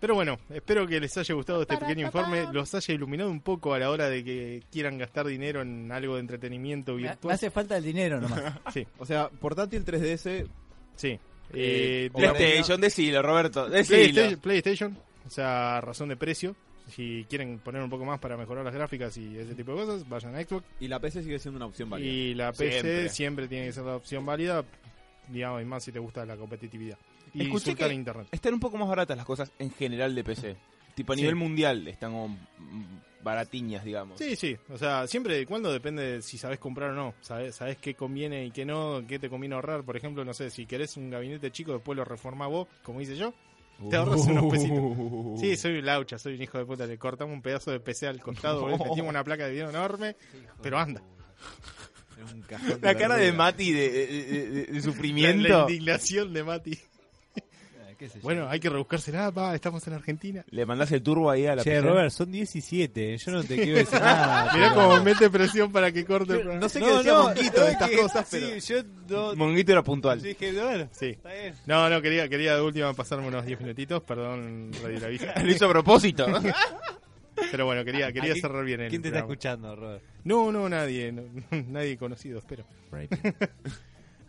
Pero 0.00 0.14
bueno, 0.14 0.38
espero 0.48 0.86
que 0.86 0.98
les 0.98 1.14
haya 1.18 1.34
gustado 1.34 1.60
este 1.62 1.76
pequeño 1.76 2.06
informe, 2.06 2.46
los 2.52 2.74
haya 2.74 2.94
iluminado 2.94 3.30
un 3.30 3.40
poco 3.42 3.74
a 3.74 3.78
la 3.78 3.90
hora 3.90 4.08
de 4.08 4.24
que 4.24 4.62
quieran 4.72 4.96
gastar 4.96 5.26
dinero 5.26 5.60
en 5.60 5.92
algo 5.92 6.14
de 6.14 6.20
entretenimiento 6.20 6.94
me 6.94 7.02
virtual. 7.02 7.34
hace 7.34 7.50
falta 7.50 7.76
el 7.76 7.84
dinero 7.84 8.18
nomás. 8.20 8.54
Sí, 8.72 8.86
O 8.98 9.04
sea, 9.04 9.28
portátil 9.28 9.84
3DS. 9.84 10.46
sí. 10.96 11.08
Eh, 11.08 11.18
Eh, 11.52 12.10
PlayStation, 12.14 12.80
decilo, 12.80 13.20
Roberto. 13.22 13.68
Decilo. 13.68 13.98
PlayStation, 13.98 14.40
PlayStation, 14.40 14.98
o 15.26 15.30
sea, 15.30 15.80
razón 15.80 16.08
de 16.08 16.16
precio. 16.16 16.56
Si 16.88 17.26
quieren 17.28 17.58
poner 17.58 17.82
un 17.82 17.90
poco 17.90 18.04
más 18.04 18.18
para 18.20 18.36
mejorar 18.36 18.64
las 18.64 18.74
gráficas 18.74 19.16
y 19.16 19.36
ese 19.36 19.54
tipo 19.54 19.72
de 19.72 19.84
cosas, 19.84 20.08
vayan 20.08 20.34
a 20.34 20.42
Xbox. 20.42 20.64
Y 20.80 20.88
la 20.88 20.98
PC 20.98 21.22
sigue 21.22 21.38
siendo 21.38 21.56
una 21.58 21.66
opción 21.66 21.90
válida. 21.90 22.08
Y 22.10 22.34
la 22.34 22.52
PC 22.52 22.70
Siempre. 22.80 23.08
siempre. 23.10 23.48
tiene 23.48 23.66
que 23.66 23.72
ser 23.72 23.84
la 23.84 23.96
opción 23.96 24.24
válida, 24.26 24.64
digamos, 25.28 25.60
y 25.62 25.64
más 25.66 25.84
si 25.84 25.92
te 25.92 25.98
gusta 25.98 26.24
la 26.24 26.36
competitividad. 26.36 26.96
Y 27.34 27.42
Escuché 27.42 27.74
que- 27.74 27.92
internet. 27.92 28.28
Están 28.32 28.54
un 28.54 28.60
poco 28.60 28.76
más 28.76 28.88
baratas 28.88 29.16
las 29.16 29.26
cosas 29.26 29.50
en 29.58 29.70
general 29.70 30.14
de 30.14 30.24
PC. 30.24 30.56
Tipo 30.94 31.12
a 31.12 31.16
Sí. 31.16 31.22
nivel 31.22 31.36
mundial 31.36 31.86
están 31.88 32.12
como 32.12 32.36
baratiñas, 33.22 33.84
digamos. 33.84 34.18
Sí, 34.18 34.34
sí, 34.36 34.56
o 34.72 34.78
sea, 34.78 35.06
siempre 35.06 35.36
de 35.36 35.46
cuando 35.46 35.70
depende 35.72 36.02
de 36.02 36.22
si 36.22 36.38
sabes 36.38 36.58
comprar 36.58 36.90
o 36.90 36.94
no, 36.94 37.14
sabes, 37.20 37.54
sabes 37.54 37.76
qué 37.76 37.94
conviene 37.94 38.46
y 38.46 38.50
qué 38.50 38.64
no, 38.64 39.02
qué 39.06 39.18
te 39.18 39.28
conviene 39.28 39.54
ahorrar, 39.54 39.84
por 39.84 39.96
ejemplo, 39.96 40.24
no 40.24 40.32
sé, 40.34 40.50
si 40.50 40.66
querés 40.66 40.96
un 40.96 41.10
gabinete 41.10 41.50
chico, 41.50 41.72
después 41.74 41.96
lo 41.96 42.04
reformás 42.04 42.48
vos, 42.48 42.66
como 42.82 43.00
hice 43.00 43.16
yo, 43.16 43.34
te 43.90 43.96
ahorras 43.96 44.26
unos 44.26 44.50
pesitos. 44.50 45.40
Sí, 45.40 45.56
soy 45.56 45.78
un 45.78 45.86
laucha, 45.86 46.18
soy 46.18 46.34
un 46.34 46.42
hijo 46.42 46.58
de 46.58 46.64
puta, 46.64 46.86
le 46.86 46.98
cortamos 46.98 47.34
un 47.34 47.42
pedazo 47.42 47.70
de 47.70 47.80
PC 47.80 48.06
al 48.08 48.20
costado, 48.20 48.66
le 48.68 48.78
metimos 48.78 49.08
una 49.10 49.22
placa 49.22 49.44
de 49.46 49.52
video 49.52 49.68
enorme, 49.70 50.16
pero 50.62 50.78
anda. 50.78 51.02
Es 52.26 52.32
un 52.32 52.42
cajón 52.42 52.78
La 52.82 52.94
cara 52.94 53.16
de. 53.16 53.32
Mati 53.32 53.72
de, 53.72 53.90
de- 53.90 54.06
de- 54.06 54.24
de- 54.50 54.64
de 54.66 54.72
La, 54.74 54.80
sufrimiento. 54.82 55.48
la 55.48 55.60
indignación 55.62 56.32
de 56.34 56.44
Mati. 56.44 56.78
Qué 58.00 58.08
sé 58.08 58.14
yo. 58.18 58.22
Bueno, 58.22 58.48
hay 58.48 58.58
que 58.58 58.70
rebuscársela, 58.70 59.30
pa, 59.30 59.54
estamos 59.54 59.86
en 59.86 59.92
Argentina. 59.92 60.42
Le 60.50 60.64
mandás 60.64 60.90
el 60.92 61.02
turbo 61.02 61.30
ahí 61.30 61.44
a 61.46 61.54
la 61.54 61.62
Che. 61.62 61.80
Robert, 61.82 62.10
son 62.10 62.32
17. 62.32 63.18
Yo 63.18 63.30
no 63.30 63.44
te 63.44 63.56
quiero 63.56 63.76
decir 63.76 64.00
nada. 64.00 64.52
Mirá 64.54 64.70
pero- 64.74 64.88
cómo 64.88 65.04
mete 65.04 65.28
presión 65.28 65.70
para 65.70 65.92
que 65.92 66.04
corte 66.06 66.32
el 66.32 66.38
programa. 66.40 66.60
No 66.62 66.68
sé 66.70 66.80
qué 66.80 66.86
decía 66.96 67.12
Monquito 67.14 67.62
de 67.64 67.72
estas 67.72 67.90
que- 67.90 67.96
cosas, 67.98 68.26
sí, 68.28 68.38
pero. 68.40 68.56
yo 68.58 68.88
no. 69.08 69.36
Monguito 69.36 69.72
era 69.72 69.82
puntual. 69.84 70.20
dije, 70.22 70.50
bueno, 70.52 70.88
Sí. 70.92 71.06
está 71.10 71.30
bien. 71.34 71.54
No, 71.66 71.90
no, 71.90 72.00
quería, 72.00 72.26
quería 72.28 72.54
de 72.56 72.62
última 72.62 72.94
pasarme 72.94 73.28
unos 73.28 73.44
10 73.44 73.60
minutitos, 73.60 74.02
perdón, 74.02 74.70
Radio 74.82 74.98
La 74.98 75.08
Vista. 75.08 75.34
Lo 75.44 75.50
hizo 75.52 75.66
a 75.66 75.68
propósito. 75.68 76.26
Pero 77.50 77.64
bueno, 77.66 77.84
quería, 77.84 78.06
quería 78.12 78.30
¿A 78.30 78.32
quién- 78.34 78.42
cerrar 78.42 78.64
bien 78.64 78.80
el 78.80 78.88
¿Quién 78.90 79.02
te 79.02 79.08
está 79.08 79.20
programa. 79.26 79.32
escuchando, 79.34 79.76
Robert? 79.76 80.02
No, 80.24 80.50
no, 80.52 80.68
nadie, 80.68 81.12
no- 81.12 81.24
nadie 81.68 81.96
conocido, 81.98 82.38
espero. 82.38 82.64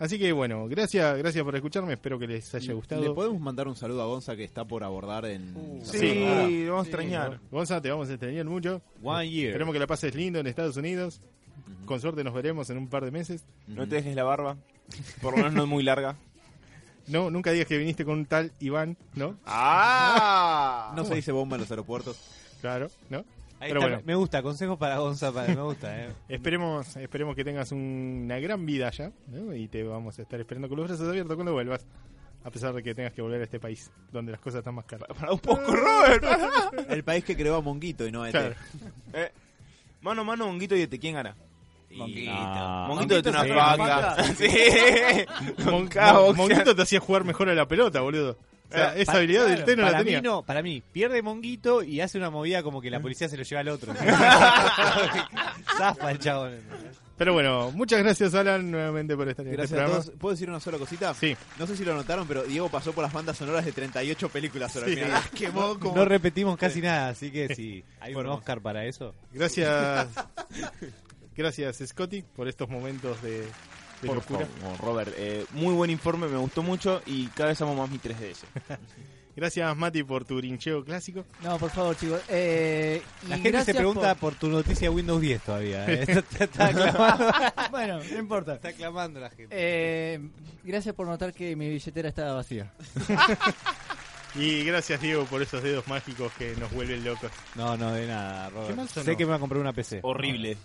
Así 0.01 0.17
que 0.17 0.31
bueno, 0.31 0.67
gracias, 0.67 1.15
gracias 1.19 1.43
por 1.43 1.55
escucharme, 1.55 1.93
espero 1.93 2.17
que 2.17 2.25
les 2.25 2.55
haya 2.55 2.73
gustado. 2.73 3.03
¿Le 3.03 3.11
podemos 3.11 3.39
mandar 3.39 3.67
un 3.67 3.75
saludo 3.75 4.01
a 4.01 4.07
Gonza 4.07 4.35
que 4.35 4.43
está 4.43 4.65
por 4.65 4.83
abordar 4.83 5.25
en. 5.25 5.53
la 5.77 5.85
sí, 5.85 6.65
vamos 6.67 6.87
a 6.87 6.89
extrañar. 6.89 7.39
Gonza, 7.51 7.79
te 7.79 7.91
vamos 7.91 8.09
a 8.09 8.13
extrañar 8.13 8.45
mucho. 8.45 8.81
One 9.03 9.29
year. 9.29 9.49
Esperemos 9.49 9.73
que 9.73 9.79
la 9.79 9.85
pases 9.85 10.15
lindo 10.15 10.39
en 10.39 10.47
Estados 10.47 10.75
Unidos. 10.75 11.21
Con 11.85 12.01
suerte 12.01 12.23
nos 12.23 12.33
veremos 12.33 12.67
en 12.71 12.79
un 12.79 12.87
par 12.87 13.05
de 13.05 13.11
meses. 13.11 13.45
No 13.67 13.87
te 13.87 13.97
dejes 13.97 14.15
la 14.15 14.23
barba. 14.23 14.57
Por 15.21 15.33
lo 15.33 15.37
menos 15.37 15.53
no 15.53 15.63
es 15.65 15.69
muy 15.69 15.83
larga. 15.83 16.15
No, 17.05 17.29
nunca 17.29 17.51
digas 17.51 17.67
que 17.67 17.77
viniste 17.77 18.03
con 18.03 18.17
un 18.17 18.25
tal 18.25 18.53
Iván, 18.59 18.97
¿no? 19.13 19.37
¡Ah! 19.45 20.93
No 20.95 21.05
se 21.05 21.13
dice 21.13 21.31
bomba 21.31 21.57
en 21.57 21.61
los 21.61 21.69
aeropuertos. 21.69 22.17
Claro, 22.59 22.89
¿no? 23.11 23.23
Ahí 23.61 23.67
Pero 23.69 23.79
está, 23.81 23.89
bueno. 23.91 24.03
Me 24.07 24.15
gusta, 24.15 24.41
consejos 24.41 24.77
para 24.77 24.97
Gonza, 24.97 25.31
para, 25.31 25.53
me 25.53 25.61
gusta, 25.61 26.03
eh. 26.05 26.09
Esperemos, 26.29 26.95
esperemos 26.97 27.35
que 27.35 27.43
tengas 27.43 27.71
un- 27.71 28.21
una 28.25 28.39
gran 28.39 28.65
vida 28.65 28.88
allá, 28.88 29.11
¿no? 29.27 29.53
Y 29.55 29.67
te 29.67 29.83
vamos 29.83 30.17
a 30.17 30.23
estar 30.23 30.39
esperando 30.39 30.67
con 30.67 30.77
los 30.79 30.88
brazos 30.88 31.07
abiertos 31.07 31.35
cuando 31.35 31.53
vuelvas. 31.53 31.85
A 32.43 32.49
pesar 32.49 32.73
de 32.73 32.81
que 32.81 32.95
tengas 32.95 33.13
que 33.13 33.21
volver 33.21 33.39
a 33.39 33.43
este 33.43 33.59
país, 33.59 33.91
donde 34.11 34.31
las 34.31 34.41
cosas 34.41 34.59
están 34.59 34.73
más 34.73 34.85
caras. 34.85 35.07
Para 35.15 35.31
un 35.31 35.38
poco, 35.39 35.61
Robert. 35.75 36.25
El 36.89 37.03
país 37.03 37.23
que 37.23 37.38
creó 37.38 37.55
a 37.57 37.61
Monguito 37.61 38.07
y 38.07 38.11
no 38.11 38.23
a 38.23 38.29
este. 38.29 38.39
Claro. 38.39 38.55
Eh, 39.13 39.31
mano 40.01 40.21
a 40.21 40.23
mano, 40.23 40.47
Monguito 40.47 40.75
y 40.75 40.81
este, 40.81 40.97
¿quién 40.97 41.13
gana? 41.13 41.35
Monguito. 41.93 42.31
Ah. 42.33 42.85
Monguito 42.88 43.21
de 43.21 43.29
una 43.29 43.43
vaca. 43.77 44.23
Sí. 44.35 44.47
Mon- 45.65 45.88
Mon-. 45.93 46.35
Monguito 46.35 46.75
te 46.75 46.81
hacía 46.81 46.99
jugar 46.99 47.25
mejor 47.25 47.47
a 47.49 47.53
la 47.53 47.67
pelota, 47.67 48.01
boludo. 48.01 48.38
O 48.72 48.73
sea, 48.73 48.95
esa 48.95 49.14
habilidad 49.18 49.48
del 49.48 49.65
té 49.65 49.76
no 49.76 49.84
para 49.84 49.98
la 49.98 50.03
tenía. 50.03 50.22
Mí 50.22 50.27
no, 50.27 50.43
para 50.43 50.61
mí, 50.61 50.81
pierde 50.91 51.22
Monguito 51.22 51.84
y 51.84 51.99
hace 52.02 52.18
una 52.18 52.30
movida 52.30 52.64
como 52.64 52.81
que 52.81 52.89
la 52.89 52.99
policía 53.02 53.27
se 53.27 53.35
lo 53.38 53.43
lleva 53.43 53.61
al 53.61 53.68
otro. 53.69 53.93
Zafa 55.77 56.11
el 56.11 56.19
chabón. 56.19 56.60
Pero 57.18 57.34
bueno, 57.34 57.69
muchas 57.72 57.99
gracias 57.99 58.34
Alan 58.34 58.72
nuevamente 58.72 59.15
por 59.15 59.30
estar 59.30 59.45
en 59.45 59.52
Gracias 59.52 59.73
este 59.73 59.81
a 59.81 59.85
programa. 59.85 60.03
todos. 60.06 60.19
¿Puedo 60.19 60.34
decir 60.34 60.49
una 60.49 60.60
sola 60.60 60.80
cosita? 60.80 61.14
Sí. 61.14 61.38
No 61.60 61.68
sé 61.68 61.77
si 61.77 61.85
lo 61.85 61.93
notaron, 61.93 62.27
pero 62.27 62.41
Diego 62.43 62.68
pasó 62.69 62.93
por 62.93 63.03
las 63.03 63.14
bandas 63.14 63.38
sonoras 63.38 63.64
de 63.64 63.72
38 63.72 64.30
películas 64.30 64.72
Sí. 64.72 64.95
quemó 65.38 65.77
como. 65.77 65.95
No 65.95 66.06
repetimos 66.06 66.57
casi 66.57 66.81
nada, 66.81 67.10
así 67.10 67.30
que 67.31 67.53
si 67.53 67.84
hay 67.99 68.15
un. 68.15 68.26
Oscar 68.26 68.60
para 68.61 68.85
eso. 68.85 69.14
Gracias. 69.34 70.07
gracias 71.35 71.84
Scotty 71.89 72.23
por 72.23 72.48
estos 72.48 72.69
momentos 72.69 73.22
de, 73.22 73.45
Por 74.07 74.15
locura. 74.17 74.45
favor, 74.61 74.79
Robert, 74.79 75.13
eh, 75.17 75.45
muy 75.51 75.73
buen 75.73 75.89
informe, 75.89 76.27
me 76.27 76.37
gustó 76.37 76.63
mucho 76.63 77.01
y 77.05 77.27
cada 77.27 77.49
vez 77.49 77.61
amo 77.61 77.75
más 77.75 77.89
mi 77.89 77.97
3DS. 77.99 78.37
Gracias 79.33 79.77
Mati 79.77 80.03
por 80.03 80.25
tu 80.25 80.35
grincheo 80.35 80.83
clásico. 80.83 81.23
No, 81.41 81.57
por 81.57 81.69
favor, 81.71 81.95
chicos. 81.95 82.21
Eh, 82.27 83.01
y 83.25 83.29
La 83.29 83.37
gente 83.37 83.63
se 83.63 83.73
pregunta 83.73 84.13
por- 84.15 84.33
por... 84.33 84.39
tu 84.39 84.49
noticia 84.49 84.89
de 84.89 84.95
Windows 84.95 85.21
10 85.21 85.41
todavía. 85.41 85.85
¿eh? 85.89 86.01
Está, 86.07 86.43
está 86.43 86.65
aclamando, 86.67 87.25
bueno, 87.71 87.99
no 88.11 88.19
importa. 88.19 88.55
está 88.55 88.67
aclamando 88.69 89.21
la 89.21 89.29
gente. 89.29 89.47
Eh, 89.51 90.19
gracias 90.65 90.93
por 90.93 91.07
notar 91.07 91.31
que 91.33 91.55
mi 91.55 91.69
billetera 91.69 92.09
estaba 92.09 92.33
vacía. 92.33 92.73
Y 94.35 94.63
gracias, 94.63 95.01
Diego, 95.01 95.25
por 95.25 95.41
esos 95.41 95.61
dedos 95.61 95.87
mágicos 95.87 96.31
que 96.37 96.55
nos 96.57 96.71
vuelven 96.71 97.03
locos. 97.03 97.31
No, 97.55 97.75
no, 97.77 97.91
de 97.93 98.07
nada, 98.07 98.49
Qué 98.49 98.73
Robert. 98.73 98.89
Sé 98.89 99.15
que 99.17 99.25
me 99.25 99.29
va 99.31 99.35
a 99.37 99.39
comprar 99.39 99.59
una 99.61 99.73
PC. 99.73 99.99
Horrible. 100.03 100.57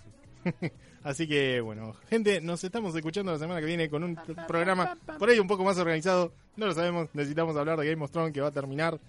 Así 1.03 1.27
que, 1.27 1.61
bueno, 1.61 1.93
gente, 2.09 2.41
nos 2.41 2.63
estamos 2.63 2.93
escuchando 2.95 3.31
la 3.31 3.39
semana 3.39 3.59
que 3.61 3.65
viene 3.65 3.89
con 3.89 4.03
un 4.03 4.15
programa 4.47 4.97
por 5.17 5.29
ahí 5.29 5.39
un 5.39 5.47
poco 5.47 5.63
más 5.63 5.77
organizado. 5.77 6.33
No 6.57 6.65
lo 6.65 6.73
sabemos, 6.73 7.07
necesitamos 7.13 7.55
hablar 7.55 7.79
de 7.79 7.89
Game 7.89 8.03
of 8.03 8.11
Thrones 8.11 8.33
que 8.33 8.41
va 8.41 8.47
a 8.47 8.51
terminar. 8.51 8.99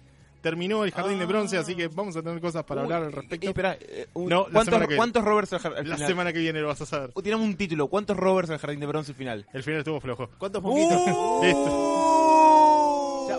Terminó 0.41 0.85
el 0.85 0.91
Jardín 0.91 1.19
de 1.19 1.25
Bronce, 1.25 1.57
así 1.57 1.75
que 1.75 1.89
vamos 1.89 2.15
a 2.15 2.21
tener 2.21 2.39
cosas 2.39 2.63
para 2.63 2.79
Uy, 2.79 2.85
hablar 2.85 3.03
al 3.03 3.11
respecto. 3.11 3.45
eh, 3.47 3.49
espera, 3.49 3.77
eh, 3.81 4.07
un- 4.13 4.29
No, 4.29 4.45
¿cuántos, 4.49 4.79
¿Cuántos 4.95 5.25
Roberts 5.25 5.51
al, 5.51 5.59
jar- 5.59 5.73
al 5.77 5.89
la 5.89 5.95
final? 5.95 6.07
semana 6.09 6.31
que 6.31 6.39
viene 6.39 6.61
lo 6.61 6.67
vas 6.67 6.79
a 6.79 6.85
saber. 6.85 7.11
Uh, 7.13 7.21
Tiramos 7.21 7.45
un 7.45 7.57
título. 7.57 7.87
¿Cuántos 7.89 8.15
Roberts 8.15 8.49
al 8.51 8.59
jardín 8.59 8.79
de 8.79 8.85
bronce 8.85 9.11
al 9.11 9.17
final? 9.17 9.45
El 9.51 9.63
final 9.63 9.79
estuvo 9.79 9.99
flojo. 9.99 10.29
¿Cuántos 10.37 10.63
monguitos? 10.63 11.01
Listo. 11.43 12.55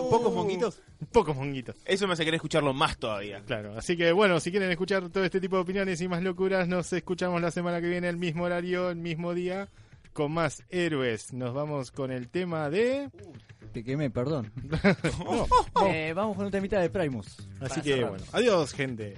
¿Pocos 0.09 0.33
monguitos? 0.33 0.81
Pocos 1.11 1.35
monguitos. 1.35 1.75
Eso 1.85 2.07
me 2.07 2.13
hace 2.13 2.23
querer 2.23 2.35
escucharlo 2.35 2.73
más 2.73 2.97
todavía. 2.97 3.41
Claro, 3.45 3.77
así 3.77 3.95
que 3.97 4.11
bueno, 4.11 4.39
si 4.39 4.51
quieren 4.51 4.69
escuchar 4.71 5.09
todo 5.09 5.23
este 5.23 5.39
tipo 5.41 5.55
de 5.57 5.61
opiniones 5.63 5.99
y 6.01 6.07
más 6.07 6.21
locuras, 6.23 6.67
nos 6.67 6.91
escuchamos 6.93 7.41
la 7.41 7.51
semana 7.51 7.81
que 7.81 7.87
viene, 7.89 8.07
el 8.09 8.17
mismo 8.17 8.43
horario, 8.45 8.89
el 8.89 8.97
mismo 8.97 9.33
día, 9.33 9.69
con 10.13 10.31
más 10.31 10.63
héroes. 10.69 11.33
Nos 11.33 11.53
vamos 11.53 11.91
con 11.91 12.11
el 12.11 12.29
tema 12.29 12.69
de... 12.69 13.09
Te 13.73 13.83
quemé, 13.83 14.09
perdón. 14.09 14.51
No, 15.25 15.47
Eh, 15.87 16.11
vamos 16.13 16.35
con 16.35 16.45
un 16.45 16.51
temita 16.51 16.79
de 16.79 16.89
Primus. 16.89 17.27
así 17.37 17.47
Para 17.59 17.75
que 17.81 17.93
cerrar. 17.93 18.09
bueno, 18.09 18.25
adiós 18.33 18.73
gente. 18.73 19.15